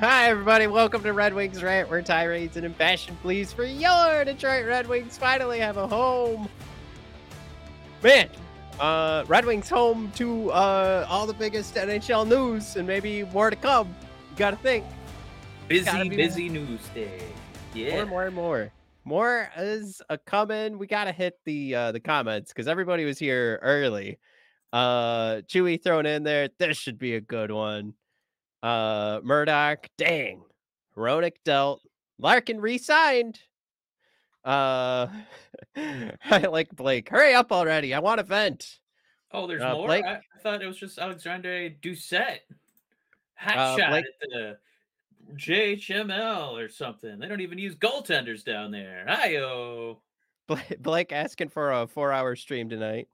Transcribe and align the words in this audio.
Hi, 0.00 0.30
everybody. 0.30 0.66
Welcome 0.66 1.02
to 1.02 1.12
Red 1.12 1.34
Wings 1.34 1.62
Rant, 1.62 1.90
where 1.90 2.00
tirades 2.00 2.56
and 2.56 2.64
impassioned 2.64 3.20
pleas 3.20 3.52
for 3.52 3.64
your 3.64 4.24
Detroit 4.24 4.64
Red 4.64 4.86
Wings 4.86 5.18
finally 5.18 5.58
have 5.58 5.76
a 5.76 5.86
home. 5.86 6.48
Man, 8.02 8.30
uh, 8.80 9.24
Red 9.28 9.44
Wings 9.44 9.68
home 9.68 10.10
to 10.16 10.52
uh, 10.52 11.06
all 11.06 11.26
the 11.26 11.34
biggest 11.34 11.74
NHL 11.74 12.26
news 12.26 12.76
and 12.76 12.86
maybe 12.86 13.24
more 13.24 13.50
to 13.50 13.56
come. 13.56 13.94
You 14.30 14.36
got 14.38 14.52
to 14.52 14.56
think. 14.56 14.86
Busy, 15.68 16.08
busy 16.08 16.48
news 16.48 16.80
day. 16.94 17.20
Yeah. 17.74 17.96
More, 17.96 18.06
more, 18.06 18.24
and 18.24 18.34
more. 18.34 18.72
More 19.04 19.50
is 19.58 20.00
a 20.08 20.16
coming. 20.16 20.78
We 20.78 20.86
got 20.86 21.04
to 21.04 21.12
hit 21.12 21.38
the 21.44 21.74
uh, 21.74 21.92
the 21.92 22.00
comments 22.00 22.54
because 22.54 22.68
everybody 22.68 23.04
was 23.04 23.18
here 23.18 23.58
early. 23.60 24.18
Uh, 24.72 25.42
Chewy 25.42 25.82
thrown 25.82 26.06
in 26.06 26.22
there. 26.22 26.48
This 26.58 26.78
should 26.78 26.98
be 26.98 27.16
a 27.16 27.20
good 27.20 27.50
one. 27.50 27.92
Uh, 28.62 29.20
Murdoch, 29.22 29.86
dang. 29.96 30.42
Hronek 30.96 31.36
dealt. 31.44 31.82
Larkin 32.18 32.60
re-signed. 32.60 33.38
Uh, 34.44 35.06
I 35.76 36.38
like 36.50 36.74
Blake. 36.74 37.08
Hurry 37.08 37.34
up 37.34 37.52
already. 37.52 37.94
I 37.94 37.98
want 38.00 38.18
to 38.18 38.24
vent. 38.24 38.78
Oh, 39.32 39.46
there's 39.46 39.62
Uh, 39.62 39.72
more. 39.74 39.86
Blake- 39.86 40.04
I, 40.04 40.14
I 40.16 40.38
thought 40.42 40.62
it 40.62 40.66
was 40.66 40.76
just 40.78 40.98
Alexandre 40.98 41.70
Doucette. 41.70 42.40
Hat 43.34 43.56
Uh, 43.58 43.76
shot 43.78 43.90
Blake- 43.90 44.04
at 44.22 44.28
the 44.30 44.58
JHML 45.34 46.52
or 46.58 46.68
something. 46.68 47.18
They 47.18 47.28
don't 47.28 47.40
even 47.40 47.58
use 47.58 47.74
goaltenders 47.76 48.44
down 48.44 48.70
there. 48.70 49.04
Bla- 50.46 50.62
Blake 50.80 51.12
asking 51.12 51.48
for 51.50 51.72
a 51.72 51.86
four-hour 51.86 52.34
stream 52.36 52.68
tonight. 52.68 53.08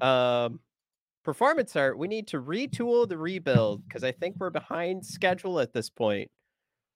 Um, 0.00 0.60
performance 1.24 1.76
art. 1.76 1.98
We 1.98 2.08
need 2.08 2.28
to 2.28 2.40
retool 2.40 3.08
the 3.08 3.18
rebuild 3.18 3.86
because 3.86 4.04
I 4.04 4.12
think 4.12 4.36
we're 4.38 4.50
behind 4.50 5.04
schedule 5.04 5.60
at 5.60 5.72
this 5.72 5.90
point. 5.90 6.30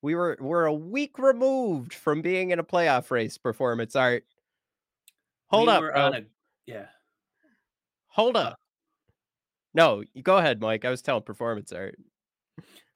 We 0.03 0.15
were 0.15 0.37
we're 0.41 0.67
a 0.67 0.75
week 0.75 1.19
removed 1.19 1.95
from 1.95 2.21
being 2.21 2.51
in 2.51 2.59
a 2.59 2.65
playoff 2.65 3.11
race. 3.11 3.39
Performance 3.39 3.97
art. 3.97 4.25
Hold 5.49 5.69
We 5.69 5.73
up, 5.73 5.83
a 5.95 6.23
yeah. 6.67 6.87
Hold 8.09 8.37
up. 8.37 8.59
No, 9.73 10.03
you 10.13 10.23
go 10.23 10.37
ahead, 10.37 10.61
Mike. 10.61 10.85
I 10.85 10.91
was 10.91 11.03
telling 11.03 11.23
performance 11.23 11.73
art. 11.73 11.97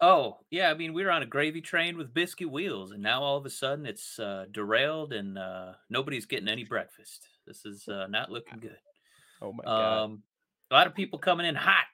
Oh, 0.01 0.39
yeah. 0.51 0.71
I 0.71 0.75
mean, 0.75 0.93
we 0.93 1.05
were 1.05 1.11
on 1.11 1.23
a 1.23 1.27
gravy 1.27 1.61
train 1.61 1.99
with 1.99 2.15
biscuit 2.15 2.51
wheels, 2.51 2.93
and 2.93 3.03
now 3.03 3.23
all 3.23 3.37
of 3.37 3.45
a 3.45 3.51
sudden 3.51 3.85
it's 3.85 4.19
uh, 4.19 4.45
derailed 4.53 5.13
and 5.13 5.37
uh, 5.37 5.73
nobody's 5.91 6.27
getting 6.27 6.49
any 6.49 6.63
breakfast. 6.63 7.27
This 7.47 7.65
is 7.65 7.89
uh, 7.89 8.07
not 8.07 8.31
looking 8.31 8.61
good. 8.61 8.77
Oh 9.43 9.53
my 9.53 9.65
god. 9.65 10.05
Um, 10.05 10.23
a 10.71 10.75
lot 10.75 10.87
of 10.87 10.95
people 10.95 11.19
coming 11.19 11.47
in 11.47 11.55
hot. 11.55 11.85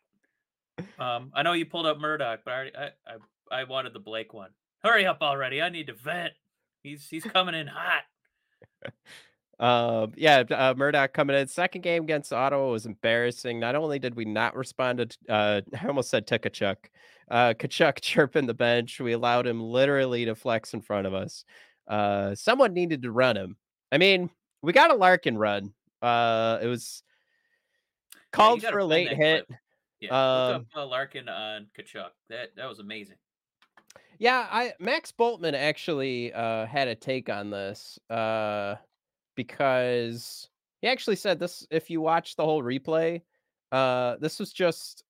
Um, 0.99 1.31
I 1.35 1.43
know 1.43 1.53
you 1.53 1.67
pulled 1.67 1.87
up 1.87 1.99
Murdoch, 1.99 2.41
but 2.45 2.51
I, 2.51 2.55
already- 2.57 2.77
I, 2.77 2.91
I, 3.07 3.61
I 3.61 3.65
wanted 3.65 3.93
the 3.93 4.01
Blake 4.01 4.33
one. 4.35 4.51
Hurry 4.83 5.07
up 5.07 5.19
already! 5.23 5.63
I 5.63 5.69
need 5.71 5.87
to 5.87 5.95
vent. 5.95 6.33
He's 6.83 7.07
he's 7.09 7.25
coming 7.25 7.55
in 7.55 7.67
hot. 7.69 8.03
Um, 9.61 10.13
yeah, 10.17 10.43
uh, 10.51 10.75
Murdoch 10.77 11.13
coming 11.13 11.37
in. 11.37 11.47
Second 11.47 11.83
game 11.83 12.03
against 12.03 12.33
Ottawa 12.33 12.71
was 12.71 12.87
embarrassing. 12.87 13.61
Not 13.61 13.77
only 13.77 14.01
did 14.01 14.17
we 14.17 14.25
not 14.25 14.57
respond 14.57 14.99
to, 14.99 15.33
uh, 15.33 15.61
I 15.81 15.87
almost 15.87 16.11
said 16.11 16.27
Tikachuk, 16.27 16.77
uh, 17.31 17.55
Tkachuk 17.55 17.99
chirping 18.01 18.47
the 18.47 18.55
bench. 18.55 19.01
We 19.01 19.13
allowed 19.13 19.47
him 19.47 19.63
literally 19.63 20.25
to 20.25 20.35
flex 20.35 20.75
in 20.75 20.81
front 20.81 21.07
of 21.07 21.15
us. 21.15 21.45
Uh, 21.87 22.35
someone 22.35 22.75
needed 22.75 23.03
to 23.03 23.13
run 23.13 23.37
him. 23.37 23.57
I 23.93 23.99
mean, 23.99 24.29
we 24.63 24.73
got 24.73 24.91
a 24.91 24.95
Larkin 24.97 25.39
run. 25.39 25.73
Uh, 26.03 26.59
it 26.61 26.67
was 26.67 27.03
called 28.35 28.63
gotta 28.63 28.73
for 28.73 28.79
a 28.81 28.85
late 28.85 29.09
hit. 29.09 29.47
clip. 29.47 29.59
Yeah, 30.01 30.11
Um, 30.11 30.55
up 30.55 30.67
uh, 30.77 30.87
Larkin 30.87 31.29
on 31.29 31.67
Tkachuk. 31.79 32.11
That 32.29 32.51
that 32.57 32.69
was 32.69 32.79
amazing. 32.79 33.17
Yeah, 34.19 34.47
I 34.51 34.75
Max 34.79 35.13
Bultman 35.13 35.55
actually 35.55 36.33
uh 36.33 36.67
had 36.67 36.89
a 36.89 36.95
take 36.95 37.29
on 37.29 37.51
this 37.51 37.99
uh 38.11 38.77
because 39.35 40.49
he 40.81 40.89
actually 40.89 41.17
said 41.17 41.39
this 41.39 41.67
if 41.71 41.91
you 41.91 42.01
watch 42.01 42.37
the 42.37 42.45
whole 42.45 42.63
replay, 42.63 43.23
uh 43.73 44.17
this 44.21 44.39
was 44.39 44.53
just 44.53 45.05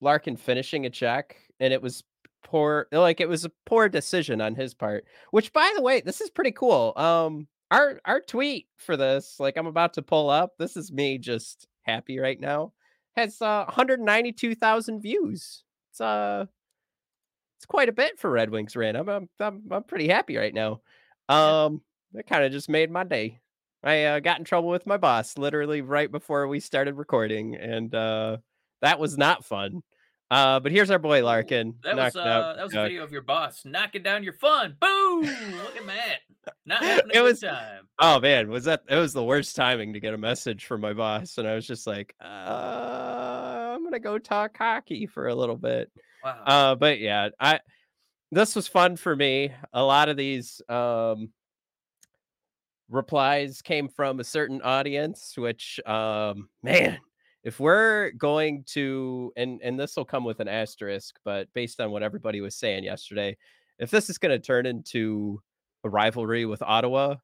Larkin 0.00 0.36
finishing 0.36 0.86
a 0.86 0.90
check 0.90 1.36
and 1.58 1.72
it 1.72 1.82
was 1.82 2.04
poor 2.44 2.86
like 2.92 3.20
it 3.20 3.28
was 3.28 3.44
a 3.44 3.52
poor 3.66 3.88
decision 3.88 4.40
on 4.40 4.54
his 4.54 4.74
part. 4.74 5.04
Which 5.30 5.52
by 5.52 5.72
the 5.74 5.82
way, 5.82 6.00
this 6.00 6.20
is 6.20 6.30
pretty 6.30 6.52
cool. 6.52 6.92
Um 6.96 7.48
our 7.70 8.00
our 8.04 8.20
tweet 8.20 8.68
for 8.76 8.96
this, 8.96 9.40
like 9.40 9.56
I'm 9.56 9.66
about 9.66 9.94
to 9.94 10.02
pull 10.02 10.30
up, 10.30 10.52
this 10.58 10.76
is 10.76 10.92
me 10.92 11.18
just 11.18 11.66
happy 11.88 12.18
right 12.18 12.38
now. 12.40 12.72
Has 13.16 13.40
uh 13.42 13.64
192,000 13.64 15.00
views. 15.00 15.64
It's 15.90 16.00
uh 16.00 16.46
it's 17.58 17.66
quite 17.66 17.88
a 17.88 17.92
bit 17.92 18.18
for 18.18 18.30
Red 18.30 18.50
Wings 18.50 18.76
Rant. 18.76 18.96
I'm 18.96 19.08
I'm 19.08 19.28
I'm, 19.40 19.62
I'm 19.70 19.82
pretty 19.84 20.08
happy 20.08 20.36
right 20.36 20.54
now. 20.54 20.80
Um, 21.28 21.82
that 22.12 22.26
kind 22.26 22.44
of 22.44 22.52
just 22.52 22.68
made 22.68 22.90
my 22.90 23.04
day. 23.04 23.40
I 23.82 24.04
uh, 24.04 24.20
got 24.20 24.38
in 24.38 24.44
trouble 24.44 24.68
with 24.70 24.86
my 24.86 24.96
boss 24.96 25.38
literally 25.38 25.82
right 25.82 26.10
before 26.10 26.48
we 26.48 26.60
started 26.60 26.94
recording, 26.94 27.56
and 27.56 27.94
uh, 27.94 28.38
that 28.82 28.98
was 28.98 29.16
not 29.16 29.44
fun. 29.44 29.82
Uh, 30.30 30.60
but 30.60 30.70
here's 30.72 30.90
our 30.90 30.98
boy 30.98 31.24
Larkin. 31.24 31.74
That 31.82 31.96
was 31.96 32.14
out 32.16 32.26
uh, 32.26 32.56
that 32.56 32.64
was 32.64 32.74
a 32.74 32.82
video 32.82 33.02
of 33.02 33.10
your 33.12 33.22
boss 33.22 33.64
knocking 33.64 34.02
down 34.02 34.22
your 34.22 34.34
fun. 34.34 34.76
Boom! 34.78 35.22
Look 35.22 35.76
at 35.76 35.86
that. 35.86 36.18
Not 36.66 36.82
having 36.82 37.10
It 37.14 37.20
was- 37.22 37.40
time. 37.40 37.88
Oh 37.98 38.20
man, 38.20 38.48
was 38.50 38.64
that 38.64 38.82
it 38.88 38.96
was 38.96 39.12
the 39.14 39.24
worst 39.24 39.56
timing 39.56 39.94
to 39.94 40.00
get 40.00 40.12
a 40.14 40.18
message 40.18 40.66
from 40.66 40.80
my 40.82 40.92
boss, 40.92 41.38
and 41.38 41.48
I 41.48 41.54
was 41.54 41.66
just 41.66 41.86
like, 41.86 42.14
uh, 42.22 43.72
I'm 43.74 43.84
gonna 43.84 43.98
go 44.00 44.18
talk 44.18 44.56
hockey 44.56 45.06
for 45.06 45.28
a 45.28 45.34
little 45.34 45.56
bit. 45.56 45.90
Wow. 46.22 46.42
Uh, 46.46 46.74
but 46.74 46.98
yeah, 47.00 47.30
I 47.40 47.60
this 48.30 48.54
was 48.54 48.68
fun 48.68 48.96
for 48.96 49.16
me. 49.16 49.50
A 49.72 49.82
lot 49.82 50.10
of 50.10 50.18
these 50.18 50.60
um 50.68 51.30
replies 52.90 53.62
came 53.62 53.88
from 53.88 54.20
a 54.20 54.24
certain 54.24 54.60
audience, 54.62 55.34
which 55.36 55.80
um 55.86 56.48
man, 56.62 56.98
if 57.44 57.60
we're 57.60 58.10
going 58.12 58.64
to 58.68 59.32
and 59.36 59.60
and 59.62 59.78
this 59.78 59.96
will 59.96 60.04
come 60.04 60.24
with 60.24 60.40
an 60.40 60.48
asterisk, 60.48 61.18
but 61.24 61.52
based 61.54 61.80
on 61.80 61.90
what 61.90 62.02
everybody 62.02 62.40
was 62.40 62.54
saying 62.54 62.84
yesterday, 62.84 63.36
if 63.78 63.90
this 63.90 64.10
is 64.10 64.18
going 64.18 64.32
to 64.32 64.44
turn 64.44 64.66
into 64.66 65.40
a 65.84 65.88
rivalry 65.88 66.46
with 66.46 66.62
Ottawa, 66.62 67.16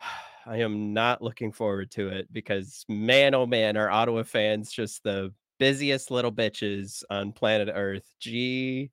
I 0.46 0.58
am 0.58 0.92
not 0.92 1.22
looking 1.22 1.52
forward 1.52 1.90
to 1.92 2.08
it 2.08 2.32
because 2.32 2.84
man, 2.88 3.34
oh 3.34 3.46
man, 3.46 3.76
are 3.76 3.90
Ottawa 3.90 4.22
fans 4.22 4.72
just 4.72 5.02
the 5.02 5.32
busiest 5.58 6.10
little 6.10 6.32
bitches 6.32 7.02
on 7.10 7.32
planet 7.32 7.68
Earth. 7.72 8.14
Jesus. 8.18 8.90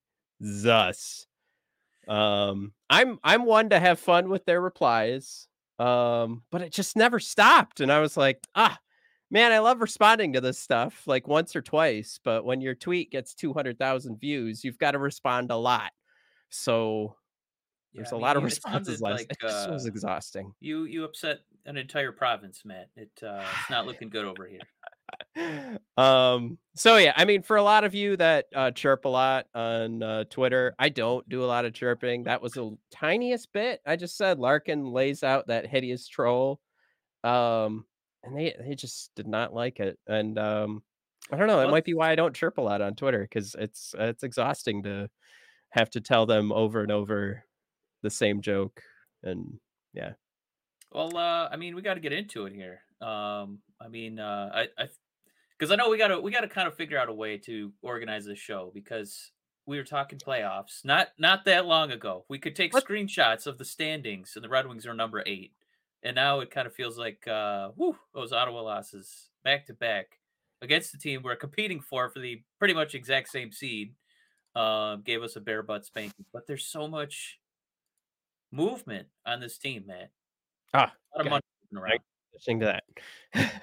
Um, 2.07 2.73
I'm 2.89 3.19
I'm 3.23 3.45
one 3.45 3.69
to 3.69 3.79
have 3.79 3.99
fun 3.99 4.29
with 4.29 4.45
their 4.45 4.61
replies. 4.61 5.47
Um, 5.79 6.43
but 6.51 6.61
it 6.61 6.73
just 6.73 6.97
never 6.97 7.19
stopped. 7.19 7.79
And 7.79 7.91
I 7.91 7.99
was 7.99 8.17
like, 8.17 8.45
ah, 8.53 8.77
man, 9.31 9.51
I 9.51 9.59
love 9.59 9.81
responding 9.81 10.33
to 10.33 10.41
this 10.41 10.59
stuff 10.59 11.03
like 11.05 11.27
once 11.27 11.55
or 11.55 11.61
twice, 11.61 12.19
but 12.23 12.45
when 12.45 12.61
your 12.61 12.75
tweet 12.75 13.11
gets 13.11 13.33
200,000 13.33 14.19
views, 14.19 14.63
you've 14.63 14.79
got 14.79 14.91
to 14.91 14.99
respond 14.99 15.51
a 15.51 15.55
lot. 15.55 15.91
So 16.49 17.15
Yeah, 17.93 18.01
there's 18.01 18.13
I 18.13 18.17
a 18.17 18.19
lot 18.19 18.37
of 18.37 18.43
responses 18.43 19.01
last. 19.01 19.19
like, 19.19 19.37
it 19.41 19.43
was 19.43 19.85
uh, 19.85 19.89
exhausting. 19.89 20.53
You 20.59 20.85
you 20.85 21.03
upset 21.03 21.39
an 21.65 21.77
entire 21.77 22.11
province, 22.11 22.61
Matt. 22.65 22.89
It 22.95 23.11
uh, 23.23 23.43
it's 23.59 23.69
not 23.69 23.85
looking 23.85 24.09
good 24.09 24.25
over 24.25 24.47
here. 24.47 24.61
um 25.97 26.57
so 26.75 26.97
yeah 26.97 27.13
i 27.15 27.25
mean 27.25 27.41
for 27.41 27.57
a 27.57 27.63
lot 27.63 27.83
of 27.83 27.95
you 27.95 28.15
that 28.15 28.45
uh 28.55 28.69
chirp 28.71 29.05
a 29.05 29.09
lot 29.09 29.47
on 29.55 30.03
uh 30.03 30.23
twitter 30.29 30.75
i 30.77 30.87
don't 30.87 31.27
do 31.29 31.43
a 31.43 31.45
lot 31.47 31.65
of 31.65 31.73
chirping 31.73 32.23
that 32.23 32.41
was 32.41 32.53
the 32.53 32.77
tiniest 32.91 33.51
bit 33.51 33.81
i 33.87 33.95
just 33.95 34.17
said 34.17 34.37
larkin 34.37 34.85
lays 34.85 35.23
out 35.23 35.47
that 35.47 35.65
hideous 35.65 36.07
troll 36.07 36.59
um 37.23 37.85
and 38.23 38.37
they 38.37 38.55
they 38.59 38.75
just 38.75 39.11
did 39.15 39.27
not 39.27 39.53
like 39.53 39.79
it 39.79 39.97
and 40.07 40.37
um 40.37 40.81
i 41.31 41.37
don't 41.37 41.47
know 41.47 41.61
it 41.61 41.69
might 41.71 41.85
be 41.85 41.93
why 41.93 42.11
i 42.11 42.15
don't 42.15 42.35
chirp 42.35 42.57
a 42.57 42.61
lot 42.61 42.81
on 42.81 42.95
twitter 42.95 43.21
because 43.21 43.55
it's 43.57 43.93
it's 43.97 44.23
exhausting 44.23 44.83
to 44.83 45.09
have 45.71 45.89
to 45.89 46.01
tell 46.01 46.25
them 46.25 46.51
over 46.51 46.81
and 46.81 46.91
over 46.91 47.43
the 48.01 48.09
same 48.09 48.41
joke 48.41 48.81
and 49.23 49.59
yeah. 49.93 50.13
Well, 50.91 51.15
uh, 51.15 51.49
I 51.51 51.55
mean, 51.57 51.75
we 51.75 51.81
got 51.83 51.95
to 51.95 51.99
get 51.99 52.13
into 52.13 52.45
it 52.45 52.53
here. 52.53 52.81
Um, 53.01 53.59
I 53.79 53.87
mean, 53.89 54.17
uh, 54.19 54.49
I, 54.53 54.61
I, 54.81 54.87
because 55.57 55.71
I 55.71 55.75
know 55.75 55.89
we 55.89 55.97
got 55.99 56.07
to, 56.07 56.19
we 56.19 56.31
got 56.31 56.41
to 56.41 56.47
kind 56.47 56.67
of 56.67 56.73
figure 56.73 56.97
out 56.97 57.09
a 57.09 57.13
way 57.13 57.37
to 57.39 57.71
organize 57.83 58.25
this 58.25 58.39
show 58.39 58.71
because 58.73 59.31
we 59.67 59.77
were 59.77 59.83
talking 59.83 60.17
playoffs 60.17 60.83
not 60.83 61.09
not 61.19 61.45
that 61.45 61.65
long 61.67 61.91
ago. 61.91 62.25
We 62.29 62.39
could 62.39 62.55
take 62.55 62.73
What- 62.73 62.85
screenshots 62.87 63.45
of 63.45 63.57
the 63.59 63.65
standings, 63.65 64.33
and 64.35 64.43
the 64.43 64.49
Red 64.49 64.67
Wings 64.67 64.87
are 64.87 64.93
number 64.95 65.21
eight, 65.27 65.53
and 66.03 66.15
now 66.15 66.39
it 66.39 66.51
kind 66.51 66.67
of 66.67 66.73
feels 66.73 66.97
like, 66.97 67.27
uh, 67.27 67.69
whew, 67.69 67.97
those 68.13 68.31
Ottawa 68.31 68.61
losses 68.61 69.29
back 69.43 69.65
to 69.67 69.73
back 69.73 70.19
against 70.61 70.91
the 70.91 70.97
team 70.97 71.21
we're 71.23 71.35
competing 71.35 71.79
for 71.79 72.09
for 72.09 72.19
the 72.19 72.41
pretty 72.57 72.73
much 72.73 72.95
exact 72.95 73.29
same 73.29 73.51
seed. 73.51 73.93
Uh, 74.55 74.95
gave 74.97 75.21
us 75.21 75.35
a 75.35 75.39
bare 75.39 75.61
butt 75.61 75.85
spanking, 75.85 76.25
but 76.33 76.47
there's 76.47 76.65
so 76.65 76.87
much 76.87 77.39
movement 78.51 79.07
on 79.25 79.39
this 79.39 79.57
team, 79.57 79.85
man. 79.85 80.07
Ah, 80.73 80.91
a 81.13 81.17
lot 81.17 81.25
of 81.25 81.31
money 81.31 81.43
around. 81.75 81.99
listening 82.33 82.59
to 82.61 82.65
that. 82.65 82.83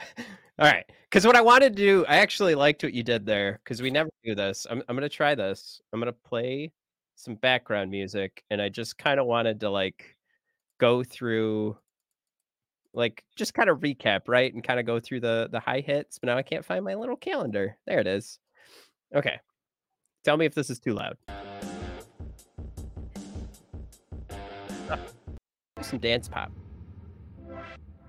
All 0.59 0.67
right. 0.67 0.85
Because 1.05 1.27
what 1.27 1.37
I 1.37 1.41
wanted 1.41 1.77
to 1.77 1.83
do, 1.83 2.05
I 2.09 2.17
actually 2.19 2.55
liked 2.55 2.83
what 2.83 2.95
you 2.95 3.03
did 3.03 3.27
there 3.27 3.61
because 3.63 3.83
we 3.83 3.91
never 3.91 4.11
do 4.25 4.35
this. 4.35 4.67
I'm, 4.71 4.83
I'm 4.89 4.97
going 4.97 5.09
to 5.09 5.15
try 5.15 5.35
this. 5.35 5.81
I'm 5.93 6.01
going 6.01 6.13
to 6.13 6.19
play 6.29 6.73
some 7.15 7.35
background 7.37 7.91
music 7.91 8.43
and 8.51 8.61
I 8.61 8.69
just 8.69 8.97
kind 8.99 9.19
of 9.21 9.27
wanted 9.27 9.61
to 9.61 9.71
like 9.71 10.17
go 10.79 11.03
through 11.03 11.77
like 12.97 13.23
just 13.37 13.55
kind 13.55 13.69
of 13.69 13.81
recap, 13.81 14.23
right? 14.27 14.53
And 14.53 14.65
kind 14.65 14.81
of 14.81 14.87
go 14.87 14.99
through 14.99 15.21
the 15.21 15.49
the 15.53 15.61
high 15.61 15.81
hits, 15.81 16.19
but 16.19 16.29
now 16.29 16.37
I 16.37 16.43
can't 16.43 16.65
find 16.65 16.85
my 16.85 16.95
little 16.95 17.17
calendar. 17.17 17.77
There 17.87 18.01
it 18.01 18.07
is. 18.07 18.39
Okay. 19.15 19.39
Tell 20.25 20.37
me 20.37 20.47
if 20.47 20.55
this 20.55 20.71
is 20.71 20.81
too 20.81 20.95
loud. 20.95 21.17
Ah, 24.91 24.99
Some 25.83 25.99
dance 26.01 26.29
pop. 26.29 26.51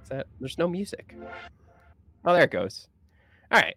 Is 0.03 0.09
that 0.09 0.27
there's 0.39 0.57
no 0.57 0.67
music? 0.67 1.15
Oh, 2.25 2.33
there 2.33 2.45
it 2.45 2.51
goes. 2.51 2.87
All 3.51 3.59
right. 3.59 3.75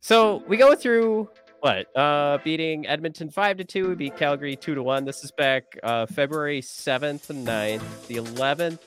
So 0.00 0.42
we 0.48 0.56
go 0.56 0.74
through 0.74 1.28
what? 1.60 1.94
Uh 1.94 2.38
beating 2.42 2.86
Edmonton 2.86 3.30
5 3.30 3.58
to 3.58 3.64
2, 3.64 3.88
we 3.90 3.94
beat 3.94 4.16
Calgary 4.16 4.56
2 4.56 4.76
to 4.76 4.82
1. 4.82 5.04
This 5.04 5.24
is 5.24 5.30
back 5.30 5.64
uh 5.82 6.06
February 6.06 6.62
7th 6.62 7.28
and 7.28 7.46
9th. 7.46 8.06
The 8.06 8.16
11th 8.16 8.78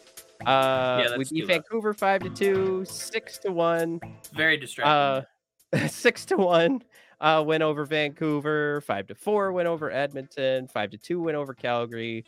uh 0.45 1.15
we 1.17 1.25
beat. 1.25 1.47
Vancouver 1.47 1.93
5 1.93 2.23
to 2.23 2.29
2, 2.29 2.85
6 2.85 3.37
to 3.39 3.51
1. 3.51 3.99
Very 4.33 4.57
distracting. 4.57 5.27
Uh 5.73 5.87
6 5.87 6.25
to 6.25 6.37
1 6.37 6.83
uh 7.21 7.43
win 7.45 7.61
over 7.61 7.85
Vancouver, 7.85 8.81
5 8.81 9.07
to 9.07 9.15
4 9.15 9.51
win 9.51 9.67
over 9.67 9.91
Edmonton, 9.91 10.67
5 10.67 10.91
to 10.91 10.97
2 10.97 11.19
win 11.21 11.35
over 11.35 11.53
Calgary. 11.53 12.25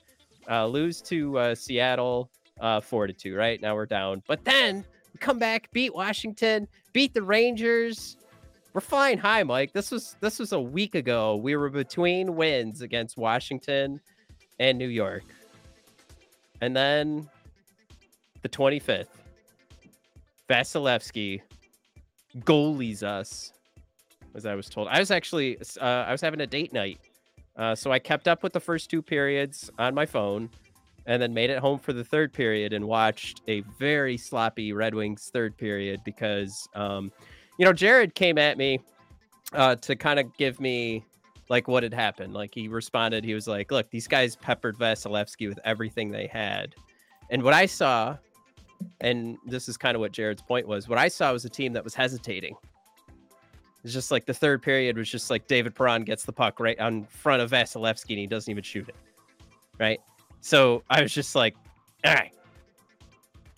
Uh 0.49 0.65
lose 0.67 1.01
to 1.03 1.37
uh 1.37 1.55
Seattle 1.55 2.29
uh 2.61 2.79
4 2.81 3.07
to 3.07 3.13
2, 3.13 3.35
right? 3.35 3.61
Now 3.61 3.75
we're 3.75 3.85
down. 3.85 4.23
But 4.27 4.43
then 4.45 4.85
we 5.13 5.17
come 5.19 5.39
back, 5.39 5.71
beat 5.71 5.93
Washington, 5.93 6.67
beat 6.93 7.13
the 7.13 7.23
Rangers. 7.23 8.17
We're 8.73 8.81
flying 8.81 9.19
high, 9.19 9.43
Mike. 9.43 9.71
This 9.71 9.91
was 9.91 10.15
this 10.19 10.39
was 10.39 10.51
a 10.51 10.59
week 10.59 10.95
ago. 10.95 11.35
We 11.35 11.55
were 11.55 11.69
between 11.69 12.35
wins 12.35 12.81
against 12.81 13.17
Washington 13.17 14.01
and 14.59 14.77
New 14.77 14.87
York. 14.87 15.23
And 16.61 16.75
then 16.75 17.29
the 18.43 18.49
25th, 18.49 19.07
Vasilevskiy 20.49 21.41
goalies 22.39 23.01
us, 23.01 23.53
as 24.35 24.45
I 24.45 24.53
was 24.55 24.69
told. 24.69 24.87
I 24.89 24.99
was 24.99 25.11
actually 25.11 25.57
uh, 25.81 25.85
I 26.07 26.11
was 26.11 26.21
having 26.21 26.41
a 26.41 26.47
date 26.47 26.73
night, 26.73 26.99
uh, 27.57 27.73
so 27.73 27.91
I 27.91 27.99
kept 27.99 28.27
up 28.27 28.43
with 28.43 28.53
the 28.53 28.59
first 28.59 28.89
two 28.89 29.01
periods 29.01 29.71
on 29.79 29.95
my 29.95 30.05
phone, 30.05 30.49
and 31.05 31.21
then 31.21 31.33
made 31.33 31.49
it 31.49 31.59
home 31.59 31.79
for 31.79 31.93
the 31.93 32.03
third 32.03 32.33
period 32.33 32.73
and 32.73 32.85
watched 32.85 33.41
a 33.47 33.61
very 33.79 34.17
sloppy 34.17 34.73
Red 34.73 34.93
Wings 34.93 35.29
third 35.33 35.57
period 35.57 36.01
because, 36.03 36.67
um, 36.75 37.11
you 37.57 37.65
know, 37.65 37.73
Jared 37.73 38.15
came 38.15 38.37
at 38.37 38.57
me 38.57 38.79
uh, 39.53 39.75
to 39.75 39.95
kind 39.95 40.19
of 40.19 40.35
give 40.37 40.59
me 40.59 41.05
like 41.49 41.67
what 41.67 41.83
had 41.83 41.93
happened. 41.93 42.33
Like 42.33 42.53
he 42.53 42.67
responded, 42.67 43.23
he 43.23 43.33
was 43.33 43.47
like, 43.47 43.71
"Look, 43.71 43.89
these 43.89 44.07
guys 44.07 44.35
peppered 44.35 44.77
Vasilevskiy 44.77 45.47
with 45.47 45.59
everything 45.63 46.11
they 46.11 46.27
had," 46.27 46.75
and 47.29 47.43
what 47.43 47.53
I 47.53 47.65
saw 47.65 48.17
and 49.01 49.37
this 49.45 49.69
is 49.69 49.77
kind 49.77 49.95
of 49.95 50.01
what 50.01 50.11
Jared's 50.11 50.41
point 50.41 50.67
was. 50.67 50.87
What 50.87 50.97
I 50.97 51.07
saw 51.07 51.31
was 51.31 51.45
a 51.45 51.49
team 51.49 51.73
that 51.73 51.83
was 51.83 51.93
hesitating. 51.93 52.55
It's 53.83 53.93
just 53.93 54.11
like 54.11 54.25
the 54.25 54.33
third 54.33 54.61
period 54.61 54.97
was 54.97 55.09
just 55.09 55.29
like 55.29 55.47
David 55.47 55.75
Perron 55.75 56.03
gets 56.03 56.23
the 56.23 56.31
puck 56.31 56.59
right 56.59 56.79
on 56.79 57.05
front 57.05 57.41
of 57.41 57.51
Vasilevskiy 57.51 58.11
and 58.11 58.19
he 58.19 58.27
doesn't 58.27 58.49
even 58.49 58.63
shoot 58.63 58.87
it. 58.87 58.95
Right. 59.79 59.99
So 60.39 60.83
I 60.89 61.01
was 61.01 61.13
just 61.13 61.35
like, 61.35 61.55
all 62.05 62.13
right, 62.13 62.33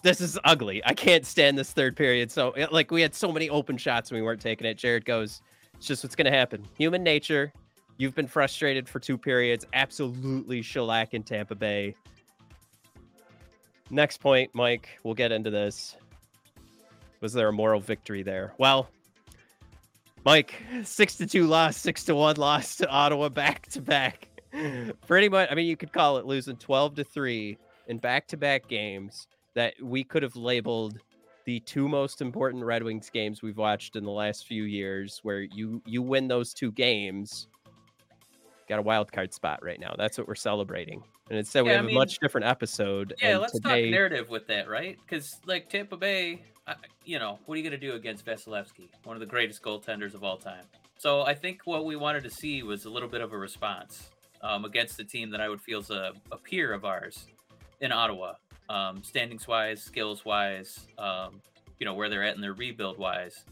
this 0.02 0.22
is 0.22 0.40
ugly. 0.44 0.84
I 0.86 0.94
can't 0.94 1.26
stand 1.26 1.58
this 1.58 1.74
third 1.74 1.96
period. 1.96 2.32
So 2.32 2.54
like 2.72 2.92
we 2.92 3.02
had 3.02 3.14
so 3.14 3.32
many 3.32 3.50
open 3.50 3.78
shots 3.78 4.10
and 4.10 4.20
we 4.20 4.24
weren't 4.24 4.42
taking 4.42 4.66
it. 4.68 4.78
Jared 4.78 5.06
goes, 5.06 5.42
it's 5.76 5.88
just 5.88 6.04
what's 6.04 6.16
going 6.16 6.32
to 6.32 6.38
happen. 6.38 6.64
Human 6.78 7.04
nature. 7.04 7.52
You've 7.98 8.16
been 8.16 8.28
frustrated 8.28 8.90
for 8.90 9.00
two 9.00 9.18
periods. 9.18 9.66
Absolutely 9.74 10.62
shellac 10.62 11.14
in 11.14 11.24
Tampa 11.24 11.56
Bay. 11.56 11.96
Next 13.90 14.18
point, 14.18 14.52
Mike, 14.54 14.90
we'll 15.04 15.14
get 15.14 15.32
into 15.32 15.50
this. 15.50 15.96
Was 17.22 17.34
there 17.34 17.48
a 17.48 17.54
moral 17.54 17.80
victory 17.80 18.24
there? 18.24 18.54
Well, 18.58 18.90
Mike, 20.26 20.56
six 20.84 21.16
to 21.18 21.28
two 21.28 21.46
loss, 21.46 21.78
six 21.78 22.04
to 22.06 22.16
one 22.16 22.38
loss 22.38 22.78
to 22.78 22.88
Ottawa 22.90 23.30
back 23.30 23.68
to 23.70 23.82
back. 23.82 24.28
Pretty 25.08 25.30
much, 25.30 25.50
I 25.52 25.56
mean, 25.56 25.68
you 25.68 25.78
could 25.78 25.92
call 25.94 26.18
it 26.18 26.26
losing 26.26 26.56
12 26.56 26.96
to 26.96 27.04
three 27.04 27.58
in 27.88 28.00
back 28.00 28.28
to 28.30 28.38
back 28.38 28.68
games 28.68 29.28
that 29.54 29.74
we 29.82 30.04
could 30.04 30.24
have 30.24 30.36
labeled 30.36 31.00
the 31.46 31.60
two 31.60 31.88
most 31.88 32.22
important 32.22 32.64
Red 32.64 32.82
Wings 32.82 33.10
games 33.10 33.44
we've 33.44 33.58
watched 33.58 33.96
in 33.96 34.04
the 34.04 34.12
last 34.12 34.48
few 34.48 34.64
years, 34.64 35.20
where 35.22 35.42
you 35.42 35.82
you 35.86 36.02
win 36.02 36.28
those 36.28 36.54
two 36.54 36.72
games, 36.72 37.48
got 38.68 38.80
a 38.80 38.82
wild 38.82 39.12
card 39.12 39.34
spot 39.34 39.64
right 39.64 39.80
now. 39.80 39.94
That's 39.98 40.18
what 40.18 40.28
we're 40.28 40.36
celebrating. 40.36 41.04
And 41.30 41.38
instead, 41.38 41.64
we 41.64 41.70
Yeah, 41.70 41.80
I 41.80 41.82
have 41.82 41.90
a 41.90 41.94
much 41.94 42.20
different 42.20 42.48
episode. 42.48 43.14
yeah, 43.22 43.38
let's 43.38 43.54
today, 43.54 43.84
talk 43.84 43.92
narrative 43.92 44.30
with 44.30 44.48
that, 44.48 44.70
right? 44.70 44.98
Because 45.02 45.40
like 45.46 45.70
Tampa 45.70 45.98
Bay, 45.98 46.44
I, 46.68 46.76
you 47.04 47.20
know, 47.20 47.40
what 47.46 47.56
are 47.56 47.58
you 47.58 47.64
gonna 47.64 47.78
do 47.78 47.94
against 47.94 48.26
Vasilevskiy, 48.26 48.90
one 49.04 49.16
of 49.16 49.20
the 49.20 49.26
greatest 49.26 49.62
goaltenders 49.62 50.14
of 50.14 50.24
all 50.24 50.38
time? 50.38 50.64
So 50.98 51.22
I 51.22 51.34
think 51.34 51.62
what 51.66 51.86
we 51.86 51.96
wanted 51.96 52.24
to 52.24 52.30
see 52.30 52.64
was 52.64 52.86
a 52.86 52.90
little 52.90 53.10
bit 53.10 53.22
of 53.22 53.34
a 53.34 53.38
response 53.38 54.10
um, 54.42 54.66
against 54.66 55.00
a 55.00 55.04
team 55.04 55.30
that 55.32 55.42
I 55.42 55.50
would 55.50 55.62
feel 55.62 55.80
is 55.80 55.90
a, 55.90 56.14
a 56.32 56.38
peer 56.38 56.74
of 56.74 56.86
ours 56.86 57.28
in 57.82 57.92
Ottawa, 57.92 58.34
um, 58.70 59.04
standings 59.04 59.48
wise, 59.48 59.84
skills 59.84 60.24
wise, 60.24 60.88
um, 60.98 61.42
you 61.80 61.86
know, 61.86 61.94
where 61.94 62.10
they're 62.10 62.24
at 62.24 62.36
in 62.36 62.42
their 62.42 62.54
rebuild 62.54 62.98
wise. 62.98 63.44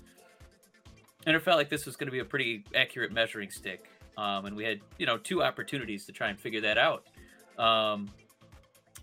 And 1.25 1.35
it 1.35 1.41
felt 1.41 1.57
like 1.57 1.69
this 1.69 1.85
was 1.85 1.95
going 1.95 2.07
to 2.07 2.11
be 2.11 2.19
a 2.19 2.25
pretty 2.25 2.65
accurate 2.75 3.11
measuring 3.11 3.49
stick. 3.49 3.89
Um, 4.17 4.45
and 4.45 4.55
we 4.55 4.63
had, 4.63 4.79
you 4.97 5.05
know, 5.05 5.17
two 5.17 5.43
opportunities 5.43 6.05
to 6.05 6.11
try 6.11 6.29
and 6.29 6.39
figure 6.39 6.61
that 6.61 6.77
out. 6.77 7.05
Um, 7.57 8.09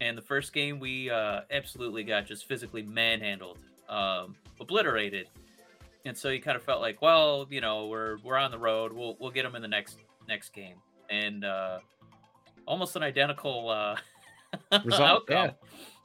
and 0.01 0.17
the 0.17 0.23
first 0.23 0.53
game, 0.53 0.81
we 0.81 1.11
uh, 1.11 1.41
absolutely 1.51 2.05
got 2.05 2.27
just 2.27 2.47
physically 2.47 2.83
manhandled, 2.83 3.59
um, 3.89 4.37
obliterated. 4.61 5.29
And 6.05 6.17
so 6.17 6.31
you 6.31 6.41
kind 6.41 6.57
of 6.57 6.63
felt 6.63 6.81
like, 6.81 7.03
well, 7.03 7.47
you 7.51 7.61
know, 7.61 7.87
we're 7.87 8.19
we're 8.25 8.39
on 8.39 8.51
the 8.51 8.59
road. 8.59 8.93
We'll 8.93 9.17
we'll 9.21 9.31
get 9.31 9.43
them 9.43 9.55
in 9.55 9.63
the 9.63 9.69
next 9.69 9.99
next 10.27 10.55
game. 10.55 10.77
And 11.11 11.45
uh, 11.45 11.81
almost 12.67 12.97
an 12.97 13.03
identical 13.03 13.69
uh, 13.69 13.97
Result, 14.85 15.25
yeah. 15.29 15.53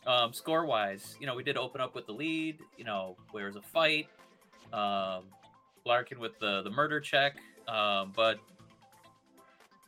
Um, 0.07 0.33
score 0.33 0.65
wise, 0.65 1.15
you 1.19 1.25
know, 1.25 1.35
we 1.35 1.43
did 1.43 1.57
open 1.57 1.81
up 1.81 1.95
with 1.95 2.05
the 2.05 2.11
lead. 2.11 2.59
You 2.77 2.83
know, 2.83 3.15
where 3.31 3.47
was 3.47 3.55
a 3.55 3.61
fight. 3.61 4.07
Um, 4.71 5.23
Larkin 5.85 6.19
with 6.19 6.37
the 6.39 6.61
the 6.63 6.69
murder 6.69 6.99
check, 6.99 7.37
um, 7.67 8.11
but 8.15 8.39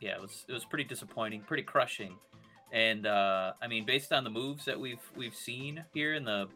yeah, 0.00 0.14
it 0.16 0.20
was 0.20 0.44
it 0.48 0.52
was 0.52 0.64
pretty 0.64 0.84
disappointing, 0.84 1.42
pretty 1.42 1.62
crushing. 1.62 2.16
And 2.72 3.06
uh, 3.06 3.52
I 3.62 3.66
mean, 3.66 3.84
based 3.84 4.12
on 4.12 4.24
the 4.24 4.30
moves 4.30 4.64
that 4.66 4.78
we've 4.78 5.02
we've 5.16 5.34
seen 5.34 5.84
here 5.94 6.14
in 6.14 6.24
the 6.24 6.48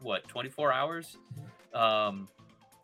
what 0.00 0.26
24 0.28 0.72
hours, 0.72 1.16
um, 1.74 2.28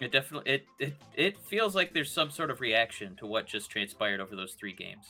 it 0.01 0.13
definitely 0.13 0.53
it, 0.53 0.67
it 0.79 0.95
it 1.15 1.39
feels 1.39 1.75
like 1.75 1.93
there's 1.95 2.11
some 2.11 2.31
sort 2.31 2.51
of 2.51 2.61
reaction 2.61 3.17
to 3.17 3.27
what 3.27 3.47
just 3.47 3.71
transpired 3.71 4.21
over 4.21 4.37
those 4.37 4.55
three 4.55 4.75
games. 4.75 5.07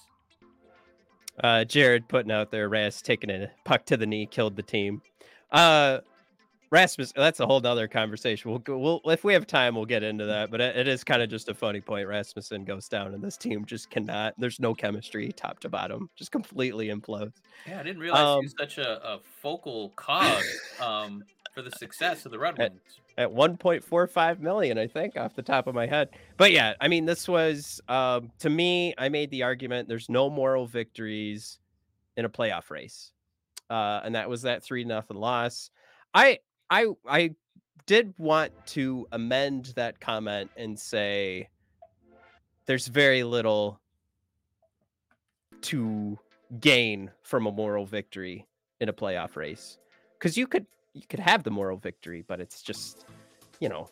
uh, 1.42 1.64
Jared 1.64 2.08
putting 2.08 2.32
out 2.32 2.50
there, 2.50 2.68
Ras 2.68 3.02
taking 3.02 3.30
a 3.30 3.50
puck 3.64 3.84
to 3.86 3.96
the 3.96 4.06
knee, 4.06 4.26
killed 4.26 4.56
the 4.56 4.62
team. 4.62 5.02
Uh, 5.50 5.98
Rasmus, 6.70 7.12
that's 7.16 7.40
a 7.40 7.46
whole 7.46 7.60
nother 7.60 7.88
conversation. 7.88 8.50
We'll, 8.50 8.60
go, 8.60 8.78
we'll 8.78 9.00
if 9.06 9.24
we 9.24 9.32
have 9.32 9.46
time, 9.46 9.74
we'll 9.74 9.86
get 9.86 10.02
into 10.02 10.26
that. 10.26 10.50
But 10.50 10.60
it, 10.60 10.76
it 10.76 10.88
is 10.88 11.02
kind 11.02 11.22
of 11.22 11.30
just 11.30 11.48
a 11.48 11.54
funny 11.54 11.80
point. 11.80 12.06
Rasmussen 12.06 12.64
goes 12.64 12.88
down, 12.88 13.14
and 13.14 13.22
this 13.22 13.36
team 13.36 13.64
just 13.64 13.90
cannot. 13.90 14.34
There's 14.38 14.60
no 14.60 14.74
chemistry, 14.74 15.32
top 15.32 15.60
to 15.60 15.68
bottom, 15.68 16.10
just 16.14 16.30
completely 16.30 16.88
implodes. 16.88 17.34
Yeah, 17.66 17.80
I 17.80 17.82
didn't 17.82 18.00
realize 18.00 18.22
um, 18.22 18.40
he 18.40 18.46
was 18.46 18.54
such 18.58 18.78
a, 18.78 19.06
a 19.06 19.20
focal 19.40 19.90
cog 19.96 20.42
um, 20.80 21.24
for 21.54 21.62
the 21.62 21.70
success 21.72 22.26
of 22.26 22.32
the 22.32 22.38
Red 22.38 22.58
Wings. 22.58 22.80
At, 23.16 23.24
at 23.24 23.34
1.45 23.34 24.40
million, 24.40 24.78
I 24.78 24.86
think, 24.86 25.16
off 25.16 25.34
the 25.34 25.42
top 25.42 25.66
of 25.66 25.74
my 25.74 25.86
head. 25.86 26.10
But 26.36 26.52
yeah, 26.52 26.74
I 26.80 26.88
mean, 26.88 27.06
this 27.06 27.26
was 27.26 27.80
um, 27.88 28.30
to 28.40 28.50
me. 28.50 28.94
I 28.98 29.08
made 29.08 29.30
the 29.30 29.42
argument: 29.42 29.88
there's 29.88 30.10
no 30.10 30.28
moral 30.28 30.66
victories 30.66 31.58
in 32.18 32.26
a 32.26 32.28
playoff 32.28 32.68
race, 32.68 33.12
uh, 33.70 34.00
and 34.04 34.14
that 34.14 34.28
was 34.28 34.42
that 34.42 34.62
three 34.62 34.84
nothing 34.84 35.16
loss. 35.16 35.70
I 36.14 36.38
I 36.70 36.86
I 37.06 37.34
did 37.86 38.14
want 38.18 38.52
to 38.66 39.06
amend 39.12 39.72
that 39.76 40.00
comment 40.00 40.50
and 40.56 40.78
say 40.78 41.48
there's 42.66 42.86
very 42.86 43.22
little 43.22 43.80
to 45.62 46.18
gain 46.60 47.10
from 47.22 47.46
a 47.46 47.52
moral 47.52 47.86
victory 47.86 48.46
in 48.80 48.88
a 48.88 48.92
playoff 48.92 49.36
race. 49.36 49.78
Because 50.18 50.36
you 50.36 50.46
could 50.46 50.66
you 50.94 51.02
could 51.08 51.20
have 51.20 51.44
the 51.44 51.50
moral 51.50 51.76
victory 51.76 52.24
but 52.26 52.40
it's 52.40 52.62
just 52.62 53.06
you 53.60 53.68
know 53.68 53.88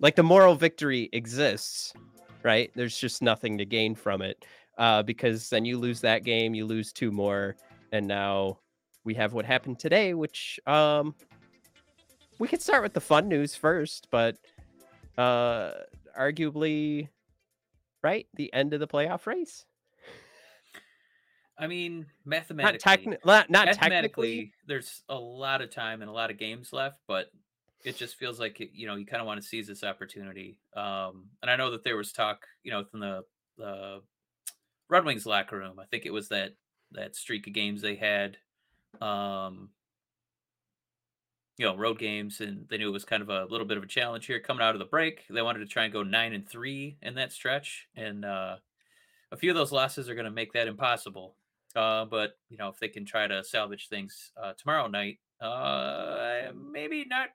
like 0.00 0.16
the 0.16 0.22
moral 0.22 0.54
victory 0.54 1.08
exists 1.12 1.92
right? 2.44 2.70
There's 2.74 2.96
just 2.96 3.20
nothing 3.20 3.58
to 3.58 3.64
gain 3.64 3.94
from 3.94 4.22
it 4.22 4.44
uh, 4.78 5.02
because 5.02 5.50
then 5.50 5.64
you 5.64 5.78
lose 5.78 6.00
that 6.02 6.24
game 6.24 6.54
you 6.54 6.64
lose 6.64 6.92
two 6.92 7.10
more 7.10 7.56
and 7.92 8.06
now 8.06 8.58
we 9.04 9.14
have 9.14 9.32
what 9.32 9.44
happened 9.44 9.78
today 9.78 10.14
which 10.14 10.60
um 10.66 11.14
we 12.38 12.48
could 12.48 12.62
start 12.62 12.82
with 12.82 12.92
the 12.92 13.00
fun 13.00 13.28
news 13.28 13.54
first, 13.54 14.08
but 14.10 14.36
uh 15.16 15.72
arguably 16.18 17.08
right, 18.02 18.26
the 18.34 18.52
end 18.52 18.74
of 18.74 18.80
the 18.80 18.88
playoff 18.88 19.26
race. 19.26 19.64
I 21.58 21.66
mean, 21.66 22.06
mathematically, 22.24 22.78
not, 22.78 22.98
techni- 22.98 23.26
not, 23.26 23.50
not 23.50 23.66
mathematically, 23.66 24.36
technically, 24.36 24.52
there's 24.66 25.02
a 25.08 25.16
lot 25.16 25.60
of 25.60 25.70
time 25.70 26.02
and 26.02 26.08
a 26.08 26.12
lot 26.12 26.30
of 26.30 26.38
games 26.38 26.72
left, 26.72 27.00
but 27.08 27.32
it 27.84 27.96
just 27.96 28.16
feels 28.16 28.38
like 28.38 28.60
it, 28.60 28.70
you 28.72 28.86
know 28.86 28.96
you 28.96 29.06
kind 29.06 29.20
of 29.20 29.26
want 29.26 29.40
to 29.40 29.46
seize 29.46 29.66
this 29.66 29.82
opportunity. 29.82 30.58
Um, 30.76 31.26
and 31.42 31.50
I 31.50 31.56
know 31.56 31.70
that 31.72 31.84
there 31.84 31.96
was 31.96 32.12
talk, 32.12 32.46
you 32.62 32.70
know, 32.70 32.78
within 32.78 33.00
the 33.00 33.24
the 33.56 34.02
Red 34.88 35.04
Wings 35.04 35.26
locker 35.26 35.58
room. 35.58 35.78
I 35.80 35.84
think 35.86 36.06
it 36.06 36.12
was 36.12 36.28
that 36.28 36.52
that 36.92 37.16
streak 37.16 37.46
of 37.46 37.52
games 37.52 37.82
they 37.82 37.96
had 37.96 38.36
um, 39.00 39.70
you 41.58 41.66
know 41.66 41.76
road 41.76 41.98
games 41.98 42.40
and 42.40 42.66
they 42.70 42.78
knew 42.78 42.88
it 42.88 42.92
was 42.92 43.04
kind 43.04 43.22
of 43.22 43.28
a 43.28 43.44
little 43.44 43.66
bit 43.66 43.76
of 43.76 43.82
a 43.82 43.86
challenge 43.86 44.24
here. 44.26 44.40
Coming 44.40 44.62
out 44.62 44.74
of 44.74 44.78
the 44.78 44.86
break 44.86 45.24
they 45.28 45.42
wanted 45.42 45.58
to 45.58 45.66
try 45.66 45.84
and 45.84 45.92
go 45.92 46.02
nine 46.02 46.32
and 46.32 46.48
three 46.48 46.96
in 47.02 47.14
that 47.16 47.32
stretch 47.32 47.88
and 47.94 48.24
uh, 48.24 48.56
a 49.30 49.36
few 49.36 49.50
of 49.50 49.56
those 49.56 49.72
losses 49.72 50.08
are 50.08 50.14
going 50.14 50.24
to 50.24 50.30
make 50.30 50.52
that 50.54 50.68
impossible. 50.68 51.34
Uh, 51.76 52.06
but 52.06 52.38
you 52.48 52.56
know 52.56 52.68
if 52.68 52.78
they 52.78 52.88
can 52.88 53.04
try 53.04 53.26
to 53.26 53.44
salvage 53.44 53.88
things 53.88 54.32
uh, 54.42 54.52
tomorrow 54.56 54.86
night 54.86 55.18
uh, 55.40 56.50
maybe 56.72 57.04
not 57.04 57.28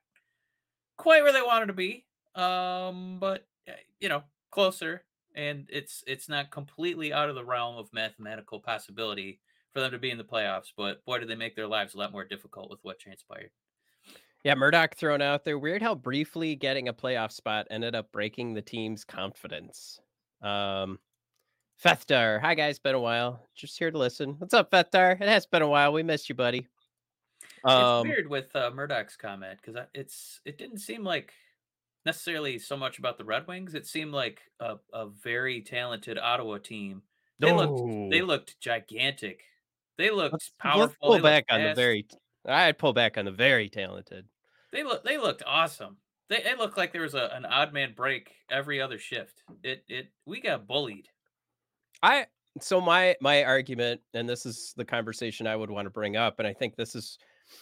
quite 0.98 1.22
where 1.22 1.34
they 1.34 1.42
wanted 1.42 1.68
to 1.68 1.74
be 1.74 2.06
um, 2.36 3.18
but 3.20 3.46
eh, 3.68 3.74
you 4.00 4.10
know 4.10 4.24
closer 4.52 5.04
and 5.36 5.68
it's 5.72 6.04
it's 6.08 6.30
not 6.30 6.50
completely 6.50 7.14
out 7.14 7.30
of 7.30 7.36
the 7.36 7.46
realm 7.46 7.78
of 7.78 7.94
mathematical 7.94 8.60
possibility 8.60 9.40
for 9.72 9.80
them 9.80 9.92
to 9.92 10.00
be 10.00 10.12
in 10.12 10.18
the 10.18 10.24
playoffs 10.24 10.72
but 10.76 11.04
boy 11.06 11.20
did 11.20 11.30
they 11.30 11.36
make 11.36 11.56
their 11.56 11.68
lives 11.68 11.94
a 11.94 11.98
lot 11.98 12.12
more 12.12 12.26
difficult 12.26 12.70
with 12.70 12.80
what 12.84 13.00
transpired 13.00 13.52
yeah, 14.44 14.56
Murdoch 14.56 14.96
thrown 14.96 15.22
out 15.22 15.46
there. 15.46 15.58
Weird 15.58 15.82
how 15.82 15.96
briefly 15.96 16.56
getting 16.56 16.88
a 16.88 16.94
playoff 16.94 17.32
spot 17.32 17.68
ended 17.70 17.96
up 17.96 18.12
breaking 18.12 18.54
the 18.54 18.62
team's 18.62 19.04
confidence. 19.04 20.00
Um, 20.42 21.00
Fethtar, 21.84 22.42
hi 22.42 22.54
guys, 22.56 22.80
been 22.80 22.96
a 22.96 23.00
while. 23.00 23.46
Just 23.56 23.80
here 23.80 23.92
to 23.92 23.98
listen. 23.98 24.36
What's 24.38 24.54
up, 24.54 24.72
Fethtar? 24.72 25.20
It 25.20 25.28
has 25.28 25.46
been 25.46 25.62
a 25.62 25.68
while. 25.68 25.94
We 25.94 26.04
missed 26.04 26.30
you, 26.30 26.36
buddy. 26.36 26.68
Um, 27.64 28.06
it's 28.06 28.16
weird 28.16 28.30
with 28.30 28.56
uh, 28.56 28.72
Murdoch's 28.74 29.16
comment 29.16 29.60
because 29.62 29.86
it's 29.94 30.42
it 30.46 30.58
didn't 30.58 30.80
seem 30.80 31.04
like 31.04 31.34
necessarily 32.06 32.60
so 32.60 32.76
much 32.76 33.00
about 33.00 33.18
the 33.18 33.24
Red 33.24 33.48
Wings. 33.48 33.74
It 33.74 33.88
seemed 33.88 34.12
like 34.12 34.42
a, 34.60 34.76
a 34.94 35.08
very 35.08 35.62
talented 35.62 36.18
Ottawa 36.18 36.58
team. 36.58 37.02
They 37.40 37.52
oh. 37.52 37.56
looked 37.56 38.12
they 38.12 38.22
looked 38.22 38.60
gigantic. 38.60 39.44
They 39.98 40.10
looked 40.10 40.34
let's, 40.34 40.52
powerful. 40.60 40.82
Let's 40.82 40.96
pull 41.02 41.20
back 41.20 41.46
on 41.50 41.64
the 41.64 41.74
very. 41.74 42.08
I'd 42.46 42.78
pull 42.78 42.94
back 42.94 43.18
on 43.18 43.26
the 43.26 43.32
very 43.32 43.70
talented. 43.70 44.26
They 44.74 44.84
look 44.84 45.06
they 45.06 45.18
looked 45.18 45.44
awesome. 45.46 45.98
They 46.30 46.38
it 46.38 46.58
looked 46.58 46.78
like 46.78 46.92
there 46.92 47.04
was 47.04 47.14
a, 47.14 47.30
an 47.34 47.46
odd 47.46 47.72
man 47.74 47.94
break 47.96 48.32
every 48.50 48.82
other 48.82 48.98
shift. 48.98 49.44
It 49.64 49.86
it 49.88 50.08
we 50.26 50.42
got 50.42 50.68
bullied. 50.68 51.08
I 52.02 52.26
so 52.60 52.82
my 52.82 53.16
my 53.22 53.44
argument, 53.44 54.02
and 54.16 54.28
this 54.28 54.46
is 54.46 54.74
the 54.76 54.84
conversation 54.84 55.46
I 55.46 55.56
would 55.56 55.70
want 55.70 55.86
to 55.86 55.92
bring 55.92 56.18
up, 56.18 56.40
and 56.40 56.48
I 56.48 56.54
think 56.54 56.76
this 56.76 56.96
is 56.96 57.20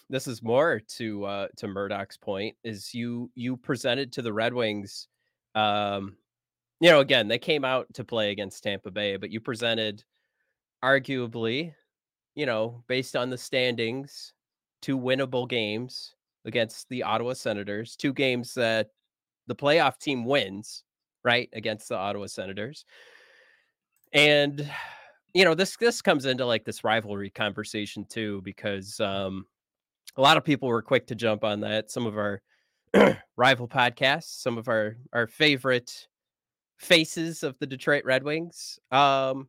this 0.09 0.25
is 0.25 0.41
more 0.41 0.81
to 0.95 1.25
uh 1.25 1.47
to 1.57 1.67
Murdoch's 1.67 2.17
point, 2.17 2.55
is 2.63 2.93
you 2.93 3.29
you 3.35 3.57
presented 3.57 4.13
to 4.13 4.21
the 4.21 4.33
Red 4.33 4.53
Wings 4.53 5.09
um 5.53 6.15
you 6.79 6.89
know, 6.89 7.01
again, 7.01 7.27
they 7.27 7.37
came 7.37 7.63
out 7.63 7.93
to 7.93 8.03
play 8.03 8.31
against 8.31 8.63
Tampa 8.63 8.89
Bay, 8.89 9.15
but 9.17 9.29
you 9.29 9.39
presented 9.39 10.03
arguably, 10.83 11.73
you 12.33 12.47
know, 12.47 12.83
based 12.87 13.15
on 13.15 13.29
the 13.29 13.37
standings, 13.37 14.33
two 14.81 14.97
winnable 14.97 15.47
games 15.47 16.15
against 16.45 16.89
the 16.89 17.03
Ottawa 17.03 17.33
Senators, 17.33 17.95
two 17.95 18.13
games 18.13 18.53
that 18.55 18.89
the 19.47 19.55
playoff 19.55 19.99
team 19.99 20.25
wins, 20.25 20.83
right, 21.23 21.49
against 21.53 21.89
the 21.89 21.97
Ottawa 21.97 22.27
Senators. 22.27 22.85
And 24.13 24.69
you 25.33 25.45
know, 25.45 25.53
this 25.53 25.77
this 25.77 26.01
comes 26.01 26.25
into 26.25 26.45
like 26.45 26.65
this 26.65 26.83
rivalry 26.83 27.29
conversation 27.29 28.05
too 28.05 28.41
because 28.43 28.99
um 28.99 29.45
a 30.17 30.21
lot 30.21 30.37
of 30.37 30.43
people 30.43 30.67
were 30.67 30.81
quick 30.81 31.07
to 31.07 31.15
jump 31.15 31.43
on 31.43 31.61
that. 31.61 31.89
Some 31.89 32.05
of 32.05 32.17
our 32.17 32.41
rival 33.37 33.67
podcasts, 33.67 34.41
some 34.41 34.57
of 34.57 34.67
our 34.67 34.97
our 35.13 35.27
favorite 35.27 36.07
faces 36.77 37.43
of 37.43 37.57
the 37.59 37.67
Detroit 37.67 38.03
Red 38.05 38.23
Wings. 38.23 38.79
Um 38.91 39.47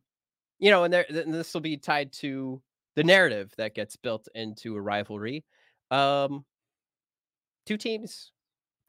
you 0.59 0.71
know, 0.71 0.85
and 0.85 0.93
there 0.93 1.05
and 1.09 1.33
this 1.33 1.53
will 1.53 1.61
be 1.61 1.77
tied 1.77 2.13
to 2.13 2.61
the 2.95 3.03
narrative 3.03 3.51
that 3.57 3.75
gets 3.75 3.95
built 3.97 4.27
into 4.35 4.75
a 4.75 4.81
rivalry. 4.81 5.43
Um 5.91 6.45
two 7.65 7.77
teams 7.77 8.31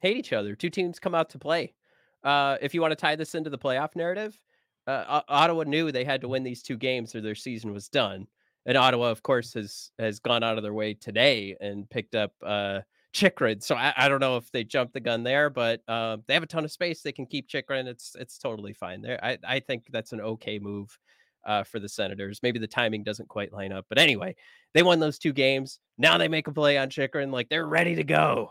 hate 0.00 0.16
each 0.16 0.32
other. 0.32 0.54
Two 0.54 0.70
teams 0.70 0.98
come 0.98 1.14
out 1.14 1.30
to 1.30 1.38
play. 1.38 1.74
Uh, 2.22 2.56
if 2.60 2.74
you 2.74 2.80
want 2.80 2.92
to 2.92 2.96
tie 2.96 3.16
this 3.16 3.34
into 3.34 3.50
the 3.50 3.58
playoff 3.58 3.96
narrative, 3.96 4.38
uh, 4.86 5.20
Ottawa 5.28 5.64
knew 5.64 5.90
they 5.90 6.04
had 6.04 6.20
to 6.20 6.28
win 6.28 6.42
these 6.42 6.62
two 6.62 6.76
games 6.76 7.14
or 7.14 7.20
their 7.20 7.34
season 7.34 7.72
was 7.72 7.88
done. 7.88 8.26
And 8.66 8.76
Ottawa, 8.76 9.10
of 9.10 9.22
course, 9.22 9.54
has 9.54 9.90
has 9.98 10.20
gone 10.20 10.42
out 10.42 10.56
of 10.56 10.62
their 10.62 10.72
way 10.74 10.94
today 10.94 11.56
and 11.60 11.88
picked 11.88 12.14
up 12.14 12.32
uh, 12.42 12.80
Chychrun. 13.12 13.60
So 13.60 13.74
I, 13.76 13.92
I 13.96 14.08
don't 14.08 14.20
know 14.20 14.36
if 14.36 14.50
they 14.50 14.64
jumped 14.64 14.94
the 14.94 15.00
gun 15.00 15.22
there, 15.22 15.50
but 15.50 15.80
uh, 15.86 16.18
they 16.26 16.34
have 16.34 16.42
a 16.42 16.46
ton 16.46 16.64
of 16.64 16.72
space. 16.72 17.02
They 17.02 17.12
can 17.12 17.26
keep 17.26 17.48
Chychrun. 17.48 17.86
It's 17.86 18.16
it's 18.18 18.38
totally 18.38 18.72
fine 18.72 19.02
there. 19.02 19.22
I, 19.22 19.38
I 19.46 19.60
think 19.60 19.84
that's 19.90 20.12
an 20.12 20.20
okay 20.20 20.58
move 20.58 20.98
uh, 21.46 21.62
for 21.62 21.78
the 21.78 21.88
Senators. 21.88 22.40
Maybe 22.42 22.58
the 22.58 22.66
timing 22.66 23.04
doesn't 23.04 23.28
quite 23.28 23.52
line 23.52 23.72
up, 23.72 23.86
but 23.88 23.98
anyway, 23.98 24.34
they 24.72 24.82
won 24.82 24.98
those 24.98 25.18
two 25.18 25.32
games. 25.32 25.78
Now 25.98 26.18
they 26.18 26.28
make 26.28 26.48
a 26.48 26.52
play 26.52 26.78
on 26.78 26.90
Chychrun. 26.90 27.30
like 27.30 27.48
they're 27.48 27.66
ready 27.66 27.94
to 27.96 28.04
go. 28.04 28.50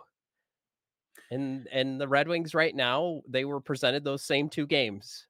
And 1.31 1.67
and 1.71 1.99
the 1.99 2.07
Red 2.07 2.27
Wings 2.27 2.53
right 2.53 2.75
now, 2.75 3.21
they 3.27 3.45
were 3.45 3.59
presented 3.59 4.03
those 4.03 4.23
same 4.23 4.49
two 4.49 4.67
games. 4.67 5.27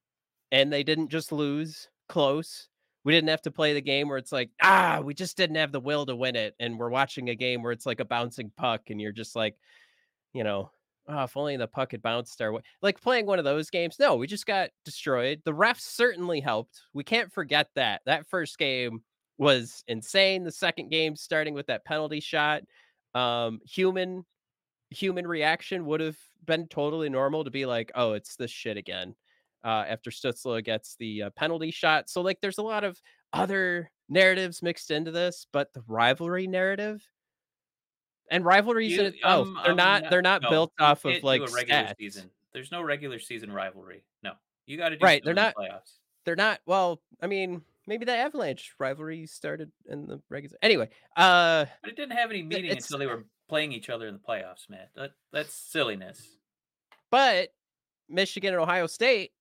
And 0.51 0.71
they 0.71 0.83
didn't 0.83 1.09
just 1.09 1.31
lose 1.31 1.89
close. 2.09 2.67
We 3.03 3.13
didn't 3.13 3.29
have 3.29 3.41
to 3.43 3.51
play 3.51 3.73
the 3.73 3.81
game 3.81 4.07
where 4.07 4.17
it's 4.17 4.31
like, 4.31 4.51
ah, 4.62 5.01
we 5.03 5.13
just 5.13 5.35
didn't 5.35 5.55
have 5.57 5.71
the 5.71 5.79
will 5.79 6.05
to 6.05 6.15
win 6.15 6.35
it. 6.35 6.55
And 6.59 6.77
we're 6.77 6.89
watching 6.89 7.29
a 7.29 7.35
game 7.35 7.63
where 7.63 7.71
it's 7.71 7.85
like 7.85 8.00
a 8.00 8.05
bouncing 8.05 8.51
puck, 8.55 8.89
and 8.89 9.01
you're 9.01 9.12
just 9.12 9.35
like, 9.35 9.57
you 10.33 10.43
know, 10.43 10.71
oh, 11.07 11.23
if 11.23 11.35
only 11.35 11.57
the 11.57 11.67
puck 11.67 11.91
had 11.91 12.01
bounced 12.01 12.41
our 12.41 12.51
way. 12.51 12.62
Like 12.81 13.01
playing 13.01 13.25
one 13.25 13.39
of 13.39 13.45
those 13.45 13.69
games. 13.69 13.97
No, 14.00 14.15
we 14.15 14.27
just 14.27 14.45
got 14.45 14.69
destroyed. 14.85 15.41
The 15.43 15.53
refs 15.53 15.81
certainly 15.81 16.39
helped. 16.39 16.81
We 16.93 17.03
can't 17.03 17.31
forget 17.31 17.69
that. 17.75 18.01
That 18.05 18.27
first 18.27 18.57
game 18.57 19.01
was 19.38 19.83
insane. 19.88 20.43
The 20.43 20.51
second 20.51 20.89
game, 20.89 21.15
starting 21.15 21.53
with 21.53 21.67
that 21.67 21.85
penalty 21.85 22.19
shot, 22.19 22.63
um, 23.15 23.59
human 23.65 24.25
human 24.93 25.27
reaction 25.27 25.85
would 25.85 26.00
have 26.00 26.17
been 26.45 26.67
totally 26.67 27.09
normal 27.09 27.43
to 27.43 27.51
be 27.51 27.65
like, 27.65 27.91
oh, 27.95 28.13
it's 28.13 28.35
this 28.35 28.51
shit 28.51 28.77
again. 28.77 29.15
Uh, 29.63 29.85
after 29.88 30.12
Stützle 30.12 30.62
gets 30.63 30.95
the 30.97 31.23
uh, 31.23 31.29
penalty 31.38 31.71
shot. 31.71 32.09
So, 32.09 32.21
like, 32.21 32.41
there's 32.41 32.57
a 32.57 32.63
lot 32.63 32.83
of 32.83 33.00
other 33.31 33.89
narratives 34.09 34.62
mixed 34.62 34.91
into 34.91 35.12
this, 35.12 35.47
but 35.53 35.73
the 35.73 35.81
rivalry 35.88 36.47
narrative 36.47 37.01
and 38.29 38.43
rivalries 38.43 38.93
you, 38.93 39.03
in 39.03 39.13
oh, 39.23 39.41
um, 39.41 39.59
they're 39.63 39.71
um, 39.71 39.77
not 39.77 40.09
they're 40.09 40.21
not 40.21 40.41
no, 40.41 40.50
built 40.50 40.73
off 40.79 41.05
of 41.05 41.23
like 41.23 41.41
regular 41.53 41.83
stats. 41.83 41.97
season. 42.00 42.29
There's 42.53 42.71
no 42.71 42.81
regular 42.81 43.19
season 43.19 43.51
rivalry. 43.51 44.03
No, 44.23 44.33
you 44.65 44.77
got 44.77 44.89
to 44.89 44.97
do 44.97 45.05
right. 45.05 45.21
They're 45.23 45.33
not 45.33 45.55
the 45.55 45.63
playoffs. 45.63 46.00
They're 46.25 46.35
not. 46.35 46.59
Well, 46.65 47.01
I 47.21 47.27
mean, 47.27 47.62
maybe 47.88 48.05
the 48.05 48.15
Avalanche 48.15 48.73
rivalry 48.79 49.25
started 49.25 49.71
in 49.88 50.07
the 50.07 50.21
regular. 50.29 50.57
Anyway, 50.62 50.89
uh, 51.15 51.65
but 51.81 51.91
it 51.91 51.95
didn't 51.95 52.17
have 52.17 52.29
any 52.29 52.43
meaning 52.43 52.71
until 52.71 52.97
they 52.97 53.07
were 53.07 53.25
playing 53.50 53.71
each 53.71 53.89
other 53.89 54.07
in 54.07 54.13
the 54.13 54.19
playoffs, 54.19 54.69
man. 54.69 54.88
That 54.95 55.12
that's 55.31 55.53
silliness. 55.53 56.38
But 57.12 57.50
Michigan 58.09 58.53
and 58.53 58.62
Ohio 58.62 58.88
State, 58.88 59.31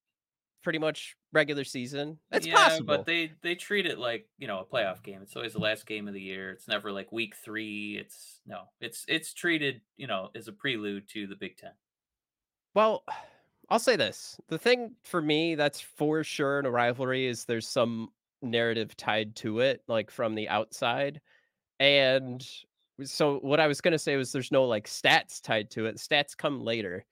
pretty 0.62 0.78
much 0.78 1.16
regular 1.32 1.64
season. 1.64 2.18
It's 2.30 2.46
yeah, 2.46 2.54
possible. 2.54 2.86
but 2.86 3.06
they 3.06 3.32
they 3.42 3.54
treat 3.54 3.86
it 3.86 3.98
like 3.98 4.26
you 4.38 4.46
know 4.46 4.60
a 4.60 4.64
playoff 4.64 5.02
game. 5.02 5.20
It's 5.22 5.36
always 5.36 5.52
the 5.52 5.58
last 5.58 5.86
game 5.86 6.08
of 6.08 6.14
the 6.14 6.20
year. 6.20 6.50
It's 6.50 6.68
never 6.68 6.92
like 6.92 7.12
week 7.12 7.34
three. 7.36 7.96
It's 7.98 8.40
no, 8.46 8.62
it's 8.80 9.04
it's 9.08 9.34
treated 9.34 9.80
you 9.96 10.06
know 10.06 10.30
as 10.34 10.48
a 10.48 10.52
prelude 10.52 11.08
to 11.10 11.26
the 11.26 11.36
Big 11.36 11.56
Ten. 11.56 11.72
Well, 12.74 13.04
I'll 13.70 13.78
say 13.78 13.96
this: 13.96 14.38
the 14.48 14.58
thing 14.58 14.94
for 15.04 15.22
me 15.22 15.54
that's 15.54 15.80
for 15.80 16.24
sure 16.24 16.58
in 16.58 16.66
a 16.66 16.70
rivalry 16.70 17.26
is 17.26 17.44
there's 17.44 17.68
some 17.68 18.10
narrative 18.42 18.96
tied 18.96 19.36
to 19.36 19.60
it, 19.60 19.82
like 19.88 20.10
from 20.10 20.34
the 20.34 20.48
outside, 20.48 21.20
and 21.80 22.46
so 23.04 23.38
what 23.38 23.60
I 23.60 23.66
was 23.66 23.80
gonna 23.80 23.98
say 23.98 24.16
was 24.16 24.32
there's 24.32 24.52
no 24.52 24.64
like 24.64 24.86
stats 24.86 25.40
tied 25.40 25.70
to 25.72 25.86
it. 25.86 25.96
Stats 25.96 26.36
come 26.36 26.60
later 26.60 27.04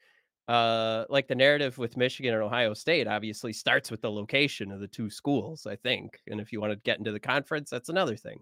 uh 0.49 1.05
like 1.09 1.29
the 1.29 1.35
narrative 1.35 1.79
with 1.79 1.97
Michigan 1.97 2.35
and 2.35 2.43
Ohio 2.43 2.75
State 2.75 3.07
obviously 3.07 3.53
starts 3.53 3.91
with 3.91 4.01
the 4.01 4.11
location 4.11 4.73
of 4.73 4.81
the 4.81 4.89
two 4.89 5.11
schools, 5.11 5.67
I 5.67 5.77
think. 5.77 6.21
And 6.29 6.41
if 6.41 6.53
you 6.53 6.61
want 6.61 6.73
to 6.73 6.79
get 6.81 6.99
into 6.99 7.13
the 7.13 7.21
conference, 7.21 7.71
that's 7.71 7.89
another 7.89 8.17
thing. 8.17 8.41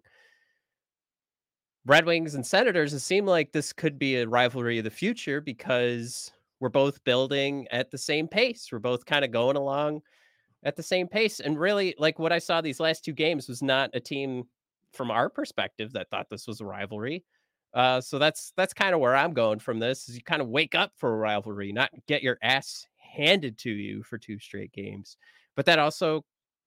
Red 1.87 2.05
Wings 2.05 2.35
and 2.35 2.47
Senators, 2.47 2.93
it 2.93 3.01
seemed 3.01 3.29
like 3.29 3.53
this 3.53 3.73
could 3.73 3.99
be 3.99 4.17
a 4.17 4.29
rivalry 4.29 4.79
of 4.79 4.85
the 4.85 4.91
future 4.91 5.41
because 5.41 6.31
we're 6.61 6.69
both 6.69 7.03
building 7.05 7.67
at 7.71 7.91
the 7.91 7.99
same 7.99 8.29
pace. 8.29 8.69
We're 8.71 8.79
both 8.79 9.07
kind 9.07 9.25
of 9.25 9.31
going 9.31 9.57
along 9.57 10.03
at 10.65 10.77
the 10.77 10.83
same 10.83 11.09
pace. 11.09 11.41
And 11.41 11.59
really, 11.59 11.95
like 11.99 12.19
what 12.19 12.33
I 12.33 12.39
saw 12.39 12.61
these 12.61 12.81
last 12.81 13.05
two 13.05 13.13
games 13.13 13.49
was 13.49 13.63
not 13.63 13.91
a 13.95 14.01
team 14.01 14.45
from 14.93 15.11
our 15.11 15.29
perspective 15.29 15.93
that 15.93 16.11
thought 16.11 16.29
this 16.31 16.47
was 16.47 16.61
a 16.61 16.65
rivalry. 16.65 17.25
Uh, 17.75 18.01
so 18.01 18.19
that's 18.19 18.53
that's 18.57 18.73
kind 18.73 18.95
of 18.95 19.01
where 19.01 19.15
I'm 19.15 19.35
going 19.35 19.59
from 19.59 19.79
this. 19.79 20.09
Is 20.09 20.17
you 20.17 20.23
kind 20.23 20.43
of 20.43 20.49
wake 20.49 20.75
up 20.75 20.93
for 20.97 21.13
a 21.13 21.19
rivalry, 21.19 21.73
not 21.73 21.91
get 22.07 22.23
your 22.23 22.39
ass 22.43 22.87
handed 22.97 23.59
to 23.59 23.71
you 23.71 24.03
for 24.03 24.19
two 24.19 24.39
straight 24.39 24.73
games. 24.73 25.17
But 25.57 25.67
that 25.67 25.79
also 25.79 26.25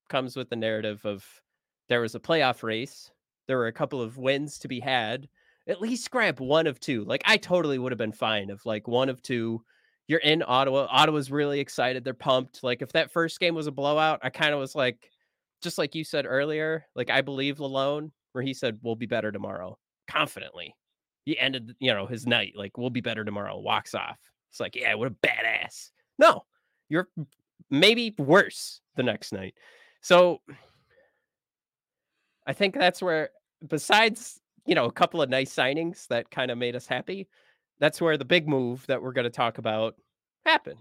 comes 0.09 0.35
with 0.35 0.49
the 0.49 0.55
narrative 0.55 1.03
of 1.05 1.25
there 1.87 2.01
was 2.01 2.15
a 2.15 2.19
playoff 2.19 2.63
race. 2.63 3.11
There 3.47 3.57
were 3.57 3.67
a 3.67 3.73
couple 3.73 4.01
of 4.01 4.17
wins 4.17 4.59
to 4.59 4.67
be 4.67 4.79
had. 4.79 5.27
At 5.67 5.81
least 5.81 6.11
grab 6.11 6.39
one 6.39 6.67
of 6.67 6.79
two. 6.79 7.03
Like 7.05 7.21
I 7.25 7.37
totally 7.37 7.79
would 7.79 7.91
have 7.91 7.99
been 7.99 8.11
fine 8.11 8.49
if 8.49 8.65
like 8.65 8.87
one 8.87 9.09
of 9.09 9.21
two. 9.21 9.63
You're 10.07 10.19
in 10.19 10.43
Ottawa. 10.45 10.87
Ottawa's 10.89 11.31
really 11.31 11.59
excited. 11.59 12.03
They're 12.03 12.13
pumped. 12.13 12.63
Like 12.63 12.81
if 12.81 12.91
that 12.93 13.11
first 13.11 13.39
game 13.39 13.55
was 13.55 13.67
a 13.67 13.71
blowout, 13.71 14.19
I 14.23 14.29
kind 14.29 14.53
of 14.53 14.59
was 14.59 14.75
like, 14.75 15.10
just 15.61 15.77
like 15.77 15.95
you 15.95 16.03
said 16.03 16.25
earlier, 16.27 16.85
like 16.95 17.09
I 17.09 17.21
believe 17.21 17.57
Lalonde, 17.57 18.11
where 18.33 18.43
he 18.43 18.53
said 18.53 18.79
we'll 18.81 18.95
be 18.95 19.05
better 19.05 19.31
tomorrow, 19.31 19.77
confidently 20.07 20.75
he 21.25 21.37
ended, 21.37 21.75
you 21.79 21.93
know, 21.93 22.05
his 22.05 22.25
night 22.25 22.53
like 22.55 22.77
we'll 22.77 22.89
be 22.89 23.01
better 23.01 23.23
tomorrow. 23.23 23.57
Walks 23.59 23.93
off. 23.93 24.17
It's 24.49 24.59
like, 24.59 24.75
yeah, 24.75 24.93
what 24.95 25.07
a 25.07 25.11
badass. 25.11 25.91
No, 26.17 26.45
you're 26.89 27.07
maybe 27.69 28.13
worse 28.17 28.81
the 28.95 29.03
next 29.03 29.31
night. 29.31 29.55
So 30.01 30.41
I 32.45 32.53
think 32.53 32.73
that's 32.73 33.01
where, 33.01 33.29
besides, 33.67 34.41
you 34.65 34.75
know, 34.75 34.85
a 34.85 34.91
couple 34.91 35.21
of 35.21 35.29
nice 35.29 35.53
signings 35.53 36.07
that 36.07 36.31
kind 36.31 36.51
of 36.51 36.57
made 36.57 36.75
us 36.75 36.87
happy, 36.87 37.27
that's 37.79 38.01
where 38.01 38.17
the 38.17 38.25
big 38.25 38.47
move 38.47 38.85
that 38.87 39.01
we're 39.01 39.13
going 39.13 39.25
to 39.25 39.29
talk 39.29 39.57
about 39.57 39.95
happened. 40.45 40.79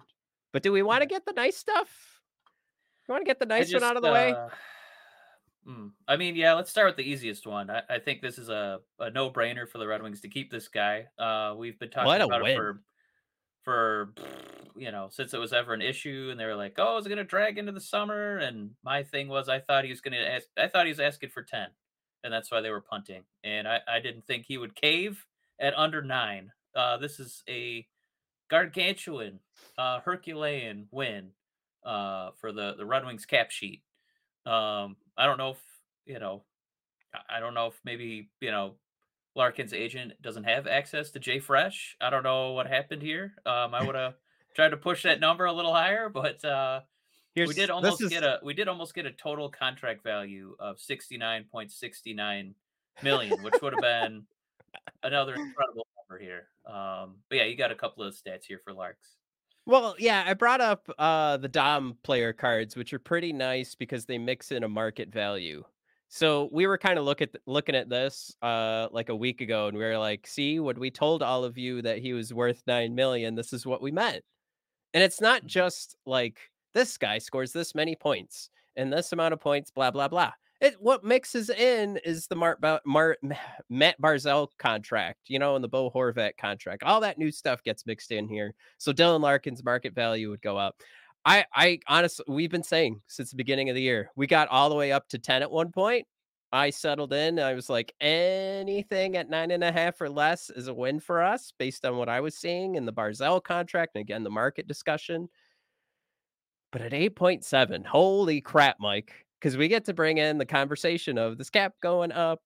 But 0.52 0.62
do 0.62 0.72
we 0.72 0.82
want 0.82 1.02
to 1.02 1.06
mm-hmm. 1.06 1.14
get 1.14 1.26
the 1.26 1.32
nice 1.32 1.56
stuff? 1.56 2.09
You 3.10 3.14
want 3.14 3.24
to 3.24 3.28
get 3.28 3.40
the 3.40 3.46
nice 3.46 3.68
just, 3.68 3.82
one 3.82 3.90
out 3.90 3.96
of 3.96 4.02
the 4.02 4.08
uh, 4.08 4.12
way? 4.12 4.36
Mm. 5.66 5.90
I 6.06 6.16
mean, 6.16 6.36
yeah, 6.36 6.52
let's 6.52 6.70
start 6.70 6.86
with 6.86 6.96
the 6.96 7.10
easiest 7.10 7.44
one. 7.44 7.68
I, 7.68 7.82
I 7.90 7.98
think 7.98 8.22
this 8.22 8.38
is 8.38 8.48
a, 8.48 8.78
a 9.00 9.10
no 9.10 9.28
brainer 9.28 9.68
for 9.68 9.78
the 9.78 9.88
Red 9.88 10.00
Wings 10.00 10.20
to 10.20 10.28
keep 10.28 10.48
this 10.48 10.68
guy. 10.68 11.06
Uh, 11.18 11.56
we've 11.58 11.76
been 11.80 11.90
talking 11.90 12.06
what 12.06 12.20
about 12.20 12.46
it 12.46 12.54
for 12.54 12.82
for 13.64 14.14
you 14.76 14.92
know 14.92 15.08
since 15.10 15.34
it 15.34 15.40
was 15.40 15.52
ever 15.52 15.74
an 15.74 15.82
issue, 15.82 16.28
and 16.30 16.38
they 16.38 16.44
were 16.44 16.54
like, 16.54 16.74
"Oh, 16.78 16.98
is 16.98 17.06
it 17.06 17.08
going 17.08 17.18
to 17.18 17.24
drag 17.24 17.58
into 17.58 17.72
the 17.72 17.80
summer?" 17.80 18.36
And 18.36 18.70
my 18.84 19.02
thing 19.02 19.26
was, 19.26 19.48
I 19.48 19.58
thought 19.58 19.82
he 19.82 19.90
was 19.90 20.00
going 20.00 20.14
to 20.14 20.30
ask. 20.30 20.46
I 20.56 20.68
thought 20.68 20.86
he 20.86 20.92
was 20.92 21.00
asking 21.00 21.30
for 21.30 21.42
ten, 21.42 21.66
and 22.22 22.32
that's 22.32 22.52
why 22.52 22.60
they 22.60 22.70
were 22.70 22.80
punting. 22.80 23.24
And 23.42 23.66
I, 23.66 23.80
I 23.88 23.98
didn't 23.98 24.24
think 24.28 24.46
he 24.46 24.56
would 24.56 24.76
cave 24.76 25.26
at 25.58 25.76
under 25.76 26.00
nine. 26.00 26.52
Uh, 26.76 26.96
this 26.96 27.18
is 27.18 27.42
a 27.48 27.88
gargantuan, 28.48 29.40
uh, 29.76 29.98
Herculean 29.98 30.86
win 30.92 31.32
uh, 31.84 32.30
for 32.40 32.52
the 32.52 32.74
the 32.76 32.86
Red 32.86 33.04
Wings 33.04 33.26
cap 33.26 33.50
sheet. 33.50 33.82
Um, 34.46 34.96
I 35.16 35.26
don't 35.26 35.38
know 35.38 35.50
if 35.50 35.60
you 36.06 36.18
know. 36.18 36.42
I 37.28 37.40
don't 37.40 37.54
know 37.54 37.66
if 37.66 37.80
maybe 37.84 38.30
you 38.40 38.50
know 38.50 38.74
Larkin's 39.34 39.72
agent 39.72 40.12
doesn't 40.22 40.44
have 40.44 40.66
access 40.66 41.10
to 41.12 41.20
JFresh. 41.20 41.94
I 42.00 42.10
don't 42.10 42.22
know 42.22 42.52
what 42.52 42.66
happened 42.66 43.02
here. 43.02 43.34
Um, 43.46 43.74
I 43.74 43.84
would 43.84 43.94
have 43.94 44.14
tried 44.54 44.70
to 44.70 44.76
push 44.76 45.02
that 45.02 45.20
number 45.20 45.44
a 45.44 45.52
little 45.52 45.72
higher, 45.72 46.08
but 46.08 46.44
uh, 46.44 46.80
Here's, 47.34 47.48
we 47.48 47.54
did 47.54 47.70
almost 47.70 48.02
is... 48.02 48.10
get 48.10 48.24
a 48.24 48.40
we 48.42 48.54
did 48.54 48.68
almost 48.68 48.94
get 48.94 49.06
a 49.06 49.12
total 49.12 49.48
contract 49.48 50.02
value 50.02 50.56
of 50.58 50.80
sixty 50.80 51.16
nine 51.16 51.44
point 51.50 51.70
sixty 51.70 52.12
nine 52.12 52.54
million, 53.02 53.42
which 53.42 53.54
would 53.62 53.72
have 53.72 53.82
been 53.82 54.24
another 55.02 55.34
incredible 55.34 55.86
number 55.96 56.22
here. 56.22 56.48
Um, 56.66 57.16
but 57.28 57.36
yeah, 57.38 57.44
you 57.44 57.56
got 57.56 57.70
a 57.70 57.76
couple 57.76 58.02
of 58.02 58.14
stats 58.14 58.44
here 58.46 58.60
for 58.64 58.72
Larks. 58.72 59.16
Well, 59.70 59.94
yeah, 60.00 60.24
I 60.26 60.34
brought 60.34 60.60
up 60.60 60.90
uh 60.98 61.36
the 61.36 61.46
Dom 61.46 61.96
player 62.02 62.32
cards, 62.32 62.74
which 62.74 62.92
are 62.92 62.98
pretty 62.98 63.32
nice 63.32 63.76
because 63.76 64.04
they 64.04 64.18
mix 64.18 64.50
in 64.50 64.64
a 64.64 64.68
market 64.68 65.12
value. 65.12 65.62
So 66.08 66.48
we 66.50 66.66
were 66.66 66.76
kind 66.76 66.98
of 66.98 67.04
look 67.04 67.22
at 67.22 67.30
looking 67.46 67.76
at 67.76 67.88
this 67.88 68.34
uh 68.42 68.88
like 68.90 69.10
a 69.10 69.14
week 69.14 69.40
ago, 69.40 69.68
and 69.68 69.78
we 69.78 69.84
were 69.84 69.96
like, 69.96 70.26
"See, 70.26 70.58
what 70.58 70.76
we 70.76 70.90
told 70.90 71.22
all 71.22 71.44
of 71.44 71.56
you 71.56 71.82
that 71.82 71.98
he 71.98 72.12
was 72.14 72.34
worth 72.34 72.64
nine 72.66 72.96
million. 72.96 73.36
This 73.36 73.52
is 73.52 73.64
what 73.64 73.80
we 73.80 73.92
meant." 73.92 74.24
And 74.92 75.04
it's 75.04 75.20
not 75.20 75.42
mm-hmm. 75.42 75.48
just 75.48 75.96
like 76.04 76.40
this 76.74 76.98
guy 76.98 77.18
scores 77.18 77.52
this 77.52 77.72
many 77.72 77.94
points 77.94 78.50
and 78.76 78.92
this 78.92 79.12
amount 79.12 79.34
of 79.34 79.40
points, 79.40 79.70
blah 79.70 79.92
blah 79.92 80.08
blah. 80.08 80.32
It 80.60 80.74
what 80.78 81.04
mixes 81.04 81.48
in 81.48 81.96
is 82.04 82.26
the 82.26 82.36
Mart, 82.36 82.62
Mart 82.84 83.18
Mat 83.70 83.96
Barzal 84.00 84.48
contract, 84.58 85.20
you 85.28 85.38
know, 85.38 85.54
and 85.54 85.64
the 85.64 85.68
Bo 85.68 85.90
Horvat 85.90 86.36
contract. 86.36 86.82
All 86.82 87.00
that 87.00 87.18
new 87.18 87.30
stuff 87.30 87.62
gets 87.62 87.86
mixed 87.86 88.12
in 88.12 88.28
here. 88.28 88.54
So 88.78 88.92
Dylan 88.92 89.20
Larkin's 89.20 89.64
market 89.64 89.94
value 89.94 90.28
would 90.30 90.42
go 90.42 90.56
up. 90.58 90.76
I 91.24 91.44
I 91.54 91.80
honestly 91.86 92.24
we've 92.28 92.50
been 92.50 92.62
saying 92.62 93.00
since 93.06 93.30
the 93.30 93.36
beginning 93.36 93.70
of 93.70 93.74
the 93.74 93.82
year, 93.82 94.10
we 94.16 94.26
got 94.26 94.48
all 94.48 94.68
the 94.68 94.74
way 94.74 94.92
up 94.92 95.08
to 95.08 95.18
10 95.18 95.42
at 95.42 95.50
one 95.50 95.72
point. 95.72 96.06
I 96.52 96.70
settled 96.70 97.12
in. 97.12 97.38
I 97.38 97.54
was 97.54 97.70
like, 97.70 97.94
anything 98.00 99.16
at 99.16 99.30
nine 99.30 99.52
and 99.52 99.62
a 99.62 99.70
half 99.70 100.00
or 100.00 100.10
less 100.10 100.50
is 100.50 100.66
a 100.66 100.74
win 100.74 100.98
for 100.98 101.22
us 101.22 101.52
based 101.58 101.84
on 101.84 101.96
what 101.96 102.08
I 102.08 102.20
was 102.20 102.36
seeing 102.36 102.74
in 102.74 102.84
the 102.86 102.92
Barzal 102.92 103.42
contract 103.42 103.92
and 103.94 104.02
again 104.02 104.24
the 104.24 104.30
market 104.30 104.66
discussion. 104.66 105.28
But 106.72 106.82
at 106.82 106.92
8.7, 106.92 107.86
holy 107.86 108.40
crap, 108.40 108.76
Mike 108.80 109.26
because 109.40 109.56
we 109.56 109.68
get 109.68 109.86
to 109.86 109.94
bring 109.94 110.18
in 110.18 110.38
the 110.38 110.44
conversation 110.44 111.16
of 111.16 111.38
this 111.38 111.50
cap 111.50 111.74
going 111.80 112.12
up 112.12 112.42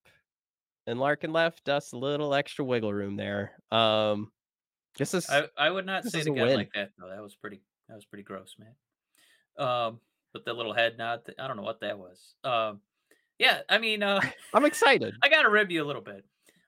and 0.87 1.01
Larkin 1.01 1.33
left 1.33 1.69
us 1.69 1.93
a 1.93 1.97
little 1.97 2.35
extra 2.35 2.65
wiggle 2.65 2.93
room 2.93 3.17
there. 3.17 3.53
Um, 3.71 4.31
this 4.99 5.15
is 5.15 5.29
I, 5.29 5.49
I 5.59 5.71
would 5.71 5.87
not 5.87 6.05
say 6.05 6.21
it 6.21 6.27
again 6.27 6.55
like 6.55 6.73
that 6.75 6.91
though. 6.99 7.09
That 7.09 7.23
was 7.23 7.35
pretty 7.35 7.61
that 7.89 7.95
was 7.95 8.05
pretty 8.05 8.23
gross, 8.23 8.57
man. 8.59 9.67
Um, 9.67 10.01
but 10.33 10.45
the 10.45 10.53
little 10.53 10.73
head 10.73 10.99
nod, 10.99 11.21
I 11.39 11.47
don't 11.47 11.57
know 11.57 11.63
what 11.63 11.81
that 11.81 11.99
was. 11.99 12.35
Um, 12.45 12.81
yeah, 13.39 13.61
I 13.69 13.79
mean, 13.79 14.03
uh, 14.03 14.21
I'm 14.55 14.65
excited. 14.65 15.15
I 15.23 15.29
got 15.29 15.43
to 15.43 15.51
rib 15.51 15.71
you 15.71 15.83
a 15.83 15.87
little 15.87 16.03
bit. 16.03 16.25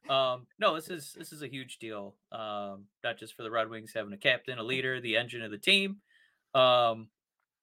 Um, 0.09 0.47
no, 0.59 0.75
this 0.75 0.89
is 0.89 1.15
this 1.17 1.33
is 1.33 1.43
a 1.43 1.49
huge 1.49 1.79
deal. 1.79 2.15
Um, 2.33 2.85
not 3.03 3.19
just 3.19 3.35
for 3.35 3.43
the 3.43 3.51
Red 3.51 3.69
Wings 3.69 3.93
having 3.95 4.12
a 4.12 4.19
captain, 4.19 4.59
a 4.59 4.62
leader, 4.62 5.01
the 5.01 5.17
engine 5.17 5.43
of 5.43 5.51
the 5.51 5.59
team. 5.59 5.99
Um, 6.55 7.09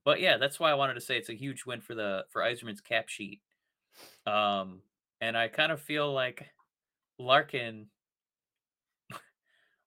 but 0.05 0.19
yeah, 0.19 0.37
that's 0.37 0.59
why 0.59 0.71
I 0.71 0.75
wanted 0.75 0.95
to 0.95 1.01
say 1.01 1.17
it's 1.17 1.29
a 1.29 1.33
huge 1.35 1.65
win 1.65 1.81
for 1.81 1.95
the 1.95 2.25
for 2.29 2.41
Yzerman's 2.41 2.81
cap 2.81 3.09
sheet. 3.09 3.41
Um, 4.25 4.81
and 5.21 5.37
I 5.37 5.47
kind 5.47 5.71
of 5.71 5.81
feel 5.81 6.11
like 6.11 6.49
Larkin 7.19 7.87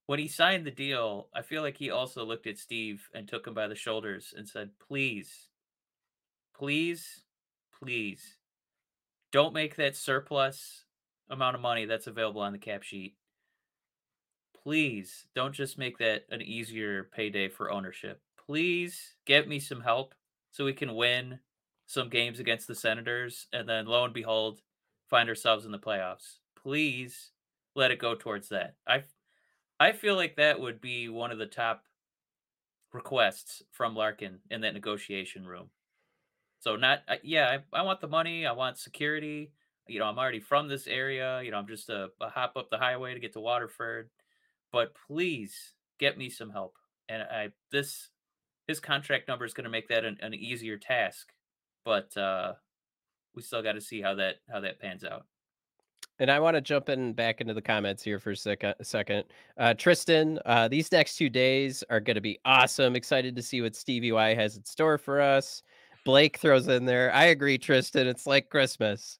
when 0.07 0.21
he 0.21 0.29
signed 0.29 0.65
the 0.65 0.71
deal, 0.71 1.29
I 1.35 1.43
feel 1.43 1.63
like 1.63 1.77
he 1.77 1.91
also 1.91 2.25
looked 2.25 2.47
at 2.47 2.59
Steve 2.59 3.09
and 3.13 3.27
took 3.27 3.47
him 3.47 3.55
by 3.55 3.67
the 3.67 3.75
shoulders 3.75 4.33
and 4.37 4.49
said, 4.49 4.71
"Please, 4.79 5.49
please, 6.55 7.23
please, 7.79 8.39
don't 9.33 9.53
make 9.53 9.77
that 9.77 9.97
surplus 9.97 10.85
amount 11.29 11.57
of 11.57 11.61
money 11.61 11.85
that's 11.85 12.07
available 12.07 12.41
on 12.41 12.53
the 12.53 12.59
cap 12.59 12.83
sheet. 12.83 13.17
Please, 14.63 15.27
don't 15.35 15.53
just 15.55 15.79
make 15.79 15.99
that 15.99 16.25
an 16.31 16.43
easier 16.43 17.05
payday 17.05 17.49
for 17.49 17.71
ownership 17.71 18.21
please 18.47 19.15
get 19.27 19.49
me 19.49 19.61
some 19.61 19.81
help 19.83 20.15
so 20.51 20.65
we 20.65 20.73
can 20.73 20.95
win 20.95 21.41
some 21.87 22.09
games 22.09 22.41
against 22.41 22.67
the 22.67 22.75
Senators 22.75 23.47
and 23.53 23.69
then 23.69 23.87
lo 23.87 24.05
and 24.05 24.15
behold 24.15 24.61
find 25.09 25.29
ourselves 25.29 25.65
in 25.65 25.73
the 25.73 25.79
playoffs. 25.79 26.39
Please 26.57 27.33
let 27.75 27.91
it 27.91 27.99
go 27.99 28.15
towards 28.15 28.49
that. 28.51 28.75
I 28.87 29.05
I 29.81 29.93
feel 29.93 30.17
like 30.17 30.37
that 30.37 30.61
would 30.61 30.81
be 30.81 31.09
one 31.09 31.31
of 31.31 31.39
the 31.39 31.47
top 31.47 31.85
requests 32.93 33.63
from 33.73 33.95
Larkin 33.95 34.41
in 34.51 34.61
that 34.63 34.75
negotiation 34.75 35.47
room. 35.47 35.71
So 36.61 36.77
not 36.77 37.01
yeah, 37.23 37.59
I, 37.73 37.79
I 37.79 37.83
want 37.83 38.01
the 38.01 38.09
money, 38.09 38.47
I 38.47 38.53
want 38.53 38.79
security. 38.79 39.53
You 39.89 40.01
know, 40.01 40.07
I'm 40.07 40.19
already 40.19 40.41
from 40.41 40.69
this 40.69 40.87
area. 40.87 41.43
You 41.43 41.51
know, 41.53 41.59
I'm 41.59 41.69
just 41.69 41.89
a, 41.91 42.09
a 42.21 42.29
hop 42.31 42.57
up 42.57 42.71
the 42.71 42.79
highway 42.79 43.15
to 43.15 43.21
get 43.21 43.33
to 43.35 43.41
Waterford. 43.41 44.11
but 44.73 44.95
please 45.09 45.75
get 45.99 46.19
me 46.19 46.31
some 46.31 46.51
help. 46.51 46.77
And 47.09 47.23
I 47.23 47.51
this 47.73 48.11
his 48.67 48.81
contract 48.81 49.29
number 49.29 49.45
is 49.45 49.55
going 49.55 49.65
to 49.65 49.71
make 49.71 49.89
that 49.89 50.05
an, 50.05 50.19
an 50.21 50.35
easier 50.35 50.77
task, 50.77 51.33
but 51.85 52.17
uh, 52.17 52.55
we 53.35 53.43
still 53.43 53.63
got 53.63 53.73
to 53.73 53.81
see 53.81 54.01
how 54.01 54.15
that 54.15 54.37
how 54.51 54.61
that 54.61 54.81
pans 54.81 55.05
out. 55.05 55.27
And 56.19 56.31
I 56.31 56.41
want 56.41 56.57
to 56.57 56.63
jump 56.63 56.89
in 56.89 57.13
back 57.13 57.43
into 57.43 57.53
the 57.53 57.61
comments 57.61 58.03
here 58.03 58.19
for 58.19 58.31
a 58.31 58.37
second. 58.37 58.75
second. 58.83 59.25
Uh, 59.59 59.75
Tristan, 59.75 60.39
uh, 60.47 60.67
these 60.67 60.91
next 60.91 61.17
two 61.17 61.29
days 61.29 61.85
are 61.91 62.01
going 62.01 62.15
to 62.15 62.23
be 62.23 62.39
awesome. 62.47 62.97
Excited 62.97 63.37
to 63.37 63.43
see 63.43 63.61
what 63.61 63.77
Stevie 63.77 64.13
Y 64.13 64.35
has 64.35 64.57
in 64.57 64.65
store 64.65 64.97
for 64.97 65.21
us. 65.21 65.63
Blake 66.07 66.39
throws 66.39 66.69
in 66.69 66.87
there. 66.87 67.13
I 67.13 67.27
agree, 67.27 67.59
Tristan. 67.59 68.07
It's 68.07 68.27
like 68.27 68.49
Christmas. 68.49 69.19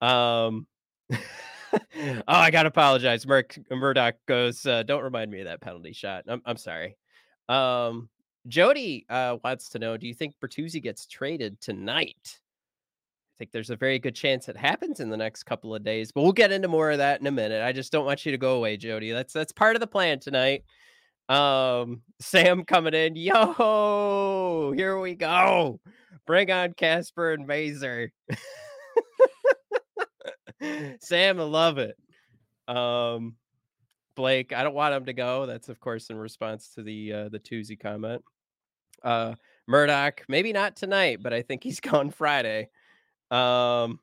Um, 0.00 0.66
oh, 1.12 2.22
I 2.26 2.50
gotta 2.50 2.68
apologize. 2.68 3.26
Mur- 3.26 3.44
Murdoch 3.70 4.14
goes, 4.26 4.64
uh, 4.64 4.82
"Don't 4.84 5.02
remind 5.02 5.30
me 5.30 5.40
of 5.40 5.46
that 5.46 5.60
penalty 5.60 5.92
shot." 5.92 6.24
I'm, 6.28 6.40
I'm 6.46 6.56
sorry. 6.56 6.96
Um, 7.48 8.08
Jody 8.48 9.06
uh, 9.08 9.36
wants 9.44 9.68
to 9.70 9.78
know: 9.78 9.96
Do 9.96 10.06
you 10.06 10.14
think 10.14 10.34
Bertuzzi 10.42 10.82
gets 10.82 11.06
traded 11.06 11.60
tonight? 11.60 12.34
I 12.34 13.34
think 13.38 13.52
there's 13.52 13.70
a 13.70 13.76
very 13.76 13.98
good 13.98 14.14
chance 14.14 14.48
it 14.48 14.56
happens 14.56 15.00
in 15.00 15.08
the 15.08 15.16
next 15.16 15.44
couple 15.44 15.74
of 15.74 15.82
days, 15.82 16.12
but 16.12 16.22
we'll 16.22 16.32
get 16.32 16.52
into 16.52 16.68
more 16.68 16.90
of 16.90 16.98
that 16.98 17.20
in 17.20 17.26
a 17.26 17.30
minute. 17.30 17.62
I 17.62 17.72
just 17.72 17.90
don't 17.90 18.04
want 18.04 18.26
you 18.26 18.32
to 18.32 18.38
go 18.38 18.56
away, 18.56 18.76
Jody. 18.76 19.12
That's 19.12 19.32
that's 19.32 19.52
part 19.52 19.76
of 19.76 19.80
the 19.80 19.86
plan 19.86 20.20
tonight. 20.20 20.64
Um, 21.30 22.02
Sam 22.20 22.64
coming 22.64 22.94
in, 22.94 23.16
yo, 23.16 24.72
here 24.76 24.98
we 24.98 25.14
go. 25.14 25.80
Bring 26.26 26.50
on 26.50 26.74
Kasper 26.74 27.32
and 27.32 27.46
Mazur. 27.46 28.10
Sam, 31.00 31.40
I 31.40 31.44
love 31.44 31.78
it. 31.78 31.96
Um, 32.68 33.36
Blake, 34.20 34.52
I 34.52 34.62
don't 34.62 34.74
want 34.74 34.92
him 34.92 35.06
to 35.06 35.14
go. 35.14 35.46
That's 35.46 35.70
of 35.70 35.80
course 35.80 36.10
in 36.10 36.18
response 36.18 36.74
to 36.74 36.82
the 36.82 37.10
uh, 37.10 37.28
the 37.30 37.38
Tuesday 37.38 37.74
comment. 37.74 38.22
Uh, 39.02 39.34
Murdoch, 39.66 40.26
maybe 40.28 40.52
not 40.52 40.76
tonight, 40.76 41.22
but 41.22 41.32
I 41.32 41.40
think 41.40 41.64
he's 41.64 41.80
gone 41.80 42.10
Friday. 42.10 42.68
Um, 43.30 43.98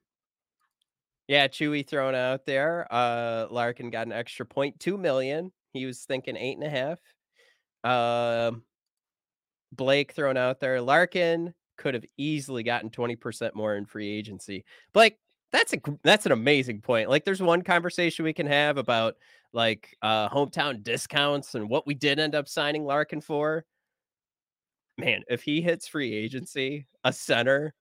yeah, 1.27 1.47
Chewy 1.47 1.86
thrown 1.86 2.15
out 2.15 2.47
there. 2.47 2.88
Uh, 2.89 3.45
Larkin 3.51 3.91
got 3.91 4.08
an 4.08 4.12
extra 4.12 4.43
point 4.43 4.80
two 4.80 4.97
million. 4.97 5.51
He 5.73 5.86
was 5.86 5.99
thinking 5.99 6.36
eight 6.36 6.58
and 6.58 6.63
a 6.63 6.97
half. 7.84 8.49
Um, 8.49 8.63
Blake 9.71 10.13
thrown 10.13 10.36
out 10.36 10.60
there. 10.60 10.82
Larkin 10.82 11.53
could 11.77 11.93
have 11.93 12.06
easily 12.17 12.63
gotten 12.63 12.89
20% 12.89 13.53
more 13.53 13.75
in 13.75 13.86
free 13.86 14.10
agency. 14.10 14.65
Blake, 14.93 15.19
that's 15.51 15.73
a 15.73 15.77
that's 16.03 16.25
an 16.25 16.32
amazing 16.32 16.82
point. 16.82 17.08
Like 17.08 17.23
there's 17.23 17.41
one 17.41 17.62
conversation 17.62 18.25
we 18.25 18.34
can 18.34 18.47
have 18.47 18.77
about 18.77 19.15
like 19.54 19.96
uh 20.02 20.30
hometown 20.30 20.84
discounts 20.84 21.56
and 21.56 21.70
what 21.70 21.88
we 21.88 21.94
did 21.94 22.20
end 22.20 22.36
up 22.36 22.48
signing 22.48 22.86
Larkin 22.86 23.22
for. 23.22 23.66
Man, 24.98 25.24
if 25.30 25.44
he 25.44 25.62
hits 25.62 25.88
free 25.88 26.14
agency, 26.14 26.88
a 27.04 27.14
center, 27.14 27.74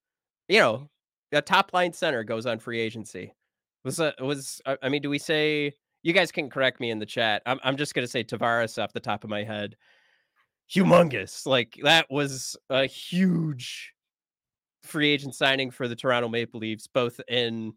you 0.49 0.61
know, 0.61 0.91
a 1.33 1.43
top 1.43 1.73
line 1.73 1.93
center 1.93 2.25
goes 2.25 2.47
on 2.47 2.59
free 2.59 2.81
agency. 2.81 3.35
Was 3.85 3.97
that 3.97 4.21
was 4.21 4.61
I 4.83 4.89
mean, 4.89 5.03
do 5.03 5.11
we 5.11 5.19
say 5.19 5.75
you 6.07 6.13
guys 6.13 6.31
can 6.31 6.49
correct 6.49 6.79
me 6.79 6.91
in 6.91 7.01
the 7.01 7.05
chat. 7.07 7.43
I'm 7.47 7.59
I'm 7.65 7.77
just 7.77 7.93
gonna 7.93 8.07
say 8.07 8.23
Tavares 8.23 8.81
off 8.81 8.93
the 8.93 9.01
top 9.01 9.25
of 9.25 9.31
my 9.31 9.43
head. 9.43 9.77
Humongous. 10.73 11.47
Like 11.47 11.77
that 11.83 12.07
was 12.09 12.57
a 12.71 12.87
huge 12.87 13.93
free 14.85 15.11
agent 15.11 15.35
signing 15.35 15.73
for 15.73 15.89
the 15.89 15.97
Toronto 15.97 16.29
Maple 16.29 16.61
Leafs, 16.61 16.87
both 16.87 17.21
in 17.27 17.73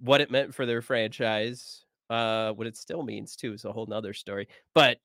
what 0.00 0.20
it 0.20 0.30
meant 0.30 0.54
for 0.54 0.66
their 0.66 0.82
franchise, 0.82 1.85
uh, 2.10 2.52
what 2.52 2.66
it 2.66 2.76
still 2.76 3.02
means 3.02 3.36
too 3.36 3.52
is 3.52 3.64
a 3.64 3.72
whole 3.72 3.86
nother 3.86 4.12
story. 4.12 4.48
But 4.74 4.98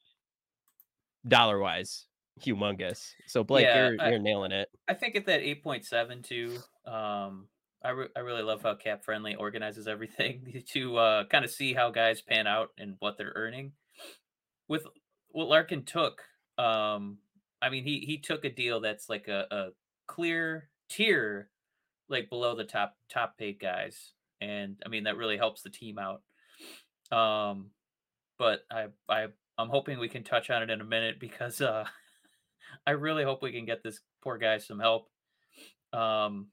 dollar 1.27 1.59
wise, 1.59 2.05
humongous. 2.39 3.11
So 3.27 3.43
Blake, 3.43 3.65
yeah, 3.65 3.89
you're 3.89 4.01
I, 4.01 4.09
you're 4.09 4.19
nailing 4.19 4.51
it. 4.51 4.69
I 4.87 4.93
think 4.93 5.15
at 5.15 5.25
that 5.25 5.41
eight 5.41 5.63
point 5.63 5.85
seven 5.85 6.21
too. 6.21 6.57
Um, 6.85 7.47
I 7.83 7.91
re- 7.91 8.09
I 8.15 8.19
really 8.19 8.43
love 8.43 8.61
how 8.61 8.75
Cap 8.75 9.03
Friendly 9.03 9.35
organizes 9.35 9.87
everything 9.87 10.63
to 10.73 10.97
uh, 10.97 11.23
kind 11.25 11.45
of 11.45 11.51
see 11.51 11.73
how 11.73 11.89
guys 11.89 12.21
pan 12.21 12.47
out 12.47 12.69
and 12.77 12.95
what 12.99 13.17
they're 13.17 13.33
earning. 13.35 13.73
With 14.67 14.85
what 15.29 15.47
Larkin 15.47 15.83
took, 15.83 16.21
um, 16.57 17.17
I 17.61 17.69
mean 17.69 17.83
he 17.83 17.99
he 18.01 18.17
took 18.17 18.45
a 18.45 18.49
deal 18.49 18.79
that's 18.79 19.09
like 19.09 19.27
a, 19.27 19.45
a 19.51 19.67
clear 20.07 20.69
tier, 20.89 21.49
like 22.09 22.29
below 22.29 22.55
the 22.55 22.63
top 22.63 22.95
top 23.09 23.37
paid 23.37 23.59
guys, 23.59 24.13
and 24.39 24.77
I 24.85 24.89
mean 24.89 25.05
that 25.05 25.17
really 25.17 25.37
helps 25.37 25.61
the 25.61 25.69
team 25.69 25.97
out. 25.97 26.21
Um, 27.11 27.71
but 28.37 28.65
I 28.71 28.87
I 29.09 29.27
I'm 29.57 29.69
hoping 29.69 29.99
we 29.99 30.09
can 30.09 30.23
touch 30.23 30.49
on 30.49 30.63
it 30.63 30.69
in 30.69 30.81
a 30.81 30.85
minute 30.85 31.19
because 31.19 31.61
uh, 31.61 31.85
I 32.87 32.91
really 32.91 33.23
hope 33.23 33.41
we 33.41 33.51
can 33.51 33.65
get 33.65 33.83
this 33.83 33.99
poor 34.23 34.37
guy 34.37 34.57
some 34.57 34.79
help. 34.79 35.09
Um, 35.93 36.47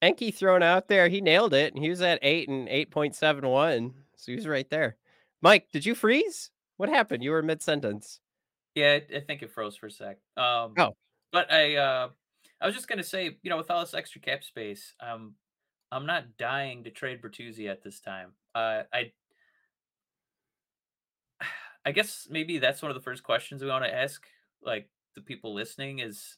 Enki 0.00 0.30
thrown 0.30 0.62
out 0.62 0.88
there. 0.88 1.08
He 1.08 1.20
nailed 1.20 1.54
it. 1.54 1.76
He 1.76 1.90
was 1.90 2.02
at 2.02 2.20
eight 2.22 2.48
and 2.48 2.68
eight 2.68 2.90
point 2.90 3.16
seven 3.16 3.46
one. 3.48 3.94
So 4.16 4.32
he 4.32 4.36
was 4.36 4.46
right 4.46 4.68
there. 4.70 4.96
Mike, 5.42 5.68
did 5.72 5.86
you 5.86 5.94
freeze? 5.94 6.50
What 6.76 6.88
happened? 6.88 7.22
You 7.22 7.32
were 7.32 7.42
mid 7.42 7.62
sentence. 7.62 8.20
Yeah, 8.74 9.00
I, 9.14 9.20
think 9.20 9.42
it 9.42 9.50
froze 9.50 9.76
for 9.76 9.86
a 9.86 9.90
sec. 9.90 10.18
Um, 10.36 10.74
oh, 10.78 10.94
but 11.32 11.52
I 11.52 11.76
uh, 11.76 12.08
I 12.60 12.66
was 12.66 12.74
just 12.74 12.88
gonna 12.88 13.02
say, 13.02 13.36
you 13.42 13.50
know, 13.50 13.56
with 13.56 13.70
all 13.70 13.80
this 13.80 13.94
extra 13.94 14.20
cap 14.20 14.44
space, 14.44 14.94
um, 15.00 15.34
I'm 15.90 16.06
not 16.06 16.36
dying 16.38 16.84
to 16.84 16.90
trade 16.90 17.22
Bertuzzi 17.22 17.68
at 17.68 17.82
this 17.82 18.00
time. 18.00 18.32
Uh, 18.54 18.82
I 18.92 19.12
I 21.84 21.92
guess 21.92 22.28
maybe 22.30 22.58
that's 22.58 22.82
one 22.82 22.90
of 22.90 22.96
the 22.96 23.02
first 23.02 23.22
questions 23.22 23.62
we 23.62 23.68
want 23.68 23.84
to 23.84 23.94
ask, 23.94 24.24
like 24.62 24.88
the 25.14 25.22
people 25.22 25.54
listening, 25.54 26.00
is 26.00 26.36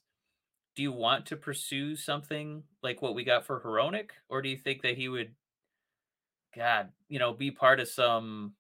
do 0.77 0.83
you 0.83 0.93
want 0.93 1.27
to 1.27 1.37
pursue 1.37 1.97
something 1.97 2.63
like 2.83 3.03
what 3.03 3.15
we 3.15 3.25
got 3.25 3.45
for 3.45 3.61
Hronek, 3.61 4.11
or 4.29 4.41
do 4.41 4.49
you 4.49 4.57
think 4.57 4.83
that 4.83 4.97
he 4.97 5.09
would, 5.09 5.35
God, 6.57 6.91
you 7.09 7.19
know, 7.19 7.33
be 7.33 7.51
part 7.51 7.81
of 7.81 7.89
some, 7.89 8.53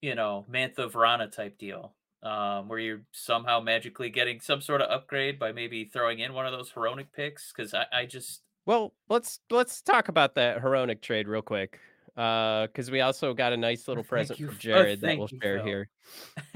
you 0.00 0.14
know, 0.14 0.46
Mantha 0.50 0.90
Vrana 0.90 1.30
type 1.30 1.58
deal, 1.58 1.92
um, 2.22 2.68
where 2.68 2.78
you're 2.78 3.02
somehow 3.12 3.60
magically 3.60 4.08
getting 4.08 4.40
some 4.40 4.62
sort 4.62 4.80
of 4.80 4.90
upgrade 4.90 5.38
by 5.38 5.52
maybe 5.52 5.84
throwing 5.84 6.20
in 6.20 6.32
one 6.32 6.46
of 6.46 6.52
those 6.52 6.72
Hronek 6.72 7.12
picks? 7.14 7.52
Because 7.54 7.74
I, 7.74 7.84
I 7.92 8.06
just 8.06 8.40
well, 8.66 8.92
let's 9.08 9.40
let's 9.50 9.82
talk 9.82 10.08
about 10.08 10.34
that 10.36 10.62
Hronek 10.62 11.00
trade 11.00 11.28
real 11.28 11.42
quick 11.42 11.78
Uh, 12.16 12.66
because 12.66 12.90
we 12.90 13.00
also 13.00 13.32
got 13.32 13.52
a 13.52 13.56
nice 13.56 13.88
little 13.88 14.04
present 14.04 14.38
from 14.38 14.58
Jared 14.58 14.98
oh, 15.02 15.06
that 15.06 15.18
we'll 15.18 15.28
share 15.28 15.64
here. 15.64 15.88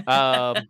Um, 0.07 0.69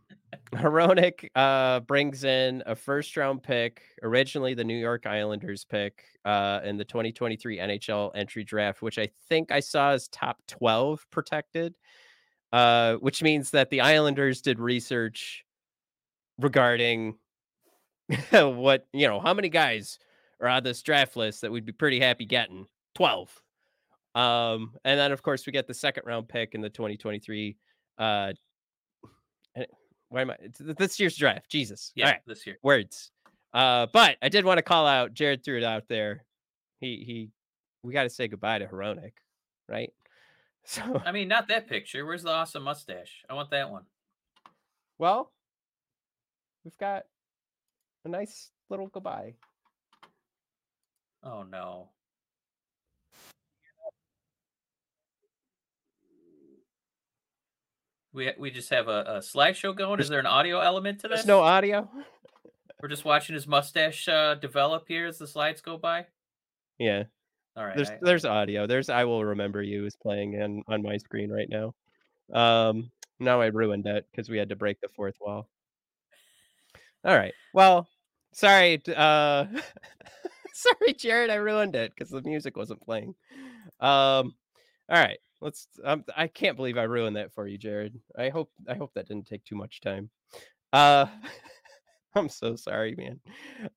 Hronek 0.52 1.28
uh, 1.34 1.80
brings 1.80 2.24
in 2.24 2.62
a 2.66 2.74
first 2.74 3.16
round 3.16 3.42
pick, 3.42 3.82
originally 4.02 4.54
the 4.54 4.64
New 4.64 4.76
York 4.76 5.06
Islanders 5.06 5.64
pick 5.64 6.04
uh, 6.24 6.60
in 6.64 6.76
the 6.76 6.84
2023 6.84 7.58
NHL 7.58 8.12
entry 8.14 8.44
draft, 8.44 8.82
which 8.82 8.98
I 8.98 9.08
think 9.28 9.50
I 9.50 9.60
saw 9.60 9.90
as 9.90 10.08
top 10.08 10.38
12 10.46 11.06
protected, 11.10 11.74
uh, 12.52 12.94
which 12.94 13.22
means 13.22 13.50
that 13.50 13.70
the 13.70 13.80
Islanders 13.80 14.40
did 14.40 14.58
research 14.60 15.44
regarding 16.38 17.16
what, 18.30 18.86
you 18.92 19.08
know, 19.08 19.20
how 19.20 19.34
many 19.34 19.48
guys 19.48 19.98
are 20.40 20.48
on 20.48 20.62
this 20.62 20.82
draft 20.82 21.16
list 21.16 21.40
that 21.40 21.50
we'd 21.52 21.64
be 21.66 21.72
pretty 21.72 22.00
happy 22.00 22.24
getting 22.24 22.66
12. 22.94 23.42
Um, 24.14 24.74
and 24.84 24.98
then, 24.98 25.12
of 25.12 25.22
course, 25.22 25.46
we 25.46 25.52
get 25.52 25.66
the 25.66 25.74
second 25.74 26.04
round 26.06 26.28
pick 26.28 26.54
in 26.54 26.60
the 26.60 26.70
2023 26.70 27.56
uh, 27.98 28.32
why 30.08 30.20
am 30.20 30.30
I? 30.30 30.36
It's 30.40 30.58
this 30.58 31.00
year's 31.00 31.16
draft. 31.16 31.50
Jesus. 31.50 31.92
Yeah, 31.94 32.10
right. 32.10 32.20
this 32.26 32.46
year. 32.46 32.58
Words. 32.62 33.10
Uh, 33.52 33.86
but 33.92 34.16
I 34.22 34.28
did 34.28 34.44
want 34.44 34.58
to 34.58 34.62
call 34.62 34.86
out. 34.86 35.14
Jared 35.14 35.44
threw 35.44 35.58
it 35.58 35.64
out 35.64 35.88
there. 35.88 36.24
He 36.80 37.02
he. 37.06 37.30
We 37.82 37.92
got 37.92 38.04
to 38.04 38.10
say 38.10 38.28
goodbye 38.28 38.58
to 38.58 38.66
Hronek, 38.66 39.12
right? 39.68 39.92
So 40.68 41.00
I 41.06 41.12
mean, 41.12 41.28
not 41.28 41.46
that 41.46 41.68
picture. 41.68 42.04
Where's 42.04 42.24
the 42.24 42.30
awesome 42.30 42.64
mustache? 42.64 43.22
I 43.30 43.34
want 43.34 43.50
that 43.50 43.70
one. 43.70 43.84
Well, 44.98 45.30
we've 46.64 46.76
got 46.76 47.04
a 48.04 48.08
nice 48.08 48.50
little 48.68 48.88
goodbye. 48.88 49.34
Oh 51.26 51.42
no. 51.42 51.88
We 58.12 58.32
we 58.38 58.50
just 58.50 58.70
have 58.70 58.86
a, 58.86 59.02
a 59.06 59.18
slideshow 59.18 59.76
going. 59.76 59.98
Is 59.98 60.08
there 60.08 60.20
an 60.20 60.26
audio 60.26 60.60
element 60.60 61.00
to 61.00 61.08
this? 61.08 61.18
There's 61.18 61.26
no 61.26 61.40
audio. 61.40 61.90
We're 62.80 62.88
just 62.88 63.04
watching 63.04 63.34
his 63.34 63.46
mustache 63.46 64.06
uh, 64.06 64.36
develop 64.36 64.84
here 64.86 65.06
as 65.06 65.18
the 65.18 65.26
slides 65.26 65.60
go 65.60 65.76
by. 65.76 66.06
Yeah. 66.78 67.04
All 67.56 67.64
right. 67.64 67.74
There's 67.74 67.90
I, 67.90 67.98
there's 68.00 68.24
audio. 68.24 68.66
There's 68.66 68.88
I 68.88 69.04
will 69.04 69.24
remember 69.24 69.62
you 69.62 69.84
is 69.84 69.96
playing 69.96 70.40
on 70.40 70.62
on 70.68 70.82
my 70.82 70.96
screen 70.98 71.30
right 71.30 71.48
now. 71.50 71.74
Um. 72.32 72.90
Now 73.18 73.40
I 73.40 73.46
ruined 73.46 73.86
it 73.86 74.06
because 74.10 74.28
we 74.28 74.38
had 74.38 74.50
to 74.50 74.56
break 74.56 74.80
the 74.80 74.90
fourth 74.94 75.16
wall. 75.20 75.48
All 77.04 77.16
right. 77.16 77.32
Well, 77.52 77.88
sorry. 78.32 78.80
Uh, 78.94 79.46
sorry, 80.80 80.94
Jared. 80.94 81.30
I 81.30 81.36
ruined 81.36 81.76
it 81.76 81.92
because 81.94 82.10
the 82.10 82.22
music 82.22 82.56
wasn't 82.56 82.82
playing. 82.82 83.14
Um. 83.80 84.34
All 84.88 85.02
right. 85.02 85.18
let's. 85.40 85.68
Um, 85.84 86.04
I 86.16 86.28
can't 86.28 86.56
believe 86.56 86.78
I 86.78 86.84
ruined 86.84 87.16
that 87.16 87.32
for 87.32 87.46
you, 87.46 87.58
Jared. 87.58 87.98
I 88.16 88.28
hope 88.30 88.50
I 88.68 88.74
hope 88.74 88.94
that 88.94 89.08
didn't 89.08 89.26
take 89.26 89.44
too 89.44 89.56
much 89.56 89.80
time. 89.80 90.10
Uh, 90.72 91.06
I'm 92.14 92.28
so 92.28 92.56
sorry, 92.56 92.94
man. 92.96 93.20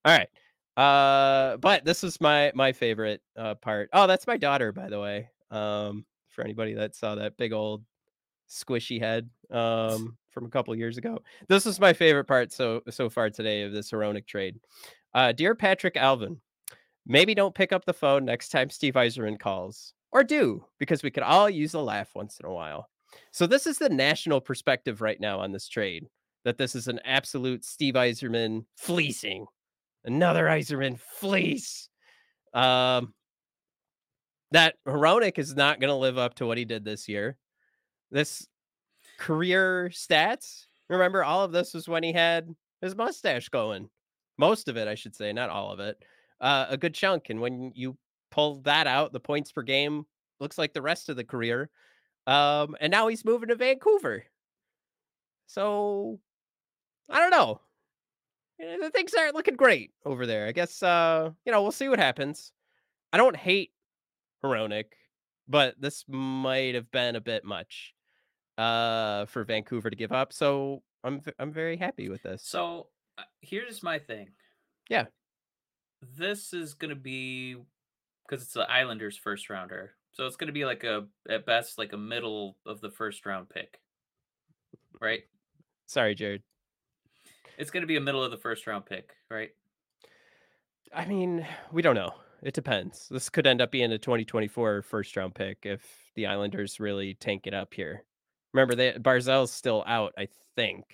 All 0.06 0.18
right. 0.18 0.30
Uh, 0.78 1.58
but 1.58 1.84
this 1.84 2.04
is 2.04 2.22
my 2.22 2.52
my 2.56 2.72
favorite 2.72 3.22
uh 3.36 3.56
part. 3.56 3.90
Oh, 3.94 4.08
that's 4.08 4.28
my 4.28 4.38
daughter, 4.38 4.72
by 4.72 4.90
the 4.90 5.00
way. 5.00 5.30
Um, 5.52 6.06
for 6.30 6.44
anybody 6.44 6.76
that 6.76 6.96
saw 6.96 7.16
that 7.16 7.38
big 7.38 7.52
old 7.54 7.84
squishy 8.50 9.00
head 9.00 9.30
um 9.52 10.18
from 10.32 10.46
a 10.46 10.50
couple 10.50 10.76
years 10.76 10.98
ago. 10.98 11.20
This 11.48 11.66
is 11.66 11.80
my 11.80 11.94
favorite 11.94 12.26
part 12.26 12.52
so 12.52 12.82
so 12.90 13.10
far 13.10 13.30
today 13.30 13.64
of 13.64 13.72
this 13.74 13.92
Hronek 13.92 14.28
trade. 14.28 14.60
Uh, 15.14 15.32
dear 15.32 15.56
Patrik 15.56 15.96
Allvin, 15.96 16.38
maybe 17.10 17.36
don't 17.36 17.56
pick 17.56 17.74
up 17.74 17.84
the 17.84 17.94
phone 17.94 18.24
next 18.24 18.50
time 18.50 18.70
Steve 18.70 18.94
Yzerman 18.94 19.40
calls, 19.40 19.94
or 20.12 20.24
do 20.24 20.64
because 20.78 21.04
we 21.04 21.12
could 21.12 21.24
all 21.24 21.50
use 21.50 21.74
a 21.74 21.82
laugh 21.82 22.12
once 22.16 22.40
in 22.40 22.46
a 22.46 22.54
while. 22.54 22.88
So 23.32 23.48
this 23.48 23.68
is 23.68 23.80
the 23.80 23.90
national 23.90 24.40
perspective 24.40 25.02
right 25.02 25.20
now 25.20 25.40
on 25.40 25.52
this 25.52 25.68
trade. 25.68 26.08
That 26.46 26.58
this 26.58 26.74
is 26.74 26.88
an 26.88 27.02
absolute 27.04 27.66
Steve 27.66 27.96
Yzerman 27.96 28.64
fleecing, 28.78 29.48
another 30.06 30.46
Yzerman 30.46 30.98
fleece. 30.98 31.90
Um, 32.54 33.14
that 34.52 34.76
Hronek 34.88 35.38
is 35.38 35.56
not 35.56 35.80
going 35.80 35.90
to 35.90 35.96
live 35.96 36.18
up 36.18 36.36
to 36.36 36.46
what 36.46 36.58
he 36.58 36.66
did 36.66 36.86
this 36.86 37.08
year. 37.08 37.38
This 38.10 38.48
career 39.20 39.90
stats, 39.94 40.66
remember, 40.90 41.24
all 41.24 41.44
of 41.44 41.52
this 41.52 41.74
was 41.74 41.88
when 41.88 42.04
he 42.04 42.14
had 42.14 42.56
his 42.82 42.96
mustache 42.96 43.50
going. 43.50 43.90
Most 44.38 44.68
of 44.68 44.78
it, 44.78 44.88
I 44.88 44.96
should 44.96 45.16
say, 45.16 45.34
not 45.34 45.50
all 45.50 45.72
of 45.72 45.80
it. 45.80 46.02
Uh, 46.42 46.68
a 46.70 46.78
good 46.78 46.94
chunk. 46.94 47.30
And 47.30 47.42
when 47.42 47.72
you 47.76 47.98
pull 48.32 48.62
that 48.62 48.88
out, 48.88 49.12
the 49.14 49.20
points 49.20 49.52
per 49.52 49.62
game 49.62 50.06
looks 50.40 50.58
like 50.58 50.74
the 50.74 50.82
rest 50.82 51.10
of 51.10 51.16
the 51.16 51.24
career. 51.24 51.70
Um, 52.28 52.76
and 52.80 52.92
now 52.92 53.08
he's 53.08 53.26
moving 53.26 53.50
to 53.50 53.56
Vancouver. 53.56 54.24
So 55.48 56.20
I 57.10 57.20
don't 57.20 57.32
know. 57.32 57.62
Eh, 58.62 58.78
the 58.78 58.92
things 58.92 59.14
aren't 59.14 59.36
looking 59.36 59.56
great 59.56 59.92
over 60.06 60.26
there. 60.26 60.48
I 60.48 60.52
guess 60.52 60.84
uh, 60.84 61.32
you 61.46 61.52
know, 61.52 61.62
we'll 61.62 61.72
see 61.72 61.90
what 61.90 62.00
happens. 62.00 62.52
I 63.12 63.18
don't 63.18 63.36
hate 63.36 63.72
Hronek, 64.44 64.86
but 65.48 65.80
this 65.82 66.06
might 66.08 66.76
have 66.76 66.92
been 66.92 67.16
a 67.16 67.22
bit 67.22 67.44
much 67.44 67.94
uh 68.58 69.26
for 69.26 69.44
Vancouver 69.46 69.90
to 69.90 69.96
give 69.96 70.12
up. 70.12 70.34
So 70.34 70.84
I'm 71.04 71.22
I'm 71.40 71.52
very 71.52 71.78
happy 71.78 72.10
with 72.10 72.24
this. 72.24 72.44
So 72.46 72.90
uh, 73.18 73.24
here's 73.42 73.82
my 73.82 74.00
thing. 74.00 74.30
Yeah. 74.90 75.06
This 76.02 76.54
is 76.54 76.74
going 76.74 76.90
to 76.90 76.96
be 76.96 77.56
because 78.28 78.44
it's 78.44 78.54
the 78.54 78.70
Islanders 78.70 79.18
first 79.18 79.50
rounder. 79.50 79.92
So 80.12 80.26
it's 80.26 80.36
going 80.36 80.48
to 80.48 80.54
be 80.54 80.66
like 80.66 80.84
a 80.84 81.06
at 81.30 81.46
best 81.46 81.78
like 81.78 81.94
a 81.94 81.98
middle 81.98 82.58
of 82.66 82.82
the 82.82 82.90
first 82.90 83.26
round 83.26 83.50
pick. 83.50 83.80
Right? 85.02 85.22
Sorry, 85.86 86.16
Jared. 86.16 86.44
It's 87.58 87.72
going 87.72 87.82
to 87.82 87.88
be 87.88 87.98
a 87.98 88.02
middle 88.02 88.24
of 88.24 88.32
the 88.32 88.38
first 88.38 88.68
round 88.68 88.86
pick, 88.86 89.12
right? 89.30 89.50
I 90.94 91.06
mean, 91.06 91.46
we 91.72 91.82
don't 91.82 91.96
know. 91.96 92.14
It 92.42 92.54
depends. 92.54 93.08
This 93.10 93.30
could 93.30 93.46
end 93.46 93.62
up 93.62 93.72
being 93.72 93.92
a 93.92 93.98
2024 93.98 94.82
first 94.84 95.18
round 95.18 95.36
pick 95.36 95.60
if 95.64 95.82
the 96.16 96.28
Islanders 96.28 96.80
really 96.80 97.16
tank 97.16 97.48
it 97.48 97.54
up 97.54 97.74
here. 97.74 98.04
Remember 98.54 98.76
that 98.76 99.04
Barzal's 99.04 99.52
still 99.52 99.84
out, 99.86 100.14
I 100.18 100.28
think. 100.56 100.86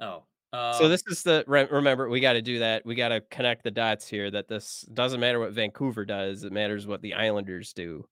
Oh. 0.00 0.24
Um, 0.52 0.58
so 0.70 0.88
um 0.88 0.88
this 0.88 1.02
is 1.08 1.22
the 1.22 1.44
remember 1.46 2.08
we 2.08 2.20
got 2.20 2.34
to 2.34 2.42
do 2.42 2.58
that. 2.60 2.84
We 2.84 2.94
got 2.94 3.08
to 3.08 3.20
connect 3.20 3.64
the 3.64 3.70
dots 3.70 4.06
here 4.08 4.30
that 4.30 4.48
this 4.48 4.82
doesn't 4.92 5.20
matter 5.20 5.38
what 5.40 5.52
Vancouver 5.52 6.04
does, 6.04 6.44
it 6.44 6.52
matters 6.52 6.86
what 6.86 7.02
the 7.02 7.14
Islanders 7.14 7.72
do. 7.72 8.08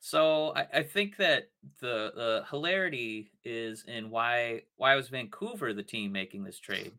So 0.00 0.54
I, 0.54 0.66
I 0.74 0.82
think 0.82 1.16
that 1.16 1.50
the 1.80 2.12
the 2.14 2.46
hilarity 2.50 3.32
is 3.44 3.84
in 3.84 4.10
why 4.10 4.62
why 4.76 4.94
was 4.96 5.08
Vancouver 5.08 5.72
the 5.72 5.82
team 5.82 6.12
making 6.12 6.44
this 6.44 6.58
trade, 6.58 6.98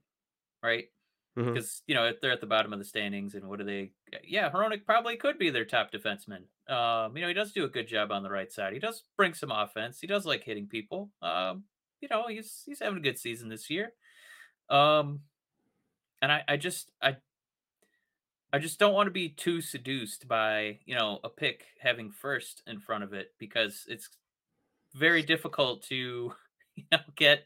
right? 0.64 0.90
Because 1.54 1.84
you 1.88 1.96
know 1.96 2.14
they're 2.22 2.32
at 2.32 2.42
the 2.42 2.48
bottom 2.48 2.74
of 2.74 2.80
the 2.80 2.86
standings, 2.86 3.36
and 3.36 3.48
what 3.50 3.60
do 3.60 3.66
they? 3.66 3.94
Yeah, 4.24 4.52
Hronek 4.52 4.86
probably 4.86 5.18
could 5.18 5.40
be 5.40 5.50
their 5.52 5.66
top 5.66 5.92
defenseman. 5.92 6.46
Um, 6.68 7.16
you 7.18 7.22
know 7.22 7.30
he 7.30 7.34
does 7.36 7.54
do 7.54 7.66
a 7.66 7.70
good 7.70 7.88
job 7.88 8.12
on 8.12 8.24
the 8.24 8.32
right 8.32 8.52
side. 8.52 8.74
He 8.74 8.80
does 8.80 9.04
bring 9.18 9.34
some 9.36 9.52
offense. 9.52 10.00
He 10.02 10.08
does 10.08 10.26
like 10.26 10.44
hitting 10.44 10.68
people. 10.68 11.12
Um, 11.22 11.66
you 12.02 12.10
know 12.10 12.28
he's 12.28 12.64
he's 12.66 12.80
having 12.82 13.00
a 13.00 13.02
good 13.04 13.20
season 13.20 13.50
this 13.50 13.70
year. 13.70 13.94
Um, 14.70 15.22
and 16.22 16.32
I 16.32 16.44
I 16.48 16.58
just 16.58 16.92
I 17.02 17.18
I 18.54 18.60
just 18.60 18.80
don't 18.80 18.94
want 18.94 19.08
to 19.08 19.12
be 19.12 19.30
too 19.30 19.62
seduced 19.62 20.28
by, 20.28 20.80
you 20.86 20.96
know, 20.96 21.20
a 21.24 21.30
pick 21.30 21.66
having 21.80 22.12
first 22.12 22.62
in 22.68 22.80
front 22.80 23.04
of 23.04 23.14
it 23.14 23.34
because 23.38 23.86
it's 23.88 24.10
very 24.96 25.24
difficult 25.24 25.84
to, 25.86 26.34
you 26.76 26.86
know, 26.92 27.00
get 27.16 27.46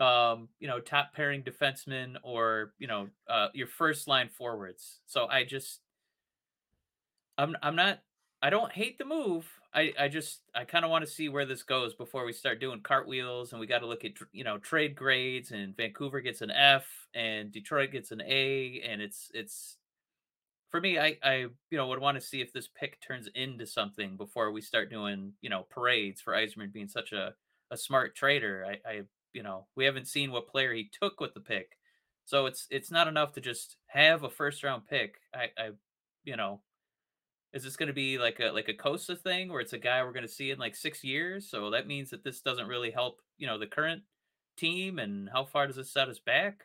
um, 0.00 0.48
you 0.60 0.68
know, 0.68 0.80
top 0.80 1.14
pairing 1.14 1.42
defensemen 1.42 2.16
or, 2.22 2.74
you 2.78 2.88
know, 2.88 3.08
uh 3.28 3.48
your 3.54 3.68
first 3.68 4.08
line 4.08 4.28
forwards. 4.28 5.00
So 5.06 5.26
I 5.28 5.44
just 5.44 5.80
I'm 7.38 7.56
I'm 7.62 7.76
not 7.76 8.00
I 8.42 8.50
don't 8.50 8.72
hate 8.72 8.98
the 8.98 9.04
move. 9.04 9.46
I 9.72 9.92
I 9.98 10.08
just 10.08 10.40
I 10.54 10.64
kind 10.64 10.84
of 10.84 10.90
want 10.90 11.04
to 11.04 11.10
see 11.10 11.28
where 11.28 11.46
this 11.46 11.62
goes 11.62 11.94
before 11.94 12.24
we 12.24 12.32
start 12.32 12.60
doing 12.60 12.80
cartwheels 12.80 13.52
and 13.52 13.60
we 13.60 13.66
got 13.66 13.80
to 13.80 13.86
look 13.86 14.04
at 14.04 14.12
you 14.32 14.44
know 14.44 14.58
trade 14.58 14.96
grades 14.96 15.52
and 15.52 15.76
Vancouver 15.76 16.20
gets 16.20 16.40
an 16.42 16.50
F 16.50 16.86
and 17.14 17.52
Detroit 17.52 17.92
gets 17.92 18.10
an 18.10 18.20
A 18.22 18.80
and 18.82 19.00
it's 19.00 19.30
it's 19.34 19.76
for 20.70 20.80
me, 20.80 20.98
I, 20.98 21.18
I, 21.22 21.34
you 21.70 21.76
know, 21.78 21.88
would 21.88 21.98
want 21.98 22.16
to 22.16 22.20
see 22.20 22.40
if 22.40 22.52
this 22.52 22.68
pick 22.68 23.00
turns 23.00 23.28
into 23.34 23.66
something 23.66 24.16
before 24.16 24.52
we 24.52 24.60
start 24.60 24.90
doing, 24.90 25.32
you 25.40 25.50
know, 25.50 25.66
parades 25.68 26.20
for 26.20 26.32
Yzerman 26.32 26.72
being 26.72 26.88
such 26.88 27.12
a, 27.12 27.34
a 27.70 27.76
smart 27.76 28.14
trader. 28.14 28.64
I, 28.68 28.88
I, 28.88 29.02
you 29.32 29.42
know, 29.42 29.66
we 29.76 29.84
haven't 29.84 30.06
seen 30.06 30.30
what 30.30 30.46
player 30.46 30.72
he 30.72 30.88
took 31.00 31.20
with 31.20 31.34
the 31.34 31.40
pick, 31.40 31.76
so 32.24 32.46
it's 32.46 32.66
it's 32.70 32.90
not 32.90 33.08
enough 33.08 33.32
to 33.32 33.40
just 33.40 33.76
have 33.86 34.22
a 34.22 34.30
first 34.30 34.62
round 34.62 34.86
pick. 34.86 35.16
I, 35.34 35.50
I, 35.58 35.70
you 36.24 36.36
know, 36.36 36.62
is 37.52 37.64
this 37.64 37.76
going 37.76 37.88
to 37.88 37.92
be 37.92 38.18
like 38.18 38.40
a 38.40 38.50
like 38.50 38.68
a 38.68 38.74
Cossa 38.74 39.18
thing 39.18 39.50
where 39.50 39.60
it's 39.60 39.72
a 39.72 39.78
guy 39.78 40.02
we're 40.02 40.12
going 40.12 40.26
to 40.26 40.32
see 40.32 40.50
in 40.50 40.58
like 40.58 40.76
six 40.76 41.02
years? 41.02 41.48
So 41.48 41.70
that 41.70 41.86
means 41.86 42.10
that 42.10 42.24
this 42.24 42.40
doesn't 42.40 42.68
really 42.68 42.90
help, 42.90 43.20
you 43.38 43.46
know, 43.46 43.58
the 43.58 43.66
current 43.66 44.02
team. 44.56 44.98
And 44.98 45.28
how 45.32 45.44
far 45.44 45.66
does 45.66 45.76
this 45.76 45.92
set 45.92 46.08
us 46.08 46.18
back? 46.18 46.62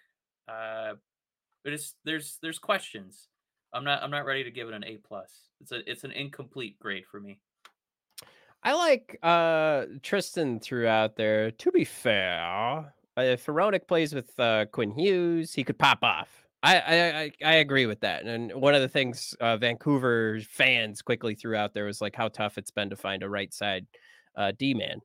Uh, 0.47 0.93
but 1.63 1.73
it's 1.73 1.95
there's 2.03 2.37
there's 2.41 2.59
questions 2.59 3.29
I'm 3.75 3.83
not 3.83 4.01
I'm 4.01 4.11
not 4.11 4.25
ready 4.25 4.43
to 4.43 4.51
give 4.51 4.69
it 4.69 4.73
an 4.73 4.85
A 4.85 4.97
plus. 4.97 5.49
It's 5.59 5.71
a 5.71 5.89
it's 5.89 6.05
an 6.05 6.11
incomplete 6.11 6.79
grade 6.79 7.05
for 7.05 7.19
me. 7.19 7.39
I 8.63 8.73
like 8.73 9.19
uh 9.21 9.85
Tristan 10.01 10.59
throughout 10.59 11.17
there. 11.17 11.51
To 11.51 11.71
be 11.71 11.83
fair, 11.83 12.93
if 13.17 13.45
Hronek 13.45 13.87
plays 13.87 14.15
with 14.15 14.39
uh, 14.39 14.65
Quinn 14.71 14.91
Hughes, 14.91 15.53
he 15.53 15.63
could 15.63 15.77
pop 15.77 16.03
off. 16.03 16.44
I, 16.65 16.77
I 16.89 17.31
I 17.43 17.53
agree 17.55 17.85
with 17.85 17.99
that. 18.01 18.25
And 18.25 18.51
one 18.53 18.73
of 18.73 18.81
the 18.81 18.87
things 18.87 19.35
uh, 19.39 19.55
Vancouver 19.57 20.39
fans 20.49 21.01
quickly 21.01 21.35
threw 21.35 21.55
out 21.55 21.73
there 21.73 21.85
was 21.85 22.01
like 22.01 22.15
how 22.15 22.27
tough 22.27 22.57
it's 22.57 22.71
been 22.71 22.89
to 22.89 22.95
find 22.95 23.21
a 23.21 23.29
right 23.29 23.53
side 23.53 23.85
uh, 24.35 24.51
D 24.57 24.73
man. 24.73 24.99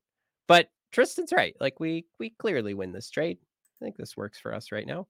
But 0.49 0.68
Tristan's 0.90 1.33
right. 1.33 1.55
Like 1.61 1.79
we 1.79 2.07
we 2.18 2.31
clearly 2.31 2.73
win 2.73 2.92
this 2.92 3.11
trade. 3.11 3.38
I 3.81 3.85
think 3.85 3.96
this 3.96 4.16
works 4.16 4.38
for 4.38 4.55
us 4.55 4.73
right 4.73 4.87
now. 4.87 5.07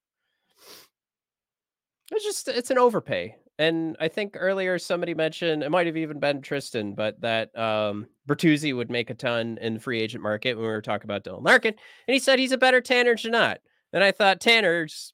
It's 2.10 2.24
just 2.24 2.48
it's 2.48 2.70
an 2.70 2.78
overpay. 2.78 3.36
And 3.60 3.96
I 4.00 4.08
think 4.08 4.36
earlier 4.36 4.78
somebody 4.78 5.14
mentioned 5.14 5.62
it 5.62 5.70
might 5.70 5.86
have 5.86 5.96
even 5.96 6.18
been 6.18 6.42
Tristan, 6.42 6.94
but 6.94 7.20
that 7.20 7.56
um 7.56 8.06
Bertuzzi 8.28 8.74
would 8.74 8.90
make 8.90 9.10
a 9.10 9.14
ton 9.14 9.56
in 9.60 9.74
the 9.74 9.80
free 9.80 10.00
agent 10.00 10.22
market 10.22 10.54
when 10.54 10.66
we 10.66 10.72
were 10.72 10.82
talking 10.82 11.06
about 11.06 11.22
Dylan 11.22 11.44
Larkin. 11.44 11.74
And 12.08 12.12
he 12.12 12.18
said 12.18 12.40
he's 12.40 12.52
a 12.52 12.58
better 12.58 12.80
Tanner 12.80 13.14
Jeannot. 13.14 13.58
And 13.92 14.02
I 14.02 14.10
thought 14.10 14.40
Tanner's 14.40 15.12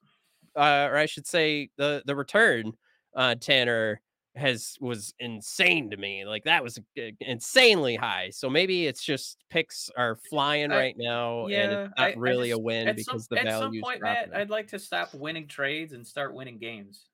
uh, 0.56 0.88
or 0.90 0.96
I 0.96 1.06
should 1.06 1.26
say 1.26 1.70
the 1.76 2.02
the 2.06 2.16
return 2.16 2.72
uh 3.14 3.34
Tanner 3.36 4.00
has 4.36 4.76
was 4.80 5.14
insane 5.18 5.90
to 5.90 5.96
me. 5.96 6.24
Like 6.24 6.44
that 6.44 6.62
was 6.62 6.78
insanely 7.20 7.96
high. 7.96 8.30
So 8.30 8.48
maybe 8.48 8.86
it's 8.86 9.02
just 9.02 9.38
picks 9.50 9.90
are 9.96 10.16
flying 10.28 10.70
I, 10.70 10.76
right 10.76 10.94
now, 10.96 11.46
yeah, 11.46 11.62
and 11.62 11.72
it's 11.72 11.92
not 11.96 12.08
I, 12.08 12.14
really 12.16 12.50
I 12.50 12.54
just, 12.54 12.60
a 12.60 12.62
win 12.62 12.88
at 12.88 12.96
because 12.96 13.26
some, 13.26 13.36
the 13.36 13.40
at 13.40 13.58
some 13.58 13.80
point, 13.80 14.00
dropping. 14.00 14.30
Matt, 14.30 14.36
I'd 14.36 14.50
like 14.50 14.68
to 14.68 14.78
stop 14.78 15.14
winning 15.14 15.48
trades 15.48 15.92
and 15.92 16.06
start 16.06 16.34
winning 16.34 16.58
games. 16.58 17.06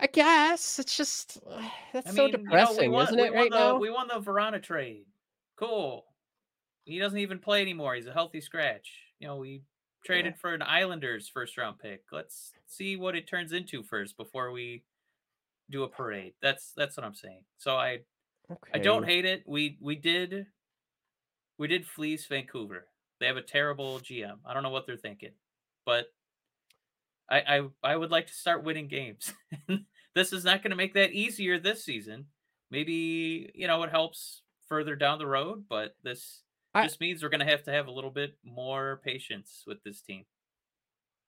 I 0.00 0.06
guess 0.06 0.78
it's 0.78 0.96
just 0.96 1.38
that's 1.92 2.10
I 2.10 2.14
so 2.14 2.24
mean, 2.24 2.32
you 2.32 2.38
know, 2.38 2.44
depressing, 2.44 2.92
won, 2.92 3.06
isn't 3.06 3.18
it? 3.18 3.32
Right 3.32 3.50
the 3.50 3.58
now. 3.58 3.78
we 3.78 3.90
won 3.90 4.08
the 4.08 4.20
Vrana 4.20 4.62
trade. 4.62 5.06
Cool. 5.56 6.04
He 6.84 6.98
doesn't 6.98 7.18
even 7.18 7.38
play 7.38 7.62
anymore. 7.62 7.94
He's 7.94 8.06
a 8.06 8.12
healthy 8.12 8.40
scratch. 8.40 8.92
You 9.18 9.26
know, 9.26 9.36
we 9.36 9.62
traded 10.08 10.38
for 10.38 10.54
an 10.54 10.62
Islanders 10.62 11.28
first 11.28 11.58
round 11.58 11.78
pick. 11.78 12.02
Let's 12.10 12.52
see 12.66 12.96
what 12.96 13.14
it 13.14 13.28
turns 13.28 13.52
into 13.52 13.82
first 13.82 14.16
before 14.16 14.50
we 14.50 14.84
do 15.70 15.82
a 15.82 15.88
parade. 15.88 16.32
That's 16.40 16.72
that's 16.76 16.96
what 16.96 17.04
I'm 17.04 17.14
saying. 17.14 17.42
So 17.58 17.76
I 17.76 17.98
I 18.72 18.78
don't 18.78 19.04
hate 19.04 19.26
it. 19.26 19.44
We 19.46 19.76
we 19.80 19.96
did 19.96 20.46
we 21.58 21.68
did 21.68 21.86
fleece 21.86 22.26
Vancouver. 22.26 22.86
They 23.20 23.26
have 23.26 23.36
a 23.36 23.42
terrible 23.42 23.98
GM. 23.98 24.38
I 24.46 24.54
don't 24.54 24.62
know 24.62 24.70
what 24.70 24.86
they're 24.86 24.96
thinking, 24.96 25.32
but 25.84 26.06
I 27.30 27.40
I, 27.40 27.62
I 27.84 27.96
would 27.96 28.10
like 28.10 28.28
to 28.28 28.34
start 28.34 28.64
winning 28.64 28.88
games. 28.88 29.34
this 30.14 30.32
is 30.32 30.42
not 30.42 30.62
going 30.62 30.70
to 30.70 30.76
make 30.76 30.94
that 30.94 31.12
easier 31.12 31.58
this 31.58 31.84
season, 31.84 32.26
maybe 32.70 33.50
you 33.54 33.66
know 33.66 33.82
it 33.82 33.90
helps 33.90 34.40
further 34.68 34.96
down 34.96 35.18
the 35.18 35.26
road, 35.26 35.64
but 35.68 35.96
this 36.02 36.42
I- 36.74 36.84
just 36.84 37.00
means 37.00 37.22
we're 37.22 37.28
going 37.30 37.40
to 37.40 37.46
have 37.46 37.62
to 37.64 37.72
have 37.72 37.86
a 37.86 37.90
little 37.92 38.10
bit 38.10 38.36
more 38.44 39.00
patience 39.04 39.64
with 39.66 39.82
this 39.84 40.00
team. 40.00 40.24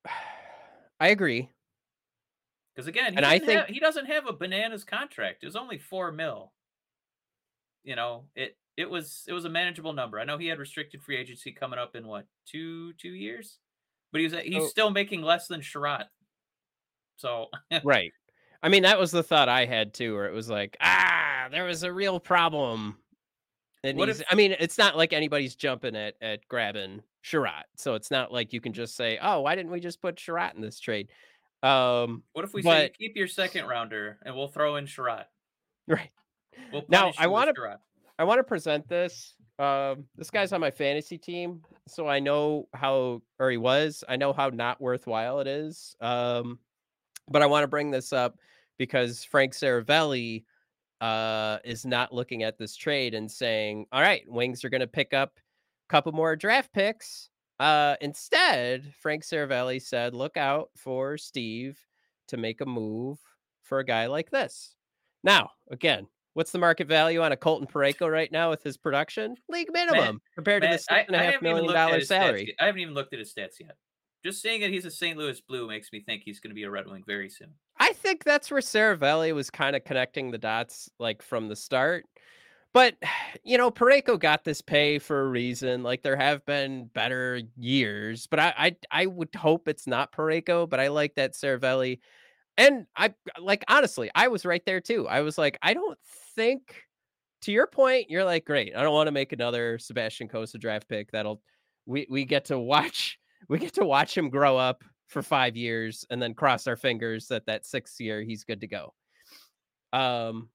I 1.00 1.08
agree. 1.08 1.48
Because 2.74 2.86
again, 2.86 3.12
he 3.12 3.16
And 3.16 3.26
I 3.26 3.38
doesn't 3.38 3.54
have- 3.54 3.66
think- 3.66 3.74
he 3.74 3.80
doesn't 3.80 4.06
have 4.06 4.26
a 4.26 4.32
bananas 4.32 4.84
contract. 4.84 5.42
It 5.42 5.46
was 5.46 5.56
only 5.56 5.78
four 5.78 6.12
mil. 6.12 6.52
You 7.82 7.96
know, 7.96 8.26
it 8.34 8.56
it 8.76 8.88
was 8.88 9.24
it 9.26 9.32
was 9.32 9.46
a 9.46 9.48
manageable 9.50 9.92
number. 9.94 10.20
I 10.20 10.24
know 10.24 10.36
he 10.38 10.46
had 10.48 10.58
restricted 10.58 11.02
free 11.02 11.16
agency 11.16 11.50
coming 11.52 11.78
up 11.78 11.96
in 11.96 12.06
what 12.06 12.26
two 12.46 12.92
two 12.94 13.08
years, 13.10 13.58
but 14.12 14.20
he's 14.20 14.32
he's 14.32 14.62
Oh. 14.62 14.66
still 14.68 14.90
making 14.90 15.22
less 15.22 15.46
than 15.48 15.62
Chiarot. 15.62 16.04
So 17.16 17.48
Right. 17.84 18.12
I 18.62 18.68
mean, 18.68 18.82
that 18.82 18.98
was 18.98 19.10
the 19.10 19.22
thought 19.22 19.48
I 19.48 19.64
had 19.64 19.94
too, 19.94 20.14
where 20.14 20.26
it 20.26 20.34
was 20.34 20.50
like, 20.50 20.76
ah, 20.82 21.48
there 21.50 21.64
was 21.64 21.82
a 21.82 21.92
real 21.92 22.20
problem. 22.20 22.98
And 23.82 23.96
What 23.96 24.08
if- 24.08 24.22
I 24.30 24.34
mean, 24.34 24.54
it's 24.58 24.76
not 24.78 24.96
like 24.96 25.12
anybody's 25.12 25.54
jumping 25.54 25.96
at 25.96 26.14
at 26.20 26.46
grabbing 26.48 27.02
Chiarot, 27.24 27.64
so 27.76 27.94
it's 27.94 28.10
not 28.10 28.32
like 28.32 28.52
you 28.52 28.60
can 28.60 28.72
just 28.72 28.94
say, 28.96 29.18
oh, 29.22 29.40
why 29.40 29.54
didn't 29.54 29.72
we 29.72 29.80
just 29.80 30.00
put 30.02 30.16
Chiarot 30.16 30.54
in 30.54 30.60
this 30.60 30.78
trade? 30.80 31.08
Um, 31.62 32.22
what 32.32 32.44
if 32.44 32.54
we 32.54 32.62
say 32.62 32.90
keep 32.98 33.16
your 33.16 33.28
second 33.28 33.66
rounder 33.66 34.18
and 34.24 34.34
we'll 34.34 34.48
throw 34.48 34.76
in 34.76 34.86
Chiarot? 34.86 35.24
right. 35.88 36.10
We'll 36.72 36.84
Now, 36.88 37.12
I 37.18 37.26
wanna- 37.26 37.52
I 38.18 38.24
want 38.24 38.38
to 38.38 38.44
present 38.44 38.86
this. 38.86 39.34
Um, 39.58 40.06
this 40.16 40.30
guy's 40.30 40.52
on 40.52 40.60
my 40.60 40.70
fantasy 40.70 41.16
team, 41.16 41.62
so 41.86 42.06
I 42.06 42.18
know 42.18 42.68
how, 42.74 43.22
or 43.38 43.50
he 43.50 43.56
was. 43.56 44.04
I 44.08 44.16
know 44.16 44.32
how 44.34 44.48
not 44.50 44.80
worthwhile 44.80 45.40
it 45.40 45.46
is. 45.46 45.94
Um, 46.00 46.58
but 47.28 47.40
I 47.42 47.46
want 47.46 47.64
to 47.64 47.68
bring 47.68 47.90
this 47.90 48.12
up 48.12 48.36
because 48.78 49.24
Frank 49.24 49.54
Seravalli 49.54 50.44
uh, 51.00 51.58
is 51.64 51.84
not 51.86 52.12
looking 52.12 52.42
at 52.42 52.58
this 52.58 52.76
trade 52.76 53.14
and 53.14 53.30
saying, 53.30 53.86
"All 53.92 54.02
right, 54.02 54.22
Wings 54.28 54.64
are 54.64 54.68
going 54.70 54.80
to 54.80 54.86
pick 54.86 55.14
up 55.14 55.38
a 55.38 55.92
couple 55.92 56.12
more 56.12 56.36
draft 56.36 56.72
picks." 56.72 57.30
Uh, 57.58 57.96
instead, 58.00 58.92
Frank 59.00 59.22
Seravalli 59.22 59.80
said, 59.82 60.14
"Look 60.14 60.36
out 60.36 60.70
for 60.76 61.16
Steve 61.18 61.78
to 62.28 62.36
make 62.36 62.60
a 62.60 62.66
move 62.66 63.18
for 63.62 63.78
a 63.80 63.84
guy 63.84 64.06
like 64.06 64.30
this." 64.30 64.74
Now, 65.22 65.50
again, 65.70 66.06
what's 66.34 66.52
the 66.52 66.58
market 66.58 66.86
value 66.88 67.20
on 67.22 67.32
a 67.32 67.36
Colton 67.36 67.66
Parayko 67.66 68.10
right 68.10 68.30
now 68.32 68.50
with 68.50 68.62
his 68.62 68.76
production? 68.76 69.36
League 69.48 69.70
minimum 69.72 70.20
compared 70.34 70.62
to 70.62 70.68
the 70.68 70.78
six 70.78 71.04
and 71.06 71.16
a 71.16 71.18
half 71.18 71.42
million 71.42 71.66
dollar 71.72 71.96
his 71.98 72.04
stats 72.04 72.08
salary. 72.08 72.54
I 72.60 72.66
haven't 72.66 72.80
even 72.80 72.94
looked 72.94 73.12
at 73.12 73.18
his 73.18 73.32
stats 73.34 73.60
yet. 73.60 73.76
Just 74.24 74.42
seeing 74.42 74.60
that 74.60 74.70
he's 74.70 74.84
a 74.84 74.90
St. 74.90 75.16
Louis 75.16 75.40
Blue 75.40 75.66
makes 75.66 75.92
me 75.92 76.00
think 76.00 76.22
he's 76.24 76.40
going 76.40 76.50
to 76.50 76.54
be 76.54 76.64
a 76.64 76.70
Red 76.70 76.86
Wing 76.86 77.02
very 77.06 77.30
soon. 77.30 77.54
I 77.78 77.92
think 77.94 78.24
that's 78.24 78.50
where 78.50 78.60
Seravalli 78.60 79.34
was 79.34 79.50
kind 79.50 79.74
of 79.74 79.84
connecting 79.84 80.30
the 80.30 80.38
dots 80.38 80.90
like 80.98 81.22
from 81.22 81.48
the 81.48 81.56
start. 81.56 82.04
But 82.72 82.96
you 83.44 83.58
know, 83.58 83.70
Parayko 83.70 84.18
got 84.18 84.44
this 84.44 84.60
pay 84.60 84.98
for 84.98 85.22
a 85.22 85.28
reason. 85.28 85.82
Like 85.82 86.02
there 86.02 86.16
have 86.16 86.44
been 86.44 86.86
better 86.92 87.40
years, 87.56 88.26
but 88.26 88.38
I 88.38 88.54
I, 88.56 88.76
I 88.90 89.06
would 89.06 89.34
hope 89.34 89.68
it's 89.68 89.86
not 89.86 90.12
Parayko. 90.12 90.68
But 90.68 90.80
I 90.80 90.88
like 90.88 91.14
that 91.14 91.32
Seravalli, 91.32 92.00
and 92.58 92.86
I 92.96 93.14
like 93.40 93.64
honestly, 93.68 94.10
I 94.14 94.28
was 94.28 94.44
right 94.44 94.64
there 94.66 94.80
too. 94.80 95.08
I 95.08 95.20
was 95.20 95.38
like, 95.38 95.58
I 95.62 95.74
don't 95.74 95.98
think. 96.36 96.84
To 97.44 97.52
your 97.52 97.66
point, 97.66 98.10
you're 98.10 98.26
like, 98.26 98.44
great. 98.44 98.76
I 98.76 98.82
don't 98.82 98.92
want 98.92 99.06
to 99.06 99.12
make 99.12 99.32
another 99.32 99.78
Sebastian 99.78 100.28
Cossa 100.28 100.60
draft 100.60 100.86
pick. 100.90 101.10
That'll 101.10 101.40
we 101.86 102.06
we 102.10 102.26
get 102.26 102.44
to 102.46 102.58
watch 102.58 103.18
we 103.48 103.58
get 103.58 103.74
to 103.74 103.84
watch 103.84 104.16
him 104.16 104.30
grow 104.30 104.56
up 104.56 104.84
for 105.08 105.22
five 105.22 105.56
years 105.56 106.06
and 106.10 106.22
then 106.22 106.34
cross 106.34 106.66
our 106.66 106.76
fingers 106.76 107.26
that 107.28 107.46
that 107.46 107.66
sixth 107.66 108.00
year 108.00 108.22
he's 108.22 108.44
good 108.44 108.60
to 108.60 108.66
go. 108.66 108.94
Um, 109.92 110.48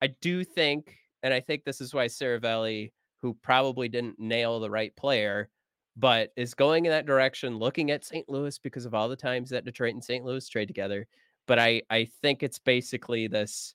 I 0.00 0.08
do 0.20 0.44
think, 0.44 0.96
and 1.22 1.32
I 1.32 1.40
think 1.40 1.64
this 1.64 1.80
is 1.80 1.94
why 1.94 2.06
Seravalli, 2.06 2.92
who 3.20 3.34
probably 3.42 3.88
didn't 3.88 4.18
nail 4.18 4.60
the 4.60 4.70
right 4.70 4.94
player, 4.96 5.48
but 5.96 6.30
is 6.36 6.54
going 6.54 6.86
in 6.86 6.90
that 6.90 7.06
direction, 7.06 7.58
looking 7.58 7.90
at 7.90 8.04
St. 8.04 8.28
Louis 8.28 8.58
because 8.58 8.84
of 8.84 8.94
all 8.94 9.08
the 9.08 9.16
times 9.16 9.50
that 9.50 9.64
Detroit 9.64 9.94
and 9.94 10.04
St. 10.04 10.24
Louis 10.24 10.46
trade 10.48 10.66
together. 10.66 11.06
But 11.46 11.58
I 11.58 11.82
I 11.90 12.08
think 12.22 12.42
it's 12.42 12.58
basically 12.58 13.28
this. 13.28 13.74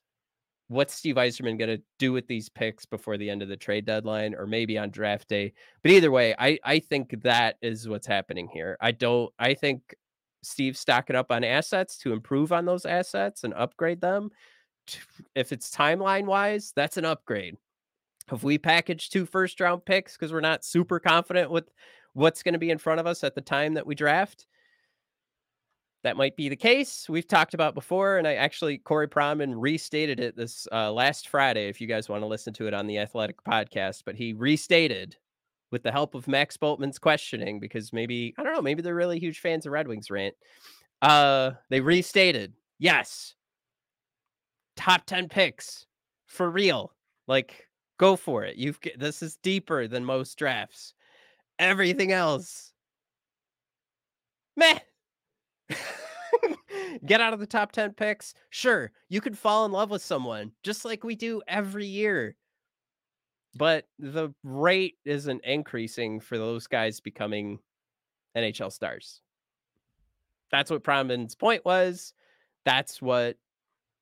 What's 0.70 0.94
Steve 0.94 1.16
Yzerman 1.16 1.58
going 1.58 1.76
to 1.76 1.82
do 1.98 2.12
with 2.12 2.28
these 2.28 2.48
picks 2.48 2.86
before 2.86 3.16
the 3.16 3.28
end 3.28 3.42
of 3.42 3.48
the 3.48 3.56
trade 3.56 3.84
deadline 3.84 4.36
or 4.36 4.46
maybe 4.46 4.78
on 4.78 4.90
draft 4.90 5.28
day? 5.28 5.52
But 5.82 5.90
either 5.90 6.12
way, 6.12 6.32
I, 6.38 6.60
I 6.62 6.78
think 6.78 7.24
that 7.24 7.56
is 7.60 7.88
what's 7.88 8.06
happening 8.06 8.48
here. 8.52 8.76
I 8.80 8.92
don't, 8.92 9.32
I 9.36 9.54
think 9.54 9.96
Steve's 10.44 10.78
stocking 10.78 11.16
up 11.16 11.32
on 11.32 11.42
assets 11.42 11.98
to 11.98 12.12
improve 12.12 12.52
on 12.52 12.66
those 12.66 12.86
assets 12.86 13.42
and 13.42 13.52
upgrade 13.54 14.00
them. 14.00 14.30
If 15.34 15.50
it's 15.50 15.74
timeline 15.74 16.26
wise, 16.26 16.72
that's 16.76 16.96
an 16.96 17.04
upgrade. 17.04 17.56
If 18.30 18.44
we 18.44 18.56
package 18.56 19.10
two 19.10 19.26
first 19.26 19.58
round 19.58 19.84
picks 19.84 20.16
because 20.16 20.32
we're 20.32 20.38
not 20.38 20.64
super 20.64 21.00
confident 21.00 21.50
with 21.50 21.68
what's 22.12 22.44
going 22.44 22.52
to 22.52 22.60
be 22.60 22.70
in 22.70 22.78
front 22.78 23.00
of 23.00 23.08
us 23.08 23.24
at 23.24 23.34
the 23.34 23.40
time 23.40 23.74
that 23.74 23.88
we 23.88 23.96
draft, 23.96 24.46
that 26.02 26.16
might 26.16 26.36
be 26.36 26.48
the 26.48 26.56
case. 26.56 27.08
We've 27.08 27.28
talked 27.28 27.52
about 27.54 27.74
before, 27.74 28.16
and 28.16 28.26
I 28.26 28.34
actually 28.34 28.78
Corey 28.78 29.08
Pronman 29.08 29.54
restated 29.56 30.18
it 30.18 30.36
this 30.36 30.66
uh, 30.72 30.90
last 30.90 31.28
Friday. 31.28 31.68
If 31.68 31.80
you 31.80 31.86
guys 31.86 32.08
want 32.08 32.22
to 32.22 32.26
listen 32.26 32.54
to 32.54 32.66
it 32.66 32.74
on 32.74 32.86
the 32.86 32.98
Athletic 32.98 33.42
podcast, 33.44 34.02
but 34.06 34.14
he 34.14 34.32
restated 34.32 35.16
with 35.70 35.82
the 35.82 35.92
help 35.92 36.14
of 36.14 36.26
Max 36.26 36.56
Bultman's 36.56 36.98
questioning 36.98 37.60
because 37.60 37.92
maybe 37.92 38.34
I 38.38 38.42
don't 38.42 38.54
know, 38.54 38.62
maybe 38.62 38.82
they're 38.82 38.94
really 38.94 39.18
huge 39.18 39.40
fans 39.40 39.66
of 39.66 39.72
Red 39.72 39.88
Wings 39.88 40.10
rant. 40.10 40.34
Uh, 41.02 41.52
they 41.68 41.80
restated, 41.80 42.54
yes, 42.78 43.34
top 44.76 45.04
ten 45.06 45.28
picks 45.28 45.86
for 46.26 46.50
real. 46.50 46.94
Like, 47.28 47.68
go 47.98 48.16
for 48.16 48.44
it. 48.44 48.56
You've 48.56 48.78
this 48.96 49.22
is 49.22 49.36
deeper 49.36 49.86
than 49.86 50.04
most 50.04 50.38
drafts. 50.38 50.94
Everything 51.58 52.10
else, 52.10 52.72
meh. 54.56 54.78
Get 57.06 57.20
out 57.20 57.32
of 57.32 57.40
the 57.40 57.46
top 57.46 57.72
10 57.72 57.94
picks. 57.94 58.34
Sure, 58.50 58.90
you 59.08 59.20
could 59.20 59.38
fall 59.38 59.64
in 59.64 59.72
love 59.72 59.90
with 59.90 60.02
someone 60.02 60.52
just 60.62 60.84
like 60.84 61.04
we 61.04 61.14
do 61.14 61.42
every 61.48 61.86
year. 61.86 62.36
But 63.56 63.86
the 63.98 64.32
rate 64.44 64.96
isn't 65.04 65.44
increasing 65.44 66.20
for 66.20 66.38
those 66.38 66.66
guys 66.66 67.00
becoming 67.00 67.58
NHL 68.36 68.72
stars. 68.72 69.20
That's 70.50 70.70
what 70.70 70.84
Pronman's 70.84 71.34
point 71.34 71.64
was. 71.64 72.12
That's 72.64 73.00
what, 73.00 73.36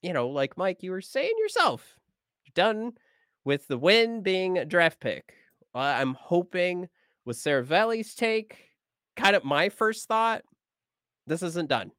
you 0.02 0.12
know, 0.12 0.28
like 0.28 0.56
Mike, 0.56 0.82
you 0.82 0.90
were 0.90 1.00
saying 1.00 1.32
yourself. 1.38 1.98
You're 2.44 2.52
done 2.54 2.92
with 3.44 3.68
the 3.68 3.78
win 3.78 4.22
being 4.22 4.58
a 4.58 4.64
draft 4.64 5.00
pick. 5.00 5.34
I'm 5.74 6.14
hoping 6.14 6.88
with 7.24 7.36
Seravalli's 7.36 8.14
take, 8.14 8.58
kind 9.16 9.36
of 9.36 9.44
my 9.44 9.68
first 9.68 10.08
thought, 10.08 10.42
this 11.28 11.42
isn't 11.42 11.68
done. 11.68 11.92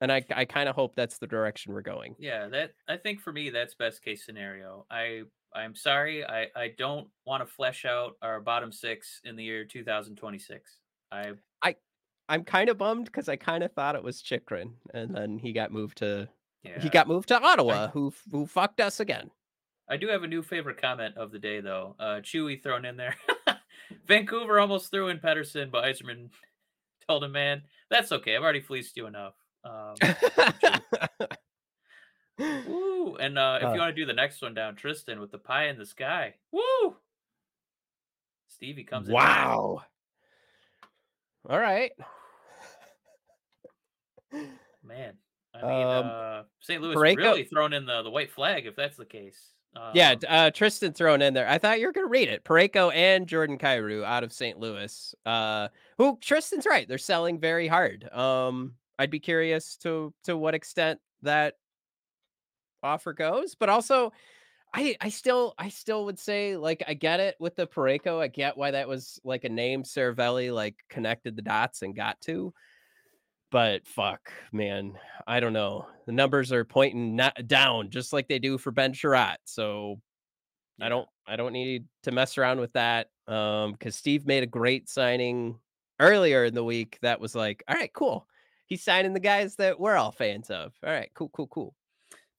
And 0.00 0.12
I, 0.12 0.24
I 0.34 0.44
kind 0.44 0.68
of 0.68 0.74
hope 0.74 0.94
that's 0.94 1.18
the 1.18 1.26
direction 1.26 1.72
we're 1.72 1.82
going. 1.82 2.16
Yeah, 2.18 2.48
that 2.48 2.72
I 2.88 2.96
think 2.96 3.20
for 3.20 3.32
me 3.32 3.50
that's 3.50 3.74
best 3.74 4.02
case 4.02 4.24
scenario. 4.24 4.86
I 4.90 5.22
I'm 5.54 5.74
sorry, 5.74 6.24
I 6.24 6.48
I 6.56 6.74
don't 6.76 7.08
want 7.26 7.42
to 7.42 7.46
flesh 7.46 7.84
out 7.84 8.16
our 8.20 8.40
bottom 8.40 8.72
six 8.72 9.20
in 9.24 9.36
the 9.36 9.44
year 9.44 9.64
2026. 9.64 10.78
I 11.12 11.32
I 11.62 11.76
I'm 12.28 12.44
kind 12.44 12.68
of 12.68 12.78
bummed 12.78 13.06
because 13.06 13.28
I 13.28 13.36
kind 13.36 13.62
of 13.62 13.72
thought 13.72 13.94
it 13.94 14.02
was 14.02 14.22
Chychrun, 14.22 14.74
and 14.92 15.14
then 15.14 15.38
he 15.38 15.52
got 15.52 15.72
moved 15.72 15.98
to 15.98 16.28
yeah. 16.64 16.80
he 16.80 16.88
got 16.88 17.06
moved 17.08 17.28
to 17.28 17.40
Ottawa, 17.40 17.88
who 17.88 18.12
who 18.30 18.46
fucked 18.46 18.80
us 18.80 19.00
again. 19.00 19.30
I 19.88 19.96
do 19.96 20.08
have 20.08 20.22
a 20.22 20.28
new 20.28 20.42
favorite 20.42 20.80
comment 20.80 21.16
of 21.16 21.30
the 21.30 21.38
day 21.38 21.60
though. 21.60 21.94
Uh 21.98 22.20
Chewy 22.20 22.62
thrown 22.62 22.84
in 22.84 22.96
there. 22.96 23.16
Vancouver 24.06 24.58
almost 24.58 24.90
threw 24.90 25.08
in 25.08 25.18
Pettersson, 25.18 25.70
but 25.70 25.84
Yzerman 25.84 26.30
told 27.08 27.24
him, 27.24 27.32
"Man, 27.32 27.62
that's 27.90 28.12
okay. 28.12 28.36
I've 28.36 28.42
already 28.42 28.60
fleeced 28.60 28.96
you 28.96 29.06
enough." 29.06 29.34
Um, 29.64 29.94
woo! 32.38 33.16
And 33.16 33.38
uh, 33.38 33.58
if 33.60 33.68
Uh. 33.68 33.72
you 33.72 33.78
want 33.80 33.90
to 33.94 34.00
do 34.02 34.06
the 34.06 34.12
next 34.12 34.42
one 34.42 34.54
down, 34.54 34.76
Tristan 34.76 35.20
with 35.20 35.30
the 35.30 35.38
pie 35.38 35.68
in 35.68 35.78
the 35.78 35.86
sky. 35.86 36.34
Woo! 36.52 36.96
Stevie 38.48 38.84
comes 38.84 39.08
in. 39.08 39.14
wow. 39.14 39.82
All 41.48 41.58
right. 41.58 41.92
Man, 44.82 45.14
I 45.54 45.62
mean, 45.62 45.86
Um, 45.86 46.06
uh, 46.06 46.42
St. 46.60 46.80
Louis 46.82 46.94
Parayko- 46.96 47.16
really 47.16 47.44
thrown 47.44 47.72
in 47.72 47.86
the, 47.86 48.02
the 48.02 48.10
white 48.10 48.30
flag 48.32 48.66
if 48.66 48.74
that's 48.76 48.96
the 48.96 49.04
case. 49.06 49.53
Yeah, 49.92 50.14
Um, 50.14 50.18
d- 50.18 50.26
uh, 50.26 50.50
Tristan 50.50 50.92
thrown 50.92 51.22
in 51.22 51.34
there. 51.34 51.48
I 51.48 51.58
thought 51.58 51.80
you 51.80 51.86
were 51.86 51.92
gonna 51.92 52.06
read 52.08 52.28
it. 52.28 52.44
Parayko 52.44 52.92
and 52.94 53.26
Jordan 53.28 53.58
Kyrou 53.58 54.04
out 54.04 54.24
of 54.24 54.32
St. 54.32 54.58
Louis. 54.58 55.14
Uh, 55.24 55.68
who 55.98 56.18
Tristan's 56.20 56.66
right. 56.66 56.88
They're 56.88 56.98
selling 56.98 57.38
very 57.40 57.68
hard. 57.68 58.08
Um, 58.12 58.76
I'd 58.98 59.10
be 59.10 59.20
curious 59.20 59.76
to 59.78 60.14
to 60.24 60.36
what 60.36 60.54
extent 60.54 61.00
that 61.22 61.56
offer 62.82 63.12
goes, 63.12 63.54
but 63.54 63.68
also, 63.68 64.12
I 64.74 64.96
I 65.00 65.10
still 65.10 65.54
I 65.58 65.70
still 65.70 66.06
would 66.06 66.18
say 66.18 66.56
like 66.56 66.84
I 66.88 66.94
get 66.94 67.20
it 67.20 67.36
with 67.40 67.56
the 67.56 67.66
Parayko. 67.66 68.20
I 68.20 68.28
get 68.28 68.56
why 68.58 68.72
that 68.72 68.88
was 68.88 69.20
like 69.24 69.44
a 69.44 69.48
name 69.50 69.84
Seravalli 69.84 70.54
like 70.54 70.76
connected 70.90 71.36
the 71.36 71.42
dots 71.42 71.82
and 71.82 71.96
got 71.96 72.20
to. 72.22 72.54
But 73.54 73.86
fuck, 73.86 74.32
man, 74.50 74.98
I 75.28 75.38
don't 75.38 75.52
know. 75.52 75.86
The 76.06 76.12
numbers 76.12 76.50
are 76.50 76.64
pointing 76.64 77.14
not 77.14 77.46
down 77.46 77.88
just 77.88 78.12
like 78.12 78.26
they 78.26 78.40
do 78.40 78.58
for 78.58 78.72
Ben 78.72 78.92
Chiarot. 78.92 79.36
So 79.44 80.00
I 80.80 80.88
don't 80.88 81.08
I 81.24 81.36
don't 81.36 81.52
need 81.52 81.84
to 82.02 82.10
mess 82.10 82.36
around 82.36 82.58
with 82.58 82.72
that. 82.72 83.10
Um, 83.28 83.70
because 83.70 83.94
Steve 83.94 84.26
made 84.26 84.42
a 84.42 84.46
great 84.48 84.88
signing 84.88 85.60
earlier 86.00 86.46
in 86.46 86.54
the 86.54 86.64
week 86.64 86.98
that 87.02 87.20
was 87.20 87.36
like, 87.36 87.62
all 87.68 87.76
right, 87.76 87.92
cool. 87.92 88.26
He's 88.66 88.82
signing 88.82 89.12
the 89.12 89.20
guys 89.20 89.54
that 89.54 89.78
we're 89.78 89.94
all 89.94 90.10
fans 90.10 90.50
of. 90.50 90.72
All 90.84 90.90
right, 90.90 91.12
cool, 91.14 91.28
cool, 91.28 91.46
cool. 91.46 91.76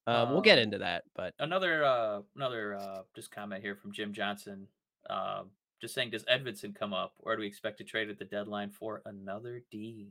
Um, 0.07 0.31
we'll 0.31 0.41
get 0.41 0.57
Um, 0.57 0.63
into 0.65 0.79
that, 0.79 1.05
but 1.15 1.33
Another 1.39 1.85
uh 1.85 2.23
another 2.35 2.75
uh 2.75 3.03
just 3.15 3.31
comment 3.31 3.61
here 3.61 3.77
from 3.77 3.93
Jim 3.93 4.11
Johnson. 4.11 4.67
Um 5.09 5.51
just 5.81 5.93
saying, 5.93 6.09
does 6.09 6.25
Edvinsson 6.25 6.75
come 6.75 6.93
up, 6.93 7.13
or 7.19 7.37
do 7.37 7.39
we 7.39 7.47
expect 7.47 7.77
to 7.77 7.85
trade 7.85 8.09
at 8.09 8.19
the 8.19 8.25
deadline 8.25 8.69
for 8.69 9.01
another 9.05 9.61
D? 9.71 10.09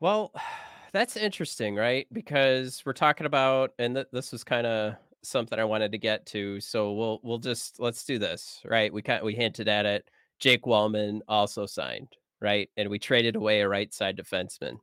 Well, 0.00 0.32
that's 0.92 1.16
interesting, 1.16 1.74
right? 1.74 2.06
Because 2.12 2.82
we're 2.86 2.92
talking 2.92 3.26
about, 3.26 3.72
and 3.78 3.94
th- 3.96 4.08
this 4.12 4.32
was 4.32 4.44
kind 4.44 4.66
of 4.66 4.94
something 5.22 5.58
I 5.58 5.64
wanted 5.64 5.92
to 5.92 5.98
get 5.98 6.24
to. 6.26 6.60
So 6.60 6.92
we'll 6.92 7.20
we'll 7.22 7.38
just 7.38 7.80
let's 7.80 8.04
do 8.04 8.18
this, 8.18 8.60
right? 8.64 8.92
We 8.92 9.02
kind 9.02 9.24
we 9.24 9.34
hinted 9.34 9.68
at 9.68 9.86
it. 9.86 10.08
Jake 10.38 10.62
Walman 10.64 11.20
also 11.28 11.66
signed, 11.66 12.08
right? 12.40 12.70
And 12.76 12.88
we 12.88 12.98
traded 12.98 13.36
away 13.36 13.60
a 13.60 13.68
right 13.68 13.92
side 13.92 14.16
defenseman. 14.16 14.78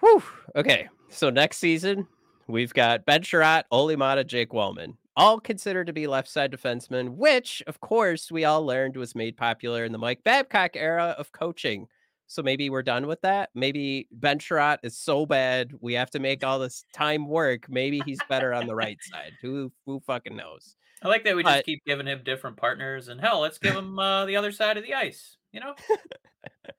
Whew. 0.00 0.22
Okay, 0.56 0.88
so 1.08 1.30
next 1.30 1.58
season 1.58 2.06
we've 2.46 2.74
got 2.74 3.06
Ben 3.06 3.22
Chiarot, 3.22 3.64
Olimata, 3.72 4.26
Jake 4.26 4.50
Walman, 4.50 4.96
all 5.16 5.40
considered 5.40 5.86
to 5.86 5.92
be 5.92 6.06
left 6.06 6.28
side 6.28 6.52
defensemen, 6.52 7.16
which 7.16 7.62
of 7.66 7.80
course 7.80 8.30
we 8.30 8.44
all 8.44 8.64
learned 8.64 8.96
was 8.96 9.14
made 9.14 9.36
popular 9.36 9.84
in 9.84 9.92
the 9.92 9.98
Mike 9.98 10.22
Babcock 10.24 10.72
era 10.74 11.14
of 11.18 11.32
coaching. 11.32 11.88
So 12.26 12.42
maybe 12.42 12.70
we're 12.70 12.82
done 12.82 13.06
with 13.06 13.20
that. 13.22 13.50
Maybe 13.54 14.08
Ben 14.12 14.38
Chiarot 14.38 14.78
is 14.82 14.96
so 14.96 15.26
bad 15.26 15.72
we 15.80 15.92
have 15.94 16.10
to 16.10 16.18
make 16.18 16.42
all 16.42 16.58
this 16.58 16.84
time 16.92 17.28
work. 17.28 17.68
Maybe 17.68 18.00
he's 18.04 18.18
better 18.28 18.52
on 18.52 18.66
the 18.66 18.74
right 18.74 18.98
side. 19.02 19.32
Who 19.42 19.70
who 19.86 20.00
fucking 20.00 20.36
knows? 20.36 20.76
I 21.02 21.08
like 21.08 21.24
that 21.24 21.36
we 21.36 21.42
just 21.42 21.56
But- 21.56 21.64
keep 21.66 21.84
giving 21.84 22.06
him 22.06 22.22
different 22.24 22.56
partners, 22.56 23.08
and 23.08 23.20
hell, 23.20 23.40
let's 23.40 23.58
give 23.58 23.74
him 23.76 23.98
uh, 23.98 24.24
the 24.24 24.36
other 24.36 24.52
side 24.52 24.76
of 24.78 24.84
the 24.84 24.94
ice. 24.94 25.36
You 25.52 25.60
know, 25.60 25.74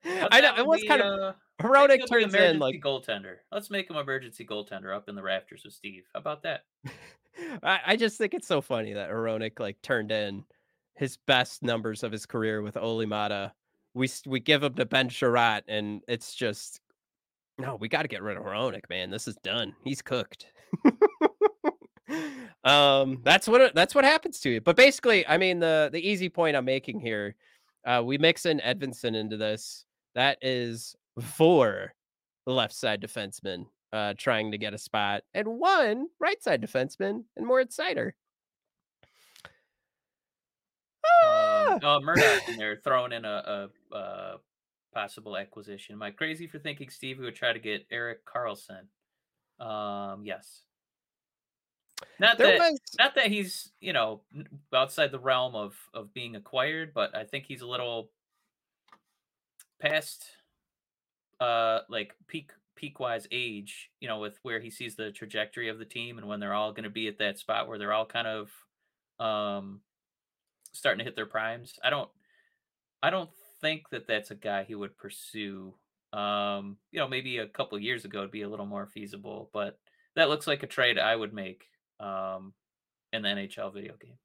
I 0.03 0.41
know 0.41 0.55
it 0.57 0.65
was 0.65 0.81
be, 0.81 0.87
kind 0.87 1.01
of 1.01 1.19
uh, 1.19 1.33
Herodic 1.61 2.05
turns 2.07 2.33
in 2.33 2.59
like 2.59 2.81
goaltender. 2.81 3.37
Let's 3.51 3.69
make 3.69 3.89
him 3.89 3.95
emergency 3.95 4.45
goaltender 4.45 4.93
up 4.93 5.07
in 5.07 5.15
the 5.15 5.23
rafters 5.23 5.61
with 5.63 5.73
Steve. 5.73 6.03
How 6.13 6.19
about 6.19 6.43
that? 6.43 6.63
I, 7.63 7.79
I 7.87 7.95
just 7.95 8.17
think 8.17 8.33
it's 8.33 8.47
so 8.47 8.61
funny 8.61 8.93
that 8.93 9.09
Hronek 9.09 9.59
like 9.59 9.81
turned 9.81 10.11
in 10.11 10.43
his 10.95 11.17
best 11.25 11.63
numbers 11.63 12.03
of 12.03 12.11
his 12.11 12.25
career 12.25 12.61
with 12.61 12.77
Olli 12.77 13.05
Maatta. 13.05 13.53
We 13.95 14.09
we 14.27 14.39
give 14.41 14.61
him 14.61 14.73
to 14.75 14.85
Ben 14.85 15.09
Chiarot, 15.09 15.63
and 15.67 16.01
it's 16.07 16.35
just 16.35 16.81
no. 17.57 17.77
We 17.77 17.87
got 17.87 18.01
to 18.03 18.07
get 18.07 18.21
rid 18.21 18.37
of 18.37 18.43
Hronek, 18.43 18.89
man. 18.89 19.09
This 19.09 19.27
is 19.27 19.37
done. 19.37 19.73
He's 19.83 20.01
cooked. 20.01 20.47
um, 22.63 23.21
that's 23.23 23.47
what 23.47 23.73
that's 23.73 23.95
what 23.95 24.03
happens 24.03 24.39
to 24.41 24.49
you. 24.49 24.61
But 24.61 24.75
basically, 24.75 25.25
I 25.25 25.37
mean 25.37 25.59
the 25.59 25.89
the 25.91 26.07
easy 26.07 26.29
point 26.29 26.57
I'm 26.57 26.65
making 26.65 26.99
here, 26.99 27.35
uh, 27.85 28.03
we 28.05 28.17
mix 28.17 28.45
in 28.45 28.59
Edvinsson 28.59 29.15
into 29.15 29.37
this. 29.37 29.85
That 30.13 30.37
is 30.41 30.95
four 31.21 31.93
left 32.45 32.73
side 32.73 33.01
defensemen 33.01 33.65
uh, 33.93 34.13
trying 34.17 34.51
to 34.51 34.57
get 34.57 34.73
a 34.73 34.77
spot, 34.77 35.23
and 35.33 35.47
one 35.47 36.07
right 36.19 36.43
side 36.43 36.61
defenseman 36.61 37.23
and 37.37 37.47
Moritz 37.47 37.77
Seider. 37.77 38.11
Ah! 41.23 41.73
Um, 41.73 41.79
oh, 41.83 41.99
Murdoch 42.01 42.47
in 42.49 42.57
there 42.57 42.75
throwing 42.83 43.11
in 43.11 43.25
a, 43.25 43.69
a, 43.91 43.95
uh 43.95 44.37
possible 44.93 45.35
acquisition. 45.37 45.93
Am 45.93 46.01
I 46.01 46.11
crazy 46.11 46.47
for 46.47 46.57
thinking 46.57 46.89
Steve 46.89 47.19
would 47.19 47.35
try 47.35 47.51
to 47.51 47.59
get 47.59 47.85
Erik 47.91 48.25
Karlsson? 48.25 48.87
Um, 49.59 50.23
yes. 50.25 50.61
Not 52.19 52.37
there 52.37 52.57
that 52.57 52.71
was 52.71 52.79
not 52.97 53.15
that 53.15 53.27
he's 53.27 53.71
you 53.79 53.93
know 53.93 54.21
outside 54.73 55.11
the 55.11 55.19
realm 55.19 55.55
of 55.55 55.75
of 55.93 56.13
being 56.13 56.35
acquired, 56.35 56.93
but 56.93 57.15
I 57.15 57.23
think 57.23 57.45
he's 57.45 57.61
a 57.61 57.67
little 57.67 58.09
past 59.79 60.25
uh 61.39 61.79
like 61.89 62.13
peak 62.27 62.51
peak 62.75 62.99
wise 62.99 63.27
age. 63.31 63.91
You 64.01 64.07
know, 64.07 64.19
with 64.19 64.37
where 64.43 64.59
he 64.59 64.69
sees 64.69 64.95
the 64.95 65.11
trajectory 65.11 65.69
of 65.69 65.79
the 65.79 65.85
team 65.85 66.17
and 66.17 66.27
when 66.27 66.39
they're 66.39 66.53
all 66.53 66.71
going 66.71 66.83
to 66.83 66.89
be 66.89 67.07
at 67.07 67.19
that 67.19 67.37
spot 67.37 67.67
where 67.67 67.77
they're 67.77 67.93
all 67.93 68.05
kind 68.05 68.27
of 68.27 68.49
um 69.25 69.81
starting 70.75 70.99
to 70.99 71.05
hit 71.05 71.15
their 71.15 71.25
primes. 71.25 71.79
I 71.83 71.89
don't 71.89 72.09
I 73.01 73.09
don't 73.09 73.29
think 73.61 73.89
that 73.91 74.07
that's 74.07 74.31
a 74.31 74.35
guy 74.35 74.63
he 74.63 74.75
would 74.75 74.97
pursue. 74.97 75.73
Um, 76.13 76.77
you 76.91 76.99
know, 76.99 77.07
maybe 77.07 77.39
a 77.39 77.47
couple 77.47 77.77
years 77.79 78.05
ago 78.05 78.19
it'd 78.19 78.31
be 78.31 78.43
a 78.43 78.49
little 78.49 78.65
more 78.65 78.87
feasible, 78.87 79.49
but 79.53 79.79
that 80.15 80.29
looks 80.29 80.47
like 80.47 80.63
a 80.63 80.67
trade 80.67 80.97
I 80.97 81.15
would 81.15 81.33
make 81.33 81.65
um 81.99 82.53
in 83.13 83.21
the 83.21 83.29
NHL 83.29 83.73
video 83.73 83.93
game. 84.01 84.17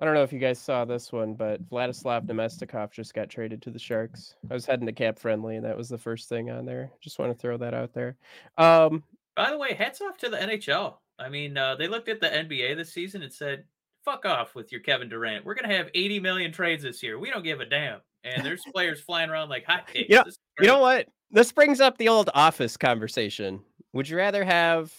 I 0.00 0.04
don't 0.04 0.14
know 0.14 0.24
if 0.24 0.32
you 0.32 0.40
guys 0.40 0.58
saw 0.58 0.84
this 0.84 1.12
one, 1.12 1.34
but 1.34 1.68
Vladislav 1.68 2.26
Namestnikov 2.26 2.90
just 2.90 3.14
got 3.14 3.30
traded 3.30 3.62
to 3.62 3.70
the 3.70 3.78
Sharks. 3.78 4.34
I 4.50 4.54
was 4.54 4.66
heading 4.66 4.86
to 4.86 4.92
Cap 4.92 5.20
Friendly, 5.20 5.56
and 5.56 5.64
that 5.64 5.76
was 5.76 5.88
the 5.88 5.98
first 5.98 6.28
thing 6.28 6.50
on 6.50 6.66
there. 6.66 6.90
Just 7.00 7.20
want 7.20 7.30
to 7.30 7.38
throw 7.38 7.56
that 7.58 7.74
out 7.74 7.92
there. 7.92 8.16
Um, 8.58 9.04
By 9.36 9.50
the 9.50 9.58
way, 9.58 9.72
hats 9.72 10.00
off 10.00 10.18
to 10.18 10.28
the 10.28 10.36
NHL. 10.36 10.96
I 11.18 11.28
mean, 11.28 11.56
uh, 11.56 11.76
they 11.76 11.86
looked 11.86 12.08
at 12.08 12.20
the 12.20 12.26
NBA 12.26 12.76
this 12.76 12.92
season 12.92 13.22
and 13.22 13.32
said, 13.32 13.64
"Fuck 14.04 14.24
off 14.26 14.54
with 14.54 14.70
your 14.72 14.80
Kevin 14.80 15.08
Durant. 15.08 15.44
We're 15.44 15.54
gonna 15.54 15.74
have 15.74 15.90
80 15.94 16.20
million 16.20 16.52
trades 16.52 16.82
this 16.82 17.02
year. 17.02 17.18
We 17.18 17.30
don't 17.30 17.44
give 17.44 17.60
a 17.60 17.66
damn." 17.66 18.00
And 18.24 18.44
there's 18.44 18.62
players 18.74 19.00
flying 19.00 19.30
around 19.30 19.48
like 19.48 19.66
hotcakes. 19.66 20.08
You 20.08 20.16
know- 20.16 20.24
you 20.60 20.66
know 20.66 20.78
what? 20.80 21.08
This 21.30 21.50
brings 21.52 21.80
up 21.80 21.98
the 21.98 22.08
old 22.08 22.30
office 22.34 22.76
conversation. 22.76 23.60
Would 23.92 24.08
you 24.08 24.16
rather 24.16 24.44
have 24.44 24.92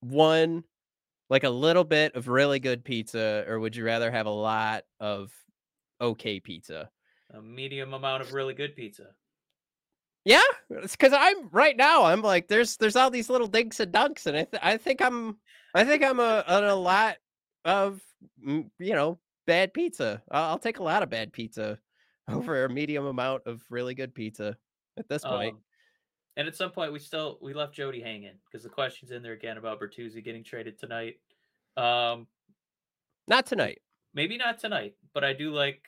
one, 0.00 0.64
like 1.30 1.44
a 1.44 1.50
little 1.50 1.84
bit 1.84 2.14
of 2.14 2.28
really 2.28 2.58
good 2.58 2.84
pizza, 2.84 3.44
or 3.48 3.58
would 3.60 3.74
you 3.76 3.84
rather 3.84 4.10
have 4.10 4.26
a 4.26 4.30
lot 4.30 4.84
of 5.00 5.32
okay 6.00 6.40
pizza? 6.40 6.90
A 7.32 7.40
medium 7.40 7.94
amount 7.94 8.22
of 8.22 8.32
really 8.32 8.54
good 8.54 8.74
pizza. 8.76 9.08
Yeah, 10.24 10.42
it's 10.70 10.94
because 10.96 11.14
I'm 11.16 11.48
right 11.50 11.76
now. 11.76 12.04
I'm 12.04 12.20
like, 12.22 12.48
there's 12.48 12.76
there's 12.76 12.96
all 12.96 13.10
these 13.10 13.30
little 13.30 13.46
dinks 13.46 13.80
and 13.80 13.92
dunks, 13.92 14.26
and 14.26 14.36
I 14.36 14.44
th- 14.44 14.62
I 14.62 14.76
think 14.76 15.00
I'm 15.00 15.38
I 15.74 15.84
think 15.84 16.04
I'm 16.04 16.20
a 16.20 16.44
a 16.46 16.74
lot 16.74 17.16
of 17.64 18.00
you 18.42 18.70
know 18.78 19.18
bad 19.46 19.72
pizza. 19.74 20.22
I'll, 20.30 20.50
I'll 20.50 20.58
take 20.58 20.78
a 20.78 20.82
lot 20.82 21.02
of 21.02 21.10
bad 21.10 21.32
pizza 21.32 21.78
over 22.28 22.64
a 22.64 22.68
medium 22.70 23.06
amount 23.06 23.42
of 23.46 23.62
really 23.70 23.94
good 23.94 24.14
pizza 24.14 24.56
at 24.98 25.08
this 25.08 25.22
point. 25.22 25.54
Um, 25.54 25.60
and 26.36 26.46
at 26.48 26.56
some 26.56 26.70
point, 26.70 26.92
we 26.92 26.98
still 26.98 27.38
we 27.42 27.52
left 27.54 27.74
Jody 27.74 28.00
hanging 28.00 28.38
because 28.50 28.62
the 28.62 28.70
question's 28.70 29.10
in 29.10 29.22
there 29.22 29.32
again 29.32 29.56
about 29.58 29.80
Bertuzzi 29.80 30.24
getting 30.24 30.44
traded 30.44 30.78
tonight. 30.78 31.16
Um, 31.76 32.26
Not 33.28 33.46
tonight. 33.46 33.80
maybe 34.14 34.36
not 34.36 34.58
tonight, 34.58 34.94
but 35.14 35.24
I 35.24 35.32
do 35.32 35.52
like 35.52 35.82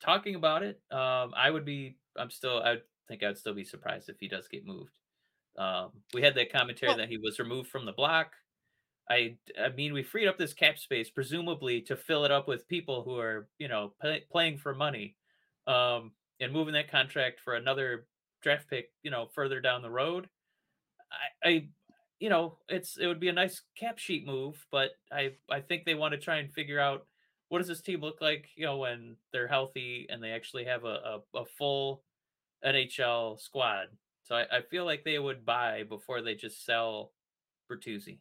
talking 0.00 0.34
about 0.34 0.62
it. 0.62 0.80
Um, 0.90 1.32
I 1.36 1.50
would 1.50 1.64
be. 1.64 1.96
I'm 2.16 2.30
still. 2.30 2.58
I 2.62 2.76
think 3.08 3.22
I'd 3.22 3.36
still 3.38 3.54
be 3.54 3.64
surprised 3.64 4.08
if 4.08 4.16
he 4.18 4.28
does 4.28 4.48
get 4.48 4.66
moved. 4.66 4.92
Um, 5.58 5.90
we 6.14 6.22
had 6.22 6.34
that 6.36 6.50
commentary 6.52 6.90
Well- 6.90 6.98
that 6.98 7.08
he 7.08 7.18
was 7.18 7.38
removed 7.38 7.68
from 7.70 7.84
the 7.86 7.92
block. 7.92 8.32
I. 9.10 9.36
I 9.60 9.68
mean, 9.70 9.92
we 9.92 10.02
freed 10.02 10.28
up 10.28 10.38
this 10.38 10.54
cap 10.54 10.78
space 10.78 11.10
presumably 11.10 11.80
to 11.82 11.96
fill 11.96 12.24
it 12.24 12.30
up 12.30 12.48
with 12.48 12.68
people 12.68 13.02
who 13.02 13.18
are 13.18 13.48
you 13.58 13.68
know 13.68 13.92
play, 14.00 14.24
playing 14.30 14.58
for 14.58 14.74
money, 14.74 15.16
um, 15.66 16.12
and 16.40 16.52
moving 16.52 16.74
that 16.74 16.90
contract 16.90 17.40
for 17.40 17.54
another 17.54 18.06
draft 18.42 18.68
pick. 18.68 18.90
You 19.02 19.10
know, 19.10 19.28
further 19.34 19.60
down 19.60 19.82
the 19.82 19.90
road. 19.90 20.28
I, 21.44 21.48
I 21.48 21.68
you 22.20 22.30
know, 22.30 22.58
it's 22.68 22.96
it 22.96 23.06
would 23.06 23.20
be 23.20 23.28
a 23.28 23.32
nice 23.32 23.62
cap 23.78 23.98
sheet 23.98 24.26
move, 24.26 24.64
but 24.70 24.92
I 25.12 25.32
I 25.50 25.60
think 25.60 25.84
they 25.84 25.94
want 25.94 26.12
to 26.12 26.18
try 26.18 26.36
and 26.36 26.52
figure 26.52 26.80
out 26.80 27.06
what 27.48 27.58
does 27.58 27.68
this 27.68 27.82
team 27.82 28.00
look 28.00 28.20
like, 28.20 28.48
you 28.56 28.64
know, 28.64 28.78
when 28.78 29.16
they're 29.32 29.48
healthy 29.48 30.06
and 30.08 30.22
they 30.22 30.30
actually 30.30 30.64
have 30.64 30.84
a 30.84 31.20
a, 31.34 31.38
a 31.40 31.44
full 31.58 32.02
NHL 32.64 33.38
squad. 33.40 33.88
So 34.22 34.36
I, 34.36 34.44
I 34.50 34.60
feel 34.70 34.84
like 34.86 35.04
they 35.04 35.18
would 35.18 35.44
buy 35.44 35.82
before 35.88 36.22
they 36.22 36.34
just 36.34 36.64
sell 36.64 37.12
Bertuzzi. 37.70 38.18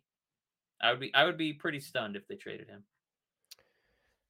I 0.84 0.92
would 0.92 1.00
be 1.00 1.14
I 1.16 1.26
would 1.26 1.38
be 1.38 1.54
pretty 1.54 1.80
stunned 1.80 2.16
if 2.16 2.28
they 2.28 2.36
traded 2.36 2.68
him. 2.68 2.84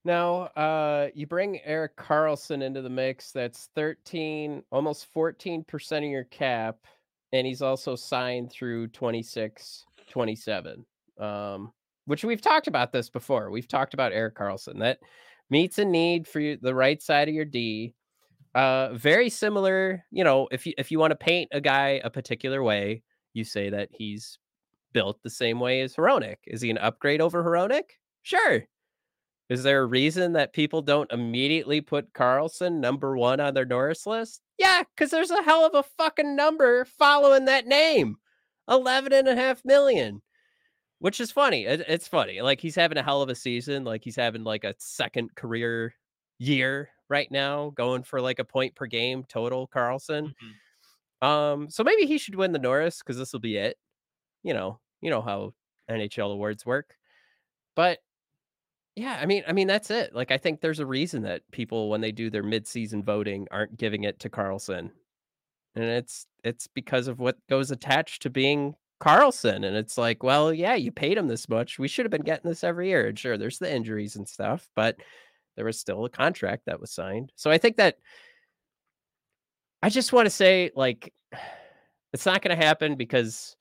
Now, 0.05 0.43
uh, 0.57 1.09
you 1.13 1.27
bring 1.27 1.61
Erik 1.63 1.95
Karlsson 1.95 2.61
into 2.61 2.81
the 2.81 2.89
mix. 2.89 3.31
That's 3.31 3.69
13, 3.73 4.61
almost 4.69 5.07
14% 5.13 5.97
of 5.97 6.03
your 6.03 6.25
cap. 6.25 6.75
And 7.31 7.47
he's 7.47 7.61
also 7.61 7.95
signed 7.95 8.51
through 8.51 8.87
26, 8.89 9.85
27. 10.09 10.85
Um, 11.19 11.71
which 12.05 12.25
we've 12.25 12.41
talked 12.41 12.67
about 12.67 12.91
this 12.91 13.09
before. 13.09 13.49
We've 13.49 13.67
talked 13.67 13.93
about 13.93 14.11
Erik 14.11 14.35
Karlsson. 14.35 14.79
That 14.79 14.99
meets 15.49 15.79
a 15.79 15.85
need 15.85 16.27
for 16.27 16.41
you, 16.41 16.57
the 16.61 16.75
right 16.75 17.01
side 17.01 17.29
of 17.29 17.33
your 17.33 17.45
D. 17.45 17.95
Uh, 18.53 18.93
very 18.93 19.29
similar, 19.29 20.03
you 20.11 20.23
know, 20.23 20.47
if 20.51 20.67
you 20.67 20.73
if 20.77 20.91
you 20.91 20.99
want 20.99 21.11
to 21.11 21.15
paint 21.15 21.49
a 21.53 21.61
guy 21.61 22.01
a 22.03 22.09
particular 22.09 22.61
way, 22.61 23.01
you 23.33 23.43
say 23.43 23.69
that 23.69 23.89
he's 23.91 24.37
built 24.93 25.21
the 25.23 25.29
same 25.29 25.59
way 25.59 25.81
as 25.81 25.95
Hronek. 25.95 26.37
Is 26.47 26.61
he 26.61 26.69
an 26.69 26.77
upgrade 26.77 27.21
over 27.21 27.43
Hronek? 27.43 27.83
Sure. 28.21 28.63
Is 29.49 29.63
there 29.63 29.81
a 29.81 29.85
reason 29.85 30.33
that 30.33 30.53
people 30.53 30.81
don't 30.81 31.11
immediately 31.11 31.81
put 31.81 32.13
Karlsson 32.13 32.79
number 32.79 33.17
one 33.17 33.39
on 33.39 33.53
their 33.53 33.65
Norris 33.65 34.07
list? 34.07 34.41
Yeah, 34.57 34.83
because 34.95 35.11
there's 35.11 35.31
a 35.31 35.43
hell 35.43 35.65
of 35.65 35.73
a 35.75 35.83
fucking 35.97 36.35
number 36.35 36.85
following 36.85 37.45
that 37.45 37.67
name 37.67 38.15
11 38.69 39.11
and 39.11 39.27
a 39.27 39.35
half 39.35 39.63
million, 39.65 40.21
which 40.99 41.19
is 41.19 41.31
funny. 41.31 41.65
It, 41.65 41.83
it's 41.87 42.07
funny. 42.07 42.41
Like 42.41 42.61
he's 42.61 42.75
having 42.75 42.97
a 42.97 43.03
hell 43.03 43.21
of 43.21 43.29
a 43.29 43.35
season. 43.35 43.83
Like 43.83 44.03
he's 44.03 44.15
having 44.15 44.43
like 44.43 44.63
a 44.63 44.75
second 44.77 45.35
career 45.35 45.93
year 46.39 46.89
right 47.09 47.29
now, 47.29 47.71
going 47.75 48.03
for 48.03 48.21
like 48.21 48.39
a 48.39 48.45
point 48.45 48.75
per 48.75 48.85
game 48.85 49.25
total, 49.27 49.67
Karlsson. 49.67 50.31
Mhm. 51.21 51.27
Um, 51.27 51.69
so 51.69 51.83
maybe 51.83 52.05
he 52.05 52.17
should 52.17 52.35
win 52.35 52.51
the 52.53 52.59
Norris 52.59 52.99
because 52.99 53.17
this 53.17 53.33
will 53.33 53.39
be 53.39 53.57
it. 53.57 53.77
You 54.43 54.53
know, 54.53 54.79
you 55.03 55.09
know 55.09 55.21
how 55.21 55.53
NHL 55.89 56.31
awards 56.31 56.65
work. 56.65 56.95
But 57.75 57.99
yeah, 58.95 59.17
I 59.21 59.25
mean, 59.25 59.43
I 59.47 59.53
mean 59.53 59.67
that's 59.67 59.91
it. 59.91 60.15
Like 60.15 60.31
I 60.31 60.37
think 60.37 60.61
there's 60.61 60.79
a 60.79 60.85
reason 60.85 61.23
that 61.23 61.41
people 61.51 61.89
when 61.89 62.01
they 62.01 62.11
do 62.11 62.29
their 62.29 62.43
midseason 62.43 63.03
voting 63.03 63.47
aren't 63.51 63.77
giving 63.77 64.03
it 64.03 64.19
to 64.19 64.29
Karlsson. 64.29 64.91
And 65.75 65.85
it's 65.85 66.27
it's 66.43 66.67
because 66.67 67.07
of 67.07 67.19
what 67.19 67.37
goes 67.49 67.71
attached 67.71 68.21
to 68.23 68.29
being 68.29 68.75
Karlsson. 69.01 69.65
And 69.65 69.75
it's 69.75 69.97
like, 69.97 70.23
well, 70.23 70.53
yeah, 70.53 70.75
you 70.75 70.91
paid 70.91 71.17
him 71.17 71.27
this 71.27 71.49
much. 71.49 71.79
We 71.79 71.87
should 71.87 72.05
have 72.05 72.11
been 72.11 72.21
getting 72.21 72.49
this 72.49 72.63
every 72.63 72.89
year. 72.89 73.07
And 73.07 73.19
sure, 73.19 73.37
there's 73.37 73.59
the 73.59 73.73
injuries 73.73 74.15
and 74.15 74.27
stuff, 74.27 74.69
but 74.75 74.97
there 75.55 75.65
was 75.65 75.79
still 75.79 76.05
a 76.05 76.09
contract 76.09 76.63
that 76.67 76.79
was 76.79 76.91
signed. 76.91 77.31
So 77.35 77.51
I 77.51 77.57
think 77.57 77.77
that 77.77 77.97
I 79.81 79.89
just 79.89 80.13
want 80.13 80.27
to 80.27 80.29
say, 80.29 80.71
like, 80.75 81.13
it's 82.13 82.25
not 82.25 82.41
going 82.41 82.57
to 82.57 82.65
happen 82.65 82.95
because 82.95 83.57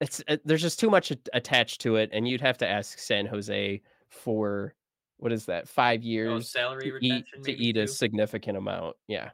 it's 0.00 0.22
uh, 0.28 0.36
there's 0.44 0.62
just 0.62 0.80
too 0.80 0.90
much 0.90 1.12
attached 1.32 1.80
to 1.82 1.96
it, 1.96 2.10
and 2.12 2.28
you'd 2.28 2.40
have 2.40 2.58
to 2.58 2.68
ask 2.68 2.98
San 2.98 3.26
Jose 3.26 3.80
for 4.08 4.74
what 5.18 5.32
is 5.32 5.46
that 5.46 5.68
five 5.68 6.02
years 6.02 6.50
salary 6.50 6.90
to 6.90 6.98
eat 7.00 7.12
retention 7.12 7.42
to 7.42 7.52
eat 7.52 7.76
a 7.76 7.86
significant 7.86 8.58
amount. 8.58 8.96
Yeah, 9.08 9.30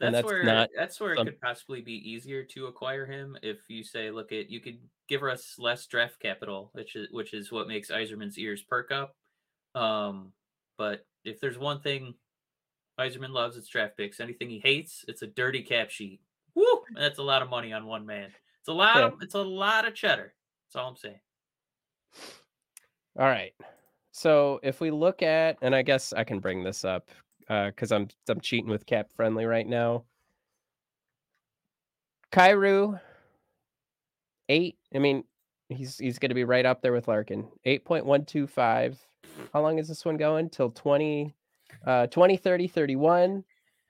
That's, 0.00 0.14
that's 0.14 0.26
where 0.26 0.42
not 0.42 0.70
that's 0.76 1.00
where 1.00 1.12
it 1.12 1.18
could 1.18 1.40
possibly 1.40 1.80
be 1.82 2.10
easier 2.10 2.42
to 2.44 2.66
acquire 2.66 3.06
him 3.06 3.36
if 3.42 3.58
you 3.68 3.84
say, 3.84 4.10
look 4.10 4.32
at 4.32 4.50
you 4.50 4.60
could 4.60 4.78
give 5.08 5.22
us 5.22 5.56
less 5.58 5.86
draft 5.86 6.18
capital, 6.20 6.70
which 6.72 6.96
is 6.96 7.08
which 7.10 7.34
is 7.34 7.52
what 7.52 7.68
makes 7.68 7.90
Yzerman's 7.90 8.38
ears 8.38 8.62
perk 8.62 8.90
up. 8.90 9.14
Um, 9.74 10.32
but 10.78 11.04
if 11.24 11.38
there's 11.38 11.58
one 11.58 11.80
thing 11.80 12.14
Yzerman 12.98 13.30
loves, 13.30 13.56
it's 13.56 13.68
draft 13.68 13.96
picks. 13.96 14.20
Anything 14.20 14.50
he 14.50 14.58
hates, 14.58 15.04
it's 15.06 15.22
a 15.22 15.26
dirty 15.26 15.62
cap 15.62 15.90
sheet. 15.90 16.20
Woo! 16.54 16.82
That's 16.96 17.18
a 17.18 17.22
lot 17.22 17.42
of 17.42 17.50
money 17.50 17.72
on 17.72 17.86
one 17.86 18.06
man. 18.06 18.30
It's 18.60 18.68
a 18.68 18.72
lot 18.72 18.96
Yeah. 18.96 19.06
of 19.06 19.22
it's 19.22 19.34
a 19.34 19.42
lot 19.42 19.86
of 19.86 19.94
cheddar. 19.94 20.34
That's 20.66 20.76
all 20.76 20.88
I'm 20.90 20.96
saying. 20.96 21.20
All 23.18 23.26
right. 23.26 23.52
So 24.12 24.60
if 24.62 24.80
we 24.80 24.90
look 24.90 25.22
at, 25.22 25.56
and 25.62 25.74
I 25.74 25.82
guess 25.82 26.12
I 26.12 26.24
can 26.24 26.40
bring 26.40 26.62
this 26.62 26.84
up 26.84 27.08
because 27.48 27.90
I'm 27.92 28.08
I'm 28.28 28.40
cheating 28.40 28.70
with 28.70 28.86
cap 28.86 29.10
friendly 29.14 29.44
right 29.46 29.66
now. 29.66 30.04
Kyrou, 32.32 33.00
eight. 34.48 34.76
I 34.94 34.98
mean, 34.98 35.24
he's 35.68 35.98
he's 35.98 36.18
going 36.18 36.28
to 36.30 36.34
be 36.34 36.44
right 36.44 36.64
up 36.66 36.80
there 36.82 36.92
with 36.92 37.08
Larkin. 37.08 37.48
Eight 37.64 37.84
point 37.84 38.06
one 38.06 38.24
two 38.24 38.46
five. 38.46 38.98
How 39.52 39.62
long 39.62 39.78
is 39.78 39.88
this 39.88 40.04
one 40.04 40.16
going? 40.16 40.50
Till 40.50 40.70
20, 40.70 41.34
uh, 41.86 42.06
20, 42.08 42.36
30, 42.36 42.66
31. 42.68 43.44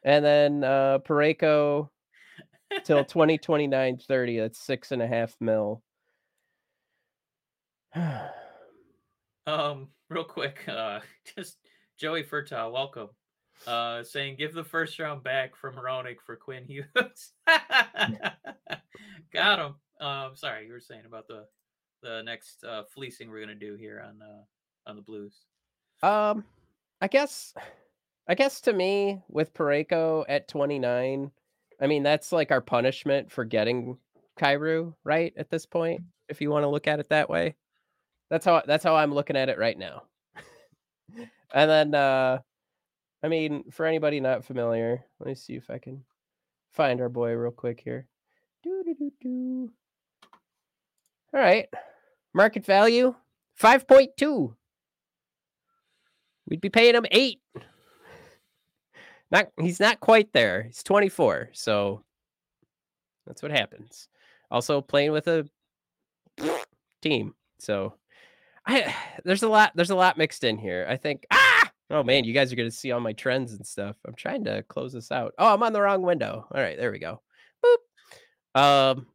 and 0.05 0.25
then 0.25 0.63
uh, 0.65 0.99
Parayko 1.01 1.89
till 2.85 3.05
2029, 3.05 3.99
30. 3.99 4.39
That's 4.39 4.61
six 4.61 4.93
and 4.93 5.03
a 5.03 5.07
half 5.07 5.37
mil. 5.41 5.83
Um, 9.47 9.89
real 10.09 10.23
quick, 10.23 10.69
uh, 10.69 11.01
just 11.37 11.57
Joey 11.99 12.23
Furtaw, 12.23 12.71
welcome. 12.71 13.09
Uh, 13.67 14.03
saying 14.05 14.37
give 14.39 14.55
the 14.55 14.63
first 14.63 14.99
round 14.99 15.23
back 15.23 15.57
from 15.57 15.75
Hronek 15.75 16.17
for 16.25 16.37
Quinn 16.37 16.65
Hughes. 16.65 17.33
Got 19.33 19.59
him. 19.59 19.75
Um, 20.01 20.37
sorry, 20.37 20.67
you 20.67 20.73
were 20.73 20.81
saying 20.81 21.05
about 21.07 21.27
the 21.27 21.47
the 22.03 22.23
next 22.23 22.65
uh, 22.65 22.85
fleecing 22.95 23.29
we're 23.31 23.41
gonna 23.41 23.55
do 23.55 23.75
here 23.75 24.03
on 24.07 24.23
uh, 24.23 24.43
on 24.89 24.97
the 24.97 25.03
Blues. 25.03 25.35
Um, 26.03 26.45
I 27.01 27.09
guess, 27.09 27.55
I 28.29 28.35
guess 28.35 28.61
to 28.63 28.73
me 28.73 29.21
with 29.29 29.53
Parayko 29.53 30.25
at 30.29 30.49
29, 30.49 31.31
I 31.81 31.87
mean 31.87 32.03
that's 32.03 32.33
like 32.33 32.51
our 32.51 32.61
punishment 32.61 33.33
for 33.33 33.45
getting 33.45 33.97
Kyrou 34.39 34.95
right 35.05 35.33
at 35.37 35.51
this 35.51 35.67
point. 35.67 36.03
If 36.29 36.41
you 36.41 36.51
want 36.51 36.65
to 36.65 36.69
look 36.69 36.87
at 36.87 37.01
it 37.01 37.09
that 37.09 37.29
way, 37.29 37.55
that's 38.31 38.45
how 38.45 38.63
that's 38.67 38.85
how 38.85 38.97
I'm 38.97 39.13
looking 39.13 39.37
at 39.37 39.49
it 39.49 39.59
right 39.59 39.77
now. 39.79 40.05
and 41.55 41.71
then, 41.71 41.95
uh, 41.95 42.39
I 43.23 43.29
mean, 43.29 43.65
for 43.71 43.85
anybody 43.85 44.21
not 44.21 44.45
familiar, 44.45 45.05
let 45.19 45.29
me 45.29 45.35
see 45.35 45.55
if 45.55 45.69
I 45.69 45.79
can 45.79 46.05
find 46.73 47.01
our 47.01 47.09
boy 47.09 47.33
real 47.33 47.51
quick 47.51 47.81
here. 47.83 48.07
All 51.33 51.41
right, 51.41 51.67
market 52.35 52.65
value 52.65 53.15
five 53.55 53.87
point 53.87 54.11
two. 54.17 54.55
We'd 56.49 56.61
be 56.61 56.71
paying 56.71 56.95
him 56.95 57.07
eight. 57.11 57.41
Not 59.31 59.49
he's 59.61 59.81
not 59.81 60.01
quite 60.01 60.33
there. 60.33 60.65
He's 60.65 60.83
24, 60.83 61.51
so 61.53 62.05
that's 63.27 63.43
what 63.43 63.53
happens. 63.53 64.09
Also 64.51 64.81
playing 64.81 65.13
with 65.13 65.29
a 65.29 65.49
team. 67.03 67.35
So 67.59 67.95
I 68.67 68.95
there's 69.25 69.43
a 69.43 69.49
lot 69.49 69.73
there's 69.75 69.91
a 69.91 69.97
lot 69.97 70.19
mixed 70.19 70.45
in 70.45 70.59
here. 70.59 70.87
I 70.89 70.97
think 70.97 71.27
ah 71.31 71.71
oh 71.91 72.03
man, 72.03 72.25
you 72.25 72.33
guys 72.35 72.53
are 72.53 72.57
gonna 72.57 72.71
see 72.71 72.93
all 72.93 73.01
my 73.01 73.13
trends 73.13 73.53
and 73.53 73.67
stuff. 73.67 73.97
I'm 74.07 74.15
trying 74.15 74.45
to 74.45 74.63
close 74.65 74.93
this 74.93 75.13
out. 75.13 75.35
Oh, 75.39 75.55
I'm 75.55 75.63
on 75.63 75.73
the 75.73 75.81
wrong 75.81 76.03
window. 76.03 76.47
All 76.53 76.61
right, 76.61 76.77
there 76.77 76.91
we 76.91 76.99
go. 76.99 77.21
Boop. 77.65 78.61
Um 78.61 79.07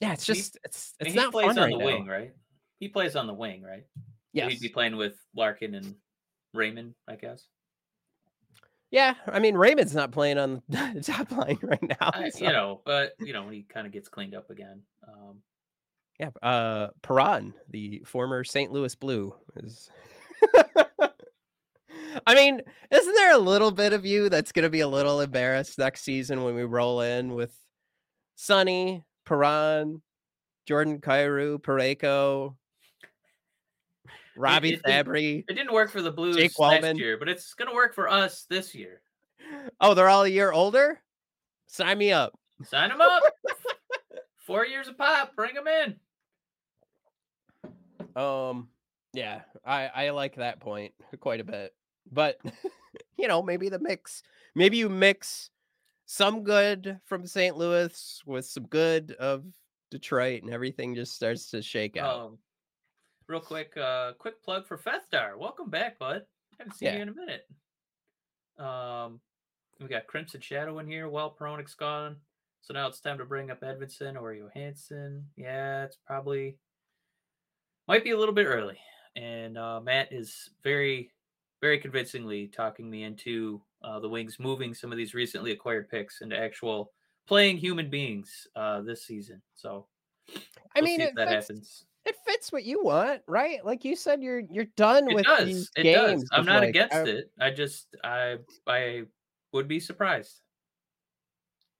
yeah, 0.00 0.12
it's 0.12 0.26
just 0.26 0.58
it's 0.64 0.94
it's 1.00 1.10
he 1.10 1.16
not 1.16 1.32
plays 1.32 1.46
fun 1.46 1.58
on 1.58 1.64
right 1.64 1.72
the 1.72 1.78
now. 1.78 1.84
wing, 1.84 2.06
right? 2.06 2.32
He 2.78 2.88
plays 2.88 3.16
on 3.16 3.26
the 3.26 3.34
wing, 3.34 3.62
right? 3.62 3.84
Yes. 4.32 4.52
He'd 4.52 4.60
be 4.60 4.68
playing 4.68 4.96
with 4.96 5.14
Larkin 5.34 5.74
and 5.74 5.94
Raymond, 6.52 6.94
I 7.08 7.16
guess. 7.16 7.46
Yeah, 8.90 9.14
I 9.26 9.38
mean 9.40 9.56
Raymond's 9.56 9.94
not 9.94 10.12
playing 10.12 10.38
on 10.38 10.62
the 10.68 11.02
top 11.04 11.30
line 11.32 11.58
right 11.62 11.82
now. 11.82 12.10
I, 12.12 12.28
so- 12.30 12.44
you 12.46 12.52
know, 12.52 12.80
but 12.84 13.12
you 13.18 13.32
know, 13.32 13.48
he 13.48 13.62
kind 13.62 13.86
of 13.86 13.92
gets 13.92 14.08
cleaned 14.08 14.34
up 14.34 14.50
again. 14.50 14.82
Um, 15.06 15.38
Yeah, 16.20 16.30
uh 16.42 16.88
Perron, 17.02 17.52
the 17.70 18.02
former 18.06 18.44
St. 18.44 18.70
Louis 18.72 18.94
Blue 18.94 19.34
is 19.56 19.90
I 22.26 22.34
mean, 22.34 22.62
isn't 22.90 23.14
there 23.14 23.34
a 23.34 23.38
little 23.38 23.70
bit 23.70 23.92
of 23.92 24.06
you 24.06 24.28
that's 24.30 24.52
going 24.52 24.62
to 24.62 24.70
be 24.70 24.80
a 24.80 24.88
little 24.88 25.20
embarrassed 25.20 25.78
next 25.78 26.02
season 26.02 26.42
when 26.42 26.54
we 26.54 26.62
roll 26.64 27.02
in 27.02 27.34
with 27.34 27.54
Sonny, 28.36 29.04
Perron, 29.26 30.00
Jordan 30.66 30.98
Kyrou, 31.00 31.58
Parayko, 31.60 32.56
Robbie 34.36 34.68
it 34.74 34.82
didn't- 34.82 34.88
It 35.48 35.54
didn't 35.54 35.72
work 35.72 35.90
for 35.90 36.02
the 36.02 36.10
Blues 36.12 36.36
Jake 36.36 36.58
last 36.58 36.82
year, 36.98 37.16
but 37.16 37.28
it's 37.28 37.54
gonna 37.54 37.74
work 37.74 37.94
for 37.94 38.08
us 38.08 38.44
this 38.48 38.74
year. 38.74 39.00
Oh, 39.80 39.94
they're 39.94 40.08
all 40.08 40.24
a 40.24 40.28
year 40.28 40.52
older? 40.52 41.00
Sign 41.66 41.98
me 41.98 42.12
up. 42.12 42.38
Sign 42.64 42.90
them 42.90 43.00
up. 43.00 43.22
Four 44.46 44.64
years 44.66 44.88
of 44.88 44.96
pop, 44.96 45.34
bring 45.36 45.54
them 45.54 45.66
in. 45.66 45.96
Um, 48.14 48.68
yeah, 49.12 49.42
I 49.64 49.86
I 49.88 50.10
like 50.10 50.36
that 50.36 50.60
point 50.60 50.94
quite 51.20 51.40
a 51.40 51.44
bit. 51.44 51.74
But 52.10 52.38
you 53.18 53.28
know, 53.28 53.42
maybe 53.42 53.68
the 53.68 53.78
mix, 53.78 54.22
maybe 54.54 54.76
you 54.76 54.88
mix 54.88 55.50
some 56.06 56.44
good 56.44 57.00
from 57.04 57.26
St. 57.26 57.56
Louis 57.56 58.22
with 58.26 58.46
some 58.46 58.66
good 58.66 59.12
of 59.18 59.44
Detroit, 59.90 60.42
and 60.42 60.52
everything 60.52 60.94
just 60.94 61.14
starts 61.14 61.50
to 61.50 61.60
shake 61.62 61.96
out. 61.96 62.20
Um, 62.20 62.38
real 63.28 63.40
quick, 63.40 63.76
uh, 63.76 64.12
quick 64.18 64.42
plug 64.42 64.66
for 64.66 64.78
Festar. 64.78 65.36
Welcome 65.36 65.70
back, 65.70 65.98
bud. 65.98 66.26
Haven't 66.58 66.74
seen 66.74 66.86
Yeah. 66.86 66.96
you 66.96 67.02
in 67.02 67.08
a 67.08 67.14
minute. 67.14 67.48
Um, 68.58 69.20
we 69.80 69.88
got 69.88 70.06
Crimson 70.06 70.40
Shadow 70.40 70.78
in 70.78 70.86
here. 70.86 71.08
Well, 71.08 71.36
Hronek's 71.38 71.74
gone, 71.74 72.20
so 72.62 72.72
now 72.72 72.86
it's 72.86 73.00
time 73.00 73.18
to 73.18 73.24
bring 73.24 73.50
up 73.50 73.60
Edvinsson 73.60 74.20
or 74.20 74.32
Johansson. 74.32 75.28
Yeah, 75.36 75.84
it's 75.84 75.96
probably 75.96 76.58
might 77.86 78.04
be 78.04 78.10
a 78.12 78.18
little 78.18 78.34
bit 78.34 78.46
early, 78.46 78.78
and 79.14 79.58
uh, 79.58 79.80
Matt 79.80 80.12
is 80.12 80.50
very, 80.62 81.12
very 81.60 81.78
convincingly 81.78 82.48
talking 82.48 82.88
me 82.88 83.02
into 83.02 83.62
uh, 83.82 84.00
the 84.00 84.08
Wings 84.08 84.38
moving 84.38 84.72
some 84.72 84.90
of 84.90 84.98
these 84.98 85.14
recently 85.14 85.52
acquired 85.52 85.90
picks 85.90 86.22
into 86.22 86.38
actual 86.38 86.92
playing 87.26 87.58
human 87.58 87.90
beings 87.90 88.46
uh, 88.56 88.80
this 88.80 89.04
season. 89.04 89.42
So 89.54 89.86
I 90.74 90.80
we'll 90.80 90.84
mean, 90.84 91.14
that 91.16 91.28
happens. 91.28 91.84
It 92.06 92.16
fits 92.26 92.52
what 92.52 92.64
you 92.64 92.82
want, 92.82 93.22
right? 93.26 93.64
Like 93.64 93.84
you 93.84 93.96
said, 93.96 94.22
you're 94.22 94.40
you're 94.40 94.66
done 94.76 95.06
It 95.08 95.14
with 95.14 95.24
does. 95.24 95.44
these 95.44 95.70
It 95.76 95.82
games. 95.84 96.22
does. 96.22 96.28
I'm 96.32 96.44
not 96.46 96.60
like, 96.60 96.70
against 96.70 96.94
I- 96.94 97.02
it. 97.04 97.32
I 97.40 97.50
just 97.50 97.94
I 98.04 98.38
I 98.66 99.04
would 99.52 99.68
be 99.68 99.80
surprised. 99.80 100.42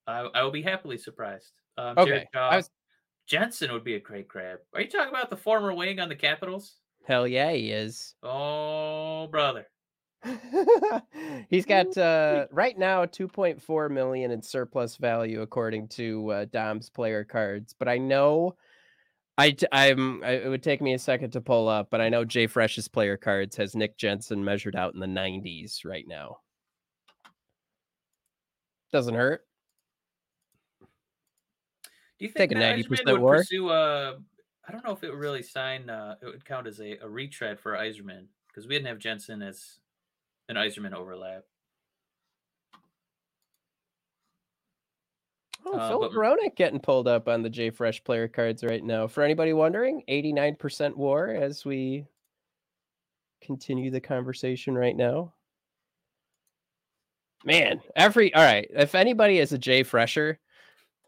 I 0.07 0.21
I 0.21 0.43
will 0.43 0.51
be 0.51 0.63
happily 0.63 0.99
surprised. 0.99 1.53
Um, 1.79 1.99
Okay, 1.99 2.27
I 2.35 2.57
was 2.57 2.71
Jensen 3.27 3.73
would 3.73 3.85
be 3.85 3.95
a 3.95 4.01
great 4.01 4.29
grab. 4.29 4.61
Are 4.73 4.81
you 4.81 4.89
talking 4.89 5.09
about 5.09 5.31
the 5.31 5.37
former 5.37 5.75
wing 5.75 6.01
on 6.01 6.09
the 6.09 6.17
Capitals? 6.17 6.81
Hell 7.05 7.27
yeah, 7.27 7.53
he 7.53 7.71
is. 7.73 8.15
Oh, 8.23 9.29
brother. 9.29 9.67
He's 11.51 11.67
got 11.67 11.97
uh, 11.97 12.49
right 12.51 12.77
now 12.77 13.05
2.4 13.07 13.91
million 13.91 14.31
in 14.31 14.43
surplus 14.43 14.97
value 14.97 15.41
according 15.43 15.89
to 15.89 16.31
uh, 16.31 16.45
Dom's 16.47 16.91
player 16.91 17.25
cards. 17.25 17.75
But 17.79 17.89
I 17.89 17.99
know 17.99 18.57
I 19.39 19.55
I'm 19.71 20.23
I, 20.25 20.31
it 20.33 20.49
would 20.49 20.63
take 20.63 20.81
me 20.81 20.95
a 20.95 20.99
second 20.99 21.31
to 21.33 21.41
pull 21.41 21.69
up, 21.69 21.89
but 21.91 22.01
I 22.01 22.09
know 22.09 22.25
JFresh's 22.25 22.89
player 22.89 23.17
cards 23.17 23.57
has 23.57 23.77
Nick 23.77 23.99
Jensen 23.99 24.43
measured 24.43 24.77
out 24.77 24.95
in 24.95 25.01
the 25.01 25.07
90s 25.07 25.85
right 25.85 26.07
now. 26.09 26.39
Doesn't 28.93 29.15
hurt. 29.15 29.43
Do 32.19 32.25
you 32.25 32.29
Take 32.29 32.51
think 32.51 32.53
a 32.53 32.55
90% 32.55 33.13
would 33.13 33.21
war. 33.21 33.37
pursue 33.37 33.69
uh 33.69 34.15
I 34.67 34.73
don't 34.73 34.85
know 34.85 34.93
if 34.93 35.05
it 35.05 35.11
would 35.11 35.21
really 35.21 35.43
sign 35.43 35.91
uh 35.91 36.17
it 36.23 36.27
would 36.27 36.45
count 36.45 36.67
as 36.67 36.81
a, 36.81 36.97
a 37.03 37.09
retread 37.09 37.61
for 37.61 37.73
Yzerman 37.73 38.27
because 38.49 38.67
we 38.67 38.75
didn't 38.75 38.89
have 38.89 38.99
Jensen 38.99 39.43
as 39.43 39.81
an 40.49 40.57
Yzerman 40.57 40.95
overlap. 40.95 41.45
Oh, 45.67 45.77
Uh, 45.79 45.89
Philip 45.89 46.13
but- 46.13 46.19
Hronek 46.19 46.55
getting 46.57 46.79
pulled 46.81 47.09
up 47.09 47.27
on 47.29 47.43
the 47.43 47.51
JFresh 47.51 48.05
player 48.05 48.29
cards 48.29 48.63
right 48.63 48.83
now. 48.85 49.07
For 49.09 49.23
anybody 49.23 49.53
wondering, 49.53 50.03
89% 50.09 50.95
war 50.97 51.29
as 51.29 51.65
we 51.65 52.07
continue 53.43 53.91
the 53.91 54.01
conversation 54.01 54.75
right 54.77 54.97
now. 54.97 55.35
Man, 57.45 57.81
every 57.95 58.35
all 58.35 58.43
right. 58.43 58.67
If 58.71 58.95
anybody 58.95 59.39
is 59.39 59.53
a 59.53 59.59
J 59.59 59.83
Fresher, 59.83 60.39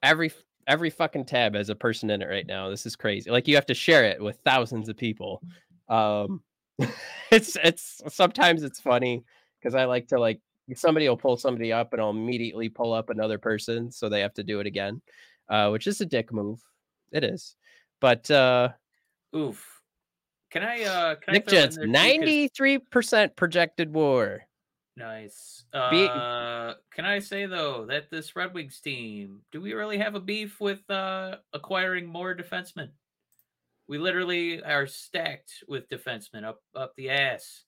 every 0.03 0.31
every 0.67 0.91
fucking 0.91 1.25
tab 1.25 1.55
has 1.55 1.69
a 1.69 1.75
person 1.75 2.11
in 2.11 2.23
it 2.23 2.29
right 2.29 2.47
now. 2.47 2.69
This 2.69 2.87
is 2.87 2.95
crazy. 2.97 3.31
Like 3.31 3.49
you 3.49 3.55
have 3.57 3.67
to 3.67 3.75
share 3.75 4.05
it 4.05 4.23
with 4.23 4.39
thousands 4.45 4.89
of 4.89 4.97
people. 4.97 5.43
Um 5.89 6.43
it's 7.33 7.57
it's 7.57 8.03
sometimes 8.09 8.63
it's 8.63 8.79
funny 8.81 9.25
because 9.59 9.75
I 9.75 9.87
like 9.87 10.09
to 10.09 10.21
like 10.21 10.41
somebody 10.75 11.09
will 11.09 11.17
pull 11.17 11.37
somebody 11.37 11.73
up 11.73 11.93
and 11.93 12.03
I'll 12.03 12.11
immediately 12.11 12.69
pull 12.69 12.93
up 12.93 13.11
another 13.11 13.39
person 13.39 13.91
so 13.91 14.09
they 14.09 14.21
have 14.21 14.35
to 14.35 14.43
do 14.45 14.61
it 14.61 14.67
again. 14.67 15.01
Uh 15.49 15.71
which 15.71 15.87
is 15.87 16.01
a 16.01 16.07
dick 16.07 16.33
move. 16.33 16.61
It 17.13 17.25
is. 17.25 17.57
But 18.01 18.31
uh 18.31 18.71
Oof. 19.35 19.81
Can 20.51 20.63
I 20.63 20.83
uh 20.85 21.15
can 21.17 21.35
Nick 21.35 21.49
I 21.49 21.51
Jets 21.51 21.77
too, 21.77 21.83
'cause- 21.83 21.91
93% 21.91 23.37
projected 23.37 23.93
war. 23.93 24.45
Nice. 24.97 25.65
Uh, 25.73 26.75
can 26.91 27.05
I 27.05 27.21
say 27.21 27.47
though 27.47 27.87
that 27.87 28.11
this 28.11 28.35
Red 28.35 28.53
Wings 28.53 28.81
team, 28.81 29.43
do 29.53 29.61
we 29.61 29.73
really 29.73 29.97
have 29.99 30.17
a 30.17 30.21
beef 30.21 30.59
with 30.61 30.81
uh, 30.91 31.37
acquiring 31.53 32.05
more 32.07 32.35
defensemen? 32.35 32.89
We 33.87 33.99
literally 33.99 34.61
are 34.61 34.89
stacked 34.89 35.63
with 35.69 35.89
defensemen 35.89 36.43
up 36.43 36.61
up 36.75 36.95
the 36.97 37.11
ass. 37.11 37.63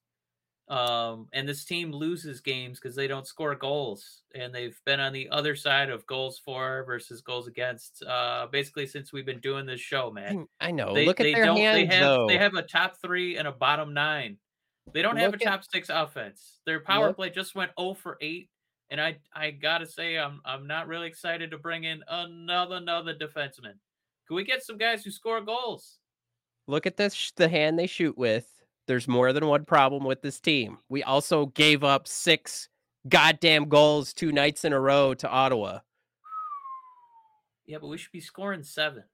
Um, 0.70 1.26
and 1.32 1.48
this 1.48 1.64
team 1.64 1.90
loses 1.90 2.40
games 2.40 2.78
because 2.78 2.94
they 2.94 3.08
don't 3.08 3.26
score 3.26 3.56
goals, 3.56 4.22
and 4.36 4.54
they've 4.54 4.80
been 4.86 5.00
on 5.00 5.12
the 5.12 5.28
other 5.30 5.56
side 5.56 5.90
of 5.90 6.06
goals 6.06 6.38
for 6.44 6.84
versus 6.86 7.20
goals 7.22 7.48
against. 7.48 8.04
Uh, 8.04 8.46
basically 8.52 8.86
since 8.86 9.12
we've 9.12 9.26
been 9.26 9.40
doing 9.40 9.66
this 9.66 9.80
show, 9.80 10.12
man. 10.12 10.46
I, 10.60 10.70
know. 10.70 10.94
They, 10.94 11.06
Look 11.06 11.18
at 11.18 11.24
they 11.24 11.34
their 11.34 11.46
don't. 11.46 11.56
hands 11.56 11.88
they 11.88 11.94
have 11.96 12.02
though. 12.04 12.26
they 12.28 12.38
have 12.38 12.54
a 12.54 12.62
top 12.62 12.94
three 13.02 13.36
and 13.36 13.48
a 13.48 13.52
bottom 13.52 13.92
nine. 13.92 14.36
They 14.94 15.02
don't 15.02 15.16
have 15.16 15.30
a 15.30 15.32
Look 15.32 15.42
at- 15.42 15.50
top 15.50 15.64
six 15.64 15.88
offense. 15.88 16.60
Their 16.66 16.78
power 16.80 17.08
Look- 17.08 17.16
play 17.16 17.30
just 17.30 17.54
went 17.56 17.72
0 17.78 17.94
for 17.94 18.16
8. 18.20 18.48
And 18.90 19.00
I 19.00 19.18
I 19.34 19.50
gotta 19.50 19.86
say 19.86 20.18
I'm 20.18 20.40
I'm 20.44 20.66
not 20.68 20.86
really 20.88 21.06
excited 21.08 21.50
to 21.50 21.58
bring 21.58 21.84
in 21.84 22.00
another 22.08 22.76
another 22.76 23.14
defenseman. 23.14 23.74
Can 24.26 24.36
we 24.36 24.44
get 24.44 24.62
some 24.64 24.78
guys 24.78 25.04
who 25.04 25.10
score 25.10 25.40
goals? 25.40 25.98
Look 26.68 26.86
at 26.86 26.96
this 26.96 27.32
the 27.36 27.48
hand 27.48 27.76
they 27.78 27.86
shoot 27.88 28.16
with. 28.16 28.46
There's 28.86 29.06
more 29.06 29.32
than 29.32 29.46
one 29.46 29.64
problem 29.64 30.04
with 30.04 30.20
this 30.22 30.40
team. 30.40 30.78
We 30.88 31.02
also 31.02 31.46
gave 31.46 31.84
up 31.84 32.08
six 32.08 32.68
goddamn 33.08 33.68
goals 33.68 34.12
two 34.12 34.32
nights 34.32 34.64
in 34.64 34.72
a 34.72 34.80
row 34.80 35.14
to 35.14 35.28
Ottawa. 35.28 35.80
Yeah, 37.66 37.78
but 37.80 37.86
we 37.88 37.98
should 37.98 38.12
be 38.12 38.20
scoring 38.20 38.62
seven. 38.64 39.04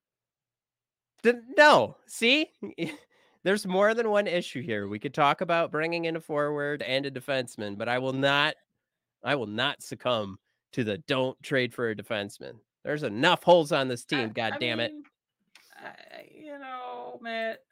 Th- 1.23 1.37
No, 1.57 1.97
see, 2.07 2.51
there's 3.45 3.67
more 3.67 3.93
than 3.93 4.09
one 4.11 4.27
issue 4.27 4.63
here. 4.63 4.89
We 4.89 4.99
could 4.99 5.13
talk 5.15 5.41
about 5.43 5.71
bringing 5.71 6.07
in 6.07 6.17
a 6.17 6.21
forward 6.21 6.81
and 6.83 7.05
a 7.05 7.11
defenseman, 7.11 7.77
but 7.77 7.89
I 7.89 7.99
will 7.99 8.13
not, 8.15 8.55
I 9.23 9.35
will 9.35 9.47
not 9.47 9.83
succumb 9.83 10.39
to 10.73 10.85
the 10.85 10.99
don't 11.07 11.41
trade 11.43 11.75
for 11.75 11.91
a 11.91 11.97
defenseman. 11.97 12.55
There's 12.83 13.03
enough 13.03 13.43
holes 13.43 13.73
on 13.73 13.89
this 13.89 14.05
team. 14.05 14.31
I- 14.31 14.33
God 14.33 14.53
I 14.55 14.59
damn 14.59 14.81
it! 14.81 14.93
I, 15.79 16.25
you 16.35 16.59
know, 16.59 17.19
Matt. 17.21 17.59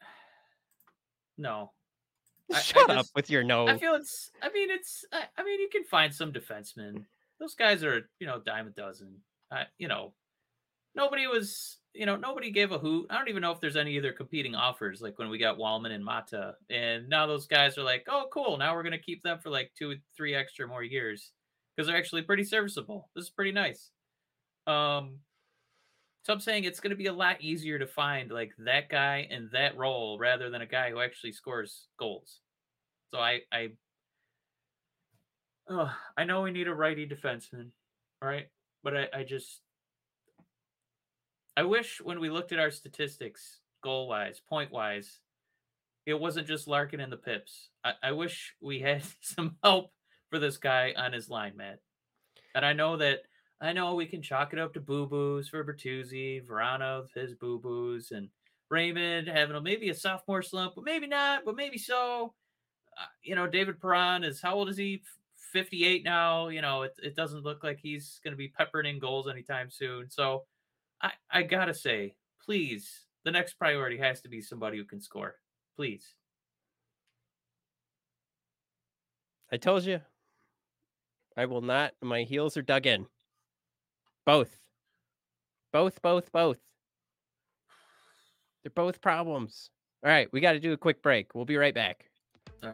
No, 1.37 1.73
I- 2.53 2.57
I 2.57 2.61
Shut 2.61 2.91
up 2.91 2.97
just- 2.99 3.15
with 3.15 3.31
your 3.31 3.43
no. 3.43 3.67
I 3.69 3.79
feel 3.79 3.95
it's. 3.95 4.31
I 4.43 4.51
mean, 4.51 4.71
it's. 4.71 5.05
I, 5.13 5.23
I 5.39 5.45
mean, 5.45 5.61
you 5.61 5.69
can 5.71 5.85
find 5.85 6.15
some 6.15 6.33
defensemen. 6.33 7.05
Those 7.41 7.55
guys 7.55 7.83
are, 7.85 8.09
you 8.21 8.27
know, 8.27 8.41
dime 8.45 8.67
a 8.67 8.71
dozen. 8.71 9.17
I, 9.51 9.65
you 9.79 9.89
know, 9.89 10.13
nobody 10.95 11.27
was, 11.27 11.79
you 11.93 12.07
know, 12.07 12.17
nobody 12.17 12.51
gave 12.51 12.71
a 12.73 12.79
hoot. 12.79 13.07
I 13.11 13.19
don't 13.19 13.29
even 13.29 13.43
know 13.43 13.51
if 13.53 13.61
there's 13.61 13.77
any 13.77 13.99
other 13.99 14.13
competing 14.13 14.55
offers. 14.55 15.01
Like 15.01 15.19
when 15.19 15.29
we 15.31 15.39
got 15.39 15.59
Walman 15.59 15.91
and 15.91 16.05
Mata, 16.05 16.55
and 16.71 17.09
now 17.09 17.27
those 17.27 17.47
guys 17.47 17.77
are 17.77 17.83
like, 17.83 18.07
oh, 18.09 18.27
cool. 18.33 18.57
Now 18.57 18.75
we're 18.75 18.83
gonna 18.85 18.99
keep 18.99 19.23
them 19.23 19.39
for 19.43 19.51
like 19.51 19.73
two, 19.79 19.97
three 20.17 20.35
extra 20.35 20.67
more 20.69 20.83
years 20.85 21.33
because 21.77 21.89
they're 21.89 21.97
actually 21.97 22.23
pretty 22.23 22.45
serviceable. 22.45 23.11
This 23.17 23.25
is 23.25 23.31
pretty 23.31 23.53
nice. 23.53 23.91
Um, 24.67 25.19
so 26.25 26.33
I'm 26.33 26.41
saying 26.41 26.65
it's 26.65 26.81
going 26.81 26.91
to 26.91 26.97
be 26.97 27.07
a 27.07 27.13
lot 27.13 27.43
easier 27.43 27.79
to 27.79 27.87
find 27.87 28.31
like 28.31 28.53
that 28.65 28.89
guy 28.89 29.29
in 29.31 29.51
that 29.53 29.77
role 29.77 30.19
rather 30.19 30.49
than 30.49 30.63
a 30.63 30.67
guy 30.67 30.91
who 30.91 31.01
actually 31.01 31.33
scores 31.33 31.87
goals. 31.99 32.41
So 33.13 33.21
I 33.21 33.41
I 33.53 33.69
oh, 35.69 35.95
I 36.17 36.25
know 36.25 36.41
we 36.41 36.51
need 36.51 36.67
a 36.67 36.75
righty 36.75 37.07
defenseman, 37.07 37.69
all 38.23 38.29
right? 38.29 38.47
But 38.83 38.97
I, 38.97 39.09
I 39.19 39.25
just 39.25 39.61
I 41.59 41.65
wish 41.65 42.01
when 42.03 42.21
we 42.21 42.31
looked 42.31 42.53
at 42.53 42.59
our 42.59 42.71
statistics, 42.71 43.61
goal 43.83 44.09
wise, 44.09 44.41
point 44.49 44.73
wise, 44.73 45.19
it 46.07 46.19
wasn't 46.19 46.49
just 46.49 46.67
Larkin 46.67 47.01
and 47.01 47.13
the 47.13 47.19
Pips. 47.19 47.69
I, 47.85 47.93
I 48.03 48.13
wish 48.13 48.55
we 48.63 48.81
had 48.81 49.03
some 49.21 49.57
help 49.63 49.93
for 50.31 50.39
this 50.39 50.57
guy 50.57 50.95
on 50.97 51.13
his 51.13 51.29
line, 51.29 51.53
Matt. 51.55 51.81
And 52.55 52.65
I 52.65 52.73
know 52.73 52.97
that 52.97 53.25
I 53.61 53.73
know 53.73 53.95
we 53.95 54.07
can 54.07 54.23
chalk 54.23 54.53
it 54.53 54.59
up 54.59 54.75
to 54.75 54.81
boo 54.81 55.07
boos 55.07 55.49
for 55.49 55.65
Bertuzzi, 55.65 56.45
Vrana 56.45 57.03
with 57.03 57.13
his 57.15 57.35
boo 57.35 57.59
boos, 57.59 58.11
and 58.11 58.29
Raymond 58.71 59.29
having 59.29 59.57
a, 59.57 59.61
maybe 59.61 59.91
a 59.91 59.95
sophomore 59.95 60.43
slump, 60.43 60.75
but 60.75 60.85
maybe 60.85 61.07
not, 61.07 61.45
but 61.45 61.57
maybe 61.57 61.79
so. 61.79 62.35
Uh, 62.99 63.07
you 63.23 63.35
know, 63.35 63.47
David 63.47 63.81
Perron 63.81 64.25
is 64.25 64.41
how 64.41 64.55
old 64.55 64.69
is 64.69 64.77
he? 64.77 65.03
58 65.53 66.05
now. 66.05 66.49
You 66.49 66.63
know, 66.63 66.83
it, 66.83 66.95
it 67.03 67.17
doesn't 67.17 67.45
look 67.45 67.63
like 67.63 67.79
he's 67.81 68.21
going 68.25 68.33
to 68.33 68.39
be 68.39 68.49
peppering 68.49 68.87
in 68.87 68.99
goals 68.99 69.29
anytime 69.29 69.71
soon. 69.71 70.11
So 70.11 70.45
I, 71.01 71.13
I 71.31 71.43
got 71.43 71.67
to 71.67 71.75
say, 71.75 72.15
please, 72.45 73.07
the 73.25 73.31
next 73.31 73.55
priority 73.55 73.99
has 73.99 74.21
to 74.23 74.29
be 74.29 74.41
somebody 74.41 74.79
who 74.79 74.85
can 74.85 75.01
score. 75.01 75.37
Please. 75.77 76.15
I 79.53 79.57
told 79.57 79.85
you. 79.85 80.01
I 81.37 81.47
will 81.47 81.63
not. 81.63 81.93
My 82.03 82.23
heels 82.23 82.57
are 82.57 82.63
dug 82.63 82.87
in. 82.87 83.07
Both. 84.27 84.59
Both, 85.73 86.01
both, 86.03 86.33
both. 86.33 86.59
They're 88.63 88.71
both 88.75 89.01
problems. 89.01 89.71
All 90.05 90.11
right, 90.11 90.29
we 90.33 90.41
got 90.41 90.53
to 90.53 90.61
do 90.61 90.73
a 90.73 90.77
quick 90.77 91.03
break. 91.03 91.35
We'll 91.35 91.45
be 91.45 91.57
right 91.57 91.75
back. 91.75 92.07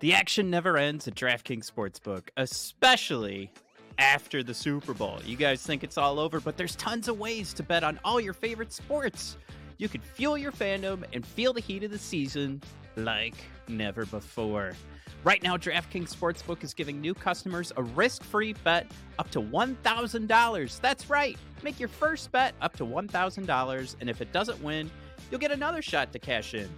The 0.00 0.14
action 0.14 0.50
never 0.50 0.76
ends 0.76 1.08
at 1.08 1.16
DraftKings 1.16 1.70
Sportsbook, 1.70 2.28
especially 2.36 3.52
after 3.98 4.42
the 4.42 4.54
Super 4.54 4.94
Bowl. 4.94 5.18
You 5.24 5.36
guys 5.36 5.62
think 5.62 5.82
it's 5.82 5.98
all 5.98 6.20
over, 6.20 6.40
but 6.40 6.56
there's 6.56 6.76
tons 6.76 7.08
of 7.08 7.18
ways 7.18 7.52
to 7.54 7.64
bet 7.64 7.82
on 7.82 7.98
all 8.04 8.20
your 8.20 8.32
favorite 8.32 8.72
sports. 8.72 9.36
You 9.78 9.88
can 9.88 10.00
fuel 10.00 10.38
your 10.38 10.52
fandom 10.52 11.04
and 11.12 11.26
feel 11.26 11.52
the 11.52 11.60
heat 11.60 11.82
of 11.82 11.90
the 11.90 11.98
season 11.98 12.62
like 12.96 13.34
never 13.66 14.06
before. 14.06 14.74
Right 15.22 15.42
now, 15.42 15.56
DraftKings 15.56 16.14
Sportsbook 16.14 16.64
is 16.64 16.72
giving 16.72 17.00
new 17.00 17.14
customers 17.14 17.72
a 17.76 17.82
risk 17.82 18.22
free 18.24 18.54
bet 18.64 18.90
up 19.18 19.30
to 19.32 19.40
$1,000. 19.40 20.80
That's 20.80 21.10
right. 21.10 21.36
Make 21.62 21.78
your 21.78 21.88
first 21.88 22.32
bet 22.32 22.54
up 22.60 22.76
to 22.76 22.84
$1,000, 22.84 23.96
and 24.00 24.10
if 24.10 24.20
it 24.20 24.32
doesn't 24.32 24.62
win, 24.62 24.90
you'll 25.30 25.40
get 25.40 25.50
another 25.50 25.82
shot 25.82 26.12
to 26.12 26.18
cash 26.18 26.54
in. 26.54 26.68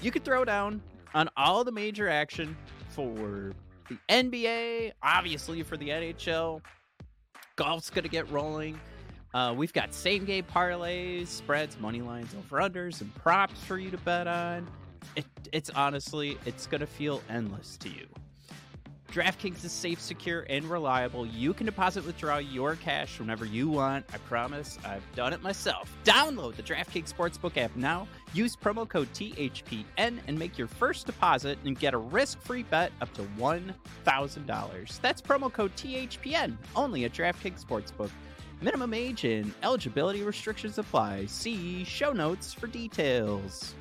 You 0.00 0.10
could 0.10 0.24
throw 0.24 0.44
down 0.44 0.80
on 1.14 1.28
all 1.36 1.64
the 1.64 1.72
major 1.72 2.08
action 2.08 2.56
for 2.88 3.52
the 3.88 3.98
NBA, 4.08 4.92
obviously 5.02 5.62
for 5.62 5.76
the 5.76 5.88
NHL. 5.88 6.62
Golf's 7.56 7.90
going 7.90 8.04
to 8.04 8.08
get 8.08 8.30
rolling. 8.30 8.80
Uh, 9.34 9.54
we've 9.56 9.72
got 9.72 9.94
same 9.94 10.24
game 10.24 10.44
parlays, 10.44 11.28
spreads, 11.28 11.78
money 11.78 12.02
lines, 12.02 12.34
over 12.34 12.58
unders, 12.58 13.00
and 13.00 13.14
props 13.16 13.62
for 13.64 13.78
you 13.78 13.90
to 13.90 13.98
bet 13.98 14.26
on. 14.26 14.66
It, 15.16 15.26
it's 15.52 15.70
honestly, 15.70 16.38
it's 16.46 16.66
going 16.66 16.80
to 16.80 16.86
feel 16.86 17.22
endless 17.28 17.76
to 17.78 17.88
you. 17.88 18.06
DraftKings 19.12 19.64
is 19.64 19.72
safe, 19.72 20.00
secure, 20.00 20.46
and 20.48 20.64
reliable. 20.66 21.26
You 21.26 21.52
can 21.52 21.66
deposit, 21.66 22.06
withdraw 22.06 22.38
your 22.38 22.76
cash 22.76 23.18
whenever 23.18 23.44
you 23.44 23.68
want. 23.68 24.06
I 24.14 24.18
promise. 24.18 24.78
I've 24.84 25.02
done 25.16 25.32
it 25.32 25.42
myself. 25.42 25.92
Download 26.04 26.54
the 26.54 26.62
DraftKings 26.62 27.12
Sportsbook 27.12 27.56
app 27.56 27.74
now. 27.74 28.06
Use 28.34 28.54
promo 28.54 28.88
code 28.88 29.12
THPN 29.12 29.84
and 29.96 30.38
make 30.38 30.56
your 30.56 30.68
first 30.68 31.06
deposit 31.06 31.58
and 31.64 31.76
get 31.76 31.92
a 31.92 31.98
risk-free 31.98 32.62
bet 32.64 32.92
up 33.00 33.12
to 33.14 33.22
$1,000. 33.36 35.00
That's 35.00 35.20
promo 35.20 35.52
code 35.52 35.74
THPN 35.74 36.56
only 36.76 37.04
at 37.04 37.12
DraftKings 37.12 37.64
Sportsbook. 37.64 38.10
Minimum 38.60 38.94
age 38.94 39.24
and 39.24 39.52
eligibility 39.64 40.22
restrictions 40.22 40.78
apply. 40.78 41.26
See 41.26 41.82
show 41.82 42.12
notes 42.12 42.54
for 42.54 42.68
details. 42.68 43.74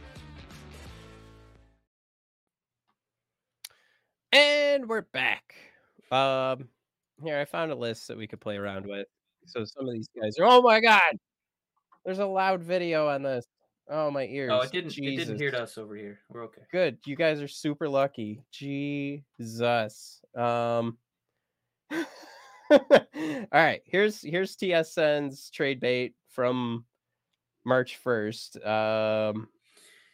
And 4.31 4.87
we're 4.87 5.01
back. 5.01 5.55
Um, 6.11 6.67
here 7.23 7.39
I 7.39 7.45
found 7.45 7.71
a 7.71 7.75
list 7.75 8.07
that 8.07 8.17
we 8.17 8.27
could 8.27 8.39
play 8.39 8.57
around 8.57 8.85
with. 8.85 9.07
So 9.47 9.65
some 9.65 9.87
of 9.87 9.93
these 9.93 10.09
guys 10.19 10.37
are. 10.37 10.45
Oh 10.45 10.61
my 10.61 10.79
god! 10.79 11.17
There's 12.05 12.19
a 12.19 12.25
loud 12.25 12.61
video 12.61 13.09
on 13.09 13.23
this. 13.23 13.45
Oh 13.89 14.11
my 14.11 14.25
ears. 14.25 14.51
Oh, 14.53 14.61
it 14.61 14.71
didn't. 14.71 14.95
It 14.97 15.17
didn't 15.17 15.39
hear 15.39 15.55
us 15.55 15.77
over 15.79 15.95
here. 15.95 16.19
We're 16.29 16.43
okay. 16.45 16.61
Good. 16.71 16.99
You 17.07 17.15
guys 17.15 17.41
are 17.41 17.47
super 17.47 17.89
lucky. 17.89 18.43
Jesus. 18.51 20.21
Um. 20.37 20.97
All 21.91 22.05
right. 23.51 23.81
Here's 23.85 24.21
here's 24.21 24.55
TSN's 24.55 25.49
trade 25.49 25.79
bait 25.79 26.13
from 26.29 26.85
March 27.65 27.97
first. 27.97 28.57
Um. 28.57 29.47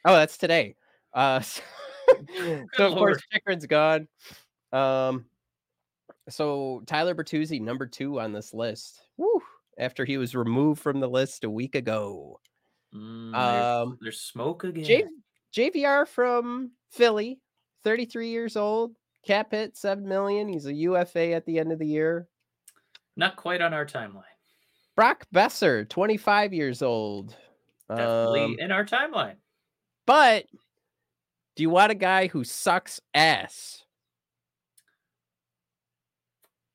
Oh, 0.06 0.14
that's 0.14 0.38
today. 0.38 0.76
Uh. 1.14 1.42
So, 1.50 1.62
so 2.74 2.88
of 2.88 2.94
course, 2.96 3.22
Chychrun's 3.34 3.66
gone. 3.66 4.08
Um. 4.72 5.26
So 6.30 6.82
Tyler 6.88 7.14
Bertuzzi, 7.16 7.62
number 7.62 7.86
two 7.86 8.20
on 8.20 8.34
this 8.34 8.54
list. 8.54 9.00
Woo! 9.18 9.42
After 9.78 10.06
he 10.06 10.18
was 10.18 10.36
removed 10.36 10.82
from 10.82 11.00
the 11.00 11.08
list 11.10 11.44
a 11.44 11.50
week 11.50 11.76
ago. 11.76 12.40
Mm, 12.94 13.32
there's, 13.34 13.88
Um. 13.88 13.98
there's 14.02 14.22
smoke 14.22 14.64
again. 14.64 14.84
J- 14.84 15.06
JVR 15.72 16.08
from 16.08 16.72
Philly, 16.92 17.40
33 17.84 18.30
years 18.30 18.56
old, 18.58 18.96
cap 19.26 19.52
hit 19.52 19.78
7 19.78 20.08
million. 20.08 20.48
He's 20.48 20.66
a 20.66 20.74
UFA 20.74 21.34
at 21.34 21.46
the 21.46 21.60
end 21.60 21.72
of 21.72 21.80
the 21.80 21.88
year. 21.88 22.28
Not 23.16 23.36
quite 23.36 23.62
on 23.62 23.74
our 23.74 23.86
timeline. 23.86 24.24
Brock 24.96 25.26
Boeser, 25.34 25.88
25 25.88 26.54
years 26.54 26.82
old. 26.82 27.36
Definitely 27.90 28.44
Um, 28.44 28.56
in 28.60 28.72
our 28.72 28.86
timeline. 28.86 29.36
but 30.06 30.46
do 31.56 31.64
you 31.64 31.70
want 31.70 31.92
a 31.92 31.96
guy 31.96 32.28
who 32.28 32.44
sucks 32.44 33.00
ass? 33.14 33.84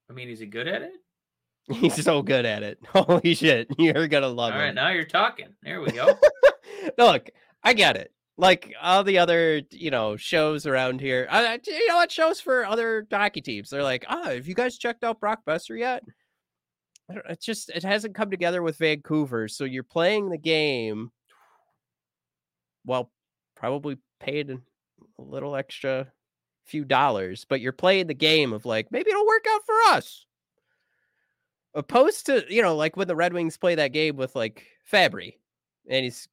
I 0.09 0.13
mean, 0.13 0.29
is 0.29 0.41
he 0.41 0.47
good 0.47 0.67
at 0.67 0.83
it? 0.83 0.93
He's 1.71 2.03
so 2.03 2.23
good 2.23 2.45
at 2.45 2.63
it. 2.63 2.79
Holy 2.89 3.35
shit. 3.35 3.69
You're 3.79 4.09
going 4.09 4.23
to 4.23 4.29
love 4.29 4.53
it. 4.53 4.55
All 4.55 4.61
right, 4.61 4.71
him. 4.71 4.75
now 4.75 4.91
you're 4.91 5.05
talking. 5.05 5.49
There 5.63 5.81
we 5.81 5.93
go. 5.93 6.19
Look, 6.99 7.31
I 7.63 7.75
get 7.75 7.97
it. 7.97 8.13
Like 8.37 8.75
all 8.81 9.05
the 9.05 9.19
other, 9.19 9.61
you 9.71 9.91
know, 9.91 10.17
shows 10.17 10.67
around 10.67 11.01
here. 11.01 11.29
I, 11.31 11.61
you 11.65 11.89
know 11.89 11.97
what 11.97 12.11
shows 12.11 12.41
for 12.41 12.65
other 12.65 13.07
hockey 13.13 13.43
teams? 13.43 13.69
They're 13.69 13.83
like, 13.83 14.05
ah, 14.09 14.31
have 14.31 14.49
you 14.49 14.55
guys 14.55 14.79
checked 14.79 15.05
out 15.05 15.21
Brock 15.21 15.41
Boeser 15.47 15.79
yet? 15.79 16.03
It 17.11 17.41
just 17.41 17.69
it 17.69 17.83
hasn't 17.83 18.15
come 18.15 18.31
together 18.31 18.63
with 18.63 18.79
Vancouver. 18.79 19.47
So 19.47 19.65
you're 19.65 19.83
playing 19.83 20.31
the 20.31 20.39
game 20.39 21.11
while 22.85 23.11
probably 23.57 23.99
paid 24.21 24.59
a 25.21 25.31
little 25.31 25.57
extra 25.57 26.11
few 26.65 26.85
dollars, 26.85 27.45
but 27.49 27.61
you're 27.61 27.73
playing 27.73 28.07
the 28.07 28.15
game 28.15 28.53
of 28.53 28.65
like 28.65 28.91
maybe 28.91 29.11
it'll 29.11 29.27
work 29.27 29.45
out 29.49 29.65
for 29.65 29.75
us. 29.89 30.27
Opposed 31.75 32.27
to 32.27 32.45
you 32.49 32.63
know 32.63 32.77
like 32.77 32.97
when 32.97 33.09
the 33.09 33.17
Red 33.17 33.33
Wings 33.33 33.57
play 33.57 33.75
that 33.75 33.93
game 33.93 34.17
with 34.17 34.35
like 34.35 34.67
Fabbri, 34.91 35.35
and 35.89 36.05
he's 36.05 36.29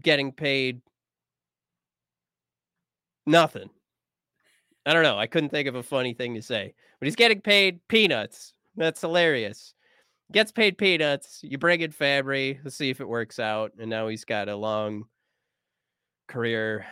getting 0.00 0.32
paid 0.32 0.80
nothing. 3.26 3.70
I 4.84 4.92
don't 4.92 5.04
know. 5.04 5.18
I 5.18 5.26
couldn't 5.26 5.50
think 5.50 5.68
of 5.68 5.76
a 5.76 5.82
funny 5.82 6.14
thing 6.14 6.34
to 6.34 6.42
say, 6.42 6.74
but 6.98 7.06
he's 7.06 7.16
getting 7.16 7.40
paid 7.40 7.80
peanuts. 7.88 8.54
That's 8.76 9.00
hilarious. 9.00 9.74
Gets 10.32 10.50
paid 10.50 10.78
peanuts. 10.78 11.40
You 11.42 11.58
bring 11.58 11.82
in 11.82 11.92
Fabbri. 11.92 12.58
Let's 12.64 12.76
see 12.76 12.90
if 12.90 13.00
it 13.00 13.08
works 13.08 13.38
out. 13.38 13.72
And 13.78 13.90
now 13.90 14.08
he's 14.08 14.24
got 14.24 14.48
a 14.48 14.56
long 14.56 15.04
career 16.26 16.86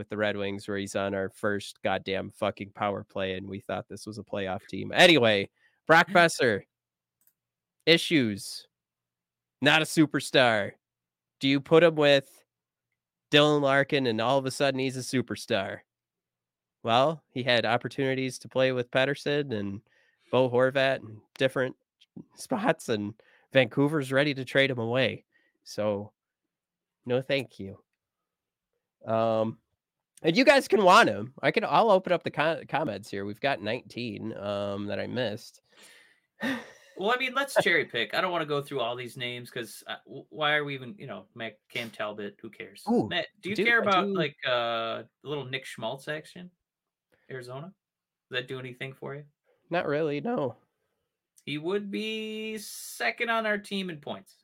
with 0.00 0.08
the 0.08 0.16
Red 0.16 0.34
Wings 0.34 0.66
where 0.66 0.78
he's 0.78 0.96
on 0.96 1.14
our 1.14 1.28
first 1.28 1.78
goddamn 1.82 2.30
fucking 2.30 2.70
power 2.74 3.04
play, 3.04 3.34
and 3.34 3.46
we 3.46 3.60
thought 3.60 3.86
this 3.86 4.06
was 4.06 4.16
a 4.16 4.22
playoff 4.22 4.66
team. 4.66 4.92
Anyway, 4.94 5.50
Brock 5.86 6.08
Boeser, 6.10 6.62
issues. 7.84 8.66
Not 9.60 9.82
a 9.82 9.84
superstar. 9.84 10.72
Do 11.38 11.48
you 11.48 11.60
put 11.60 11.82
him 11.82 11.96
with 11.96 12.42
Dylan 13.30 13.60
Larkin 13.60 14.06
and 14.06 14.18
all 14.18 14.38
of 14.38 14.46
a 14.46 14.50
sudden 14.50 14.80
he's 14.80 14.96
a 14.96 15.00
superstar? 15.00 15.80
Well, 16.82 17.22
he 17.28 17.42
had 17.42 17.66
opportunities 17.66 18.38
to 18.38 18.48
play 18.48 18.72
with 18.72 18.90
Pettersson 18.90 19.52
and 19.52 19.82
Bo 20.32 20.48
Horvat 20.48 21.00
and 21.00 21.18
different 21.36 21.76
spots, 22.36 22.88
and 22.88 23.12
Vancouver's 23.52 24.12
ready 24.12 24.32
to 24.32 24.46
trade 24.46 24.70
him 24.70 24.78
away. 24.78 25.24
So, 25.62 26.12
no, 27.04 27.20
thank 27.20 27.60
you. 27.60 27.78
Um, 29.04 29.58
and 30.22 30.36
you 30.36 30.44
guys 30.44 30.68
can 30.68 30.82
want 30.84 31.08
him. 31.08 31.32
I 31.42 31.50
can. 31.50 31.64
I'll 31.64 31.90
open 31.90 32.12
up 32.12 32.22
the 32.22 32.30
com- 32.30 32.64
comments 32.68 33.10
here. 33.10 33.24
We've 33.24 33.40
got 33.40 33.62
19 33.62 34.36
um, 34.36 34.86
that 34.86 35.00
I 35.00 35.06
missed. 35.06 35.60
Well, 36.96 37.12
I 37.12 37.16
mean, 37.16 37.32
let's 37.34 37.54
cherry 37.62 37.86
pick. 37.86 38.12
I 38.12 38.20
don't 38.20 38.30
want 38.30 38.42
to 38.42 38.46
go 38.46 38.60
through 38.60 38.80
all 38.80 38.94
these 38.94 39.16
names 39.16 39.48
because 39.48 39.82
uh, 39.86 39.94
why 40.28 40.54
are 40.54 40.64
we 40.64 40.74
even, 40.74 40.94
you 40.98 41.06
know, 41.06 41.24
Mac 41.34 41.54
Cam 41.72 41.88
Talbot? 41.88 42.36
Who 42.42 42.50
cares? 42.50 42.82
Ooh, 42.90 43.08
Matt, 43.08 43.28
do 43.40 43.48
you 43.48 43.56
do- 43.56 43.64
care 43.64 43.80
about 43.80 44.04
do- 44.04 44.14
like 44.14 44.36
uh 44.46 45.04
little 45.24 45.46
Nick 45.46 45.64
Schmaltz 45.64 46.08
action? 46.08 46.50
Arizona? 47.30 47.72
Does 48.30 48.40
that 48.40 48.48
do 48.48 48.58
anything 48.58 48.92
for 48.92 49.14
you? 49.14 49.22
Not 49.70 49.86
really. 49.86 50.20
No. 50.20 50.56
He 51.46 51.56
would 51.56 51.90
be 51.90 52.58
second 52.58 53.30
on 53.30 53.46
our 53.46 53.56
team 53.56 53.88
in 53.88 53.96
points. 53.96 54.34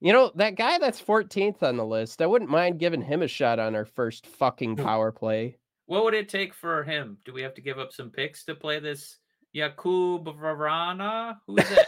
You 0.00 0.12
know, 0.12 0.32
that 0.36 0.56
guy 0.56 0.78
that's 0.78 1.00
14th 1.00 1.62
on 1.62 1.76
the 1.76 1.84
list, 1.84 2.22
I 2.22 2.26
wouldn't 2.26 2.50
mind 2.50 2.78
giving 2.78 3.02
him 3.02 3.22
a 3.22 3.28
shot 3.28 3.58
on 3.58 3.74
our 3.74 3.84
first 3.84 4.26
fucking 4.26 4.76
hmm. 4.76 4.82
power 4.82 5.12
play. 5.12 5.56
What 5.86 6.04
would 6.04 6.14
it 6.14 6.28
take 6.28 6.54
for 6.54 6.84
him? 6.84 7.18
Do 7.24 7.32
we 7.32 7.42
have 7.42 7.54
to 7.54 7.60
give 7.60 7.78
up 7.78 7.92
some 7.92 8.10
picks 8.10 8.44
to 8.44 8.54
play 8.54 8.78
this 8.78 9.18
Jakub 9.54 10.24
Vrana? 10.24 11.36
Who's 11.46 11.68
that? 11.68 11.86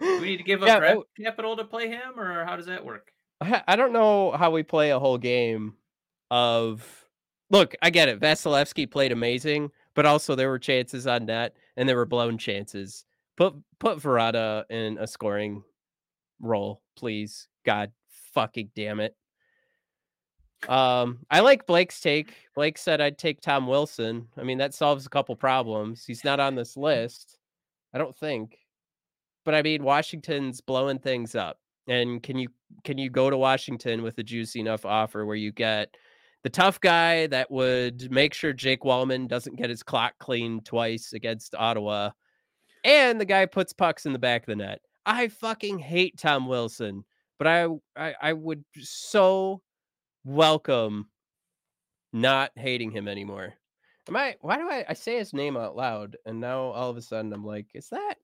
We 0.00 0.20
need 0.20 0.38
to 0.38 0.42
give 0.42 0.62
up 0.62 0.68
Yeah, 0.68 0.78
draft 0.78 0.96
oh- 0.96 1.22
capital 1.22 1.56
to 1.56 1.64
play 1.64 1.88
him, 1.88 2.18
or 2.18 2.44
how 2.44 2.56
does 2.56 2.66
that 2.66 2.84
work? 2.84 3.12
I 3.40 3.62
I 3.68 3.76
don't 3.76 3.92
know 3.92 4.32
how 4.32 4.50
we 4.50 4.62
play 4.62 4.90
a 4.90 4.98
whole 4.98 5.18
game 5.18 5.74
of. 6.30 7.04
Look, 7.50 7.74
I 7.82 7.90
get 7.90 8.08
it. 8.08 8.20
Vasilevskiy 8.20 8.90
played 8.90 9.10
amazing, 9.10 9.70
but 9.94 10.06
also 10.06 10.34
there 10.34 10.48
were 10.48 10.58
chances 10.58 11.06
on 11.06 11.26
net 11.26 11.56
and 11.76 11.88
there 11.88 11.96
were 11.96 12.06
blown 12.06 12.38
chances. 12.38 13.04
Put 13.40 13.54
put 13.78 13.98
Vrana 13.98 14.64
in 14.68 14.98
a 14.98 15.06
scoring 15.06 15.62
role, 16.40 16.82
please. 16.94 17.48
God 17.64 17.90
fucking 18.34 18.68
damn 18.76 19.00
it. 19.00 19.16
Um, 20.68 21.20
I 21.30 21.40
like 21.40 21.66
Blake's 21.66 22.02
take. 22.02 22.34
Blake 22.54 22.76
said 22.76 23.00
I'd 23.00 23.16
take 23.16 23.40
Tom 23.40 23.66
Wilson. 23.66 24.28
I 24.36 24.42
mean, 24.42 24.58
that 24.58 24.74
solves 24.74 25.06
a 25.06 25.08
couple 25.08 25.34
problems. 25.36 26.04
He's 26.04 26.22
not 26.22 26.38
on 26.38 26.54
this 26.54 26.76
list, 26.76 27.38
I 27.94 27.98
don't 27.98 28.14
think. 28.14 28.58
But 29.46 29.54
I 29.54 29.62
mean, 29.62 29.84
Washington's 29.84 30.60
blowing 30.60 30.98
things 30.98 31.34
up. 31.34 31.58
And 31.88 32.22
can 32.22 32.36
you 32.36 32.48
can 32.84 32.98
you 32.98 33.08
go 33.08 33.30
to 33.30 33.38
Washington 33.38 34.02
with 34.02 34.18
a 34.18 34.22
juicy 34.22 34.60
enough 34.60 34.84
offer 34.84 35.24
where 35.24 35.34
you 35.34 35.50
get 35.50 35.96
the 36.42 36.50
tough 36.50 36.78
guy 36.78 37.26
that 37.28 37.50
would 37.50 38.10
make 38.10 38.34
sure 38.34 38.52
Jake 38.52 38.82
Walman 38.82 39.28
doesn't 39.28 39.56
get 39.56 39.70
his 39.70 39.82
clock 39.82 40.12
cleaned 40.18 40.66
twice 40.66 41.14
against 41.14 41.54
Ottawa, 41.54 42.10
and 42.84 43.20
the 43.20 43.24
guy 43.24 43.46
puts 43.46 43.72
pucks 43.72 44.06
in 44.06 44.12
the 44.12 44.18
back 44.18 44.42
of 44.42 44.46
the 44.46 44.56
net. 44.56 44.80
I 45.06 45.28
fucking 45.28 45.78
hate 45.78 46.18
Tom 46.18 46.46
Wilson, 46.46 47.04
but 47.38 47.46
I 47.46 47.66
I, 47.96 48.14
I 48.20 48.32
would 48.32 48.64
so 48.80 49.62
welcome 50.24 51.08
not 52.12 52.52
hating 52.56 52.90
him 52.90 53.08
anymore. 53.08 53.54
Am 54.08 54.16
I? 54.16 54.36
Why 54.40 54.56
do 54.56 54.68
I? 54.68 54.84
I 54.88 54.94
say 54.94 55.18
his 55.18 55.32
name 55.32 55.56
out 55.56 55.76
loud, 55.76 56.16
and 56.26 56.40
now 56.40 56.60
all 56.62 56.90
of 56.90 56.96
a 56.96 57.02
sudden 57.02 57.32
I'm 57.32 57.44
like, 57.44 57.66
is 57.74 57.88
that? 57.90 58.14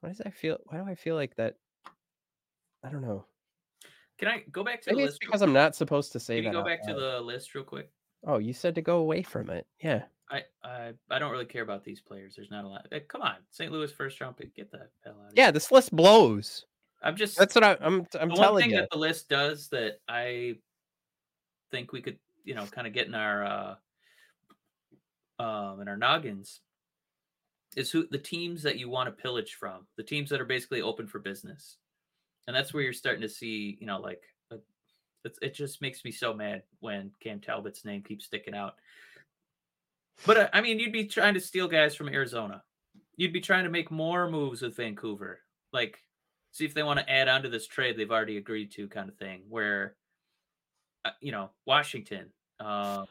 Why 0.00 0.10
does 0.10 0.20
I 0.24 0.30
feel? 0.30 0.58
Why 0.64 0.78
do 0.78 0.84
I 0.84 0.94
feel 0.94 1.14
like 1.14 1.36
that? 1.36 1.56
I 2.82 2.88
don't 2.88 3.02
know. 3.02 3.26
Can 4.18 4.28
I 4.28 4.44
go 4.50 4.64
back 4.64 4.82
to 4.82 4.90
Maybe 4.90 5.02
the 5.02 5.06
list? 5.06 5.20
because 5.20 5.42
I'm 5.42 5.52
not 5.52 5.74
supposed 5.74 6.12
to 6.12 6.20
say 6.20 6.36
Can 6.36 6.52
you 6.52 6.52
go 6.52 6.64
back 6.64 6.82
to 6.86 6.94
the 6.94 7.20
list 7.20 7.54
real 7.54 7.64
quick? 7.64 7.90
Oh, 8.24 8.38
you 8.38 8.52
said 8.52 8.74
to 8.74 8.82
go 8.82 8.98
away 8.98 9.22
from 9.22 9.48
it. 9.50 9.66
Yeah. 9.80 10.04
I 10.28 10.44
I, 10.62 10.92
I 11.10 11.18
don't 11.18 11.32
really 11.32 11.44
care 11.46 11.62
about 11.62 11.84
these 11.84 12.00
players. 12.00 12.34
There's 12.36 12.50
not 12.50 12.64
a 12.64 12.68
lot. 12.68 12.86
eh, 12.92 13.00
come 13.00 13.22
on, 13.22 13.36
St. 13.50 13.72
Louis 13.72 13.92
first 13.92 14.20
round 14.20 14.36
pick. 14.36 14.54
Get 14.54 14.70
the 14.70 14.90
hell 15.04 15.20
out 15.26 15.34
of 15.34 15.36
Yeah. 15.36 15.50
here. 15.50 15.50
This 15.50 15.70
list 15.72 15.94
blows. 15.94 16.66
I'm 17.02 17.16
just 17.16 17.38
That's 17.38 17.54
what 17.54 17.64
I, 17.64 17.78
I'm. 17.80 18.06
I'm 18.20 18.30
the 18.30 18.36
one 18.36 18.52
telling 18.52 18.54
thing 18.54 18.70
you. 18.70 18.76
that 18.76 18.88
the 18.90 18.98
list 18.98 19.28
does 19.28 19.68
that 19.70 20.00
I 20.08 20.56
think 21.70 21.92
we 21.92 22.02
could, 22.02 22.18
you 22.44 22.54
know, 22.54 22.66
kind 22.66 22.86
of 22.86 22.92
get 22.92 23.06
in 23.06 23.14
our 23.14 23.44
uh 23.44 23.74
um, 25.38 25.80
in 25.80 25.88
our 25.88 25.96
noggins 25.96 26.60
is 27.76 27.90
who 27.90 28.06
the 28.08 28.18
teams 28.18 28.62
that 28.64 28.78
you 28.78 28.88
want 28.88 29.06
to 29.08 29.22
pillage 29.22 29.54
from, 29.54 29.86
the 29.96 30.02
teams 30.02 30.30
that 30.30 30.40
are 30.40 30.44
basically 30.44 30.82
open 30.82 31.06
for 31.06 31.18
business, 31.20 31.78
and 32.46 32.56
that's 32.56 32.74
where 32.74 32.82
you're 32.82 32.92
starting 32.92 33.22
to 33.22 33.28
see, 33.28 33.78
you 33.80 33.86
know, 33.86 34.00
like 34.00 34.22
it's, 35.24 35.38
it 35.42 35.54
just 35.54 35.82
makes 35.82 36.04
me 36.04 36.10
so 36.10 36.32
mad 36.34 36.62
when 36.80 37.10
Cam 37.22 37.40
Talbot's 37.40 37.84
name 37.84 38.02
keeps 38.02 38.26
sticking 38.26 38.54
out. 38.54 38.74
But 40.26 40.36
uh, 40.36 40.48
I 40.52 40.60
mean, 40.60 40.78
you'd 40.78 40.92
be 40.92 41.06
trying 41.06 41.34
to 41.34 41.40
steal 41.40 41.68
guys 41.68 41.94
from 41.94 42.08
Arizona. 42.08 42.62
You'd 43.16 43.32
be 43.32 43.40
trying 43.40 43.64
to 43.64 43.70
make 43.70 43.90
more 43.90 44.30
moves 44.30 44.62
with 44.62 44.76
Vancouver, 44.76 45.40
like 45.72 45.98
see 46.52 46.64
if 46.64 46.74
they 46.74 46.82
want 46.82 46.98
to 46.98 47.10
add 47.10 47.28
on 47.28 47.42
to 47.42 47.48
this 47.48 47.66
trade 47.66 47.96
they've 47.96 48.10
already 48.10 48.36
agreed 48.36 48.72
to, 48.72 48.88
kind 48.88 49.08
of 49.08 49.16
thing. 49.16 49.42
Where, 49.48 49.94
uh, 51.04 51.10
you 51.20 51.32
know, 51.32 51.50
Washington, 51.66 52.30
uh, 52.58 53.04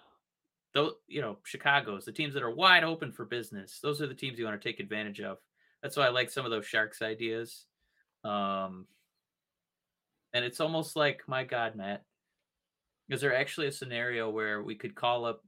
those 0.74 0.94
you 1.08 1.22
know 1.22 1.38
chicago's 1.44 2.06
the 2.06 2.12
teams 2.12 2.34
that 2.34 2.44
are 2.44 2.54
wide 2.54 2.84
open 2.84 3.12
for 3.12 3.26
business 3.26 3.80
those 3.82 4.02
are 4.02 4.08
the 4.08 4.14
teams 4.14 4.38
you 4.38 4.46
want 4.46 4.60
to 4.60 4.70
take 4.70 4.80
advantage 4.80 5.20
of 5.20 5.38
that's 5.82 5.98
why 5.98 6.06
i 6.06 6.10
like 6.10 6.30
some 6.30 6.46
of 6.46 6.52
those 6.52 6.66
sharks 6.66 7.02
ideas 7.02 7.66
um 8.24 8.86
and 10.34 10.46
it's 10.46 10.60
almost 10.60 10.96
like 10.96 11.22
my 11.28 11.44
god 11.44 11.76
matt 11.76 12.04
is 13.10 13.22
there 13.22 13.36
actually 13.36 13.68
a 13.68 13.72
scenario 13.72 14.30
where 14.30 14.64
we 14.64 14.76
could 14.76 14.96
call 14.96 15.26
up 15.26 15.42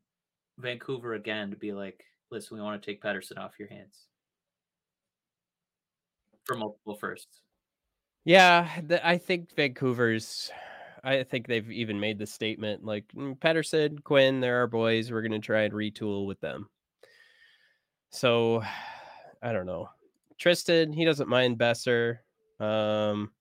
vancouver 0.59 1.13
again 1.13 1.49
to 1.51 1.57
be 1.57 1.71
like 1.71 2.03
listen 2.31 2.57
we 2.57 2.63
want 2.63 2.81
to 2.81 2.85
take 2.85 3.01
Pettersson 3.01 3.37
off 3.37 3.59
your 3.59 3.69
hands 3.69 4.07
for 6.45 6.55
multiple 6.55 6.95
firsts 6.95 7.41
Yeah, 8.25 8.69
the, 8.85 9.05
I 9.05 9.17
think 9.17 9.55
Vancouver's. 9.55 10.51
I 11.03 11.23
think 11.23 11.47
they've 11.47 11.71
even 11.71 11.99
made 11.99 12.19
the 12.19 12.27
statement 12.27 12.85
like 12.85 13.05
"Mm, 13.15 13.39
Pettersson, 13.39 14.03
Quinn, 14.03 14.39
they're 14.39 14.59
our 14.59 14.67
boys. 14.67 15.11
We're 15.11 15.23
going 15.23 15.31
to 15.31 15.39
try 15.39 15.61
and 15.61 15.73
retool 15.73 16.27
with 16.27 16.39
them. 16.41 16.69
So, 18.11 18.61
I 19.41 19.51
don't 19.51 19.65
know. 19.65 19.89
Tristan, 20.37 20.93
he 20.93 21.05
doesn't 21.05 21.29
mind 21.29 21.57
Boeser. 21.57 22.17
Um, 22.59 23.31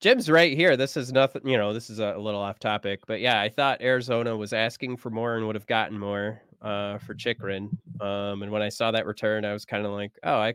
Jim's 0.00 0.30
right 0.30 0.56
here. 0.56 0.76
This 0.76 0.96
is 0.96 1.12
nothing, 1.12 1.46
you 1.46 1.58
know, 1.58 1.74
this 1.74 1.90
is 1.90 1.98
a, 1.98 2.16
little 2.16 2.40
off 2.40 2.58
topic, 2.58 3.00
but 3.06 3.20
yeah, 3.20 3.40
I 3.40 3.50
thought 3.50 3.82
Arizona 3.82 4.34
was 4.34 4.52
asking 4.52 4.96
for 4.96 5.10
more 5.10 5.36
and 5.36 5.46
would 5.46 5.54
have 5.54 5.66
gotten 5.66 5.98
more 5.98 6.40
uh, 6.62 6.98
for 6.98 7.14
Chychrun. 7.14 7.70
Um, 8.00 8.42
and 8.42 8.50
when 8.50 8.62
I 8.62 8.70
saw 8.70 8.90
that 8.90 9.06
return, 9.06 9.44
I 9.44 9.52
was 9.52 9.66
kind 9.66 9.84
of 9.84 9.92
like, 9.92 10.12
oh, 10.22 10.36
I, 10.36 10.54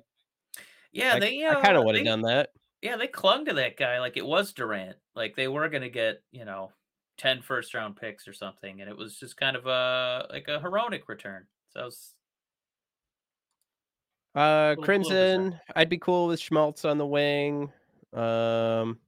yeah 0.91 1.15
I, 1.15 1.19
they 1.19 1.45
I 1.45 1.61
kind 1.61 1.77
uh, 1.77 1.79
of 1.79 1.85
would 1.85 1.95
have 1.95 2.05
done 2.05 2.21
that. 2.23 2.49
Yeah, 2.81 2.97
they 2.97 3.07
clung 3.07 3.45
to 3.45 3.53
that 3.53 3.77
guy 3.77 3.99
like 3.99 4.17
it 4.17 4.25
was 4.25 4.51
Durant. 4.51 4.95
Like 5.15 5.35
they 5.35 5.47
were 5.47 5.69
gonna 5.69 5.89
get, 5.89 6.23
you 6.31 6.45
know, 6.45 6.71
10 7.17 7.41
first 7.41 7.73
round 7.73 7.95
picks 7.95 8.27
or 8.27 8.33
something, 8.33 8.81
and 8.81 8.89
it 8.89 8.97
was 8.97 9.17
just 9.17 9.37
kind 9.37 9.55
of 9.55 9.67
a 9.67 10.27
like 10.31 10.47
a 10.47 10.59
heroic 10.59 11.07
return. 11.07 11.45
So 11.69 11.85
was, 11.85 12.15
Uh. 14.33 14.75
Crimson, 14.81 15.59
I'd 15.75 15.89
be 15.89 15.99
cool 15.99 16.27
with 16.27 16.39
Schmaltz 16.39 16.83
on 16.83 16.97
the 16.97 17.05
wing. 17.05 17.71
Um, 18.13 18.99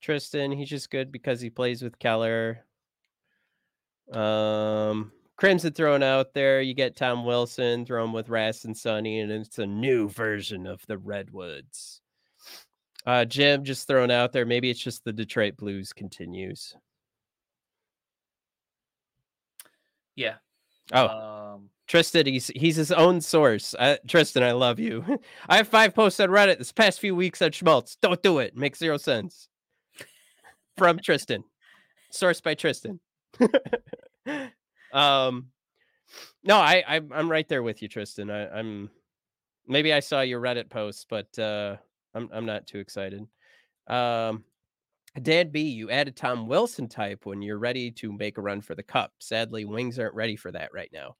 Tristan, 0.00 0.52
he's 0.52 0.68
just 0.68 0.90
good 0.90 1.10
because 1.10 1.40
he 1.40 1.50
plays 1.50 1.82
with 1.82 1.98
Keller. 1.98 2.64
Um, 4.12 5.12
Crimson 5.36 5.72
thrown 5.72 6.02
out 6.02 6.32
there. 6.34 6.60
You 6.60 6.74
get 6.74 6.96
Tom 6.96 7.24
Wilson, 7.24 7.84
thrown 7.84 8.12
with 8.12 8.28
Ras 8.28 8.64
and 8.64 8.76
Sonny, 8.76 9.20
and 9.20 9.30
it's 9.30 9.58
a 9.58 9.66
new 9.66 10.08
version 10.08 10.66
of 10.66 10.80
the 10.86 10.98
Redwoods. 10.98 12.00
Uh, 13.04 13.24
Jim 13.24 13.64
just 13.64 13.86
thrown 13.86 14.10
out 14.10 14.32
there. 14.32 14.46
Maybe 14.46 14.70
it's 14.70 14.80
just 14.82 15.04
the 15.04 15.12
Detroit 15.12 15.56
Blues 15.56 15.92
continues. 15.92 16.74
yeah. 20.16 20.36
Oh, 20.92 21.08
Um 21.08 21.70
Tristan, 21.86 22.26
he's 22.26 22.48
he's 22.48 22.76
his 22.76 22.90
own 22.90 23.20
source. 23.20 23.74
Uh, 23.78 23.96
Tristan, 24.08 24.42
I 24.42 24.52
love 24.52 24.80
you. 24.80 25.20
I 25.48 25.58
have 25.58 25.68
five 25.68 25.94
posts 25.94 26.18
on 26.18 26.30
Reddit 26.30 26.58
this 26.58 26.72
past 26.72 26.98
few 27.00 27.14
weeks 27.14 27.40
on 27.42 27.52
Schmaltz. 27.52 27.96
Don't 28.02 28.22
do 28.22 28.38
it. 28.38 28.56
Makes 28.56 28.80
zero 28.80 28.96
sense. 28.96 29.48
From 30.76 30.98
Tristan, 30.98 31.44
sourced 32.12 32.42
by 32.42 32.54
Tristan. 32.54 33.00
um, 34.92 35.46
no, 36.44 36.56
I, 36.56 36.84
I 36.86 37.00
I'm 37.14 37.30
right 37.30 37.48
there 37.48 37.62
with 37.62 37.82
you, 37.82 37.88
Tristan. 37.88 38.30
I, 38.30 38.48
I'm 38.48 38.90
maybe 39.66 39.92
I 39.92 40.00
saw 40.00 40.20
your 40.20 40.40
Reddit 40.40 40.68
post, 40.70 41.06
but 41.08 41.38
uh, 41.38 41.76
I'm 42.14 42.28
I'm 42.32 42.46
not 42.46 42.66
too 42.66 42.78
excited. 42.78 43.26
Um, 43.86 44.44
Dan 45.22 45.50
B, 45.50 45.62
you 45.62 45.90
added 45.90 46.16
Tom 46.16 46.46
Wilson 46.46 46.88
type 46.88 47.24
when 47.24 47.40
you're 47.40 47.58
ready 47.58 47.90
to 47.92 48.12
make 48.12 48.36
a 48.36 48.42
run 48.42 48.60
for 48.60 48.74
the 48.74 48.82
cup. 48.82 49.12
Sadly, 49.18 49.64
wings 49.64 49.98
aren't 49.98 50.14
ready 50.14 50.36
for 50.36 50.52
that 50.52 50.70
right 50.74 50.90
now. 50.92 51.16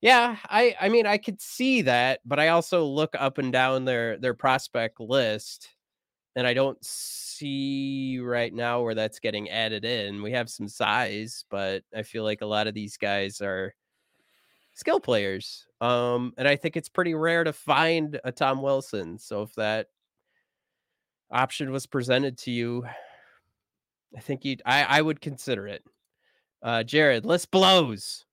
Yeah, 0.00 0.36
I 0.44 0.76
I 0.80 0.88
mean 0.88 1.06
I 1.06 1.18
could 1.18 1.40
see 1.40 1.82
that, 1.82 2.20
but 2.24 2.38
I 2.38 2.48
also 2.48 2.84
look 2.84 3.14
up 3.18 3.38
and 3.38 3.52
down 3.52 3.84
their 3.84 4.18
their 4.18 4.34
prospect 4.34 5.00
list 5.00 5.68
and 6.36 6.46
I 6.46 6.54
don't 6.54 6.82
see 6.84 8.18
right 8.20 8.52
now 8.52 8.82
where 8.82 8.94
that's 8.94 9.18
getting 9.20 9.50
added 9.50 9.84
in. 9.84 10.22
We 10.22 10.32
have 10.32 10.48
some 10.50 10.68
size, 10.68 11.44
but 11.50 11.82
I 11.94 12.02
feel 12.02 12.24
like 12.24 12.40
a 12.42 12.46
lot 12.46 12.66
of 12.66 12.74
these 12.74 12.96
guys 12.96 13.40
are 13.40 13.74
skill 14.74 15.00
players. 15.00 15.66
Um 15.80 16.34
and 16.38 16.46
I 16.48 16.56
think 16.56 16.76
it's 16.76 16.88
pretty 16.88 17.14
rare 17.14 17.44
to 17.44 17.52
find 17.52 18.20
a 18.24 18.32
Tom 18.32 18.62
Wilson. 18.62 19.18
So 19.18 19.42
if 19.42 19.54
that 19.54 19.88
option 21.30 21.70
was 21.72 21.86
presented 21.86 22.38
to 22.38 22.50
you, 22.50 22.84
I 24.16 24.20
think 24.20 24.44
you 24.44 24.56
I 24.64 24.84
I 24.84 25.02
would 25.02 25.20
consider 25.20 25.66
it. 25.66 25.82
Uh 26.62 26.82
Jared, 26.84 27.26
list 27.26 27.50
blows. 27.50 28.24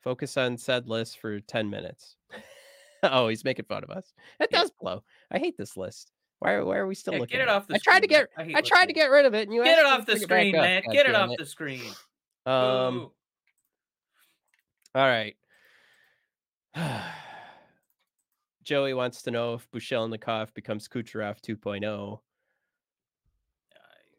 Focus 0.00 0.36
on 0.36 0.56
said 0.56 0.88
list 0.88 1.18
for 1.18 1.40
10 1.40 1.70
minutes. 1.70 2.16
oh, 3.04 3.28
he's 3.28 3.44
making 3.44 3.64
fun 3.66 3.84
of 3.84 3.90
us. 3.90 4.12
It 4.40 4.48
Yeah. 4.52 4.60
does 4.62 4.70
blow. 4.80 5.02
I 5.30 5.38
hate 5.38 5.56
this 5.56 5.76
list. 5.76 6.11
Why 6.42 6.54
are, 6.54 6.64
why 6.64 6.76
are 6.78 6.86
we 6.88 6.96
still 6.96 7.14
Yeah, 7.14 7.20
looking 7.20 7.38
get 7.38 7.42
it 7.44 7.48
off 7.48 7.68
the 7.68 7.74
I 7.76 7.78
tried 7.78 8.00
to 8.00 8.08
get. 8.08 8.28
I 8.36 8.50
I 8.56 8.60
tried 8.62 8.86
to 8.86 8.92
get 8.92 9.10
rid 9.12 9.26
of 9.26 9.34
it 9.34 9.42
and 9.46 9.54
you 9.54 9.62
get 9.62 9.78
it 9.78 9.86
off 9.86 10.06
the 10.06 10.18
screen, 10.18 10.50
man. 10.52 10.82
Get 10.90 11.06
it 11.06 11.14
off 11.14 11.28
damn 11.28 11.36
the 11.38 11.46
screen. 11.46 11.82
Um 12.46 12.98
Boo. 12.98 13.12
all 14.96 15.06
right. 15.06 15.36
Joey 18.64 18.94
wants 18.94 19.22
to 19.22 19.30
know 19.30 19.54
if 19.54 19.70
Buchelnikov 19.70 20.52
becomes 20.54 20.88
Kucherov 20.88 21.40
2.0. 21.40 21.84
Uh, 21.84 22.18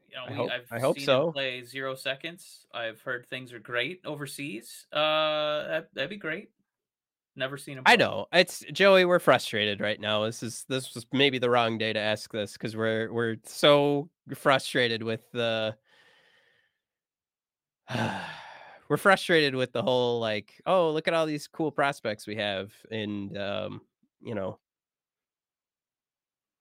you 0.09 0.15
know, 0.15 0.23
I 0.25 0.29
we, 0.29 0.35
hope- 0.35 0.51
I've 0.51 0.67
I 0.71 0.79
hope 0.79 0.97
seen 0.97 1.05
so. 1.05 1.31
play 1.33 1.63
zero 1.63 1.95
seconds. 1.95 2.65
I've 2.73 3.01
heard 3.01 3.25
things 3.27 3.51
are 3.51 3.59
great 3.59 4.01
overseas. 4.05 4.85
Uh, 4.93 5.67
that, 5.67 5.89
that'd 5.93 6.09
be 6.09 6.15
great. 6.17 6.51
Never 7.35 7.57
seen 7.57 7.77
him. 7.77 7.83
I 7.87 7.95
know. 7.95 8.27
It's 8.31 8.63
Joey, 8.71 9.05
we're 9.05 9.19
frustrated 9.19 9.81
right 9.81 9.99
now. 9.99 10.23
This 10.25 10.43
is 10.43 10.65
this 10.69 10.93
was 10.93 11.07
maybe 11.11 11.39
the 11.39 11.49
wrong 11.49 11.79
day 11.79 11.91
to 11.91 11.99
ask 11.99 12.31
this 12.31 12.53
because 12.53 12.75
we're 12.75 13.11
we're 13.11 13.37
so 13.43 14.09
frustrated 14.35 15.01
with 15.01 15.31
the 15.31 15.75
we're 18.89 18.97
frustrated 18.97 19.55
with 19.55 19.71
the 19.73 19.81
whole 19.81 20.19
like, 20.19 20.61
oh, 20.67 20.91
look 20.91 21.07
at 21.07 21.15
all 21.15 21.25
these 21.25 21.47
cool 21.47 21.71
prospects 21.71 22.27
we 22.27 22.35
have. 22.35 22.71
And 22.91 23.35
um, 23.35 23.81
you 24.21 24.35
know, 24.35 24.59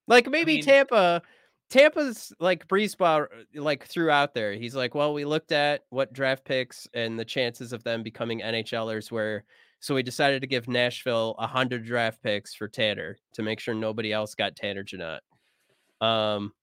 like 0.07 0.27
maybe 0.27 0.55
mean- 0.55 0.63
Tampa 0.63 1.21
Tampa's 1.69 2.33
like 2.39 2.67
BriseBois 2.67 3.27
like 3.55 3.85
threw 3.85 4.09
out 4.09 4.33
there. 4.33 4.53
He's 4.53 4.75
like, 4.75 4.95
well, 4.95 5.13
we 5.13 5.23
looked 5.25 5.51
at 5.51 5.85
what 5.89 6.13
draft 6.13 6.45
picks 6.45 6.87
and 6.95 7.19
the 7.19 7.25
chances 7.25 7.73
of 7.73 7.83
them 7.83 8.01
becoming 8.01 8.41
NHLers 8.41 9.11
were. 9.11 9.43
So 9.83 9.93
we 9.95 10.01
decided 10.01 10.39
to 10.39 10.47
give 10.47 10.69
Nashville 10.69 11.35
a 11.37 11.45
hundred 11.45 11.85
draft 11.85 12.23
picks 12.23 12.55
for 12.55 12.69
Tanner 12.69 13.17
to 13.33 13.43
make 13.43 13.59
sure 13.59 13.73
nobody 13.73 14.13
else 14.13 14.33
got 14.33 14.55
Tanner 14.55 14.81
Jeannot. 14.81 15.21
Um, 15.99 16.53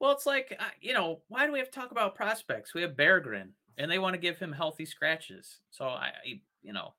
Well, 0.00 0.12
it's 0.12 0.24
like 0.24 0.56
uh, 0.58 0.64
you 0.80 0.94
know, 0.94 1.20
why 1.28 1.44
do 1.44 1.52
we 1.52 1.58
have 1.58 1.70
to 1.70 1.78
talk 1.78 1.90
about 1.90 2.14
prospects? 2.14 2.72
We 2.72 2.80
have 2.80 2.92
Berggren, 2.92 3.50
and 3.76 3.90
they 3.90 3.98
want 3.98 4.14
to 4.14 4.18
give 4.18 4.38
him 4.38 4.50
healthy 4.50 4.86
scratches. 4.86 5.60
So 5.68 5.84
I, 5.84 6.06
I 6.06 6.40
you 6.62 6.72
know, 6.72 6.94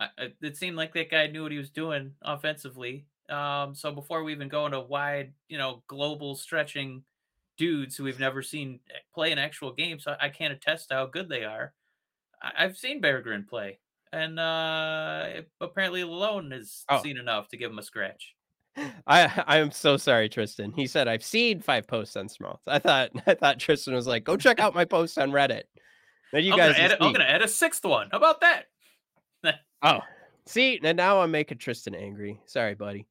I, 0.00 0.08
it 0.42 0.56
seemed 0.56 0.76
like 0.76 0.92
that 0.94 1.12
guy 1.12 1.28
knew 1.28 1.44
what 1.44 1.52
he 1.52 1.58
was 1.58 1.70
doing 1.70 2.14
offensively. 2.22 3.06
Um, 3.28 3.76
so 3.76 3.92
before 3.92 4.24
we 4.24 4.32
even 4.32 4.48
go 4.48 4.66
into 4.66 4.80
wide, 4.80 5.32
you 5.48 5.58
know, 5.58 5.84
global 5.86 6.34
stretching 6.34 7.04
dudes 7.56 7.96
who 7.96 8.02
we've 8.02 8.18
never 8.18 8.42
seen 8.42 8.80
eh, 8.90 8.98
play 9.14 9.30
an 9.30 9.38
actual 9.38 9.72
game, 9.72 10.00
so 10.00 10.16
I 10.20 10.28
can't 10.28 10.52
attest 10.52 10.88
to 10.88 10.94
how 10.94 11.06
good 11.06 11.28
they 11.28 11.44
are. 11.44 11.72
I, 12.42 12.64
I've 12.64 12.76
seen 12.76 13.00
Berggren 13.00 13.46
play, 13.46 13.78
and 14.12 14.38
uh, 14.38 15.26
apparently 15.60 16.02
Malone 16.04 16.50
has 16.52 16.84
Oh. 16.88 17.02
seen 17.02 17.16
enough 17.18 17.48
to 17.48 17.56
give 17.56 17.70
him 17.70 17.78
a 17.78 17.82
scratch. 17.82 18.34
I 19.06 19.42
I 19.46 19.58
am 19.58 19.70
so 19.70 19.96
sorry, 19.96 20.28
Tristan. 20.28 20.72
He 20.72 20.86
said 20.86 21.08
I've 21.08 21.24
seen 21.24 21.60
five 21.60 21.86
posts 21.86 22.16
on 22.16 22.28
Small. 22.28 22.60
I 22.66 22.78
thought 22.78 23.10
I 23.26 23.34
thought 23.34 23.58
Tristan 23.58 23.94
was 23.94 24.06
like, 24.06 24.24
go 24.24 24.36
check 24.36 24.58
out 24.60 24.74
my 24.74 24.84
post 24.84 25.18
on 25.18 25.30
Reddit. 25.32 25.62
Then 26.32 26.44
you 26.44 26.52
I'm, 26.52 26.58
guys 26.58 26.72
gonna 26.76 26.84
add, 26.84 26.96
I'm 27.00 27.12
gonna 27.12 27.24
add 27.24 27.42
a 27.42 27.48
sixth 27.48 27.84
one. 27.84 28.08
How 28.10 28.18
about 28.18 28.40
that? 28.42 28.64
Oh, 29.80 30.00
see, 30.46 30.80
and 30.82 30.96
now 30.96 31.20
I'm 31.20 31.30
making 31.30 31.58
Tristan 31.58 31.94
angry. 31.94 32.40
Sorry, 32.46 32.74
buddy. 32.74 33.06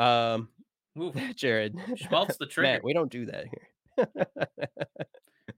Um, 0.00 0.48
Oof. 1.00 1.14
Jared, 1.36 1.76
Schmaltz 1.96 2.36
the 2.38 2.46
trigger. 2.46 2.72
Matt, 2.72 2.84
we 2.84 2.92
don't 2.92 3.10
do 3.10 3.26
that 3.26 3.46
here. 3.96 4.06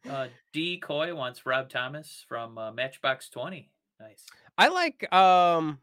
Uh, 0.09 0.27
D. 0.53 0.79
Coy 0.79 1.15
wants 1.15 1.47
Rob 1.47 1.71
Thomas 1.71 2.25
from 2.29 2.59
uh, 2.59 2.71
Matchbox 2.73 3.31
20. 3.31 3.71
Nice. 4.01 4.27
I 4.59 4.69
like 4.69 5.13
um 5.13 5.79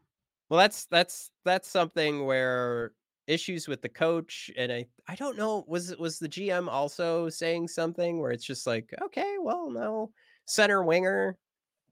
well 0.48 0.60
that's 0.60 0.86
that's 0.86 1.30
that's 1.44 1.68
something 1.68 2.24
where 2.26 2.92
issues 3.26 3.68
with 3.68 3.80
the 3.82 3.88
coach 3.88 4.50
and 4.56 4.72
I 4.72 4.86
I 5.08 5.14
don't 5.14 5.36
know 5.36 5.64
was 5.66 5.90
it 5.90 5.98
was 5.98 6.18
the 6.18 6.28
GM 6.28 6.68
also 6.68 7.28
saying 7.28 7.68
something 7.68 8.20
where 8.20 8.32
it's 8.32 8.44
just 8.44 8.66
like 8.66 8.92
okay 9.02 9.36
well 9.40 9.70
no 9.70 10.10
center 10.44 10.82
winger 10.82 11.36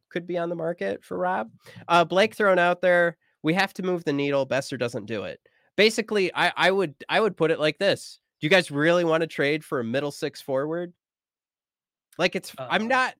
could 0.08 0.26
be 0.26 0.36
on 0.36 0.48
the 0.48 0.56
market 0.56 1.04
for 1.04 1.16
Rob. 1.16 1.50
Uh 1.88 2.04
Blake 2.04 2.34
thrown 2.34 2.58
out 2.58 2.80
there 2.80 3.16
we 3.42 3.54
have 3.54 3.72
to 3.74 3.82
move 3.82 4.04
the 4.04 4.12
needle 4.12 4.46
Boeser 4.46 4.78
doesn't 4.78 5.06
do 5.06 5.22
it. 5.24 5.40
Basically 5.76 6.30
I 6.34 6.52
I 6.56 6.70
would 6.70 6.94
I 7.08 7.20
would 7.20 7.36
put 7.36 7.50
it 7.50 7.60
like 7.60 7.78
this. 7.78 8.20
Do 8.40 8.46
you 8.46 8.50
guys 8.50 8.70
really 8.70 9.04
want 9.04 9.22
to 9.22 9.26
trade 9.26 9.64
for 9.64 9.80
a 9.80 9.84
middle 9.84 10.10
six 10.10 10.40
forward? 10.42 10.92
Like 12.18 12.36
it's 12.36 12.52
Uh, 12.58 12.66
I'm 12.68 12.88
not 12.88 13.14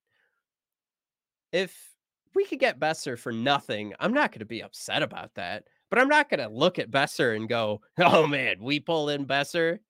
if 1.53 1.89
we 2.35 2.45
could 2.45 2.59
get 2.59 2.81
Boeser 2.81 3.18
for 3.18 3.33
nothing, 3.33 3.95
I'm 4.01 4.12
not 4.12 4.33
going 4.33 4.41
to 4.41 4.47
be 4.47 4.62
upset 4.62 5.03
about 5.03 5.35
that. 5.35 5.64
But 5.91 5.99
I'm 5.99 6.09
not 6.09 6.31
going 6.31 6.41
to 6.41 6.49
look 6.49 6.78
at 6.78 6.91
Boeser 6.91 7.35
and 7.35 7.49
go, 7.49 7.81
"Oh 7.99 8.26
man, 8.26 8.57
we 8.61 8.78
pull 8.78 9.09
in 9.09 9.26
Boeser, 9.26 9.81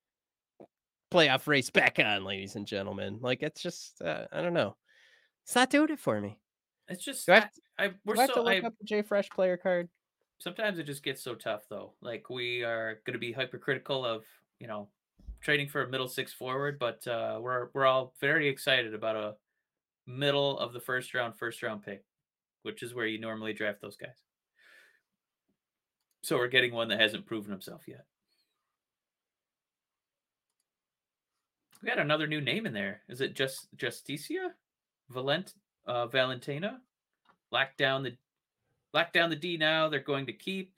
playoff 1.13 1.47
race 1.47 1.71
back 1.71 1.99
on, 1.99 2.25
ladies 2.25 2.57
and 2.57 2.67
gentlemen." 2.67 3.19
Like 3.21 3.43
it's 3.43 3.63
just, 3.63 4.01
uh, 4.01 4.27
I 4.33 4.41
don't 4.41 4.55
know, 4.55 4.77
it's 5.45 5.55
not 5.55 5.71
doing 5.71 5.91
it 5.91 6.01
for 6.01 6.21
me. 6.21 6.39
It's 6.89 7.05
just 7.05 7.27
Do 7.27 7.33
I 7.33 7.37
I, 7.37 7.41
have 7.41 7.51
I 7.79 7.91
we're 8.05 8.15
Do 8.15 8.21
I 8.21 8.23
have 8.23 8.35
to 8.35 8.43
look 8.43 8.65
I 8.65 8.67
up 8.67 8.75
the 8.81 8.87
JFresh 8.87 9.31
player 9.31 9.57
card? 9.57 9.89
sometimes 10.41 10.79
it 10.79 10.85
just 10.85 11.05
gets 11.05 11.23
so 11.23 11.35
tough 11.35 11.67
though. 11.69 11.93
Like 12.01 12.29
we 12.29 12.65
are 12.65 13.01
going 13.07 13.15
to 13.15 13.19
be 13.21 13.33
hypercritical 13.33 14.05
of 14.05 14.25
you 14.59 14.67
know 14.67 14.89
trading 15.41 15.69
for 15.69 15.83
a 15.83 15.89
middle 15.89 16.09
six 16.09 16.33
forward, 16.33 16.79
but 16.79 17.07
uh, 17.07 17.39
we're 17.41 17.69
we're 17.73 17.87
all 17.87 18.15
very 18.21 18.49
excited 18.49 18.95
about 18.95 19.17
a 19.17 19.35
middle 20.07 20.59
of 20.59 20.73
the 20.73 20.81
first 20.81 21.15
round 21.15 21.37
first 21.37 21.63
round 21.63 21.83
pick, 21.85 22.05
which 22.63 22.83
is 22.83 22.95
where 22.95 23.07
you 23.07 23.21
normally 23.21 23.53
draft 23.53 23.81
those 23.81 23.97
guys. 23.97 24.23
So 26.23 26.37
we're 26.37 26.49
getting 26.49 26.73
one 26.73 26.89
that 26.89 27.01
hasn't 27.01 27.27
proven 27.27 27.51
himself 27.51 27.83
yet. 27.87 28.05
We 31.83 31.89
got 31.89 31.99
another 31.99 32.27
new 32.27 32.41
name 32.41 32.67
in 32.67 32.75
there. 32.75 33.01
Is 33.09 33.21
it 33.21 33.35
just 33.35 33.69
Justicia? 33.77 34.53
Valent 35.09 35.55
uh 35.87 36.07
Valentina? 36.07 36.81
Lock 37.51 37.77
down 37.79 38.03
the 38.03 38.17
lock 38.93 39.13
down 39.13 39.31
the 39.31 39.37
D 39.37 39.57
now. 39.57 39.89
They're 39.89 40.01
going 40.01 40.27
to 40.27 40.33
keep. 40.33 40.75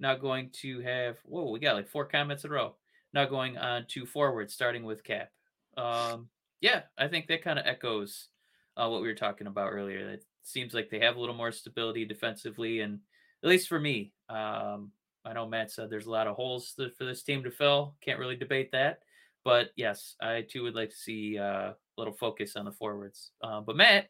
Now 0.00 0.16
going 0.16 0.50
to 0.62 0.80
have 0.80 1.18
whoa, 1.24 1.50
we 1.50 1.60
got 1.60 1.76
like 1.76 1.88
four 1.88 2.04
comments 2.04 2.44
in 2.44 2.50
a 2.50 2.54
row. 2.54 2.74
Now 3.14 3.24
going 3.26 3.56
on 3.56 3.86
to 3.90 4.04
forward, 4.04 4.50
starting 4.50 4.82
with 4.82 5.04
Cap. 5.04 5.30
Um, 5.76 6.28
yeah, 6.60 6.82
I 6.98 7.08
think 7.08 7.28
that 7.28 7.42
kind 7.42 7.58
of 7.58 7.66
echoes 7.66 8.28
uh, 8.76 8.88
what 8.88 9.02
we 9.02 9.08
were 9.08 9.14
talking 9.14 9.46
about 9.46 9.70
earlier. 9.72 10.10
It 10.10 10.24
seems 10.42 10.74
like 10.74 10.90
they 10.90 11.00
have 11.00 11.16
a 11.16 11.20
little 11.20 11.34
more 11.34 11.52
stability 11.52 12.04
defensively, 12.04 12.80
and 12.80 13.00
at 13.42 13.48
least 13.48 13.68
for 13.68 13.78
me, 13.80 14.12
um, 14.28 14.92
I 15.24 15.32
know 15.32 15.46
Matt 15.48 15.70
said 15.70 15.88
there's 15.90 16.06
a 16.06 16.10
lot 16.10 16.26
of 16.26 16.36
holes 16.36 16.74
th- 16.76 16.92
for 16.98 17.04
this 17.04 17.22
team 17.22 17.42
to 17.44 17.50
fill. 17.50 17.96
Can't 18.00 18.18
really 18.18 18.36
debate 18.36 18.70
that, 18.72 19.00
but 19.44 19.70
yes, 19.76 20.16
I 20.20 20.42
too 20.42 20.62
would 20.64 20.74
like 20.74 20.90
to 20.90 20.96
see 20.96 21.38
uh, 21.38 21.70
a 21.72 21.76
little 21.96 22.14
focus 22.14 22.56
on 22.56 22.64
the 22.64 22.72
forwards. 22.72 23.30
Uh, 23.42 23.60
but 23.60 23.76
Matt, 23.76 24.08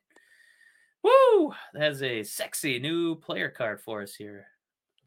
woo, 1.02 1.52
that's 1.74 2.02
a 2.02 2.22
sexy 2.22 2.78
new 2.78 3.16
player 3.16 3.48
card 3.50 3.80
for 3.80 4.02
us 4.02 4.14
here. 4.14 4.46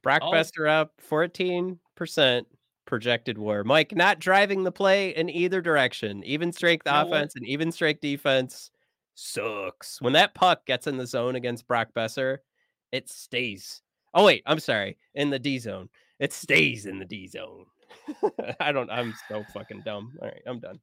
Brock 0.03 0.21
All- 0.21 0.33
Boeser 0.33 0.69
up 0.69 0.93
14% 1.09 2.45
projected 2.85 3.37
war. 3.39 3.63
Mike 3.63 3.95
not 3.95 4.19
driving 4.19 4.63
the 4.63 4.71
play 4.71 5.09
in 5.15 5.29
either 5.29 5.61
direction. 5.61 6.23
Even 6.23 6.51
strength 6.51 6.83
You 6.85 6.91
know 6.91 7.05
what? 7.05 7.07
offense 7.07 7.35
and 7.35 7.47
even 7.47 7.71
strength 7.71 8.01
defense 8.01 8.69
sucks. 9.15 10.01
When 10.01 10.13
that 10.13 10.35
puck 10.35 10.65
gets 10.65 10.87
in 10.87 10.97
the 10.97 11.07
zone 11.07 11.35
against 11.35 11.67
Brock 11.67 11.89
Boeser, 11.95 12.39
it 12.91 13.09
stays. 13.09 13.81
Oh 14.13 14.25
wait, 14.25 14.43
I'm 14.45 14.59
sorry. 14.59 14.97
In 15.15 15.29
the 15.29 15.39
D 15.39 15.57
zone. 15.57 15.89
It 16.19 16.31
stays 16.31 16.85
in 16.85 16.99
the 16.99 17.05
D 17.05 17.27
zone. 17.27 17.65
I 18.59 18.71
don't 18.71 18.89
I'm 18.89 19.13
so 19.27 19.43
fucking 19.53 19.81
dumb. 19.83 20.13
All 20.21 20.27
right, 20.27 20.41
I'm 20.45 20.59
done. 20.59 20.79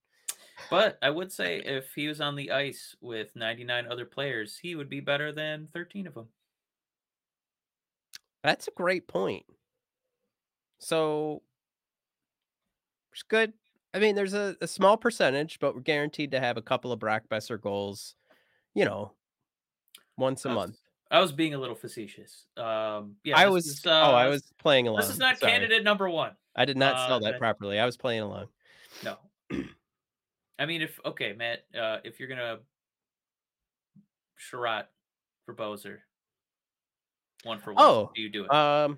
But 0.71 0.99
I 1.03 1.11
would 1.11 1.33
say 1.33 1.59
if 1.59 1.93
he 1.95 2.09
was 2.09 2.21
on 2.21 2.37
the 2.37 2.51
ice 2.51 2.95
with 3.01 3.35
99 3.35 3.87
other 3.91 4.05
players, 4.05 4.59
he 4.61 4.75
would 4.75 4.89
be 4.89 5.01
better 5.01 5.33
than 5.33 5.69
13 5.73 6.07
of 6.07 6.15
them. 6.15 6.29
That's 8.43 8.69
a 8.69 8.73
great 8.73 9.09
point. 9.09 9.45
So 10.79 11.43
it's 13.13 13.23
good. 13.23 13.53
I 13.95 13.99
mean, 13.99 14.15
there's 14.15 14.35
a, 14.35 14.57
a 14.61 14.67
small 14.67 14.97
percentage, 14.97 15.59
but 15.61 15.75
we're 15.75 15.83
guaranteed 15.83 16.31
to 16.33 16.41
have 16.41 16.57
a 16.57 16.63
couple 16.63 16.93
of 16.93 16.99
Brock 16.99 17.25
Boeser 17.31 17.61
goals, 17.61 18.15
you 18.75 18.85
know, 18.85 19.13
once 20.17 20.45
a 20.45 20.49
I 20.49 20.53
was- 20.53 20.57
month. 20.57 20.79
I 21.11 21.21
was 21.21 21.31
being 21.31 21.53
a 21.53 21.59
little 21.59 21.75
facetious. 21.75 22.47
Um, 22.57 23.17
yeah, 23.23 23.37
I 23.39 23.47
was 23.51 23.67
is, 23.67 23.83
oh, 23.85 23.91
I 23.91 24.29
uh, 24.29 24.31
was 24.31 24.51
playing 24.59 24.89
along. 24.89 25.03
This 25.03 25.11
is 25.11 25.19
not 25.19 25.37
Sorry. 25.37 25.53
candidate 25.53 25.85
number 25.85 26.09
one. 26.09 26.33
I 26.57 26.65
did 26.65 26.79
not 26.79 26.95
uh, 26.97 27.19
that 27.19 27.33
that- 27.33 27.39
properly. 27.39 27.79
I 27.79 27.85
was 27.85 27.99
playing 27.99 28.23
along. 28.23 28.47
No. 29.05 29.19
I 30.59 30.65
mean, 30.65 30.81
if 30.81 30.99
okay, 31.05 31.35
Matt, 31.35 31.65
uh, 31.79 31.99
if 32.03 32.19
you're 32.19 32.31
gonna 32.31 32.61
Chiarot 34.39 34.85
for 35.45 35.55
Boeser, 35.55 35.99
one 37.45 37.59
for 37.59 37.75
one, 37.75 37.85
Oh, 37.85 38.11
do 38.15 38.23
you 38.23 38.31
do 38.31 38.45
it? 38.45 38.51
Um, 38.51 38.97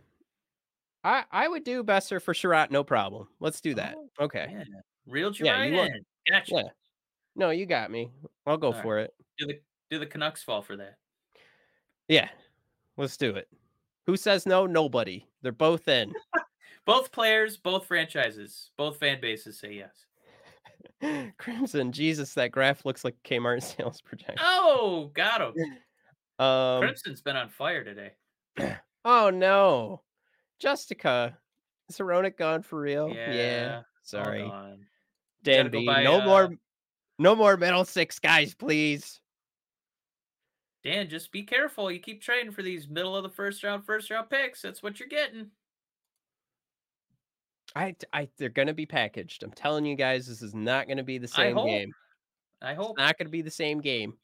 I 1.03 1.25
I 1.33 1.49
would 1.49 1.64
do 1.64 1.83
Boeser 1.83 2.22
for 2.22 2.33
Chiarot, 2.33 2.70
no 2.70 2.85
problem. 2.85 3.27
Let's 3.41 3.61
do 3.61 3.75
that. 3.75 3.97
Oh, 3.97 4.25
okay. 4.27 4.47
yeah, 4.51 4.64
reeled 5.07 5.37
you 5.39 5.47
yeah, 5.47 5.64
you 5.64 5.81
in. 5.81 6.05
Gotcha. 6.31 6.55
Yeah. 6.55 6.62
No, 7.37 7.51
you 7.51 7.66
got 7.66 7.91
me. 7.91 8.11
I'll 8.47 8.57
go 8.57 8.68
All 8.68 8.72
right. 8.74 8.82
for 8.82 8.99
it. 8.99 9.14
Do 9.39 9.47
the 9.47 9.61
do 9.91 9.99
the 9.99 10.07
Canucks 10.07 10.43
fall 10.43 10.62
for 10.62 10.76
that? 10.76 10.97
Yeah, 12.09 12.28
let's 12.97 13.16
do 13.16 13.35
it. 13.35 13.49
Who 14.07 14.16
says 14.16 14.47
no? 14.47 14.66
Nobody. 14.66 15.26
They're 15.43 15.53
both 15.53 15.89
in. 15.89 16.12
Both 16.87 17.12
players, 17.12 17.57
both 17.57 17.87
franchises, 17.87 18.70
both 18.76 18.99
fan 18.99 19.18
bases 19.20 19.59
say 19.59 19.72
yes. 19.72 21.32
Crimson, 21.39 21.93
Jesus, 21.93 22.35
that 22.35 22.51
graph 22.51 22.85
looks 22.85 23.05
like 23.05 23.16
Kmart 23.24 23.62
sales 23.76 24.01
projection. 24.03 24.37
Oh, 24.41 25.11
got 25.14 25.41
him. 25.41 25.55
Um, 26.39 26.80
Crimson's 26.82 27.22
been 27.22 27.37
on 27.37 27.49
fire 27.49 27.85
today. 27.85 28.12
oh 29.05 29.30
no, 29.30 30.03
Justica, 30.62 31.35
is 31.89 31.97
Saronic 31.97 32.37
gone 32.37 32.62
for 32.62 32.80
real? 32.80 33.09
Yeah, 33.09 33.74
hold 33.74 33.85
sorry, 34.03 34.43
on. 34.43 34.80
Dan 35.43 35.70
B. 35.70 35.87
by, 35.87 36.03
no 36.03 36.20
uh, 36.20 36.24
more, 36.24 36.51
no 37.18 37.34
more 37.34 37.56
middle 37.56 37.84
six 37.84 38.18
guys, 38.18 38.54
please. 38.54 39.20
Dan, 40.84 41.08
just 41.08 41.32
be 41.32 41.42
careful. 41.42 41.90
You 41.90 41.98
keep 41.98 42.20
trading 42.20 42.52
for 42.52 42.62
these 42.62 42.88
middle 42.88 43.16
of 43.16 43.22
the 43.22 43.30
first 43.30 43.62
round, 43.64 43.86
first 43.86 44.10
round 44.10 44.28
picks. 44.28 44.60
That's 44.60 44.82
what 44.82 45.00
you're 45.00 45.08
getting. 45.08 45.50
I, 47.74 47.96
I, 48.12 48.28
they're 48.38 48.50
gonna 48.50 48.74
be 48.74 48.86
packaged. 48.86 49.42
I'm 49.42 49.50
telling 49.50 49.86
you 49.86 49.96
guys, 49.96 50.26
this 50.26 50.42
is 50.42 50.54
not 50.54 50.86
gonna 50.86 51.02
be 51.02 51.18
the 51.18 51.26
same 51.26 51.56
hope. 51.56 51.66
game. 51.66 51.92
I 52.62 52.74
hope. 52.74 52.98
Not 52.98 53.18
gonna 53.18 53.30
be 53.30 53.42
the 53.42 53.50
same 53.50 53.80
game. 53.80 54.14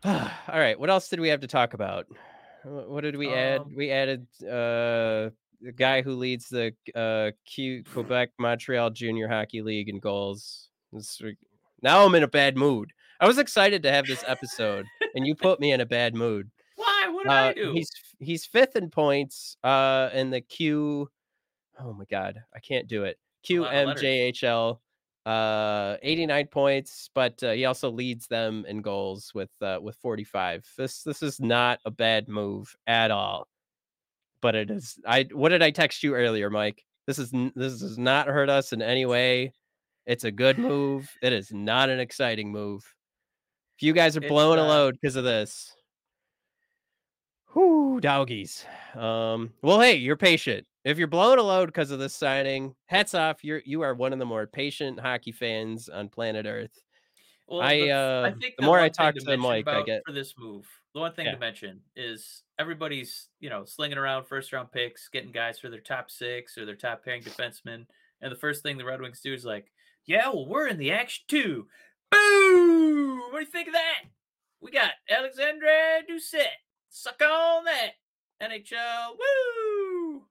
All 0.04 0.30
right, 0.48 0.78
what 0.78 0.90
else 0.90 1.08
did 1.08 1.20
we 1.20 1.28
have 1.28 1.40
to 1.40 1.46
talk 1.46 1.74
about? 1.74 2.06
What 2.64 3.02
did 3.02 3.16
we 3.16 3.32
add? 3.32 3.60
Um, 3.60 3.74
We 3.76 3.90
added 3.90 4.26
uh 4.42 5.30
the 5.60 5.72
guy 5.74 6.02
who 6.02 6.14
leads 6.14 6.48
the 6.48 6.74
uh 6.94 7.30
Q 7.46 7.84
Quebec 7.92 8.30
Montreal 8.38 8.90
Junior 8.90 9.28
Hockey 9.28 9.62
League 9.62 9.88
in 9.88 10.00
goals. 10.00 10.70
This 10.92 11.20
now 11.82 12.04
I'm 12.04 12.14
in 12.14 12.22
a 12.22 12.28
bad 12.28 12.56
mood. 12.56 12.92
I 13.20 13.26
was 13.26 13.38
excited 13.38 13.82
to 13.82 13.92
have 13.92 14.06
this 14.06 14.24
episode, 14.26 14.86
and 15.14 15.26
you 15.26 15.34
put 15.34 15.60
me 15.60 15.72
in 15.72 15.80
a 15.80 15.86
bad 15.86 16.14
mood. 16.14 16.50
Why? 16.76 17.08
What 17.10 17.24
did 17.24 17.32
Uh, 17.32 17.34
I 17.34 17.52
do? 17.54 17.72
he's 17.72 17.90
he's 18.18 18.44
fifth 18.46 18.76
in 18.76 18.90
points 18.90 19.56
uh 19.64 20.10
in 20.12 20.30
the 20.30 20.40
Q. 20.40 21.08
Oh 21.80 21.92
my 21.92 22.04
god, 22.10 22.42
I 22.54 22.58
can't 22.60 22.88
do 22.88 23.04
it. 23.04 23.18
QMJHL, 23.46 24.78
uh, 25.24 25.96
89 26.02 26.46
points, 26.48 27.10
but 27.14 27.42
uh, 27.42 27.52
he 27.52 27.64
also 27.64 27.90
leads 27.90 28.26
them 28.26 28.64
in 28.66 28.80
goals 28.82 29.32
with 29.34 29.50
uh, 29.60 29.78
with 29.80 29.96
45. 29.96 30.66
This 30.76 31.02
this 31.02 31.22
is 31.22 31.40
not 31.40 31.80
a 31.84 31.90
bad 31.90 32.28
move 32.28 32.74
at 32.86 33.10
all. 33.10 33.48
But 34.40 34.54
it 34.54 34.70
is. 34.70 34.98
I 35.06 35.26
what 35.32 35.48
did 35.50 35.62
I 35.62 35.70
text 35.70 36.02
you 36.02 36.14
earlier, 36.14 36.50
Mike? 36.50 36.84
This 37.06 37.18
is 37.18 37.30
this 37.54 37.80
does 37.80 37.98
not 37.98 38.26
hurt 38.28 38.50
us 38.50 38.72
in 38.72 38.82
any 38.82 39.06
way. 39.06 39.52
It's 40.06 40.24
a 40.24 40.30
good 40.30 40.58
move. 40.60 41.10
It 41.22 41.32
is 41.32 41.52
not 41.52 41.88
an 41.90 42.00
exciting 42.00 42.50
move. 42.50 42.82
If 43.76 43.82
you 43.82 43.92
guys 43.92 44.16
are 44.16 44.20
It's, 44.20 44.28
blowing 44.28 44.58
a 44.58 44.62
uh, 44.62 44.68
load 44.68 44.96
because 45.00 45.16
of 45.16 45.24
this, 45.24 45.74
whoo, 47.54 48.00
doggies. 48.00 48.64
Um, 48.94 49.52
well, 49.62 49.80
hey, 49.80 49.96
you're 49.96 50.16
patient. 50.16 50.66
If 50.84 50.98
you're 50.98 51.08
blowing 51.08 51.38
a 51.38 51.42
load 51.42 51.66
because 51.66 51.90
of 51.90 51.98
this 51.98 52.14
signing, 52.14 52.74
hats 52.86 53.14
off. 53.14 53.42
You're 53.42 53.60
you 53.64 53.82
are 53.82 53.94
one 53.94 54.12
of 54.12 54.18
the 54.18 54.24
more 54.24 54.46
patient 54.46 55.00
hockey 55.00 55.32
fans 55.32 55.88
on 55.88 56.08
planet 56.08 56.46
Earth. 56.46 56.80
Well, 57.48 57.60
I, 57.60 57.76
the, 57.78 57.90
f- 57.90 58.34
uh, 58.34 58.36
think 58.40 58.54
the 58.58 58.64
more 58.66 58.80
I 58.80 58.88
talk 58.88 59.14
to 59.14 59.20
to 59.20 59.36
Mike, 59.36 59.68
I 59.68 59.82
get- 59.82 60.02
for 60.06 60.12
this 60.12 60.34
move. 60.38 60.66
The 60.94 61.00
one 61.00 61.12
thing 61.12 61.26
Yeah. 61.26 61.32
to 61.32 61.38
mention 61.38 61.80
is 61.94 62.42
everybody's 62.58 63.28
you 63.40 63.50
know 63.50 63.64
slinging 63.64 63.98
around 63.98 64.24
first 64.26 64.52
round 64.52 64.72
picks, 64.72 65.08
getting 65.08 65.32
guys 65.32 65.58
for 65.58 65.68
their 65.68 65.80
top 65.80 66.10
six 66.10 66.56
or 66.56 66.64
their 66.64 66.76
top 66.76 67.04
pairing 67.04 67.22
defensemen, 67.22 67.86
and 68.22 68.32
the 68.32 68.36
first 68.36 68.62
thing 68.62 68.78
the 68.78 68.84
Red 68.84 69.00
Wings 69.00 69.20
do 69.20 69.34
is 69.34 69.44
like, 69.44 69.70
yeah, 70.06 70.28
well, 70.28 70.46
we're 70.46 70.68
in 70.68 70.78
the 70.78 70.92
action 70.92 71.24
too. 71.28 71.66
Boom! 72.10 73.18
What 73.30 73.40
do 73.40 73.44
you 73.44 73.46
think 73.46 73.68
of 73.68 73.74
that? 73.74 74.04
we 74.60 74.72
got 74.72 74.90
Alexandre 75.08 76.02
Doucet. 76.08 76.46
Suck 76.88 77.20
on 77.22 77.64
that. 77.64 77.92
NHL. 78.42 79.16
Woo! 79.18 80.22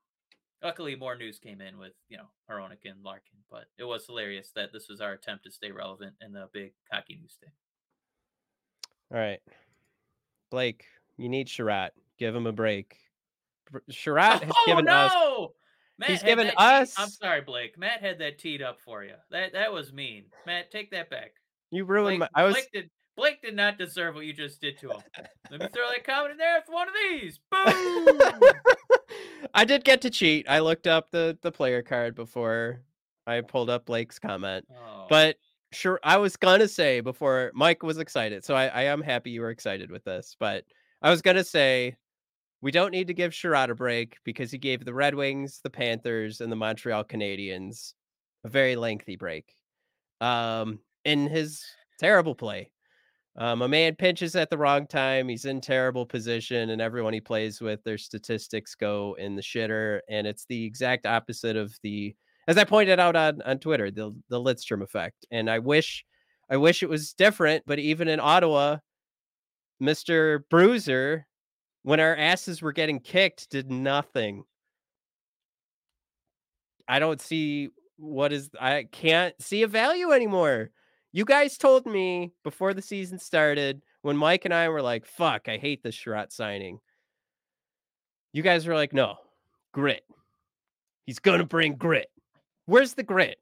Luckily, 0.63 0.95
more 0.95 1.15
news 1.15 1.39
came 1.39 1.61
in 1.61 1.77
with, 1.77 1.93
you 2.09 2.17
know, 2.17 2.27
Hronek 2.49 2.83
and 2.85 3.03
Larkin, 3.03 3.37
but 3.51 3.65
it 3.77 3.83
was 3.83 4.05
hilarious 4.05 4.51
that 4.55 4.73
this 4.73 4.89
was 4.89 4.99
our 4.99 5.13
attempt 5.13 5.45
to 5.45 5.51
stay 5.51 5.71
relevant 5.71 6.15
in 6.21 6.33
the 6.33 6.49
big 6.53 6.73
hockey 6.91 7.17
news 7.21 7.37
day. 7.41 7.51
All 9.13 9.19
right. 9.19 9.39
Blake, 10.51 10.85
you 11.17 11.29
need 11.29 11.47
Chiarot. 11.47 11.91
Give 12.17 12.35
him 12.35 12.47
a 12.47 12.51
break. 12.51 12.97
Chiarot 13.91 14.43
has 14.43 14.51
oh, 14.53 14.63
given 14.65 14.85
no! 14.85 14.93
us 14.93 15.13
Matt 15.97 16.09
He's 16.09 16.23
given 16.23 16.51
us. 16.57 16.95
teed- 16.95 17.01
I'm 17.03 17.09
sorry, 17.09 17.41
Blake. 17.41 17.77
Matt 17.77 18.01
had 18.01 18.19
that 18.19 18.37
teed 18.39 18.61
up 18.61 18.79
for 18.81 19.03
you. 19.03 19.13
That 19.31 19.53
that 19.53 19.71
was 19.73 19.93
mean. 19.93 20.25
Matt, 20.45 20.71
take 20.71 20.91
that 20.91 21.09
back. 21.09 21.31
you 21.71 21.85
ruined 21.85 22.19
Blake, 22.19 22.31
my 22.35 22.41
I 22.41 22.45
was 22.45 22.53
Blake 22.55 22.69
did 22.73 22.89
Blake 23.17 23.41
did 23.41 23.55
not 23.55 23.77
deserve 23.77 24.15
what 24.15 24.25
you 24.25 24.33
just 24.33 24.59
did 24.59 24.77
to 24.79 24.89
him. 24.91 24.99
Let 25.49 25.61
me 25.61 25.67
throw 25.73 25.87
that 25.89 26.03
comment 26.05 26.31
in 26.33 26.37
there 26.37 26.57
with 26.59 26.73
one 26.73 26.87
of 26.89 26.93
these. 27.09 27.39
Boom! 27.49 28.19
I 29.53 29.63
did 29.63 29.85
get 29.85 30.01
to 30.01 30.09
cheat. 30.09 30.47
I 30.49 30.59
looked 30.59 30.87
up 30.87 31.11
the 31.11 31.37
the 31.41 31.51
player 31.51 31.81
card 31.81 32.15
before 32.15 32.81
I 33.25 33.41
pulled 33.41 33.69
up 33.69 33.85
Blake's 33.85 34.19
comment. 34.19 34.65
Oh, 34.71 35.05
But 35.09 35.37
sure 35.71 35.99
I 36.03 36.17
was 36.17 36.35
gonna 36.35 36.67
say 36.67 36.99
before 36.99 37.51
Mike 37.53 37.83
was 37.83 37.97
excited. 37.99 38.43
So 38.43 38.53
I, 38.53 38.67
I 38.67 38.81
am 38.83 39.01
happy 39.01 39.31
you 39.31 39.41
were 39.41 39.49
excited 39.49 39.89
with 39.91 40.03
this, 40.03 40.35
but 40.39 40.65
I 41.01 41.09
was 41.09 41.21
gonna 41.21 41.43
say 41.43 41.95
we 42.61 42.71
don't 42.71 42.91
need 42.91 43.07
to 43.07 43.13
give 43.13 43.31
Chiarot 43.31 43.69
a 43.69 43.75
break 43.75 44.17
because 44.23 44.51
he 44.51 44.57
gave 44.57 44.83
the 44.83 44.93
Red 44.93 45.15
Wings, 45.15 45.59
the 45.63 45.69
Panthers, 45.69 46.41
and 46.41 46.51
the 46.51 46.55
Montreal 46.55 47.03
Canadiens 47.03 47.93
a 48.43 48.49
very 48.49 48.75
lengthy 48.75 49.15
break. 49.15 49.55
Um 50.21 50.79
in 51.05 51.27
his 51.27 51.63
terrible 51.99 52.33
play. 52.33 52.71
Um, 53.37 53.61
a 53.61 53.67
man 53.67 53.95
pinches 53.95 54.35
at 54.35 54.49
the 54.49 54.57
wrong 54.57 54.87
time. 54.87 55.27
He's 55.27 55.45
in 55.45 55.61
terrible 55.61 56.05
position, 56.05 56.71
and 56.71 56.81
everyone 56.81 57.13
he 57.13 57.21
plays 57.21 57.61
with, 57.61 57.83
their 57.83 57.97
statistics 57.97 58.73
go 58.73 59.15
in 59.19 59.35
the 59.35 59.41
shitter. 59.41 59.99
And 60.09 60.25
it's 60.25 60.45
the 60.47 60.65
exact 60.65 61.05
opposite 61.05 61.55
of 61.55 61.77
the, 61.83 62.15
as 62.47 62.57
I 62.57 62.63
pointed 62.63 62.99
out 62.99 63.15
on 63.15 63.41
on 63.43 63.59
Twitter, 63.59 63.91
the 63.91 64.15
the 64.29 64.39
Lidstrom 64.39 64.81
effect. 64.81 65.27
And 65.29 65.47
I 65.47 65.59
wish, 65.59 66.05
I 66.49 66.57
wish 66.57 66.81
it 66.81 66.89
was 66.89 67.13
different. 67.13 67.63
But 67.67 67.77
even 67.77 68.07
in 68.07 68.19
Ottawa, 68.19 68.77
Mister 69.79 70.45
Bruiser, 70.49 71.27
when 71.85 71.99
our 71.99 72.15
asses 72.15 72.63
were 72.63 72.71
getting 72.71 72.99
kicked, 72.99 73.51
did 73.51 73.69
nothing. 73.69 74.43
I 76.87 76.97
don't 76.97 77.21
see 77.21 77.69
what 77.97 78.33
is. 78.33 78.49
I 78.59 78.87
can't 78.91 79.39
see 79.39 79.61
a 79.61 79.67
value 79.67 80.11
anymore. 80.11 80.71
You 81.11 81.25
guys 81.25 81.59
told 81.59 81.85
me 81.85 82.33
before 82.43 82.73
the 82.73 82.81
season 82.81 83.19
started 83.19 83.83
when 84.01 84.17
Mike 84.17 84.45
and 84.45 84.53
I 84.53 84.67
were 84.69 84.81
like, 84.81 85.05
fuck, 85.05 85.47
I 85.47 85.57
hate 85.57 85.83
this 85.83 85.95
Chiarot 85.95 86.31
signing. 86.31 86.79
You 88.33 88.41
guys 88.41 88.65
were 88.65 88.73
like, 88.73 88.91
no, 88.91 89.17
grit. 89.71 90.03
He's 91.05 91.19
going 91.19 91.39
to 91.39 91.45
bring 91.45 91.75
grit. 91.75 92.09
Where's 92.65 92.95
the 92.95 93.03
grit? 93.03 93.37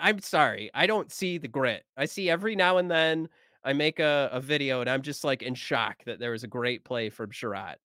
I'm 0.00 0.20
sorry. 0.20 0.70
I 0.74 0.86
don't 0.86 1.10
see 1.10 1.38
the 1.38 1.48
grit. 1.48 1.82
I 1.96 2.04
see 2.04 2.30
every 2.30 2.54
now 2.54 2.78
and 2.78 2.88
then 2.88 3.28
I 3.64 3.72
make 3.72 3.98
a, 3.98 4.30
a 4.32 4.40
video 4.40 4.80
and 4.80 4.88
I'm 4.88 5.02
just 5.02 5.24
like 5.24 5.42
in 5.42 5.54
shock 5.54 6.04
that 6.06 6.18
there 6.18 6.30
was 6.30 6.44
a 6.44 6.48
great 6.48 6.84
play 6.84 7.10
from 7.10 7.30
Chiarot. 7.30 7.76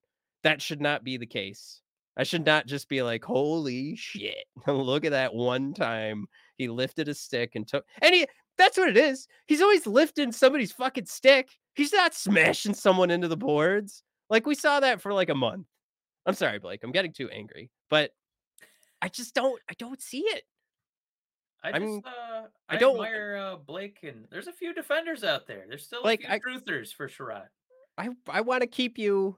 That 0.43 0.61
should 0.61 0.81
not 0.81 1.03
be 1.03 1.17
the 1.17 1.25
case. 1.25 1.81
I 2.15 2.23
should 2.23 2.45
not 2.45 2.67
just 2.67 2.89
be 2.89 3.01
like, 3.01 3.23
holy 3.23 3.95
shit. 3.95 4.45
Look 4.67 5.05
at 5.05 5.11
that 5.11 5.33
one 5.33 5.73
time 5.73 6.27
he 6.57 6.67
lifted 6.67 7.07
a 7.07 7.13
stick 7.13 7.51
and 7.55 7.67
took 7.67 7.85
and 8.01 8.13
he 8.13 8.27
that's 8.57 8.77
what 8.77 8.89
it 8.89 8.97
is. 8.97 9.27
He's 9.47 9.61
always 9.61 9.87
lifting 9.87 10.31
somebody's 10.31 10.71
fucking 10.71 11.07
stick. 11.07 11.49
He's 11.73 11.91
not 11.91 12.13
smashing 12.13 12.75
someone 12.75 13.09
into 13.09 13.27
the 13.27 13.37
boards. 13.37 14.03
Like 14.29 14.45
we 14.45 14.55
saw 14.55 14.79
that 14.79 15.01
for 15.01 15.11
like 15.11 15.29
a 15.29 15.35
month. 15.35 15.65
I'm 16.25 16.35
sorry, 16.35 16.59
Blake. 16.59 16.83
I'm 16.83 16.91
getting 16.91 17.13
too 17.13 17.29
angry. 17.29 17.71
But 17.89 18.11
I 19.01 19.09
just 19.09 19.33
don't 19.33 19.59
I 19.69 19.73
don't 19.77 20.01
see 20.01 20.21
it. 20.21 20.43
I 21.63 21.71
just 21.71 21.81
mean, 21.81 22.03
uh, 22.05 22.47
I 22.69 22.75
I, 22.75 22.77
don't- 22.77 22.95
admire 22.95 23.37
uh, 23.37 23.55
Blake, 23.57 23.99
and 24.03 24.25
there's 24.29 24.47
a 24.47 24.53
few 24.53 24.73
defenders 24.73 25.23
out 25.23 25.47
there. 25.47 25.63
There's 25.67 25.85
still 25.85 26.01
Like, 26.03 26.21
a 26.21 26.23
few 26.23 26.33
I- 26.33 26.39
truthers 26.39 26.93
for 26.93 27.07
Chiarot. 27.07 27.47
I 27.97 28.09
I 28.27 28.41
want 28.41 28.61
to 28.61 28.67
keep 28.67 28.97
you 28.97 29.37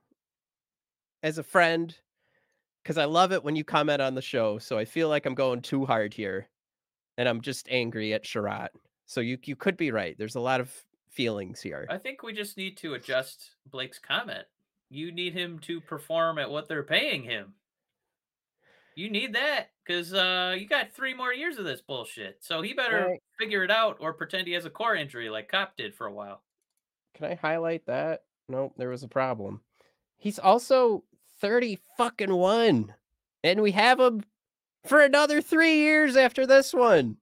as 1.24 1.38
a 1.38 1.44
friend 1.44 1.96
because 2.84 2.98
I 2.98 3.06
love 3.06 3.32
it 3.34 3.44
when 3.44 3.56
you 3.56 3.64
comment 3.64 4.02
on 4.02 4.16
the 4.16 4.22
show. 4.22 4.58
So 4.60 4.78
I 4.78 4.86
feel 4.86 5.10
like 5.10 5.26
I'm 5.26 5.36
going 5.36 5.62
too 5.62 5.86
hard 5.86 6.14
here, 6.14 6.48
and 7.18 7.28
I'm 7.28 7.42
just 7.42 7.68
angry 7.70 8.14
at 8.14 8.24
Chiarot. 8.24 8.70
So 9.08 9.22
you 9.22 9.38
you 9.44 9.56
could 9.56 9.76
be 9.78 9.92
right. 9.92 10.18
There's 10.18 10.36
a 10.36 10.40
lot 10.40 10.62
of 10.62 10.72
feelings 11.10 11.62
here. 11.62 11.86
I 11.90 11.98
think 11.98 12.24
we 12.24 12.34
just 12.34 12.58
need 12.58 12.78
to 12.78 12.94
adjust 12.96 13.52
Blake's 13.70 14.00
comment. 14.00 14.46
You 14.90 15.12
need 15.12 15.34
him 15.34 15.60
to 15.60 15.82
perform 15.82 16.38
at 16.40 16.50
what 16.50 16.68
they're 16.68 16.84
paying 16.84 17.24
him. 17.24 17.54
You 18.96 19.10
need 19.10 19.36
that 19.36 19.72
because 19.86 20.14
uh, 20.14 20.56
you 20.58 20.66
got 20.68 20.94
three 20.94 21.14
more 21.14 21.34
years 21.34 21.58
of 21.58 21.66
this 21.66 21.82
bullshit. 21.82 22.38
So 22.42 22.62
he 22.62 22.74
better 22.74 23.08
Right. 23.10 23.20
figure 23.38 23.64
it 23.64 23.72
out 23.72 23.98
or 24.00 24.14
pretend 24.14 24.48
he 24.48 24.54
has 24.54 24.66
a 24.66 24.70
core 24.70 24.96
injury 24.96 25.30
like 25.30 25.50
Cop 25.50 25.76
did 25.76 25.94
for 25.94 26.08
a 26.08 26.14
while. 26.14 26.42
Can 27.14 27.26
I 27.32 27.36
highlight 27.36 27.86
that? 27.88 28.24
Nope, 28.48 28.74
there 28.78 28.90
was 28.90 29.04
a 29.04 29.08
problem. 29.08 29.62
He's 30.18 30.40
also 30.40 31.04
30 31.42 31.80
fucking 31.98 32.34
one. 32.34 32.94
And 33.44 33.62
we 33.62 33.72
have 33.72 34.00
him 34.00 34.24
for 34.86 35.02
another 35.02 35.42
three 35.42 35.76
years 35.76 36.16
after 36.16 36.48
this 36.48 36.74
one. 36.74 37.18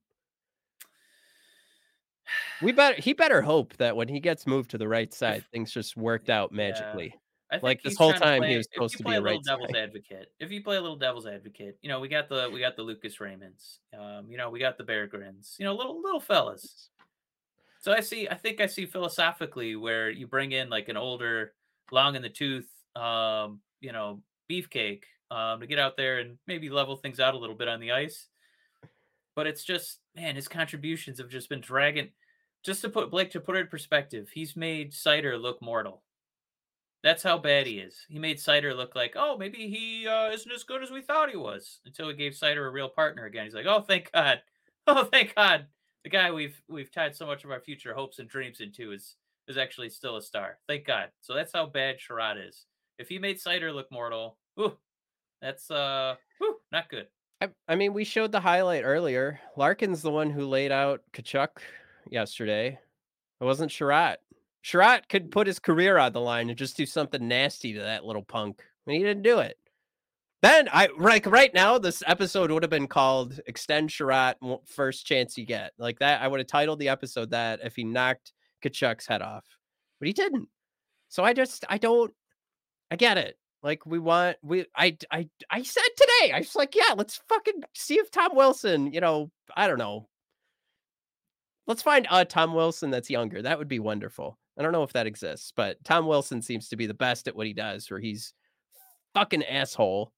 We 2.62 2.72
better 2.72 3.00
he 3.02 3.14
better 3.14 3.42
hope 3.42 3.76
that 3.78 3.96
when 3.96 4.08
he 4.08 4.20
gets 4.20 4.48
moved 4.48 4.72
to 4.72 4.78
the 4.78 4.88
right 4.88 5.14
side, 5.14 5.44
things 5.52 5.72
just 5.72 5.98
worked 5.98 6.30
out 6.30 6.52
magically. 6.52 7.10
Think 7.10 7.22
Like, 7.62 7.84
this 7.84 7.98
whole 7.98 8.14
time 8.14 8.44
he 8.44 8.58
was 8.58 8.68
supposed 8.74 8.98
to 8.98 9.04
be 9.04 9.14
a 9.14 9.22
right 9.22 9.40
devil's 9.44 9.76
advocate. 9.76 10.32
If 10.40 10.52
you 10.52 10.64
play 10.64 10.78
a 10.78 10.82
little 10.82 10.98
devil's 10.98 11.28
advocate, 11.28 11.78
you 11.82 11.90
know 11.90 12.00
we 12.00 12.08
got 12.08 12.30
the 12.30 12.50
we 12.52 12.60
got 12.60 12.76
the 12.76 12.84
Lucas 12.84 13.18
Raymonds, 13.18 13.80
um, 13.98 14.30
you 14.30 14.38
know 14.38 14.50
we 14.50 14.60
got 14.60 14.78
the 14.78 14.84
Berggrens, 14.84 15.60
you 15.60 15.66
know 15.66 15.76
little 15.76 16.02
little 16.02 16.20
fellas. 16.20 16.90
So 17.84 17.92
I 17.92 18.00
see, 18.00 18.30
I 18.30 18.36
think 18.36 18.62
I 18.62 18.66
see 18.66 18.86
philosophically 18.86 19.76
where 19.76 20.10
you 20.10 20.26
bring 20.26 20.54
in 20.54 20.70
like 20.70 20.88
an 20.88 20.96
older, 20.96 21.52
long 21.92 22.16
in 22.16 22.22
the 22.22 22.30
tooth, 22.30 22.70
um, 22.96 23.60
you 23.82 23.92
know, 23.92 24.22
beefcake 24.50 25.04
um, 25.32 25.60
to 25.60 25.68
get 25.68 25.80
out 25.80 25.98
there 25.98 26.20
and 26.20 26.38
maybe 26.48 26.70
level 26.70 26.96
things 26.96 27.20
out 27.20 27.34
a 27.34 27.38
little 27.38 27.58
bit 27.58 27.68
on 27.68 27.82
the 27.82 27.92
ice. 27.92 28.30
But 29.36 29.48
it's 29.48 29.66
just, 29.66 30.00
man, 30.16 30.38
his 30.38 30.48
contributions 30.48 31.18
have 31.20 31.28
just 31.28 31.50
been 31.50 31.60
dragging. 31.60 32.12
Just 32.64 32.80
to 32.84 32.90
put 32.90 33.12
Blake 33.12 33.32
to 33.32 33.42
put 33.42 33.58
it 33.58 33.60
in 33.60 33.68
perspective, 33.68 34.30
he's 34.34 34.56
made 34.56 34.94
Seider 34.94 35.38
look 35.38 35.62
mortal. 35.62 36.04
That's 37.04 37.22
how 37.24 37.38
bad 37.38 37.68
he 37.68 37.80
is. 37.80 38.06
He 38.08 38.18
made 38.18 38.38
Seider 38.38 38.76
look 38.76 38.96
like, 38.96 39.16
oh, 39.18 39.38
maybe 39.38 39.68
he 39.68 40.08
uh, 40.08 40.32
isn't 40.32 40.52
as 40.52 40.64
good 40.64 40.82
as 40.82 40.90
we 40.90 41.02
thought 41.02 41.30
he 41.30 41.36
was. 41.36 41.82
Until 41.86 42.08
he 42.08 42.16
gave 42.16 42.32
Seider 42.32 42.66
a 42.66 42.72
real 42.72 42.88
partner 42.88 43.26
again. 43.26 43.44
He's 43.44 43.54
like, 43.54 43.66
oh, 43.68 43.82
thank 43.82 44.12
God. 44.12 44.42
Oh, 44.86 45.06
thank 45.06 45.34
God. 45.34 45.68
The 46.04 46.10
guy 46.10 46.30
we've 46.32 46.62
we've 46.68 46.92
tied 46.92 47.16
so 47.16 47.26
much 47.26 47.46
of 47.46 47.52
our 47.52 47.62
future 47.62 47.94
hopes 47.94 48.20
and 48.20 48.28
dreams 48.28 48.60
into 48.60 48.92
is 48.92 49.16
is 49.48 49.58
actually 49.58 49.90
still 49.90 50.18
a 50.18 50.22
star. 50.22 50.58
Thank 50.68 50.86
God. 50.86 51.08
So 51.22 51.34
that's 51.34 51.54
how 51.54 51.68
bad 51.68 52.00
Chiarot 52.00 52.36
is. 52.50 52.66
If 53.00 53.08
he 53.08 53.18
made 53.18 53.38
Seider 53.38 53.74
look 53.74 53.90
mortal, 53.94 54.38
whew, 54.56 54.78
that's 55.42 55.72
uh, 55.72 56.16
whew, 56.38 56.58
not 56.70 56.90
good. 56.90 57.08
I, 57.42 57.50
I 57.68 57.76
mean, 57.76 57.94
we 57.94 58.04
showed 58.04 58.34
the 58.34 58.42
highlight 58.42 58.84
earlier. 58.84 59.40
Larkin's 59.56 60.02
the 60.02 60.12
one 60.12 60.30
who 60.30 60.48
laid 60.48 60.74
out 60.74 61.02
Tkachuk 61.14 61.60
yesterday. 62.10 62.78
It 63.40 63.44
wasn't 63.44 63.72
Chiarot. 63.72 64.18
Chiarot 64.64 65.10
could 65.10 65.32
put 65.32 65.48
his 65.48 65.60
career 65.60 65.98
on 65.98 66.14
the 66.14 66.22
line 66.22 66.50
and 66.50 66.58
just 66.58 66.78
do 66.78 66.86
something 66.86 67.28
nasty 67.28 67.74
to 67.74 67.82
that 67.82 68.06
little 68.06 68.24
punk. 68.24 68.62
And 68.88 68.96
he 68.96 69.04
didn't 69.04 69.24
do 69.24 69.40
it. 69.40 69.58
Then 70.42 70.68
I 70.74 70.90
like 70.98 71.26
right 71.26 71.54
now 71.54 71.78
this 71.78 72.04
episode 72.06 72.52
would 72.52 72.64
have 72.64 72.70
been 72.70 72.88
called 72.88 73.40
"Extend 73.48 73.90
Chiarot 73.90 74.36
First 74.66 75.06
Chance 75.06 75.38
You 75.38 75.46
Get." 75.46 75.72
Like 75.78 76.00
that, 76.00 76.22
I 76.22 76.28
would 76.28 76.42
have 76.42 76.48
titled 76.48 76.80
the 76.80 76.90
episode 76.90 77.30
that 77.32 77.62
if 77.64 77.78
he 77.78 77.86
knocked 77.86 78.34
Tkachuk's 78.62 79.08
head 79.08 79.22
off, 79.22 79.46
but 80.00 80.08
he 80.08 80.14
didn't. 80.14 80.50
So 81.08 81.24
I 81.24 81.32
just 81.34 81.64
I 81.70 81.78
don't 81.78 82.14
I 82.92 82.98
get 82.98 83.18
it. 83.18 83.38
Like 83.64 83.86
we 83.86 84.00
want 84.00 84.36
we 84.44 84.66
I 84.76 84.98
I 85.12 85.30
I 85.50 85.64
said 85.64 85.84
today 85.96 86.34
I 86.34 86.40
was 86.40 86.56
like 86.56 86.76
yeah 86.76 86.94
let's 86.98 87.22
fucking 87.30 87.64
see 87.74 87.96
if 87.96 88.12
Tom 88.12 88.36
Wilson 88.36 88.92
you 88.92 89.00
know 89.00 89.32
I 89.56 89.68
don't 89.68 89.80
know 89.80 90.10
let's 91.68 91.82
find 91.82 92.06
a 92.12 92.26
Tom 92.26 92.54
Wilson 92.54 92.92
that's 92.92 93.10
younger 93.10 93.42
that 93.42 93.58
would 93.58 93.70
be 93.70 93.80
wonderful 93.80 94.38
I 94.58 94.62
don't 94.62 94.72
know 94.72 94.84
if 94.84 94.94
that 94.94 95.08
exists 95.08 95.52
but 95.56 95.84
Tom 95.84 96.06
Wilson 96.08 96.42
seems 96.42 96.70
to 96.70 96.76
be 96.76 96.86
the 96.86 96.94
best 96.94 97.28
at 97.28 97.36
what 97.36 97.48
he 97.48 97.54
does 97.54 97.90
where 97.90 98.00
he's 98.00 98.34
fucking 99.14 99.44
asshole 99.44 100.12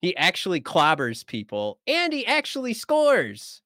he 0.00 0.16
actually 0.16 0.60
clobbers 0.60 1.26
people 1.26 1.78
and 1.86 2.12
he 2.12 2.26
actually 2.26 2.74
scores 2.74 3.62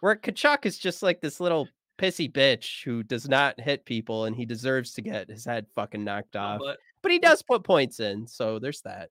where 0.00 0.16
Tkachuk 0.16 0.66
is 0.66 0.78
just 0.78 1.02
like 1.02 1.20
this 1.20 1.40
little 1.40 1.68
pissy 1.98 2.30
bitch 2.30 2.82
who 2.84 3.02
does 3.02 3.28
not 3.28 3.60
hit 3.60 3.84
people 3.84 4.24
and 4.24 4.34
he 4.34 4.44
deserves 4.44 4.92
to 4.94 5.02
get 5.02 5.28
his 5.30 5.44
head 5.44 5.66
fucking 5.74 6.02
knocked 6.04 6.36
off 6.36 6.60
but 6.60 6.78
but 7.02 7.10
he 7.10 7.18
does 7.18 7.42
put 7.42 7.64
points 7.64 7.98
in, 7.98 8.28
so 8.28 8.60
there's 8.60 8.80
that. 8.82 9.10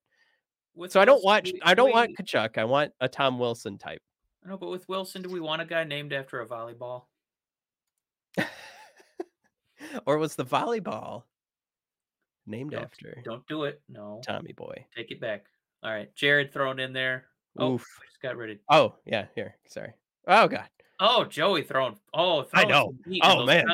So 0.87 1.01
I 1.01 1.03
don't 1.05 1.21
watch. 1.25 1.51
we- 1.51 1.61
I 1.61 1.71
do 1.71 1.75
don't 1.75 1.87
we- 1.87 1.91
want 1.91 2.17
Tkachuk. 2.17 2.57
I 2.57 2.63
want 2.63 2.93
a 3.01 3.09
Tom 3.09 3.37
Wilson 3.37 3.77
type. 3.77 4.01
No, 4.45 4.55
but 4.55 4.69
with 4.69 4.87
Wilson, 4.87 5.21
do 5.21 5.27
we 5.29 5.41
want 5.41 5.61
a 5.61 5.65
guy 5.65 5.83
named 5.83 6.13
after 6.13 6.39
a 6.39 6.47
volleyball? 6.47 7.03
or 10.05 10.17
was 10.17 10.35
the 10.35 10.45
volleyball 10.45 11.23
named 12.45 12.71
Don't- 12.71 12.83
after 12.83 13.21
Don't 13.23 13.47
do 13.47 13.63
it. 13.65 13.81
No. 13.89 14.21
Tommy 14.25 14.53
Boy? 14.53 14.85
Take 14.95 15.11
it 15.11 15.21
back. 15.21 15.45
All 15.83 15.91
right. 15.91 16.13
Jared 16.15 16.53
thrown 16.53 16.79
in 16.79 16.93
there. 16.93 17.25
Oh, 17.57 17.73
Oof. 17.73 17.85
I 18.01 18.05
just 18.05 18.21
got 18.21 18.37
rid 18.37 18.51
of. 18.51 18.57
Oh 18.69 18.95
yeah, 19.05 19.25
here. 19.35 19.57
Sorry. 19.67 19.93
Oh 20.27 20.47
god, 20.47 20.69
Oh, 20.99 21.25
Joey 21.25 21.63
thrown. 21.63 21.95
Oh, 22.13 22.45
I 22.53 22.63
know. 22.65 22.93
some 23.03 23.11
heat 23.11 23.23
in 23.23 23.29
Oh, 23.31 23.43
man. 23.45 23.65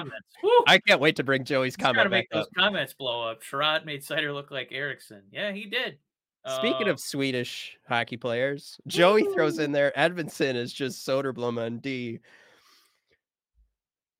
I 0.65 0.77
can't 0.79 1.01
wait 1.01 1.17
to 1.17 1.23
bring 1.25 1.43
Joey's 1.43 1.75
He's 1.75 1.83
trying 1.83 1.95
to 1.95 2.09
make 2.09 2.29
those 2.29 2.45
up. 2.45 2.53
comments 2.57 2.93
blow 2.93 3.29
up. 3.29 3.43
Chiarot 3.43 3.85
made 3.85 4.01
Seider 4.01 4.33
look 4.33 4.49
like 4.49 4.69
Erickson. 4.71 5.23
Yeah, 5.31 5.51
he 5.51 5.65
did. 5.65 5.97
Speaking 6.47 6.87
Uh, 6.87 6.91
of 6.91 7.01
Swedish 7.01 7.77
hockey 7.89 8.15
players, 8.15 8.79
Joey 8.87 9.25
throws 9.33 9.59
in 9.59 9.73
there. 9.73 9.91
Edvinsson 9.97 10.55
is 10.55 10.71
just 10.71 11.05
Soderblom 11.05 11.61
on 11.61 11.79
D. 11.79 12.19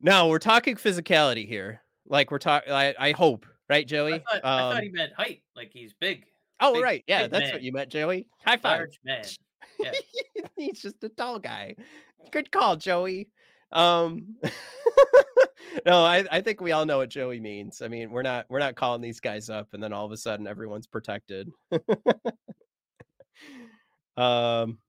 Now 0.02 0.28
we're 0.30 0.40
talking 0.40 0.76
physicality 0.76 1.48
here. 1.48 1.82
Like 2.08 2.32
we're 2.32 2.38
talking. 2.40 2.72
I, 2.72 2.94
I 3.00 3.12
hope, 3.12 3.46
right, 3.70 3.82
I 3.82 3.84
Joey? 3.84 4.12
thought, 4.20 4.36
I 4.36 4.40
thought 4.42 4.76
Um, 4.78 4.84
he 4.84 4.90
meant 4.90 5.14
height, 5.18 5.42
like 5.56 5.72
he's 5.74 5.94
big, 6.00 6.26
oh, 6.60 6.74
big- 6.76 6.84
right. 6.84 7.04
Yeah, 7.08 7.28
that's 7.28 7.46
man. 7.46 7.54
what 7.54 7.62
you 7.64 7.72
meant, 7.72 7.90
Joey. 7.90 8.28
High 8.46 8.58
five. 8.58 8.80
large 8.80 9.00
man. 9.04 9.24
Yeah. 9.80 9.92
He's 10.56 10.82
just 10.82 11.04
a 11.04 11.10
tall 11.10 11.38
guy. 11.40 11.76
Good 12.32 12.52
call, 12.52 12.76
Joey. 12.78 13.28
Um 13.72 14.36
No, 15.86 16.04
I, 16.04 16.26
I 16.32 16.42
think 16.42 16.62
we 16.62 16.72
all 16.72 16.86
know 16.86 16.98
what 16.98 17.10
Joey 17.10 17.40
means. 17.40 17.82
I 17.84 17.88
mean, 17.88 18.10
we're 18.10 18.24
not 18.24 18.46
we're 18.50 18.58
not 18.60 18.76
calling 18.76 19.02
these 19.02 19.20
guys 19.20 19.50
up 19.52 19.68
and 19.74 19.84
then 19.84 19.94
all 19.94 20.06
of 20.06 20.12
a 20.12 20.18
sudden 20.18 20.48
everyone's 20.48 20.88
protected. 20.88 21.52
um 24.18 24.80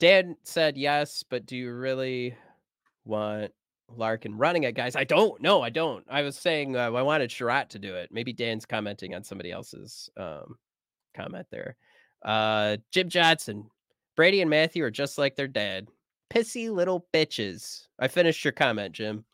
Dan 0.00 0.36
said 0.44 0.78
yes, 0.78 1.22
but 1.28 1.44
do 1.44 1.56
you 1.56 1.72
really 1.72 2.34
want 3.04 3.52
Larkin 3.94 4.36
running 4.36 4.64
it, 4.64 4.74
guys? 4.74 4.96
I 4.96 5.04
don't. 5.04 5.40
No, 5.42 5.60
I 5.60 5.68
don't. 5.68 6.04
I 6.08 6.22
was 6.22 6.36
saying 6.36 6.74
uh, 6.74 6.90
I 6.90 7.02
wanted 7.02 7.30
Chiarot 7.30 7.68
to 7.70 7.78
do 7.78 7.94
it. 7.94 8.08
Maybe 8.10 8.32
Dan's 8.32 8.64
commenting 8.64 9.14
on 9.14 9.22
somebody 9.22 9.52
else's 9.52 10.08
um, 10.16 10.56
comment 11.14 11.46
there. 11.50 11.76
Uh, 12.24 12.78
Jim 12.90 13.10
Johnson, 13.10 13.68
Brady 14.16 14.40
and 14.40 14.48
Matthew 14.48 14.82
are 14.84 14.90
just 14.90 15.18
like 15.18 15.36
their 15.36 15.48
dad. 15.48 15.86
Pissy 16.30 16.70
little 16.70 17.06
bitches. 17.12 17.86
I 17.98 18.08
finished 18.08 18.42
your 18.42 18.52
comment, 18.52 18.94
Jim. 18.94 19.24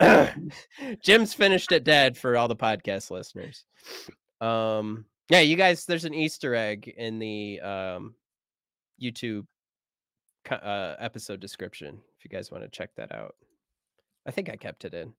Jim's 1.02 1.34
finished 1.34 1.72
it 1.72 1.84
dead 1.84 2.16
for 2.16 2.38
all 2.38 2.48
the 2.48 2.56
podcast 2.56 3.10
listeners. 3.10 3.64
Um, 4.40 5.04
yeah, 5.28 5.40
you 5.40 5.56
guys, 5.56 5.84
there's 5.84 6.04
an 6.06 6.14
Easter 6.14 6.54
egg 6.54 6.92
in 6.96 7.18
the 7.18 7.60
um, 7.60 8.14
YouTube 9.02 9.44
uh, 10.50 10.96
episode 10.98 11.40
description 11.40 11.98
if 12.18 12.24
you 12.24 12.30
guys 12.30 12.50
want 12.50 12.64
to 12.64 12.70
check 12.70 12.90
that 12.96 13.12
out. 13.12 13.34
I 14.26 14.30
think 14.30 14.48
I 14.50 14.56
kept 14.56 14.84
it 14.84 14.94
in. 14.94 15.12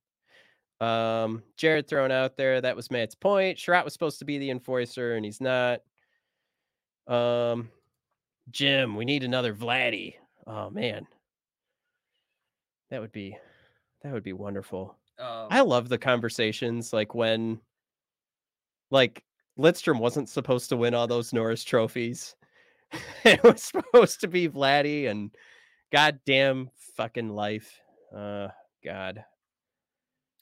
Um, 0.85 1.43
Jared 1.55 1.87
thrown 1.87 2.11
out 2.11 2.37
there. 2.37 2.61
That 2.61 2.75
was 2.75 2.91
Matt's 2.91 3.15
point. 3.15 3.57
Chiarot 3.57 3.83
was 3.83 3.93
supposed 3.93 4.19
to 4.19 4.25
be 4.25 4.37
the 4.37 4.51
enforcer, 4.51 5.15
and 5.15 5.25
he's 5.25 5.41
not. 5.41 5.81
Um, 7.07 7.69
Jim, 8.51 8.95
we 8.95 9.05
need 9.05 9.23
another 9.23 9.53
Vladdy. 9.53 10.15
Oh 10.45 10.69
man, 10.69 11.07
that 12.89 13.01
would 13.01 13.11
be 13.11 13.37
that 14.03 14.13
would 14.13 14.23
be 14.23 14.33
wonderful. 14.33 14.95
Um, 15.19 15.47
I 15.49 15.61
love 15.61 15.89
the 15.89 15.97
conversations 15.97 16.93
like 16.93 17.15
when 17.15 17.59
like 18.91 19.23
Lidstrom 19.59 19.99
wasn't 19.99 20.29
supposed 20.29 20.69
to 20.69 20.77
win 20.77 20.93
all 20.93 21.07
those 21.07 21.33
Norris 21.33 21.63
trophies. 21.63 22.35
it 23.25 23.43
was 23.43 23.63
supposed 23.63 24.21
to 24.21 24.27
be 24.27 24.47
Vladdy 24.49 25.07
and 25.09 25.31
goddamn 25.91 26.69
fucking 26.95 27.29
life. 27.29 27.79
Uh 28.15 28.49
God. 28.83 29.23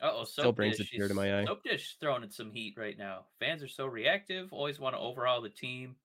Uh-oh, 0.01 0.23
Still 0.25 0.43
Soap 0.45 0.55
brings 0.57 0.79
a 0.79 0.83
tear 0.83 1.07
to 1.07 1.13
my 1.13 1.39
eye. 1.39 1.45
Soap 1.45 1.63
Dish 1.63 1.95
throwing 1.99 2.21
in 2.23 2.29
some 2.29 2.51
heat 2.51 2.75
right 2.77 2.97
now. 2.97 3.25
Fans 3.39 3.63
are 3.63 3.67
so 3.67 3.85
reactive, 3.87 4.51
always 4.51 4.79
want 4.79 4.93
to 4.93 4.99
overhaul 4.99 5.41
the 5.41 5.49
team 5.49 5.95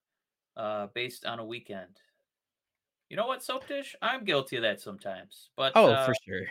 uh, 0.57 0.87
based 0.95 1.27
on 1.27 1.41
a 1.41 1.45
weekend. 1.45 2.01
You 3.11 3.17
know 3.17 3.27
what, 3.27 3.43
Soap 3.43 3.67
Dish? 3.67 3.97
I'm 4.01 4.25
guilty 4.25 4.57
of 4.57 4.63
that 4.63 4.81
sometimes. 4.81 5.51
But 5.57 5.73
Oh, 5.75 5.91
uh, 5.91 6.07
for 6.07 6.15
sure. 6.25 6.47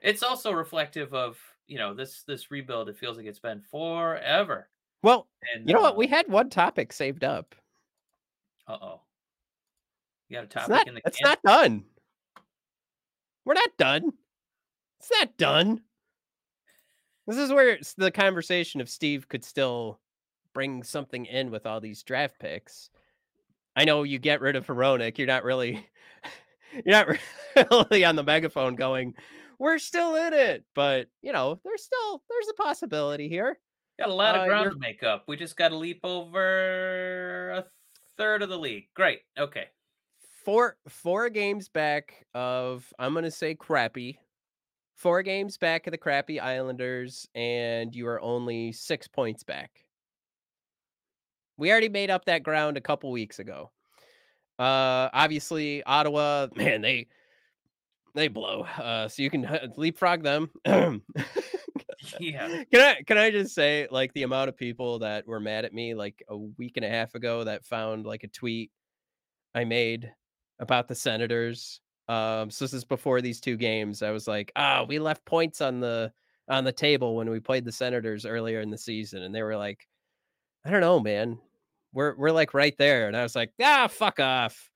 it's 0.00 0.22
also 0.22 0.50
reflective 0.50 1.12
of, 1.12 1.38
you 1.66 1.76
know, 1.78 1.92
this 1.92 2.22
this 2.22 2.50
rebuild. 2.50 2.88
It 2.88 2.96
feels 2.96 3.18
like 3.18 3.26
it's 3.26 3.38
been 3.38 3.60
forever. 3.60 4.70
Well, 5.02 5.28
And 5.54 5.68
you 5.68 5.74
know 5.74 5.82
what? 5.82 5.92
uh, 5.92 5.98
We 5.98 6.06
had 6.06 6.26
one 6.26 6.48
topic 6.48 6.92
saved 6.94 7.22
up. 7.22 7.54
Uh-oh. 8.66 9.02
You 10.28 10.36
got 10.36 10.40
a 10.42 10.44
It's 10.44 10.54
topic 10.54 10.70
not 10.70 10.88
in 10.88 10.94
the 10.94 11.00
it's 11.06 11.22
not 11.22 11.42
done. 11.42 11.84
We're 13.44 13.54
not 13.54 13.70
done. 13.78 14.12
It's 15.00 15.10
not 15.10 15.36
done. 15.38 15.80
This 17.26 17.38
is 17.38 17.50
where 17.52 17.70
it's 17.70 17.94
the 17.94 18.10
conversation 18.10 18.80
of 18.80 18.88
Steve 18.88 19.28
could 19.28 19.44
still 19.44 20.00
bring 20.54 20.82
something 20.82 21.24
in 21.26 21.50
with 21.50 21.66
all 21.66 21.80
these 21.80 22.02
draft 22.02 22.38
picks. 22.38 22.90
I 23.76 23.84
know 23.84 24.02
you 24.02 24.18
get 24.18 24.40
rid 24.40 24.56
of 24.56 24.66
Hronek. 24.66 25.18
You're 25.18 25.26
not 25.26 25.44
really 25.44 25.86
you're 26.84 26.84
not 26.86 27.08
really 27.70 28.04
on 28.04 28.16
the 28.16 28.22
megaphone 28.24 28.74
going, 28.74 29.14
we're 29.58 29.78
still 29.78 30.14
in 30.16 30.32
it. 30.34 30.64
But 30.74 31.08
you 31.22 31.32
know, 31.32 31.60
there's 31.64 31.84
still 31.84 32.22
there's 32.28 32.48
a 32.50 32.62
possibility 32.62 33.28
here. 33.28 33.58
Got 33.98 34.10
a 34.10 34.14
lot 34.14 34.36
Uh, 34.36 34.40
of 34.42 34.46
ground 34.48 34.64
you're- 34.64 34.74
to 34.74 34.80
make 34.80 35.02
up. 35.02 35.24
We 35.28 35.36
just 35.36 35.56
got 35.56 35.68
to 35.68 35.76
leap 35.76 36.00
over 36.04 37.50
a 37.50 37.64
third 38.16 38.42
of 38.42 38.48
the 38.48 38.58
league. 38.58 38.88
Great. 38.94 39.20
Okay. 39.38 39.64
Four 40.48 40.78
four 40.88 41.28
games 41.28 41.68
back 41.68 42.24
of 42.32 42.90
I'm 42.98 43.12
gonna 43.12 43.30
say 43.30 43.54
crappy. 43.54 44.18
Four 44.96 45.22
games 45.22 45.58
back 45.58 45.86
of 45.86 45.90
the 45.90 45.98
crappy 45.98 46.40
Islanders, 46.40 47.28
and 47.34 47.94
you 47.94 48.08
are 48.08 48.18
only 48.22 48.72
six 48.72 49.06
points 49.06 49.44
back. 49.44 49.84
We 51.58 51.70
already 51.70 51.90
made 51.90 52.08
up 52.08 52.24
that 52.24 52.44
ground 52.44 52.78
a 52.78 52.80
couple 52.80 53.10
weeks 53.10 53.40
ago. 53.40 53.72
Uh 54.58 55.10
obviously 55.12 55.82
Ottawa, 55.82 56.46
man, 56.56 56.80
they 56.80 57.08
they 58.14 58.28
blow. 58.28 58.62
Uh 58.62 59.06
so 59.06 59.22
you 59.22 59.28
can 59.28 59.44
uh, 59.44 59.68
leapfrog 59.76 60.22
them. 60.22 60.50
Yeah. 62.20 62.62
Can 62.72 62.80
I 62.80 63.02
can 63.02 63.18
I 63.18 63.30
just 63.30 63.54
say 63.54 63.86
like 63.90 64.14
the 64.14 64.22
amount 64.22 64.48
of 64.48 64.56
people 64.56 65.00
that 65.00 65.26
were 65.26 65.40
mad 65.40 65.66
at 65.66 65.74
me 65.74 65.94
like 65.94 66.22
a 66.28 66.36
week 66.36 66.76
and 66.76 66.84
a 66.84 66.88
half 66.88 67.14
ago 67.14 67.44
that 67.44 67.66
found 67.66 68.06
like 68.06 68.22
a 68.22 68.28
tweet 68.28 68.70
I 69.54 69.64
made 69.64 70.10
about 70.60 70.88
the 70.88 70.94
Senators. 70.94 71.80
Um 72.08 72.50
so 72.50 72.64
this 72.64 72.72
is 72.72 72.84
before 72.84 73.20
these 73.20 73.40
two 73.40 73.56
games. 73.56 74.02
I 74.02 74.10
was 74.10 74.26
like, 74.28 74.52
"Ah, 74.56 74.84
we 74.88 74.98
left 74.98 75.24
points 75.26 75.60
on 75.60 75.80
the 75.80 76.12
on 76.48 76.64
the 76.64 76.72
table 76.72 77.16
when 77.16 77.28
we 77.30 77.40
played 77.40 77.64
the 77.64 77.72
Senators 77.72 78.24
earlier 78.26 78.60
in 78.60 78.70
the 78.70 78.78
season." 78.78 79.22
And 79.22 79.34
they 79.34 79.42
were 79.42 79.56
like, 79.56 79.86
"I 80.64 80.70
don't 80.70 80.80
know, 80.80 81.00
man. 81.00 81.38
We're 81.92 82.16
we're 82.16 82.30
like 82.32 82.54
right 82.54 82.76
there." 82.78 83.08
And 83.08 83.16
I 83.16 83.22
was 83.22 83.36
like, 83.36 83.52
"Ah, 83.62 83.88
fuck 83.88 84.20
off." 84.20 84.70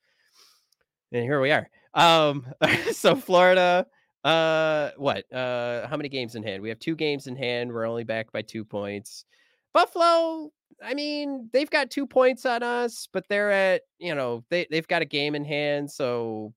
And 1.13 1.23
here 1.23 1.41
we 1.41 1.51
are. 1.53 1.69
Um 1.95 2.47
so 2.93 3.15
Florida 3.17 3.87
uh 4.25 4.91
what? 4.97 5.31
Uh 5.33 5.87
how 5.89 5.97
many 5.97 6.09
games 6.09 6.35
in 6.35 6.43
hand? 6.43 6.63
We 6.63 6.69
have 6.69 6.79
two 6.79 6.95
games 6.97 7.27
in 7.27 7.37
hand. 7.37 7.73
We're 7.73 7.87
only 7.89 8.05
back 8.05 8.31
by 8.33 8.43
2 8.43 8.65
points. 8.65 9.25
Buffalo, 9.73 10.53
I 10.82 10.94
mean, 10.94 11.51
they've 11.53 11.70
got 11.70 11.90
2 11.90 12.07
points 12.07 12.47
on 12.47 12.62
us, 12.62 13.09
but 13.12 13.27
they're 13.28 13.51
at, 13.51 13.82
you 13.99 14.15
know, 14.15 14.44
they 14.51 14.66
they've 14.70 14.86
got 14.89 15.03
a 15.03 15.07
game 15.07 15.35
in 15.35 15.44
hand, 15.44 15.90
so 15.90 16.55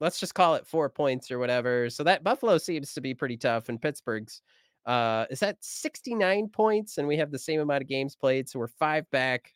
let's 0.00 0.20
just 0.20 0.34
call 0.34 0.54
it 0.56 0.66
4 0.66 0.90
points 0.90 1.30
or 1.30 1.38
whatever. 1.38 1.90
So 1.90 2.04
that 2.04 2.24
Buffalo 2.24 2.58
seems 2.58 2.94
to 2.94 3.00
be 3.02 3.14
pretty 3.14 3.36
tough 3.38 3.68
and 3.70 3.80
Pittsburgh's 3.82 4.42
uh 4.86 5.26
is 5.30 5.40
that 5.40 5.58
69 5.64 6.48
points 6.50 6.98
and 6.98 7.08
we 7.08 7.16
have 7.18 7.30
the 7.32 7.38
same 7.38 7.60
amount 7.60 7.82
of 7.82 7.88
games 7.88 8.16
played, 8.16 8.48
so 8.48 8.58
we're 8.60 8.68
5 8.68 9.10
back. 9.10 9.54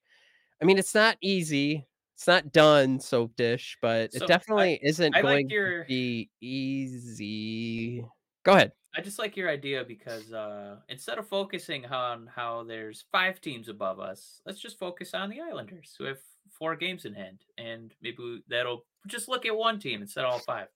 I 0.62 0.66
mean, 0.66 0.78
it's 0.78 0.94
not 0.94 1.18
easy. 1.22 1.86
It's 2.16 2.26
not 2.28 2.52
done, 2.52 3.00
soap 3.00 3.36
dish, 3.36 3.78
but 3.82 4.12
So, 4.12 4.24
it 4.24 4.28
definitely 4.28 4.80
isn't 4.82 5.16
I 5.16 5.20
like 5.22 5.48
going 5.48 5.50
your- 5.50 5.84
to 5.84 5.88
be 5.88 6.30
easy. 6.40 8.04
Go 8.44 8.52
ahead. 8.54 8.72
I 8.96 9.00
just 9.00 9.18
like 9.18 9.36
your 9.36 9.48
idea 9.48 9.84
because 9.84 10.32
uh, 10.32 10.76
instead 10.88 11.18
of 11.18 11.28
focusing 11.28 11.86
on 11.86 12.28
how 12.34 12.64
there's 12.64 13.04
five 13.12 13.40
teams 13.40 13.68
above 13.68 14.00
us, 14.00 14.40
let's 14.46 14.58
just 14.58 14.78
focus 14.78 15.14
on 15.14 15.30
the 15.30 15.40
Islanders 15.40 15.94
who 15.98 16.04
have 16.04 16.18
four 16.50 16.74
games 16.74 17.04
in 17.04 17.14
hand, 17.14 17.38
and 17.58 17.94
maybe 18.02 18.16
we, 18.18 18.42
that'll 18.48 18.84
just 19.06 19.28
look 19.28 19.46
at 19.46 19.56
one 19.56 19.78
team 19.78 20.02
instead 20.02 20.24
of 20.24 20.32
all 20.32 20.38
five. 20.40 20.68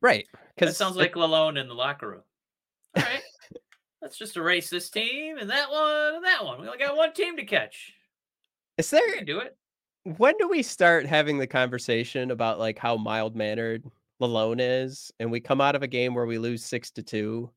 Right. 0.00 0.26
because 0.54 0.74
it 0.74 0.76
sounds 0.76 0.96
like 0.96 1.14
Lalonde 1.14 1.60
in 1.60 1.68
the 1.68 1.74
locker 1.74 2.08
room. 2.08 2.22
All 2.96 3.02
right, 3.02 3.22
let's 4.02 4.18
just 4.18 4.36
erase 4.36 4.70
this 4.70 4.90
team 4.90 5.38
and 5.38 5.50
that 5.50 5.70
one 5.70 6.14
and 6.16 6.24
that 6.24 6.44
one. 6.44 6.60
We 6.60 6.66
only 6.66 6.78
got 6.78 6.96
one 6.96 7.12
team 7.12 7.36
to 7.36 7.44
catch. 7.44 7.92
is 8.78 8.90
there 8.90 9.22
do 9.24 9.40
it. 9.40 9.56
when 10.04 10.34
do 10.38 10.48
we 10.48 10.62
start 10.62 11.06
having 11.06 11.38
the 11.38 11.46
conversation 11.46 12.30
about 12.30 12.58
like 12.58 12.78
how 12.78 12.96
mild 12.96 13.36
mannered 13.36 13.84
Lalonde 14.20 14.60
is, 14.84 15.12
and 15.20 15.30
we 15.30 15.40
come 15.40 15.60
out 15.60 15.76
of 15.76 15.82
a 15.82 15.88
game 15.88 16.14
where 16.14 16.26
we 16.26 16.38
lose 16.38 16.64
six 16.64 16.90
to 16.92 17.02
two, 17.02 17.50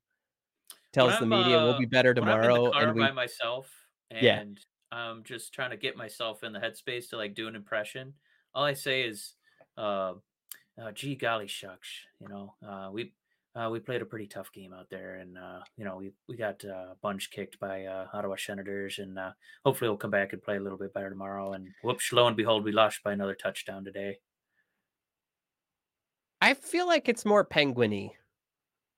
tells 0.93 1.17
the 1.19 1.25
media 1.25 1.57
we'll 1.57 1.73
uh, 1.75 1.79
be 1.79 1.85
better 1.85 2.13
when 2.15 2.29
I'm 2.29 2.43
in 2.43 2.49
tomorrow, 2.49 2.71
and 2.73 2.95
we 2.95 3.01
by 3.01 3.11
myself 3.11 3.71
Yeah. 4.11 4.39
and 4.39 4.59
I'm 4.91 5.23
just 5.23 5.53
trying 5.53 5.69
to 5.71 5.77
get 5.77 5.95
myself 5.95 6.43
in 6.43 6.51
the 6.53 6.59
headspace 6.59 7.09
to 7.09 7.17
like 7.17 7.33
do 7.35 7.47
an 7.47 7.55
impression. 7.55 8.15
All 8.53 8.63
I 8.63 8.73
say 8.73 9.03
is, 9.03 9.35
uh, 9.77 10.15
uh, 10.81 10.91
"Gee 10.93 11.15
golly 11.15 11.47
shucks," 11.47 11.89
you 12.19 12.27
know, 12.27 12.55
uh, 12.67 12.89
we 12.91 13.13
uh, 13.55 13.69
we 13.71 13.79
played 13.79 14.01
a 14.01 14.05
pretty 14.05 14.27
tough 14.27 14.51
game 14.51 14.73
out 14.73 14.89
there, 14.89 15.15
and 15.15 15.37
uh, 15.37 15.61
you 15.77 15.85
know 15.85 15.97
we 15.97 16.11
we 16.27 16.37
got 16.37 16.63
uh, 16.65 16.95
bunch 17.01 17.31
kicked 17.31 17.59
by 17.59 17.85
uh, 17.85 18.07
Ottawa 18.13 18.35
Senators, 18.37 18.99
and 18.99 19.17
uh, 19.19 19.33
hopefully 19.65 19.89
we'll 19.89 19.97
come 19.97 20.11
back 20.11 20.33
and 20.33 20.41
play 20.41 20.57
a 20.57 20.59
little 20.59 20.77
bit 20.77 20.93
better 20.93 21.09
tomorrow. 21.09 21.53
And 21.53 21.69
whoops, 21.83 22.11
lo 22.11 22.27
and 22.27 22.37
behold, 22.37 22.63
we 22.63 22.71
lost 22.71 23.03
by 23.03 23.13
another 23.13 23.35
touchdown 23.35 23.83
today. 23.83 24.19
I 26.41 26.53
feel 26.53 26.87
like 26.87 27.09
it's 27.09 27.25
more 27.25 27.45
penguiny. 27.45 28.11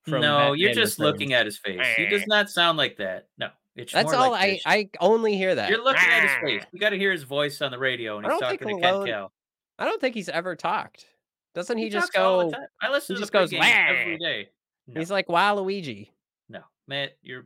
No, 0.07 0.53
you're 0.53 0.73
just 0.73 0.99
looking 0.99 1.33
at 1.33 1.45
his 1.45 1.57
face. 1.57 1.85
He 1.95 2.07
does 2.07 2.25
not 2.27 2.49
sound 2.49 2.77
like 2.77 2.97
that. 2.97 3.27
No, 3.37 3.49
it's 3.75 3.93
That's 3.93 4.11
more 4.11 4.15
all 4.15 4.31
like 4.31 4.61
I. 4.65 4.75
I 4.77 4.89
only 4.99 5.37
hear 5.37 5.55
that. 5.55 5.69
You're 5.69 5.83
looking 5.83 6.09
at 6.09 6.23
his 6.23 6.31
face. 6.43 6.63
You 6.71 6.79
got 6.79 6.89
to 6.89 6.97
hear 6.97 7.11
his 7.11 7.23
voice 7.23 7.61
on 7.61 7.71
the 7.71 7.77
radio, 7.77 8.17
and 8.17 8.25
I 8.25 8.31
he's 8.31 8.39
talking 8.41 8.67
to 8.67 8.81
Ken 8.81 9.05
Kal. 9.05 9.31
I 9.77 9.85
don't 9.85 10.01
think 10.01 10.15
he's 10.15 10.29
ever 10.29 10.55
talked. 10.55 11.05
Doesn't 11.53 11.77
he, 11.77 11.89
just 11.89 12.15
all 12.15 12.49
the 12.49 12.51
go? 12.51 12.63
I 12.81 12.91
listen 12.91 13.15
he 13.15 13.17
to 13.17 13.21
just 13.21 13.33
goes, 13.33 13.51
every 13.53 14.49
No, 14.87 14.99
He's 14.99 15.11
like 15.11 15.27
Waluigi. 15.27 16.09
no, 16.49 16.61
Matt, 16.87 17.11
you're 17.21 17.45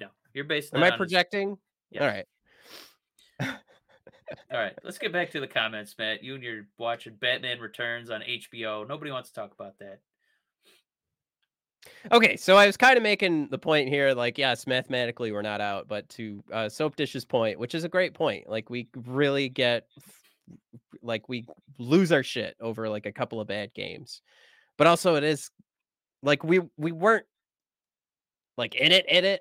no, 0.00 0.08
you're 0.34 0.44
based. 0.44 0.74
Am 0.74 0.82
I 0.82 0.90
projecting? 0.90 1.58
Yes. 1.90 2.02
All 2.02 2.08
right. 2.08 3.58
All 4.52 4.58
right, 4.58 4.74
let's 4.84 4.98
get 4.98 5.12
back 5.12 5.30
to 5.30 5.40
the 5.40 5.46
comments, 5.46 5.94
Matt. 5.98 6.22
You 6.22 6.34
and 6.34 6.42
you're 6.42 6.66
watching 6.78 7.14
Batman 7.14 7.60
Returns 7.60 8.10
on 8.10 8.20
HBO. 8.20 8.86
Nobody 8.86 9.10
wants 9.10 9.30
to 9.30 9.34
talk 9.34 9.52
about 9.52 9.78
that. 9.78 10.00
Okay, 12.12 12.36
so 12.36 12.56
I 12.56 12.66
was 12.66 12.76
kind 12.76 12.96
of 12.96 13.02
making 13.02 13.48
the 13.48 13.58
point 13.58 13.88
here, 13.88 14.12
like, 14.12 14.38
yes, 14.38 14.66
mathematically 14.66 15.32
we're 15.32 15.42
not 15.42 15.60
out, 15.60 15.88
but 15.88 16.08
to 16.10 16.42
uh, 16.52 16.68
Soap 16.68 16.96
Dish's 16.96 17.24
point, 17.24 17.58
which 17.58 17.74
is 17.74 17.84
a 17.84 17.88
great 17.88 18.14
point, 18.14 18.48
like 18.48 18.68
we 18.70 18.88
really 18.94 19.48
get, 19.48 19.86
like, 21.02 21.28
we 21.28 21.46
lose 21.78 22.12
our 22.12 22.22
shit 22.22 22.56
over 22.60 22.88
like 22.88 23.06
a 23.06 23.12
couple 23.12 23.40
of 23.40 23.48
bad 23.48 23.72
games, 23.74 24.20
but 24.76 24.86
also 24.86 25.14
it 25.14 25.24
is, 25.24 25.50
like, 26.22 26.44
we 26.44 26.60
we 26.76 26.92
weren't 26.92 27.26
like 28.56 28.74
in 28.74 28.92
it, 28.92 29.06
in 29.08 29.24
it, 29.24 29.40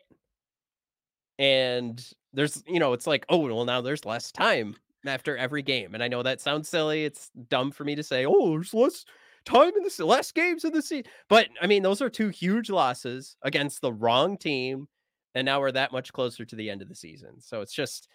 and 1.39 2.03
there's, 2.37 2.63
you 2.67 2.79
know, 2.79 2.93
it's 2.93 3.07
like, 3.07 3.25
oh, 3.29 3.39
well, 3.39 3.65
now 3.65 3.81
there's 3.81 4.05
less 4.05 4.31
time 4.31 4.75
after 5.05 5.35
every 5.35 5.63
game, 5.63 5.95
and 5.95 6.03
I 6.03 6.07
know 6.07 6.21
that 6.21 6.39
sounds 6.39 6.69
silly, 6.69 7.03
it's 7.03 7.31
dumb 7.49 7.71
for 7.71 7.83
me 7.83 7.95
to 7.95 8.03
say, 8.03 8.27
oh, 8.27 8.51
there's 8.51 8.75
less 8.75 9.05
time 9.43 9.71
in 9.75 9.83
the 9.83 10.05
less 10.05 10.31
games 10.31 10.63
in 10.63 10.71
the 10.71 10.81
season. 10.83 11.11
But 11.29 11.47
I 11.59 11.65
mean, 11.65 11.81
those 11.81 11.99
are 11.99 12.09
two 12.09 12.29
huge 12.29 12.69
losses 12.69 13.35
against 13.41 13.81
the 13.81 13.91
wrong 13.91 14.37
team, 14.37 14.87
and 15.33 15.45
now 15.45 15.59
we're 15.59 15.71
that 15.71 15.91
much 15.91 16.13
closer 16.13 16.45
to 16.45 16.55
the 16.55 16.69
end 16.69 16.83
of 16.83 16.89
the 16.89 16.95
season. 16.95 17.41
So 17.41 17.61
it's 17.61 17.73
just 17.73 18.07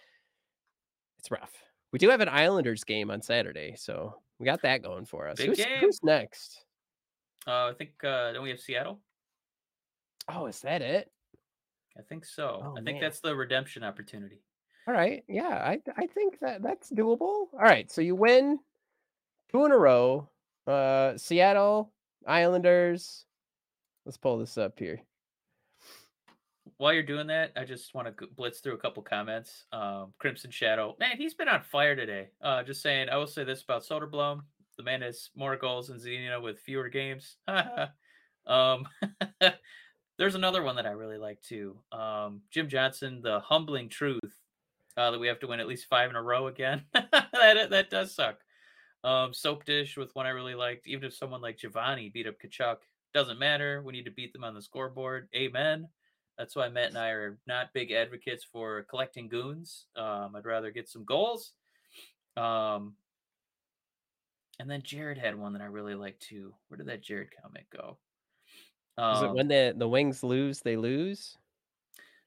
it's 1.18 1.30
rough. 1.30 1.52
We 1.92 1.98
do 1.98 2.08
have 2.08 2.20
an 2.20 2.28
Islanders 2.28 2.84
game 2.84 3.10
on 3.10 3.22
Saturday, 3.22 3.74
so 3.76 4.14
we 4.38 4.46
got 4.46 4.62
that 4.62 4.82
going 4.82 5.04
for 5.04 5.28
us. 5.28 5.40
Who's, 5.40 5.60
who's 5.80 6.00
next? 6.02 6.64
Uh, 7.46 7.70
I 7.70 7.72
think 7.76 7.90
uh, 8.04 8.32
don't 8.32 8.44
we 8.44 8.50
have 8.50 8.60
Seattle? 8.60 9.00
Oh, 10.28 10.46
is 10.46 10.60
that 10.60 10.80
it? 10.80 11.10
I 11.98 12.02
think 12.02 12.24
so. 12.24 12.62
Oh, 12.64 12.73
I 12.73 12.82
think 12.82 12.97
man. 12.97 13.01
that's 13.01 13.20
the 13.20 13.35
redemption 13.35 13.85
opportunity. 13.85 14.40
All 14.89 14.94
right, 14.94 15.23
yeah, 15.28 15.62
I 15.64 15.81
I 15.97 16.06
think 16.06 16.40
that 16.40 16.62
that's 16.62 16.90
doable. 16.90 17.19
All 17.52 17.60
right, 17.60 17.90
so 17.90 18.01
you 18.01 18.14
win 18.14 18.59
two 19.51 19.64
in 19.64 19.73
a 19.73 19.78
row. 19.78 20.28
Uh, 20.66 21.16
Seattle 21.16 21.93
Islanders. 22.27 23.27
Let's 24.05 24.16
pull 24.16 24.39
this 24.39 24.59
up 24.59 24.78
here. 24.78 25.01
While 26.78 26.94
you're 26.94 27.05
doing 27.05 27.28
that, 27.28 27.52
I 27.56 27.64
just 27.64 27.94
want 27.94 28.09
to 28.09 28.27
blitz 28.27 28.59
through 28.59 28.74
a 28.74 28.78
couple 28.78 29.05
comments. 29.05 29.66
Um, 29.73 30.12
Crimson 30.19 30.51
Shadow, 30.51 30.97
man, 30.98 31.16
he's 31.16 31.35
been 31.35 31.48
on 31.48 31.62
fire 31.62 31.94
today. 31.94 32.31
Uh, 32.40 32.64
just 32.64 32.82
saying, 32.82 33.09
I 33.09 33.16
will 33.16 33.28
say 33.28 33.44
this 33.44 33.62
about 33.62 33.85
Soderblom: 33.85 34.40
the 34.77 34.82
man 34.82 35.02
has 35.02 35.31
more 35.36 35.56
goals 35.56 35.89
than 35.89 35.98
Zadina 35.98 36.43
with 36.43 36.59
fewer 36.59 36.89
games. 36.89 37.36
um, 38.47 38.89
there's 40.22 40.36
another 40.36 40.62
one 40.62 40.76
that 40.76 40.86
I 40.86 40.92
really 40.92 41.18
like 41.18 41.42
too. 41.42 41.76
Um, 41.90 42.42
Jim 42.52 42.68
Johnson, 42.68 43.22
the 43.24 43.40
humbling 43.40 43.88
truth 43.88 44.20
uh, 44.96 45.10
that 45.10 45.18
we 45.18 45.26
have 45.26 45.40
to 45.40 45.48
win 45.48 45.58
at 45.58 45.66
least 45.66 45.88
five 45.88 46.10
in 46.10 46.14
a 46.14 46.22
row 46.22 46.46
again. 46.46 46.84
that 46.94 47.70
that 47.70 47.90
does 47.90 48.14
suck. 48.14 48.36
Um, 49.02 49.34
Soap 49.34 49.64
Dish 49.64 49.96
with 49.96 50.14
one 50.14 50.26
I 50.26 50.30
really 50.30 50.54
liked. 50.54 50.86
Even 50.86 51.06
if 51.06 51.12
someone 51.12 51.40
like 51.40 51.58
Giovanni 51.58 52.08
beat 52.08 52.28
up 52.28 52.36
Tkachuk, 52.40 52.76
doesn't 53.12 53.40
matter. 53.40 53.82
We 53.84 53.92
need 53.92 54.04
to 54.04 54.12
beat 54.12 54.32
them 54.32 54.44
on 54.44 54.54
the 54.54 54.62
scoreboard. 54.62 55.28
Amen. 55.34 55.88
That's 56.38 56.54
why 56.54 56.68
Matt 56.68 56.90
and 56.90 56.98
I 56.98 57.08
are 57.08 57.36
not 57.48 57.74
big 57.74 57.90
advocates 57.90 58.44
for 58.44 58.86
collecting 58.88 59.26
goons. 59.26 59.86
Um, 59.96 60.36
I'd 60.36 60.46
rather 60.46 60.70
get 60.70 60.88
some 60.88 61.04
goals. 61.04 61.52
Um, 62.36 62.94
and 64.60 64.70
then 64.70 64.82
Jared 64.82 65.18
had 65.18 65.36
one 65.36 65.52
that 65.54 65.62
I 65.62 65.66
really 65.66 65.96
liked 65.96 66.22
too. 66.22 66.54
Where 66.68 66.78
did 66.78 66.86
that 66.86 67.02
Jared 67.02 67.30
comment 67.42 67.66
go? 67.76 67.98
Is 68.98 69.23
it 69.23 69.27
Um, 69.27 69.35
when 69.35 69.48
the 69.48 69.74
the 69.77 69.89
Wings 69.89 70.23
lose, 70.23 70.60
they 70.60 70.77
lose? 70.77 71.39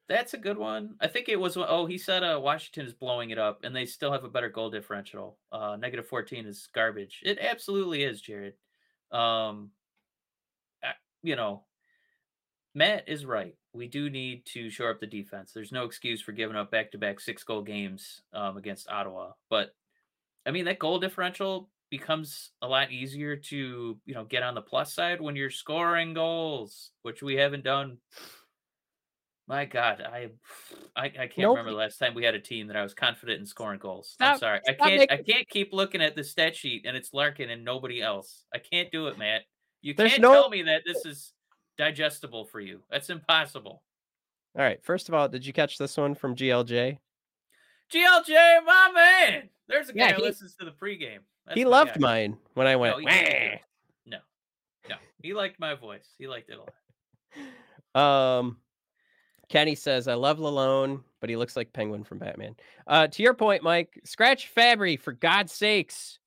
That's 0.07 0.35
a 0.35 0.37
good 0.37 0.57
one. 0.57 0.95
I 0.99 1.07
think 1.07 1.29
it 1.29 1.39
was. 1.39 1.57
Oh, 1.57 1.85
he 1.87 1.97
said 1.97 2.23
uh, 2.23 2.39
Washington 2.41 2.85
is 2.85 2.93
blowing 2.93 3.31
it 3.31 3.39
up, 3.39 3.63
and 3.63 3.75
they 3.75 3.85
still 3.87 4.11
have 4.11 4.23
a 4.23 4.29
better 4.29 4.49
goal 4.49 4.69
differential. 4.69 5.37
Uh, 5.51 5.77
negative 5.77 6.07
fourteen 6.07 6.45
is 6.45 6.69
garbage. 6.73 7.21
It 7.23 7.39
absolutely 7.39 8.03
is, 8.03 8.21
Jared. 8.21 8.53
Um, 9.11 9.71
I- 10.83 10.93
you 11.23 11.35
know, 11.35 11.63
Matt 12.75 13.09
is 13.09 13.25
right. 13.25 13.55
We 13.73 13.87
do 13.87 14.09
need 14.09 14.45
to 14.47 14.69
shore 14.69 14.91
up 14.91 14.99
the 14.99 15.07
defense. 15.07 15.53
There's 15.53 15.71
no 15.71 15.85
excuse 15.85 16.21
for 16.21 16.31
giving 16.33 16.55
up 16.55 16.71
back-to-back 16.71 17.19
six-goal 17.19 17.63
games 17.63 18.21
um, 18.31 18.57
against 18.57 18.89
Ottawa. 18.89 19.31
But 19.49 19.75
I 20.45 20.51
mean, 20.51 20.65
that 20.65 20.79
goal 20.79 20.99
differential 20.99 21.69
becomes 21.89 22.51
a 22.61 22.67
lot 22.67 22.91
easier 22.91 23.35
to 23.35 23.97
you 24.05 24.13
know 24.13 24.23
get 24.25 24.43
on 24.43 24.55
the 24.55 24.61
plus 24.61 24.93
side 24.93 25.21
when 25.21 25.35
you're 25.35 25.49
scoring 25.49 26.13
goals, 26.13 26.91
which 27.03 27.21
we 27.21 27.35
haven't 27.35 27.63
done 27.63 27.97
my 29.47 29.65
God, 29.65 30.01
I 30.01 30.29
I, 30.95 31.05
I 31.05 31.09
can't 31.09 31.37
Nope. 31.37 31.57
remember 31.57 31.69
the 31.71 31.77
last 31.77 31.97
time 31.99 32.15
we 32.15 32.23
had 32.23 32.33
a 32.33 32.39
team 32.39 32.65
that 32.67 32.75
I 32.75 32.81
was 32.81 32.95
confident 32.95 33.39
in 33.39 33.45
scoring 33.45 33.77
goals. 33.79 34.09
Stop- 34.09 34.33
I'm 34.33 34.39
sorry, 34.39 34.59
I 34.67 34.73
can't 34.73 35.11
I 35.11 35.17
can't 35.17 35.47
keep 35.47 35.71
looking 35.71 36.01
at 36.01 36.15
the 36.15 36.23
stat 36.23 36.55
sheet 36.55 36.85
and 36.87 36.97
it's 36.97 37.13
Larkin 37.13 37.51
and 37.51 37.63
nobody 37.63 38.01
else. 38.01 38.45
I 38.53 38.57
can't 38.57 38.91
do 38.91 39.05
it, 39.07 39.19
Matt. 39.19 39.43
You 39.83 39.93
There's 39.93 40.13
can't 40.13 40.23
no- 40.23 40.33
tell 40.33 40.49
me 40.49 40.63
that 40.63 40.81
this 40.83 41.05
is 41.05 41.31
digestible 41.77 42.45
for 42.45 42.59
you. 42.59 42.81
That's 42.89 43.11
impossible. 43.11 43.83
All 44.57 44.63
right. 44.63 44.83
First 44.83 45.09
of 45.09 45.13
all, 45.13 45.27
did 45.29 45.45
you 45.45 45.53
catch 45.53 45.77
this 45.77 45.95
one 45.95 46.15
from 46.15 46.35
GLJ? 46.35 46.97
GLJ, 47.93 48.65
my 48.65 48.91
man. 48.95 49.49
There's 49.67 49.89
a 49.89 49.93
guy 49.93 50.07
Yeah, 50.07 50.13
who 50.15 50.23
listens 50.23 50.55
to 50.55 50.65
the 50.65 50.71
pregame. 50.71 51.19
That's 51.47 51.57
he 51.57 51.65
loved 51.65 51.93
guy. 51.95 51.99
mine 51.99 52.37
when 52.55 52.67
I 52.67 52.75
went. 52.75 52.99
he 52.99 53.05
didn't 53.05 53.25
do 53.25 53.31
"Wah." 53.31 53.53
it. 53.53 53.61
No, 54.07 54.17
no, 54.89 54.95
he 55.21 55.33
liked 55.33 55.59
my 55.59 55.75
voice. 55.75 56.07
He 56.17 56.27
liked 56.27 56.49
it 56.49 56.57
a 56.57 56.59
lot. 56.59 56.73
Um, 57.95 58.57
Kenny 59.47 59.73
says, 59.75 60.07
"I 60.09 60.15
love 60.15 60.37
Lalonde, 60.37 61.01
but 61.21 61.29
he 61.29 61.37
looks 61.37 61.55
like 61.55 61.71
Penguin 61.71 62.03
from 62.03 62.17
Batman." 62.17 62.55
Uh, 62.85 63.07
to 63.07 63.23
your 63.23 63.33
point, 63.33 63.63
Mike, 63.63 64.01
scratch 64.03 64.53
Fabbri 64.53 64.99
for 64.99 65.13
God's 65.13 65.53
sakes. 65.53 66.19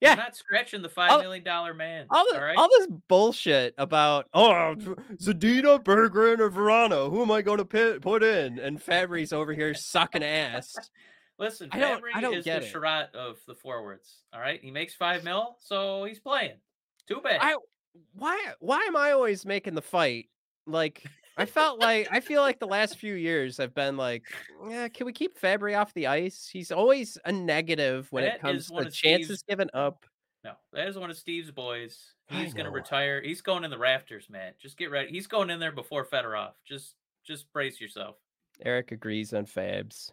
Yeah. 0.00 0.14
not 0.14 0.36
scratching 0.36 0.82
the 0.82 0.88
five 0.90 1.10
All- 1.12 1.20
million 1.22 1.44
dollar 1.44 1.72
man. 1.74 2.06
All, 2.10 2.26
the, 2.28 2.36
all 2.36 2.44
right. 2.44 2.56
all 2.56 2.68
this 2.68 2.88
bullshit 3.08 3.74
about 3.78 4.26
oh 4.34 4.74
Zadina, 5.14 5.82
Berggren, 5.82 6.38
or 6.40 6.50
Vrana. 6.50 7.08
Who 7.10 7.22
am 7.22 7.30
I 7.30 7.40
going 7.40 7.58
to 7.58 7.64
put 7.64 8.02
put 8.02 8.22
in? 8.24 8.58
And 8.58 8.78
Fabbri's 8.82 9.32
over 9.32 9.52
here 9.54 9.72
sucking 9.74 10.24
ass. 10.24 10.74
Listen, 11.38 11.68
I 11.72 11.78
don't- 11.78 12.02
Fabbri 12.02 12.10
I 12.14 12.20
don't 12.20 12.34
is 12.34 12.44
get 12.44 12.60
the 12.62 12.66
it. 12.68 12.72
Chiarot 12.72 13.14
of 13.14 13.38
the 13.46 13.54
forwards. 13.54 14.22
All 14.32 14.40
right, 14.40 14.60
he 14.62 14.70
makes 14.70 14.94
five 14.94 15.22
mil, 15.24 15.56
so 15.60 16.04
he's 16.04 16.18
playing. 16.20 16.56
Too 17.06 17.20
bad. 17.22 17.38
I 17.40 17.56
why 18.14 18.52
why 18.60 18.80
am 18.80 18.96
I 18.96 19.12
always 19.12 19.44
making 19.46 19.74
the 19.74 19.82
fight? 19.82 20.28
Like 20.66 21.04
I 21.36 21.44
felt 21.44 21.78
like 21.78 22.08
I 22.10 22.20
feel 22.20 22.40
like 22.40 22.58
the 22.58 22.66
last 22.66 22.96
few 22.98 23.14
years 23.14 23.60
I've 23.60 23.74
been 23.74 23.96
like, 23.96 24.24
yeah, 24.68 24.88
can 24.88 25.06
we 25.06 25.12
keep 25.12 25.38
Fabbri 25.38 25.78
off 25.78 25.92
the 25.94 26.06
ice? 26.06 26.48
He's 26.50 26.72
always 26.72 27.18
a 27.26 27.32
negative 27.32 28.06
when 28.10 28.24
That 28.24 28.36
it 28.36 28.40
comes 28.40 28.68
to 28.70 28.90
chances 28.90 29.26
Steve's- 29.40 29.42
given 29.42 29.70
up. 29.74 30.04
no, 30.44 30.54
that 30.72 30.88
is 30.88 30.98
one 30.98 31.10
of 31.10 31.16
Steve's 31.16 31.50
boys. 31.50 32.14
He's 32.28 32.54
gonna 32.54 32.70
retire. 32.70 33.20
He's 33.22 33.42
going 33.42 33.62
in 33.64 33.70
the 33.70 33.78
rafters, 33.78 34.28
man. 34.28 34.54
Just 34.58 34.76
get 34.76 34.90
ready. 34.90 35.10
He's 35.10 35.26
going 35.28 35.50
in 35.50 35.60
there 35.60 35.70
before 35.72 36.04
Fedorov. 36.04 36.54
Just, 36.66 36.94
just 37.24 37.52
brace 37.52 37.80
yourself. 37.80 38.16
Eric 38.64 38.90
agrees 38.90 39.32
on 39.32 39.46
Fabs. 39.46 40.10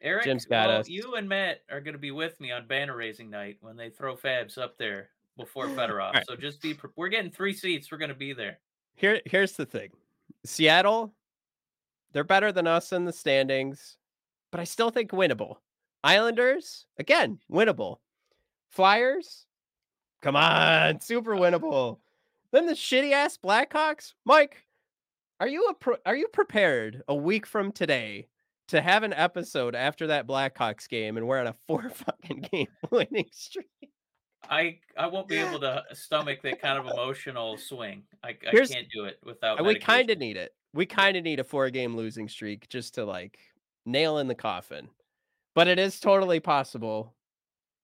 Eric, 0.00 0.24
Jim's 0.24 0.44
got 0.44 0.68
well, 0.68 0.80
us. 0.80 0.88
you 0.88 1.14
and 1.16 1.28
Matt 1.28 1.62
are 1.70 1.80
going 1.80 1.94
to 1.94 1.98
be 1.98 2.12
with 2.12 2.38
me 2.40 2.52
on 2.52 2.66
banner 2.66 2.96
raising 2.96 3.30
night 3.30 3.58
when 3.60 3.76
they 3.76 3.90
throw 3.90 4.16
Fabs 4.16 4.56
up 4.56 4.78
there 4.78 5.08
before 5.36 5.66
Fedorov. 5.68 6.14
right. 6.14 6.24
So 6.28 6.36
just 6.36 6.62
be. 6.62 6.74
pre- 6.74 6.90
We're 6.96 7.08
getting 7.08 7.30
three 7.30 7.52
seats. 7.52 7.90
We're 7.90 7.98
going 7.98 8.10
to 8.10 8.14
be 8.14 8.32
there. 8.32 8.58
Here 8.94 9.20
here's 9.24 9.52
the 9.52 9.66
thing. 9.66 9.90
Seattle, 10.44 11.14
they're 12.12 12.24
better 12.24 12.52
than 12.52 12.66
us 12.66 12.92
in 12.92 13.04
the 13.04 13.12
standings, 13.12 13.96
but 14.50 14.60
I 14.60 14.64
still 14.64 14.90
think 14.90 15.10
winnable. 15.10 15.56
Islanders, 16.04 16.86
again, 16.98 17.40
winnable. 17.50 17.98
Flyers, 18.70 19.46
come 20.22 20.36
on, 20.36 21.00
super 21.00 21.34
winnable. 21.34 21.98
Then 22.52 22.66
the 22.66 22.72
shitty 22.72 23.12
ass 23.12 23.36
Blackhawks, 23.36 24.14
Mike. 24.24 24.64
Are 25.40 25.48
you 25.48 25.66
a 25.68 25.74
pro- 25.74 25.96
are 26.06 26.16
you 26.16 26.28
prepared 26.28 27.02
a 27.08 27.14
week 27.14 27.46
from 27.46 27.72
today 27.72 28.28
to 28.68 28.80
have 28.80 29.02
an 29.02 29.12
episode 29.12 29.74
after 29.74 30.08
that 30.08 30.26
Blackhawks 30.26 30.88
game 30.88 31.16
and 31.16 31.26
we're 31.26 31.38
on 31.40 31.46
a 31.46 31.54
four 31.66 31.88
fucking 31.94 32.46
game 32.52 32.68
winning 32.90 33.28
streak? 33.32 33.66
I 34.48 34.78
I 34.96 35.06
won't 35.08 35.28
be 35.28 35.36
able 35.38 35.60
to 35.60 35.82
stomach 35.92 36.40
that 36.42 36.60
kind 36.60 36.78
of 36.78 36.86
emotional 36.86 37.56
swing. 37.58 38.04
I, 38.22 38.30
I 38.30 38.36
Here's- 38.50 38.70
can't 38.70 38.88
do 38.94 39.04
it 39.04 39.18
without. 39.24 39.58
And 39.58 39.66
we 39.66 39.78
kind 39.78 40.10
of 40.10 40.18
need 40.18 40.36
it. 40.36 40.54
We 40.74 40.86
kind 40.86 41.16
of 41.16 41.24
need 41.24 41.40
a 41.40 41.44
four 41.44 41.70
game 41.70 41.96
losing 41.96 42.28
streak 42.28 42.68
just 42.68 42.94
to 42.94 43.04
like 43.04 43.38
nail 43.86 44.18
in 44.18 44.28
the 44.28 44.34
coffin. 44.34 44.88
But 45.54 45.66
it 45.66 45.78
is 45.78 45.98
totally 45.98 46.40
possible. 46.40 47.14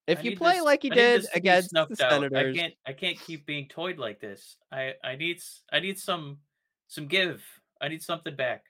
If 0.06 0.19
I 0.19 0.23
you 0.23 0.36
play 0.36 0.55
this- 0.55 0.65
like 0.65 0.85
you 0.85 0.90
I 0.93 0.94
did 0.94 1.20
this 1.23 1.27
to 1.28 1.32
be 1.35 1.39
against 1.39 1.70
the 1.70 1.86
snuffed 1.86 2.01
out. 2.02 2.11
Senators, 2.12 2.56
I 2.56 2.59
can't 2.59 2.74
I 2.86 2.93
can't 2.93 3.19
keep 3.19 3.47
being 3.47 3.69
toyed 3.69 3.98
like 3.98 4.20
this. 4.20 4.56
I 4.70 4.93
I 5.02 5.16
need 5.16 5.40
I 5.73 5.81
need 5.81 5.98
some 5.98 6.39
some 6.89 7.06
give. 7.09 7.43
I 7.81 7.89
need 7.89 8.02
something 8.02 8.36
back. 8.36 8.65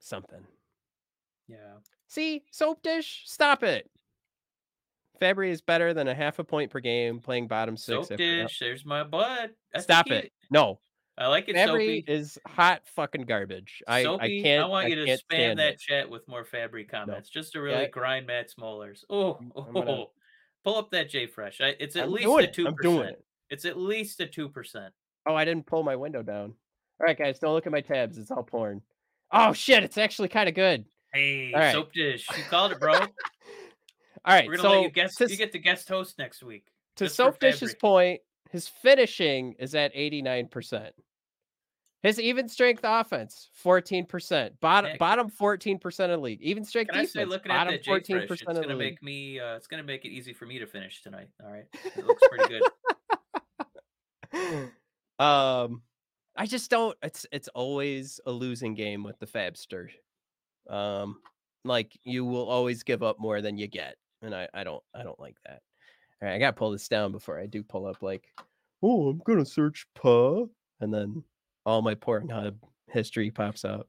Something. 0.00 0.44
Yeah. 1.48 1.78
See, 2.08 2.42
soap 2.50 2.82
dish, 2.82 3.22
stop 3.26 3.62
it. 3.62 3.90
Fabbri 5.20 5.50
is 5.50 5.60
better 5.60 5.92
than 5.94 6.06
a 6.08 6.14
half 6.14 6.38
a 6.38 6.44
point 6.44 6.70
per 6.70 6.80
game 6.80 7.18
playing 7.20 7.48
bottom 7.48 7.76
six. 7.76 8.08
Soap 8.08 8.18
dish. 8.18 8.58
There's 8.60 8.84
my 8.84 9.02
butt. 9.02 9.50
I 9.74 9.80
Stop 9.80 10.10
it. 10.10 10.32
No, 10.50 10.78
I 11.16 11.26
like 11.26 11.48
it. 11.48 11.56
Fabbri 11.56 11.66
Soapy. 12.00 12.04
is 12.06 12.38
hot 12.46 12.82
fucking 12.94 13.22
garbage. 13.22 13.82
I, 13.88 14.04
Soapy, 14.04 14.40
I 14.40 14.42
can't. 14.42 14.64
I 14.64 14.68
want 14.68 14.88
you 14.90 14.94
to 14.94 15.18
spam 15.18 15.56
that 15.56 15.74
it. 15.74 15.80
chat 15.80 16.08
with 16.08 16.26
more 16.28 16.44
Fabbri 16.44 16.88
comments, 16.88 17.28
just 17.28 17.52
to 17.54 17.60
really 17.60 17.82
Yeah. 17.82 17.88
grind 17.88 18.26
Matt 18.28 18.50
Smolers. 18.56 19.04
Oh, 19.10 19.40
oh, 19.56 19.62
gonna- 19.72 20.04
pull 20.64 20.76
up 20.76 20.90
that 20.92 21.10
JFresh. 21.10 21.76
It's 21.80 21.96
at 21.96 22.04
I'm 22.04 22.12
least 22.12 22.28
a 22.28 22.46
two 22.46 22.66
I'm 22.68 22.76
doing 22.76 22.98
percent. 22.98 23.16
it. 23.16 23.24
It's 23.50 23.64
at 23.64 23.76
least 23.76 24.20
a 24.20 24.26
two 24.26 24.48
percent. 24.48 24.94
Oh, 25.26 25.34
I 25.34 25.44
didn't 25.44 25.66
pull 25.66 25.82
my 25.82 25.96
window 25.96 26.22
down. 26.22 26.54
All 27.00 27.06
right, 27.06 27.18
guys, 27.18 27.38
don't 27.40 27.54
look 27.54 27.66
at 27.66 27.72
my 27.72 27.80
tabs. 27.80 28.18
It's 28.18 28.30
all 28.30 28.42
porn. 28.44 28.82
Oh 29.30 29.52
shit, 29.52 29.82
it's 29.84 29.98
actually 29.98 30.28
kind 30.28 30.48
of 30.48 30.54
good. 30.54 30.84
Hey, 31.12 31.52
right. 31.54 31.72
soap 31.72 31.92
dish. 31.92 32.26
You 32.36 32.42
called 32.44 32.72
it, 32.72 32.80
bro. 32.80 32.92
All 32.94 33.06
right, 34.26 34.46
We're 34.46 34.56
gonna 34.56 34.62
so 34.68 34.70
let 34.72 34.82
you 34.82 34.90
guess 34.90 35.14
to, 35.16 35.30
You 35.30 35.36
get 35.36 35.52
the 35.52 35.58
guest 35.58 35.88
host 35.88 36.18
next 36.18 36.42
week. 36.42 36.66
to 36.96 37.08
Soap 37.08 37.38
Dish's 37.40 37.74
point, 37.74 38.20
his 38.50 38.68
finishing 38.68 39.54
is 39.58 39.74
at 39.74 39.94
89%. 39.94 40.90
His 42.02 42.20
even 42.20 42.48
strength 42.48 42.82
offense, 42.84 43.48
14%. 43.64 44.60
Bottom 44.60 44.90
Nick. 44.92 44.98
bottom 45.00 45.30
14% 45.30 45.84
of 46.00 46.10
the 46.10 46.16
league. 46.18 46.40
Even 46.42 46.64
strength 46.64 46.90
Can 46.90 46.98
I 46.98 47.02
defense, 47.02 47.12
say, 47.12 47.24
looking 47.24 47.50
at 47.50 47.64
bottom 47.64 47.74
that 47.74 47.84
14% 47.84 48.26
Fresh, 48.26 48.40
it's 48.42 48.48
of 48.48 48.54
the 48.54 48.62
gonna 48.62 48.74
league. 48.74 48.92
make 48.92 49.02
me. 49.02 49.40
Uh, 49.40 49.56
it's 49.56 49.66
gonna 49.66 49.82
make 49.82 50.04
it 50.04 50.10
easy 50.10 50.32
for 50.32 50.46
me 50.46 50.58
to 50.58 50.66
finish 50.66 51.02
tonight. 51.02 51.28
All 51.44 51.50
right, 51.50 51.64
it 51.96 52.06
looks 52.06 52.22
pretty 52.28 52.60
good. 54.32 54.70
um 55.18 55.82
I 56.38 56.46
just 56.46 56.70
don't 56.70 56.96
it's 57.02 57.26
it's 57.32 57.48
always 57.48 58.20
a 58.24 58.30
losing 58.30 58.74
game 58.74 59.02
with 59.02 59.18
the 59.18 59.26
Fabster. 59.26 59.88
Um 60.70 61.18
like 61.64 61.98
you 62.04 62.24
will 62.24 62.48
always 62.48 62.84
give 62.84 63.02
up 63.02 63.18
more 63.18 63.42
than 63.42 63.58
you 63.58 63.66
get. 63.66 63.96
And 64.22 64.34
I, 64.34 64.48
I 64.54 64.62
don't 64.62 64.82
I 64.94 65.02
don't 65.02 65.18
like 65.18 65.36
that. 65.46 65.60
All 66.22 66.28
right, 66.28 66.36
I 66.36 66.38
gotta 66.38 66.56
pull 66.56 66.70
this 66.70 66.88
down 66.88 67.10
before 67.10 67.40
I 67.40 67.46
do 67.46 67.64
pull 67.64 67.86
up 67.86 68.02
like, 68.02 68.28
oh, 68.82 69.10
I'm 69.10 69.20
gonna 69.26 69.44
search 69.44 69.86
pa 69.96 70.44
and 70.80 70.94
then 70.94 71.24
all 71.66 71.82
my 71.82 71.96
Pornhub 71.96 72.54
history 72.88 73.32
pops 73.32 73.64
up. 73.64 73.88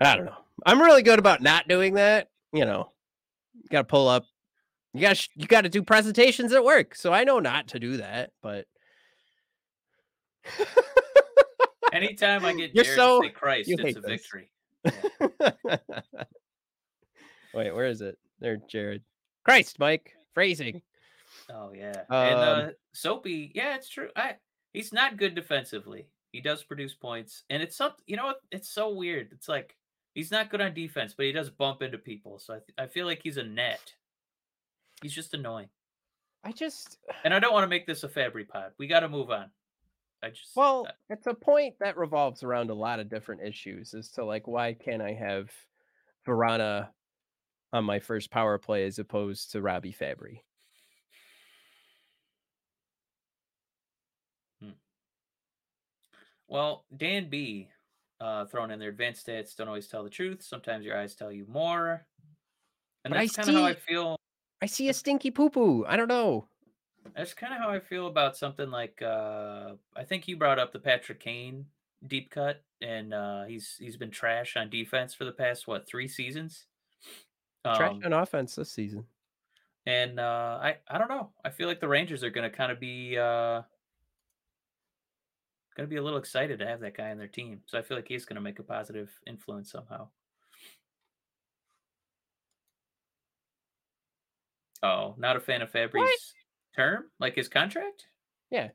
I 0.00 0.16
don't 0.16 0.26
know. 0.26 0.36
I'm 0.64 0.80
really 0.80 1.02
good 1.02 1.18
about 1.18 1.42
not 1.42 1.66
doing 1.66 1.94
that. 1.94 2.30
You 2.52 2.64
know, 2.64 2.92
gotta 3.70 3.84
pull 3.84 4.06
up. 4.06 4.24
You 4.94 5.00
got 5.00 5.16
to 5.16 5.28
you 5.34 5.46
got 5.46 5.62
to 5.62 5.68
do 5.68 5.82
presentations 5.82 6.52
at 6.52 6.64
work, 6.64 6.94
so 6.94 7.12
I 7.12 7.24
know 7.24 7.38
not 7.38 7.68
to 7.68 7.78
do 7.78 7.98
that. 7.98 8.30
But 8.40 8.66
Anytime 11.96 12.44
I 12.44 12.52
get 12.54 12.74
You're 12.74 12.84
Jared 12.84 12.98
so- 12.98 13.20
to 13.22 13.28
say 13.28 13.32
Christ, 13.32 13.68
you 13.68 13.76
it's 13.78 13.96
a 13.96 14.00
this. 14.00 14.10
victory. 14.10 14.50
Wait, 17.54 17.74
where 17.74 17.86
is 17.86 18.00
it? 18.02 18.18
There, 18.40 18.58
Jared. 18.68 19.02
Christ, 19.44 19.78
Mike. 19.78 20.12
Phrasing. 20.34 20.82
Oh 21.50 21.72
yeah, 21.74 22.02
and 22.10 22.34
Um, 22.38 22.68
uh, 22.68 22.70
Soapy, 22.92 23.52
yeah, 23.54 23.74
it's 23.76 23.88
true. 23.88 24.08
I 24.16 24.34
he's 24.72 24.92
not 24.92 25.16
good 25.16 25.34
defensively. 25.34 26.06
He 26.32 26.40
does 26.40 26.62
produce 26.62 26.94
points, 26.94 27.44
and 27.50 27.62
it's 27.62 27.76
something. 27.76 28.02
You 28.06 28.16
know 28.16 28.26
what? 28.26 28.40
It's 28.50 28.68
so 28.68 28.92
weird. 28.92 29.28
It's 29.32 29.48
like 29.48 29.76
he's 30.14 30.30
not 30.30 30.50
good 30.50 30.60
on 30.60 30.74
defense, 30.74 31.14
but 31.16 31.24
he 31.26 31.32
does 31.32 31.48
bump 31.50 31.82
into 31.82 31.98
people. 31.98 32.38
So 32.38 32.54
I, 32.54 32.58
th- 32.58 32.74
I 32.78 32.86
feel 32.86 33.06
like 33.06 33.20
he's 33.22 33.36
a 33.38 33.42
net. 33.44 33.94
He's 35.02 35.12
just 35.14 35.34
annoying, 35.34 35.68
I 36.44 36.52
just 36.52 36.98
and 37.24 37.32
I 37.34 37.38
don't 37.38 37.52
want 37.52 37.64
to 37.64 37.68
make 37.68 37.86
this 37.86 38.02
a 38.04 38.08
Fabbri 38.08 38.46
pod. 38.48 38.72
We 38.78 38.86
got 38.86 39.00
to 39.00 39.08
move 39.08 39.30
on. 39.30 39.50
I 40.26 40.30
just 40.30 40.56
well, 40.56 40.88
it's 41.08 41.28
a 41.28 41.34
point 41.34 41.76
that 41.78 41.96
revolves 41.96 42.42
around 42.42 42.70
a 42.70 42.74
lot 42.74 42.98
of 42.98 43.08
different 43.08 43.42
issues 43.42 43.94
as 43.94 44.10
to 44.12 44.24
like 44.24 44.48
why 44.48 44.72
can't 44.72 45.00
I 45.00 45.12
have 45.12 45.50
Vrana 46.26 46.88
on 47.72 47.84
my 47.84 48.00
first 48.00 48.32
power 48.32 48.58
play 48.58 48.84
as 48.86 48.98
opposed 48.98 49.52
to 49.52 49.62
Robbie 49.62 49.94
Fabbri? 49.98 50.40
well, 56.48 56.84
Dan 56.96 57.28
B. 57.30 57.68
Uh, 58.20 58.46
thrown 58.46 58.70
in 58.70 58.80
there. 58.80 58.88
Advanced 58.88 59.26
stats 59.26 59.54
don't 59.54 59.68
always 59.68 59.86
tell 59.86 60.02
the 60.02 60.10
truth. 60.10 60.42
Sometimes 60.42 60.84
your 60.84 60.98
eyes 60.98 61.14
tell 61.14 61.30
you 61.30 61.44
more, 61.48 62.04
and 63.04 63.12
But 63.12 63.20
that's 63.20 63.36
kind 63.36 63.48
of 63.50 63.54
how 63.54 63.64
I 63.64 63.74
feel. 63.74 64.16
I 64.60 64.66
see 64.66 64.88
a 64.88 64.94
stinky 64.94 65.30
poo 65.30 65.50
poo. 65.50 65.84
I 65.86 65.96
don't 65.96 66.08
know. 66.08 66.48
That's 67.14 67.34
kind 67.34 67.52
of 67.52 67.58
how 67.60 67.70
I 67.70 67.80
feel 67.80 68.06
about 68.06 68.36
something 68.36 68.70
like 68.70 69.00
uh 69.02 69.74
I 69.96 70.04
think 70.04 70.28
you 70.28 70.36
brought 70.36 70.58
up 70.58 70.72
the 70.72 70.78
Patrick 70.78 71.20
Kane 71.20 71.66
deep 72.06 72.30
cut, 72.30 72.62
and 72.80 73.12
uh 73.14 73.44
he's 73.44 73.76
he's 73.78 73.96
been 73.96 74.10
trash 74.10 74.56
on 74.56 74.70
defense 74.70 75.14
for 75.14 75.24
the 75.24 75.32
past 75.32 75.66
what 75.66 75.86
three 75.88 76.08
seasons. 76.08 76.66
Trash 77.64 77.92
Um, 77.92 78.02
on 78.04 78.12
offense 78.12 78.54
this 78.54 78.70
season. 78.72 79.06
and 79.86 80.18
uh 80.20 80.58
I 80.62 80.76
I 80.88 80.98
don't 80.98 81.08
know. 81.08 81.32
I 81.44 81.50
feel 81.50 81.68
like 81.68 81.80
the 81.80 81.88
Rangers 81.88 82.22
are 82.24 82.30
going 82.30 82.48
to 82.50 82.56
kind 82.56 82.70
of 82.72 82.80
be 82.80 83.16
uh 83.18 83.62
going 85.76 85.86
to 85.86 85.90
be 85.90 85.96
a 85.96 86.02
little 86.02 86.18
excited 86.18 86.58
to 86.60 86.66
have 86.66 86.80
that 86.80 86.96
guy 86.96 87.10
on 87.10 87.18
their 87.18 87.26
team. 87.28 87.60
So 87.66 87.78
I 87.78 87.82
feel 87.82 87.96
like 87.98 88.08
he's 88.08 88.24
going 88.24 88.36
to 88.36 88.40
make 88.40 88.58
a 88.58 88.62
positive 88.62 89.10
influence 89.26 89.70
somehow. 89.70 90.08
Oh, 94.82 95.14
not 95.18 95.36
a 95.36 95.40
fan 95.40 95.62
of 95.62 95.70
Fabbri's 95.72 96.34
term, 96.76 97.04
like 97.18 97.34
his 97.34 97.48
contract. 97.48 98.06
Yeah. 98.50 98.68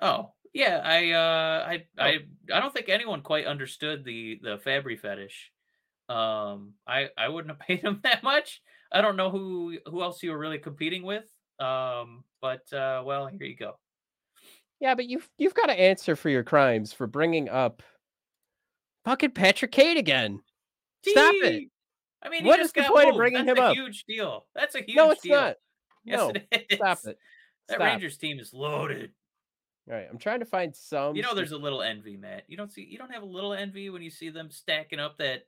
Oh, 0.00 0.32
yeah. 0.52 0.80
I 0.84 1.10
uh 1.12 1.66
I 1.68 1.84
Oh. 1.98 2.02
I 2.04 2.18
I 2.52 2.60
don't 2.60 2.72
think 2.72 2.88
anyone 2.88 3.22
quite 3.22 3.46
understood 3.46 4.04
the 4.04 4.38
the 4.42 4.58
Fabbri 4.58 4.98
fetish. 4.98 5.50
Um 6.08 6.74
I 6.86 7.08
I 7.18 7.28
wouldn't 7.28 7.50
have 7.56 7.60
paid 7.66 7.80
him 7.80 8.00
that 8.02 8.22
much. 8.22 8.62
I 8.92 9.00
don't 9.00 9.16
know 9.16 9.30
who 9.30 9.78
who 9.86 10.02
else 10.02 10.22
you 10.22 10.30
were 10.30 10.38
really 10.38 10.58
competing 10.58 11.02
with. 11.02 11.24
Um 11.60 12.24
but 12.40 12.72
uh 12.72 13.02
well, 13.04 13.26
here 13.26 13.46
you 13.46 13.56
go. 13.56 13.78
Yeah, 14.80 14.94
but 14.94 15.06
you've 15.06 15.28
you've 15.38 15.54
got 15.54 15.66
to 15.66 15.80
answer 15.80 16.14
for 16.16 16.28
your 16.28 16.42
crimes 16.44 16.92
for 16.92 17.06
bringing 17.06 17.48
up 17.48 17.82
fucking 19.04 19.30
Patrick 19.30 19.72
Kane 19.72 19.96
again. 19.96 20.40
Stop 21.06 21.34
it. 21.36 21.68
I 22.22 22.28
mean, 22.30 22.44
What 22.44 22.58
just 22.58 22.74
the 22.74 22.82
point 22.84 23.10
of 23.10 23.16
bringing 23.16 23.44
That's 23.46 23.58
him 23.58 23.64
a 23.64 23.68
up? 23.68 23.74
huge 23.76 24.04
deal. 24.06 24.46
That's 24.54 24.74
a 24.74 24.78
huge 24.78 24.96
No, 24.96 25.10
it's 25.10 25.22
deal. 25.22 25.36
not. 25.38 25.56
Yes, 26.04 26.18
no, 26.18 26.28
it 26.50 26.66
is. 26.70 26.76
stop 26.76 26.98
it. 27.06 27.18
That 27.68 27.74
Stop. 27.76 27.80
Rangers 27.80 28.16
team 28.18 28.38
is 28.38 28.52
loaded. 28.52 29.12
All 29.88 29.94
right, 29.96 30.06
I'm 30.10 30.18
trying 30.18 30.40
to 30.40 30.46
find 30.46 30.74
some. 30.74 31.14
You 31.16 31.22
know, 31.22 31.34
there's 31.34 31.52
a 31.52 31.58
little 31.58 31.82
envy, 31.82 32.16
Matt. 32.16 32.44
You 32.48 32.56
don't 32.56 32.70
see, 32.72 32.86
you 32.88 32.98
don't 32.98 33.12
have 33.12 33.22
a 33.22 33.26
little 33.26 33.52
envy 33.54 33.90
when 33.90 34.02
you 34.02 34.10
see 34.10 34.28
them 34.30 34.50
stacking 34.50 35.00
up 35.00 35.18
that. 35.18 35.46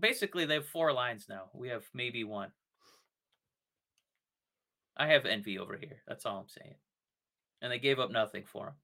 Basically, 0.00 0.44
they 0.44 0.54
have 0.54 0.66
four 0.66 0.92
lines 0.92 1.26
now. 1.28 1.44
We 1.54 1.68
have 1.68 1.84
maybe 1.94 2.22
one. 2.24 2.50
I 4.96 5.08
have 5.08 5.26
envy 5.26 5.58
over 5.58 5.76
here. 5.76 5.98
That's 6.06 6.26
all 6.26 6.38
I'm 6.38 6.48
saying. 6.48 6.74
And 7.62 7.70
they 7.72 7.78
gave 7.78 7.98
up 7.98 8.10
nothing 8.10 8.44
for 8.44 8.68
him. 8.68 8.74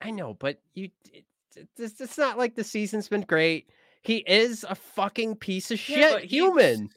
I 0.00 0.10
know, 0.10 0.34
but 0.34 0.60
you. 0.74 0.90
It, 1.12 1.24
it- 1.56 1.68
it's, 1.78 2.02
it's 2.02 2.18
not 2.18 2.36
like 2.36 2.54
the 2.54 2.62
season's 2.64 3.08
been 3.08 3.22
great. 3.22 3.70
He 4.02 4.18
is 4.26 4.62
a 4.68 4.74
fucking 4.74 5.36
piece 5.36 5.70
of 5.70 5.88
Yeah, 5.88 5.96
shit 6.10 6.20
he's- 6.24 6.30
human. 6.32 6.90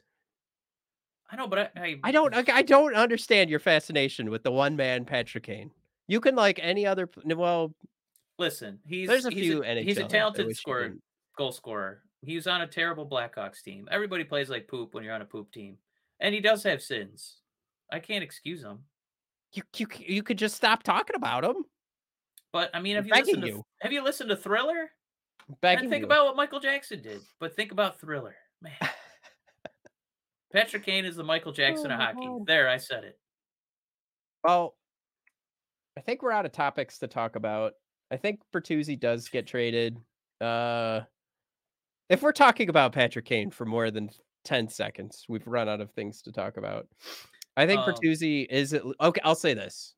I 1.32 1.36
know, 1.36 1.46
but 1.46 1.72
I, 1.76 1.80
I, 1.80 2.00
I 2.04 2.12
don't. 2.12 2.34
I 2.34 2.44
I 2.48 2.62
don't 2.62 2.94
understand 2.94 3.50
your 3.50 3.60
fascination 3.60 4.30
with 4.30 4.42
the 4.42 4.50
one 4.50 4.76
man 4.76 5.04
Patrick 5.04 5.44
Kane. 5.44 5.70
You 6.08 6.20
can 6.20 6.34
like 6.34 6.58
any 6.60 6.86
other. 6.86 7.08
Well, 7.24 7.72
listen. 8.38 8.80
He's 8.84 9.08
there's 9.08 9.26
a 9.26 9.30
he's 9.30 9.40
few 9.40 9.62
a, 9.62 9.66
NHL. 9.66 9.84
he's 9.84 9.98
a 9.98 10.04
talented 10.04 10.56
scorer, 10.56 10.94
goal 11.38 11.52
scorer. 11.52 12.02
He 12.22 12.34
was 12.34 12.46
on 12.46 12.62
a 12.62 12.66
terrible 12.66 13.08
Blackhawks 13.08 13.62
team. 13.62 13.88
Everybody 13.90 14.24
plays 14.24 14.50
like 14.50 14.66
poop 14.66 14.92
when 14.92 15.04
you're 15.04 15.14
on 15.14 15.22
a 15.22 15.26
poop 15.26 15.52
team, 15.52 15.76
and 16.18 16.34
he 16.34 16.40
does 16.40 16.64
have 16.64 16.82
sins. 16.82 17.36
I 17.92 18.00
can't 18.00 18.24
excuse 18.24 18.62
him. 18.62 18.80
You 19.52 19.62
you 19.76 19.86
you 19.98 20.22
could 20.24 20.38
just 20.38 20.56
stop 20.56 20.82
talking 20.82 21.16
about 21.16 21.44
him. 21.44 21.64
But 22.52 22.70
I 22.74 22.80
mean, 22.80 22.96
I'm 22.96 23.04
have 23.08 23.18
you 23.18 23.24
listened 23.24 23.42
to 23.42 23.48
you. 23.48 23.64
have 23.80 23.92
you 23.92 24.02
listened 24.02 24.30
to 24.30 24.36
Thriller? 24.36 24.90
Begging 25.60 25.84
and 25.84 25.90
think 25.90 26.02
you. 26.02 26.06
about 26.06 26.26
what 26.26 26.36
Michael 26.36 26.60
Jackson 26.60 27.02
did, 27.02 27.20
but 27.38 27.54
think 27.54 27.72
about 27.72 28.00
Thriller, 28.00 28.36
man. 28.60 28.72
Patrick 30.52 30.84
Kane 30.84 31.04
is 31.04 31.16
the 31.16 31.24
Michael 31.24 31.52
Jackson 31.52 31.90
Oh 31.90 31.94
of 31.94 32.00
hockey. 32.00 32.26
God. 32.26 32.46
There, 32.46 32.68
I 32.68 32.76
said 32.76 33.04
it. 33.04 33.18
Well, 34.44 34.74
I 35.96 36.00
think 36.00 36.22
we're 36.22 36.32
out 36.32 36.46
of 36.46 36.52
topics 36.52 36.98
to 36.98 37.08
talk 37.08 37.36
about. 37.36 37.74
I 38.10 38.16
think 38.16 38.40
Bertuzzi 38.52 38.98
does 38.98 39.28
get 39.28 39.46
traded. 39.46 39.98
Uh 40.40 41.02
if 42.08 42.22
we're 42.22 42.32
talking 42.32 42.68
about 42.68 42.92
Patrick 42.92 43.24
Kane 43.24 43.50
for 43.50 43.64
more 43.64 43.90
than 43.92 44.10
10 44.44 44.68
seconds, 44.68 45.24
we've 45.28 45.46
run 45.46 45.68
out 45.68 45.80
of 45.80 45.92
things 45.92 46.22
to 46.22 46.32
talk 46.32 46.56
about. 46.56 46.88
I 47.56 47.66
think 47.66 47.80
Um, 47.82 47.92
Bertuzzi 47.94 48.46
is 48.50 48.74
okay. 49.00 49.20
I'll 49.22 49.34
say 49.36 49.54
this: 49.54 49.94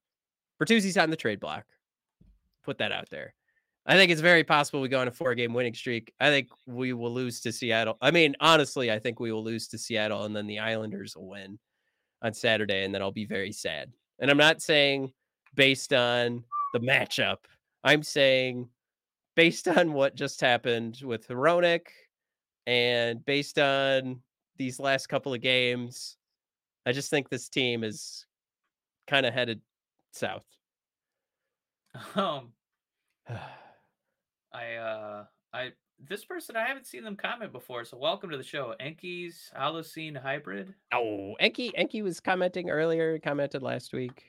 Bertuzzi's 0.60 0.98
on 0.98 1.08
the 1.10 1.16
trade 1.16 1.40
block. 1.40 1.64
Put 2.64 2.78
that 2.78 2.92
out 2.92 3.08
there. 3.10 3.34
I 3.84 3.96
think 3.96 4.12
it's 4.12 4.20
very 4.20 4.44
possible 4.44 4.80
we 4.80 4.88
go 4.88 5.00
on 5.00 5.08
a 5.08 5.12
four-game 5.12 5.52
winning 5.52 5.74
streak. 5.74 6.12
I 6.20 6.28
think 6.28 6.48
we 6.66 6.92
will 6.92 7.12
lose 7.12 7.40
to 7.40 7.52
Seattle. 7.52 7.98
I 8.00 8.12
mean, 8.12 8.36
honestly, 8.38 8.92
I 8.92 8.98
think 9.00 9.18
we 9.18 9.32
will 9.32 9.42
lose 9.42 9.66
to 9.68 9.78
Seattle, 9.78 10.24
and 10.24 10.36
then 10.36 10.46
the 10.46 10.60
Islanders 10.60 11.16
will 11.16 11.28
win 11.28 11.58
on 12.22 12.32
Saturday, 12.32 12.84
and 12.84 12.94
then 12.94 13.02
I'll 13.02 13.10
be 13.10 13.26
very 13.26 13.50
sad. 13.50 13.92
And 14.20 14.30
I'm 14.30 14.36
not 14.36 14.62
saying 14.62 15.12
based 15.56 15.92
on 15.92 16.44
the 16.72 16.78
matchup. 16.78 17.38
I'm 17.82 18.04
saying 18.04 18.68
based 19.34 19.66
on 19.66 19.92
what 19.92 20.14
just 20.14 20.40
happened 20.40 21.00
with 21.02 21.26
Hronek 21.26 21.86
and 22.68 23.24
based 23.24 23.58
on 23.58 24.22
these 24.58 24.78
last 24.78 25.08
couple 25.08 25.34
of 25.34 25.40
games, 25.40 26.16
I 26.86 26.92
just 26.92 27.10
think 27.10 27.28
this 27.28 27.48
team 27.48 27.82
is 27.82 28.26
kind 29.08 29.26
of 29.26 29.34
headed 29.34 29.60
south. 30.12 30.46
Um, 32.14 32.52
I 34.54 34.74
uh, 34.74 35.24
I 35.52 35.72
this 35.98 36.24
person 36.24 36.56
I 36.56 36.66
haven't 36.66 36.86
seen 36.86 37.04
them 37.04 37.16
comment 37.16 37.52
before, 37.52 37.84
so 37.84 37.96
welcome 37.96 38.30
to 38.30 38.36
the 38.36 38.42
show. 38.42 38.74
Enki's 38.80 39.50
Holocene 39.56 40.20
Hybrid. 40.20 40.74
Oh, 40.92 41.34
Enki 41.40 41.76
Enki 41.76 42.02
was 42.02 42.20
commenting 42.20 42.70
earlier, 42.70 43.18
commented 43.18 43.62
last 43.62 43.92
week. 43.92 44.24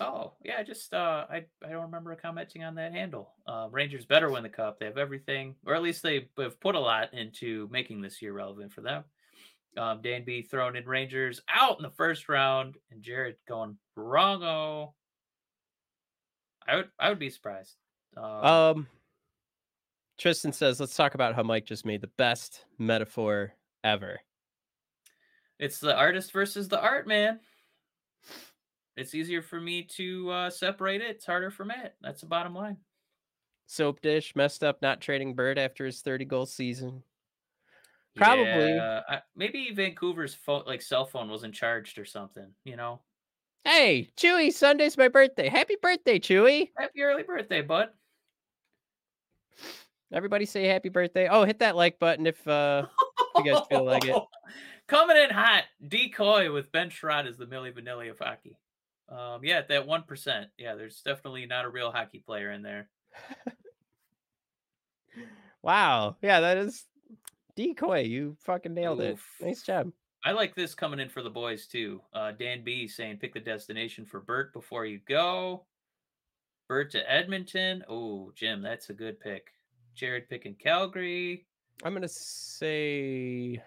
Oh 0.00 0.32
yeah, 0.44 0.56
I 0.58 0.62
just 0.62 0.92
uh, 0.94 1.26
I 1.30 1.44
I 1.64 1.70
don't 1.70 1.82
remember 1.82 2.14
commenting 2.16 2.64
on 2.64 2.74
that 2.76 2.92
handle. 2.92 3.34
Uh, 3.46 3.68
Rangers 3.70 4.04
better 4.04 4.30
win 4.30 4.42
the 4.42 4.48
cup. 4.48 4.78
They 4.78 4.86
have 4.86 4.98
everything, 4.98 5.54
or 5.66 5.74
at 5.74 5.82
least 5.82 6.02
they 6.02 6.28
have 6.38 6.60
put 6.60 6.74
a 6.74 6.80
lot 6.80 7.12
into 7.14 7.68
making 7.70 8.00
this 8.00 8.20
year 8.22 8.32
relevant 8.32 8.72
for 8.72 8.80
them. 8.80 9.04
Um, 9.76 10.02
Dan 10.02 10.24
B 10.24 10.42
thrown 10.42 10.76
in 10.76 10.84
Rangers 10.84 11.40
out 11.48 11.78
in 11.78 11.82
the 11.82 11.90
first 11.90 12.28
round, 12.28 12.76
and 12.90 13.02
Jared 13.02 13.36
going 13.48 13.78
wrongo. 13.96 14.92
I 16.66 16.76
would 16.76 16.90
I 16.98 17.08
would 17.08 17.18
be 17.18 17.30
surprised. 17.30 17.76
Um, 18.16 18.24
Um 18.24 18.88
Tristan 20.22 20.52
says, 20.52 20.78
let's 20.78 20.94
talk 20.94 21.16
about 21.16 21.34
how 21.34 21.42
Mike 21.42 21.66
just 21.66 21.84
made 21.84 22.00
the 22.00 22.10
best 22.16 22.64
metaphor 22.78 23.54
ever. 23.82 24.20
It's 25.58 25.80
the 25.80 25.96
artist 25.96 26.30
versus 26.30 26.68
the 26.68 26.80
art, 26.80 27.08
man. 27.08 27.40
It's 28.96 29.16
easier 29.16 29.42
for 29.42 29.60
me 29.60 29.82
to 29.96 30.30
uh, 30.30 30.50
separate 30.50 31.02
it. 31.02 31.10
It's 31.10 31.26
harder 31.26 31.50
for 31.50 31.64
Matt. 31.64 31.96
That's 32.00 32.20
the 32.20 32.28
bottom 32.28 32.54
line. 32.54 32.76
Soap 33.66 34.00
dish 34.00 34.36
messed 34.36 34.62
up 34.62 34.80
not 34.80 35.00
trading 35.00 35.34
Bird 35.34 35.58
after 35.58 35.84
his 35.84 36.02
30 36.02 36.24
goal 36.26 36.46
season. 36.46 37.02
Probably. 38.14 38.74
Yeah, 38.74 39.00
I, 39.08 39.22
maybe 39.34 39.72
Vancouver's 39.74 40.34
phone, 40.34 40.62
like 40.68 40.82
cell 40.82 41.04
phone, 41.04 41.30
wasn't 41.30 41.54
charged 41.54 41.98
or 41.98 42.04
something. 42.04 42.52
You 42.64 42.76
know. 42.76 43.00
Hey, 43.64 44.12
Chewy, 44.16 44.52
Sunday's 44.52 44.96
my 44.96 45.08
birthday. 45.08 45.48
Happy 45.48 45.74
birthday, 45.82 46.20
Chewy. 46.20 46.70
Happy 46.78 47.02
early 47.02 47.24
birthday, 47.24 47.62
bud. 47.62 47.88
Everybody 50.12 50.44
say 50.44 50.66
happy 50.66 50.88
birthday. 50.88 51.28
Oh, 51.28 51.44
hit 51.44 51.60
that 51.60 51.76
like 51.76 51.98
button 51.98 52.26
if 52.26 52.46
uh 52.46 52.86
you 53.36 53.44
guys 53.44 53.62
feel 53.68 53.84
like 53.84 54.04
it. 54.04 54.16
Coming 54.88 55.16
in 55.16 55.30
hot, 55.30 55.64
decoy 55.88 56.52
with 56.52 56.70
Ben 56.72 56.90
Chiarot 56.90 57.26
is 57.26 57.38
the 57.38 57.46
Milli 57.46 57.72
Vanilli 57.72 58.10
of 58.10 58.18
hockey. 58.18 58.58
Um, 59.08 59.40
yeah, 59.42 59.62
that 59.68 59.86
one 59.86 60.02
percent. 60.02 60.48
Yeah, 60.58 60.74
there's 60.74 61.00
definitely 61.02 61.46
not 61.46 61.64
a 61.64 61.70
real 61.70 61.90
hockey 61.90 62.18
player 62.18 62.50
in 62.50 62.62
there. 62.62 62.88
Wow. 65.62 66.16
Yeah, 66.22 66.40
that 66.40 66.58
is 66.58 66.84
decoy. 67.56 68.00
You 68.00 68.36
fucking 68.40 68.74
nailed 68.74 69.00
it. 69.00 69.18
Nice 69.40 69.62
job. 69.62 69.92
I 70.24 70.32
like 70.32 70.54
this 70.54 70.74
coming 70.74 71.00
in 71.00 71.08
for 71.08 71.22
the 71.22 71.30
boys 71.30 71.66
too. 71.66 72.00
Uh, 72.12 72.32
Dan 72.32 72.62
B 72.62 72.86
saying 72.86 73.18
pick 73.18 73.34
the 73.34 73.40
destination 73.40 74.04
for 74.04 74.20
Bert 74.20 74.52
before 74.52 74.84
you 74.84 75.00
go. 75.08 75.64
Bert 76.68 76.90
to 76.92 77.12
Edmonton. 77.12 77.84
Oh, 77.88 78.32
Jim, 78.34 78.62
that's 78.62 78.90
a 78.90 78.94
good 78.94 79.18
pick. 79.20 79.48
Jared 79.94 80.28
picking 80.28 80.54
Calgary. 80.54 81.46
I'm 81.84 81.94
gonna 81.94 82.08
say 82.08 83.62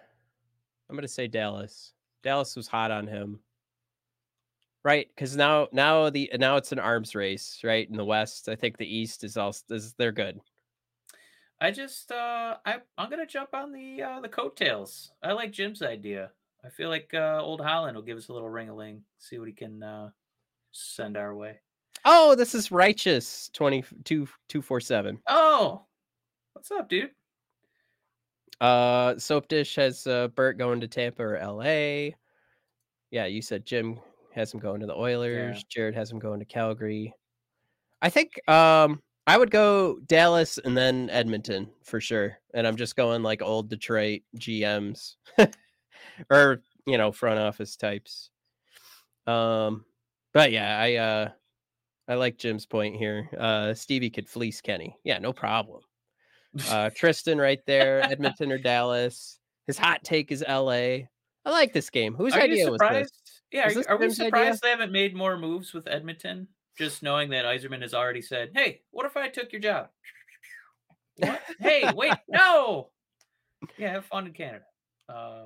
I'm 0.88 0.96
gonna 0.96 1.08
say 1.08 1.26
Dallas. 1.26 1.92
Dallas 2.22 2.56
was 2.56 2.68
hot 2.68 2.90
on 2.90 3.06
him. 3.06 3.40
Right, 4.84 5.08
because 5.14 5.36
now 5.36 5.68
now 5.72 6.10
the 6.10 6.30
now 6.38 6.56
it's 6.56 6.72
an 6.72 6.78
arms 6.78 7.14
race, 7.14 7.60
right? 7.64 7.88
In 7.88 7.96
the 7.96 8.04
West. 8.04 8.48
I 8.48 8.54
think 8.54 8.76
the 8.76 8.86
East 8.86 9.24
is 9.24 9.36
also 9.36 9.62
is 9.70 9.94
they're 9.94 10.12
good. 10.12 10.40
I 11.60 11.70
just 11.70 12.12
uh 12.12 12.56
I 12.64 12.76
I'm 12.96 13.10
gonna 13.10 13.26
jump 13.26 13.54
on 13.54 13.72
the 13.72 14.02
uh 14.02 14.20
the 14.20 14.28
coattails. 14.28 15.12
I 15.22 15.32
like 15.32 15.52
Jim's 15.52 15.82
idea. 15.82 16.30
I 16.64 16.68
feel 16.68 16.88
like 16.88 17.10
uh 17.14 17.40
old 17.42 17.60
Holland 17.60 17.96
will 17.96 18.04
give 18.04 18.18
us 18.18 18.28
a 18.28 18.32
little 18.32 18.48
ring 18.48 18.68
a 18.68 18.74
ling, 18.74 19.02
see 19.18 19.38
what 19.38 19.48
he 19.48 19.54
can 19.54 19.82
uh 19.82 20.10
send 20.72 21.16
our 21.16 21.34
way. 21.34 21.60
Oh, 22.04 22.34
this 22.36 22.54
is 22.54 22.70
righteous 22.70 23.50
22 23.54 24.26
247. 24.48 25.18
Oh, 25.28 25.86
what's 26.56 26.70
up, 26.70 26.88
dude? 26.88 27.10
Uh 28.62 29.18
Soap 29.18 29.48
Dish 29.48 29.76
has 29.76 30.06
uh 30.06 30.28
Bert 30.28 30.56
going 30.56 30.80
to 30.80 30.88
Tampa 30.88 31.22
or 31.22 31.38
LA. 31.38 32.16
Yeah, 33.10 33.26
you 33.26 33.42
said 33.42 33.66
Jim 33.66 34.00
has 34.34 34.54
him 34.54 34.60
going 34.60 34.80
to 34.80 34.86
the 34.86 34.96
Oilers. 34.96 35.62
Jared 35.64 35.94
has 35.94 36.10
him 36.10 36.18
going 36.18 36.38
to 36.38 36.46
Calgary. 36.46 37.14
I 38.00 38.08
think 38.08 38.40
um 38.48 39.02
I 39.26 39.36
would 39.36 39.50
go 39.50 39.98
Dallas 40.06 40.56
and 40.56 40.74
then 40.74 41.10
Edmonton 41.10 41.70
for 41.84 42.00
sure. 42.00 42.38
And 42.54 42.66
I'm 42.66 42.76
just 42.76 42.96
going 42.96 43.22
like 43.22 43.42
old 43.42 43.68
Detroit 43.68 44.22
GMs 44.38 45.16
or 46.30 46.62
you 46.86 46.96
know, 46.96 47.12
front 47.12 47.38
office 47.38 47.76
types. 47.76 48.30
Um 49.26 49.84
but 50.32 50.52
yeah, 50.52 50.80
I 50.80 50.94
uh 50.94 51.30
I 52.08 52.14
like 52.14 52.38
Jim's 52.38 52.64
point 52.64 52.96
here. 52.96 53.28
Uh 53.38 53.74
Stevie 53.74 54.08
could 54.08 54.26
fleece 54.30 54.62
Kenny. 54.62 54.96
Yeah, 55.04 55.18
no 55.18 55.34
problem. 55.34 55.82
Uh 56.70 56.90
Tristan 56.94 57.38
right 57.38 57.60
there, 57.66 58.02
Edmonton 58.02 58.52
or 58.52 58.58
Dallas. 58.58 59.38
His 59.66 59.78
hot 59.78 60.02
take 60.04 60.30
is 60.32 60.44
LA. 60.48 60.70
I 61.44 61.50
like 61.50 61.72
this 61.72 61.90
game. 61.90 62.14
Whose 62.14 62.34
Are 62.34 62.40
idea 62.40 62.70
was 62.70 62.78
this? 62.80 62.86
surprised? 62.88 63.20
Yeah, 63.52 63.64
Was 63.66 63.72
are, 63.72 63.78
this 63.78 63.86
are 63.86 63.96
we 63.96 64.04
Jim's 64.06 64.20
idea? 64.20 64.26
surprised 64.28 64.62
they 64.62 64.70
haven't 64.70 64.92
made 64.92 65.14
more 65.14 65.36
moves 65.38 65.72
with 65.72 65.86
Edmonton? 65.86 66.48
Just 66.76 67.02
knowing 67.02 67.30
that 67.30 67.44
Yzerman 67.44 67.82
has 67.82 67.94
already 67.94 68.20
said, 68.22 68.50
"Hey, 68.54 68.82
what 68.90 69.06
if 69.06 69.16
I 69.16 69.28
took 69.28 69.52
your 69.52 69.60
job?" 69.60 69.88
Hey, 71.60 71.90
wait, 71.94 72.12
no. 72.28 72.90
Yeah, 73.78 73.92
have 73.92 74.04
fun 74.04 74.26
in 74.26 74.32
Canada. 74.34 74.64
Uh, 75.08 75.44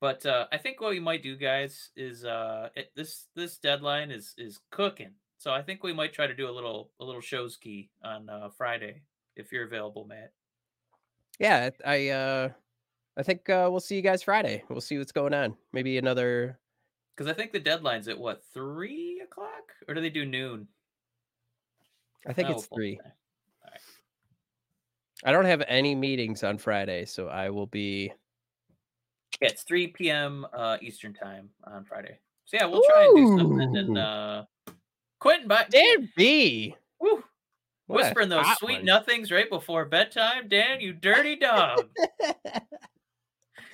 but 0.00 0.24
uh, 0.24 0.46
I 0.50 0.56
think 0.56 0.80
what 0.80 0.90
we 0.90 1.00
might 1.00 1.22
do, 1.22 1.36
guys, 1.36 1.90
is 1.94 2.24
uh, 2.24 2.70
it, 2.74 2.90
this 2.96 3.26
this 3.36 3.58
deadline 3.58 4.10
is 4.10 4.34
is 4.38 4.58
cooking. 4.70 5.12
So 5.40 5.54
I 5.54 5.62
think 5.62 5.82
we 5.82 5.94
might 5.94 6.12
try 6.12 6.26
to 6.26 6.34
do 6.34 6.50
a 6.50 6.52
little 6.52 6.90
a 7.00 7.04
little 7.04 7.22
shows 7.22 7.56
key 7.56 7.88
on 8.04 8.28
uh, 8.28 8.50
Friday 8.50 9.00
if 9.36 9.50
you're 9.50 9.64
available, 9.64 10.04
Matt. 10.04 10.34
Yeah, 11.38 11.70
I 11.82 12.08
uh 12.10 12.50
I 13.16 13.22
think 13.22 13.48
uh 13.48 13.68
we'll 13.70 13.80
see 13.80 13.96
you 13.96 14.02
guys 14.02 14.22
Friday. 14.22 14.62
We'll 14.68 14.82
see 14.82 14.98
what's 14.98 15.12
going 15.12 15.32
on. 15.32 15.56
Maybe 15.72 15.96
another 15.96 16.58
Because 17.16 17.30
I 17.30 17.34
think 17.34 17.52
the 17.52 17.58
deadline's 17.58 18.06
at 18.08 18.18
what 18.18 18.44
three 18.52 19.20
o'clock, 19.20 19.72
or 19.88 19.94
do 19.94 20.02
they 20.02 20.10
do 20.10 20.26
noon? 20.26 20.68
I 22.26 22.34
think 22.34 22.50
Oh, 22.50 22.52
it's 22.52 22.66
three. 22.66 22.96
day. 22.96 23.10
I 25.24 25.32
don't 25.32 25.46
have 25.46 25.62
any 25.68 25.94
meetings 25.94 26.44
on 26.44 26.58
Friday, 26.58 27.06
so 27.06 27.28
I 27.28 27.48
will 27.48 27.66
be 27.66 28.12
Yeah, 29.40 29.48
it's 29.48 29.62
3 29.62 29.88
p.m. 29.88 30.46
Uh, 30.52 30.76
Eastern 30.82 31.14
time 31.14 31.50
on 31.64 31.84
Friday. 31.84 32.18
So 32.44 32.58
yeah, 32.58 32.66
we'll 32.66 32.82
try 32.82 33.04
and 33.04 33.16
do 33.16 33.26
something. 33.38 33.76
And 33.76 33.96
Ooh. 33.96 33.96
uh, 33.96 34.44
Quentin, 35.20 35.48
but 35.48 35.70
Dan 35.70 36.10
B. 36.16 36.74
woo, 36.98 37.22
whispering 37.86 38.28
those 38.28 38.46
sweet 38.58 38.78
one. 38.78 38.84
nothings 38.84 39.30
right 39.30 39.48
before 39.48 39.84
bedtime. 39.84 40.48
Dan, 40.48 40.80
you 40.80 40.92
dirty 40.92 41.36
dog. 41.36 41.88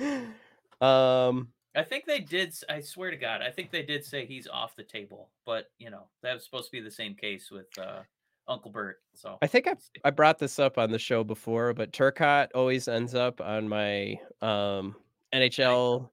um 0.80 1.48
I 1.76 1.82
think 1.82 2.06
they 2.06 2.20
did. 2.20 2.54
I 2.70 2.80
swear 2.80 3.10
to 3.10 3.16
God, 3.16 3.42
I 3.42 3.50
think 3.50 3.70
they 3.70 3.82
did 3.82 4.04
say 4.04 4.24
he's 4.24 4.48
off 4.48 4.74
the 4.76 4.82
table. 4.82 5.28
But 5.44 5.70
you 5.78 5.90
know, 5.90 6.04
that 6.22 6.34
was 6.34 6.44
supposed 6.44 6.66
to 6.66 6.72
be 6.72 6.80
the 6.80 6.90
same 6.90 7.14
case 7.14 7.50
with 7.50 7.66
uh, 7.78 8.00
Uncle 8.48 8.70
Bert. 8.70 9.00
So 9.14 9.36
I 9.42 9.46
think 9.46 9.68
I. 9.68 9.76
I 10.02 10.10
brought 10.10 10.38
this 10.38 10.58
up 10.58 10.78
on 10.78 10.90
the 10.90 10.98
show 10.98 11.22
before, 11.22 11.74
but 11.74 11.92
Turcotte 11.92 12.48
always 12.54 12.88
ends 12.88 13.14
up 13.14 13.42
on 13.42 13.68
my 13.68 14.18
um 14.40 14.96
NHL 15.34 16.08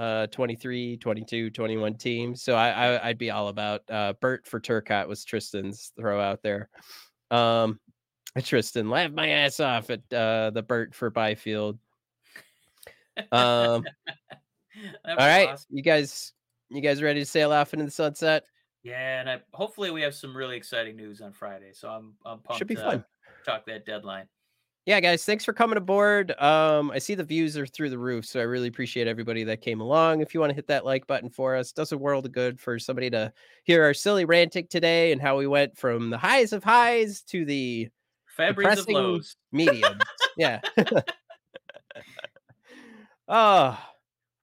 uh 0.00 0.26
23, 0.28 0.96
22, 0.96 1.50
21 1.50 1.94
team. 1.94 2.34
So 2.34 2.54
I, 2.54 2.70
I 2.70 3.08
I'd 3.08 3.18
be 3.18 3.30
all 3.30 3.48
about 3.48 3.82
uh 3.90 4.14
Bert 4.20 4.46
for 4.46 4.58
Turcotte 4.58 5.06
was 5.06 5.24
Tristan's 5.24 5.92
throw 5.94 6.18
out 6.20 6.42
there. 6.42 6.70
Um 7.30 7.78
Tristan, 8.42 8.88
laughed 8.88 9.12
my 9.12 9.28
ass 9.28 9.60
off 9.60 9.90
at 9.90 10.00
uh 10.12 10.50
the 10.50 10.62
Bert 10.62 10.94
for 10.94 11.10
Byfield. 11.10 11.78
Um 13.30 13.84
all 15.04 15.16
right, 15.16 15.50
awesome. 15.50 15.66
you 15.68 15.82
guys 15.82 16.32
you 16.70 16.80
guys 16.80 17.02
ready 17.02 17.20
to 17.20 17.26
sail 17.26 17.52
off 17.52 17.74
into 17.74 17.84
the 17.84 17.90
sunset? 17.90 18.44
Yeah, 18.82 19.20
and 19.20 19.28
I 19.28 19.40
hopefully 19.52 19.90
we 19.90 20.00
have 20.00 20.14
some 20.14 20.34
really 20.34 20.56
exciting 20.56 20.96
news 20.96 21.20
on 21.20 21.32
Friday. 21.32 21.72
So 21.74 21.90
I'm 21.90 22.14
I'm 22.24 22.38
pumped 22.38 22.56
Should 22.58 22.68
be 22.68 22.76
to 22.76 22.82
fun. 22.82 23.04
talk 23.44 23.66
that 23.66 23.84
deadline. 23.84 24.28
Yeah, 24.86 24.98
guys, 25.00 25.24
thanks 25.26 25.44
for 25.44 25.52
coming 25.52 25.76
aboard. 25.76 26.32
Um, 26.40 26.90
I 26.90 26.98
see 26.98 27.14
the 27.14 27.22
views 27.22 27.56
are 27.58 27.66
through 27.66 27.90
the 27.90 27.98
roof, 27.98 28.24
so 28.24 28.40
I 28.40 28.44
really 28.44 28.68
appreciate 28.68 29.06
everybody 29.06 29.44
that 29.44 29.60
came 29.60 29.80
along. 29.80 30.22
If 30.22 30.32
you 30.32 30.40
want 30.40 30.50
to 30.50 30.54
hit 30.54 30.66
that 30.68 30.86
like 30.86 31.06
button 31.06 31.28
for 31.28 31.54
us, 31.54 31.70
does 31.70 31.92
a 31.92 31.98
world 31.98 32.24
of 32.24 32.32
good 32.32 32.58
for 32.58 32.78
somebody 32.78 33.10
to 33.10 33.30
hear 33.64 33.84
our 33.84 33.92
silly 33.92 34.24
ranting 34.24 34.66
today 34.68 35.12
and 35.12 35.20
how 35.20 35.36
we 35.36 35.46
went 35.46 35.76
from 35.76 36.08
the 36.08 36.16
highs 36.16 36.54
of 36.54 36.64
highs 36.64 37.20
to 37.24 37.44
the 37.44 37.90
Fabbris 38.38 38.78
of 38.78 38.88
lows. 38.88 39.36
medium. 39.52 39.98
yeah. 40.38 40.60
oh 43.28 43.78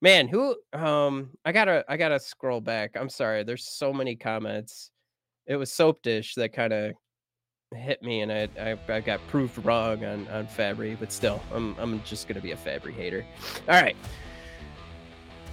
man, 0.01 0.27
who 0.27 0.55
um 0.73 1.31
I 1.45 1.51
gotta 1.51 1.83
I 1.89 1.97
gotta 1.97 2.19
scroll 2.19 2.61
back. 2.61 2.91
I'm 2.95 3.09
sorry, 3.09 3.43
there's 3.43 3.67
so 3.67 3.91
many 3.91 4.15
comments. 4.15 4.91
It 5.47 5.55
was 5.55 5.71
soap 5.71 6.03
dish 6.03 6.35
that 6.35 6.53
kind 6.53 6.73
of 6.73 6.93
hit 7.75 8.01
me 8.01 8.21
and 8.21 8.31
I, 8.31 8.47
I 8.59 8.77
I 8.87 9.01
got 9.01 9.25
proved 9.27 9.63
wrong 9.65 10.03
on 10.05 10.27
on 10.29 10.47
Fabbri, 10.47 10.97
but 10.99 11.11
still, 11.11 11.41
I'm 11.51 11.75
I'm 11.77 12.01
just 12.03 12.27
gonna 12.27 12.41
be 12.41 12.51
a 12.51 12.57
Fabbri 12.57 12.93
hater. 12.93 13.25
All 13.67 13.81
right, 13.81 13.95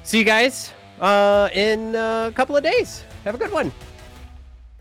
see 0.03 0.19
you 0.19 0.25
guys 0.25 0.73
uh 1.01 1.49
in 1.53 1.95
a 1.97 2.33
couple 2.35 2.57
of 2.57 2.63
days. 2.63 3.05
Have 3.25 3.35
a 3.35 3.39
good 3.39 3.53
one. 3.53 3.73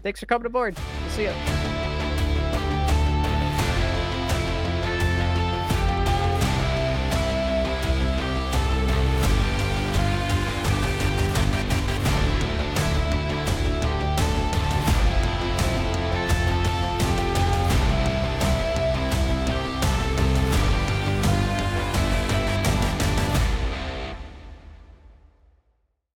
Thanks 0.03 0.19
for 0.19 0.25
coming 0.25 0.45
aboard. 0.45 0.77
We'll 1.01 1.11
see 1.11 1.23
you. 1.23 1.72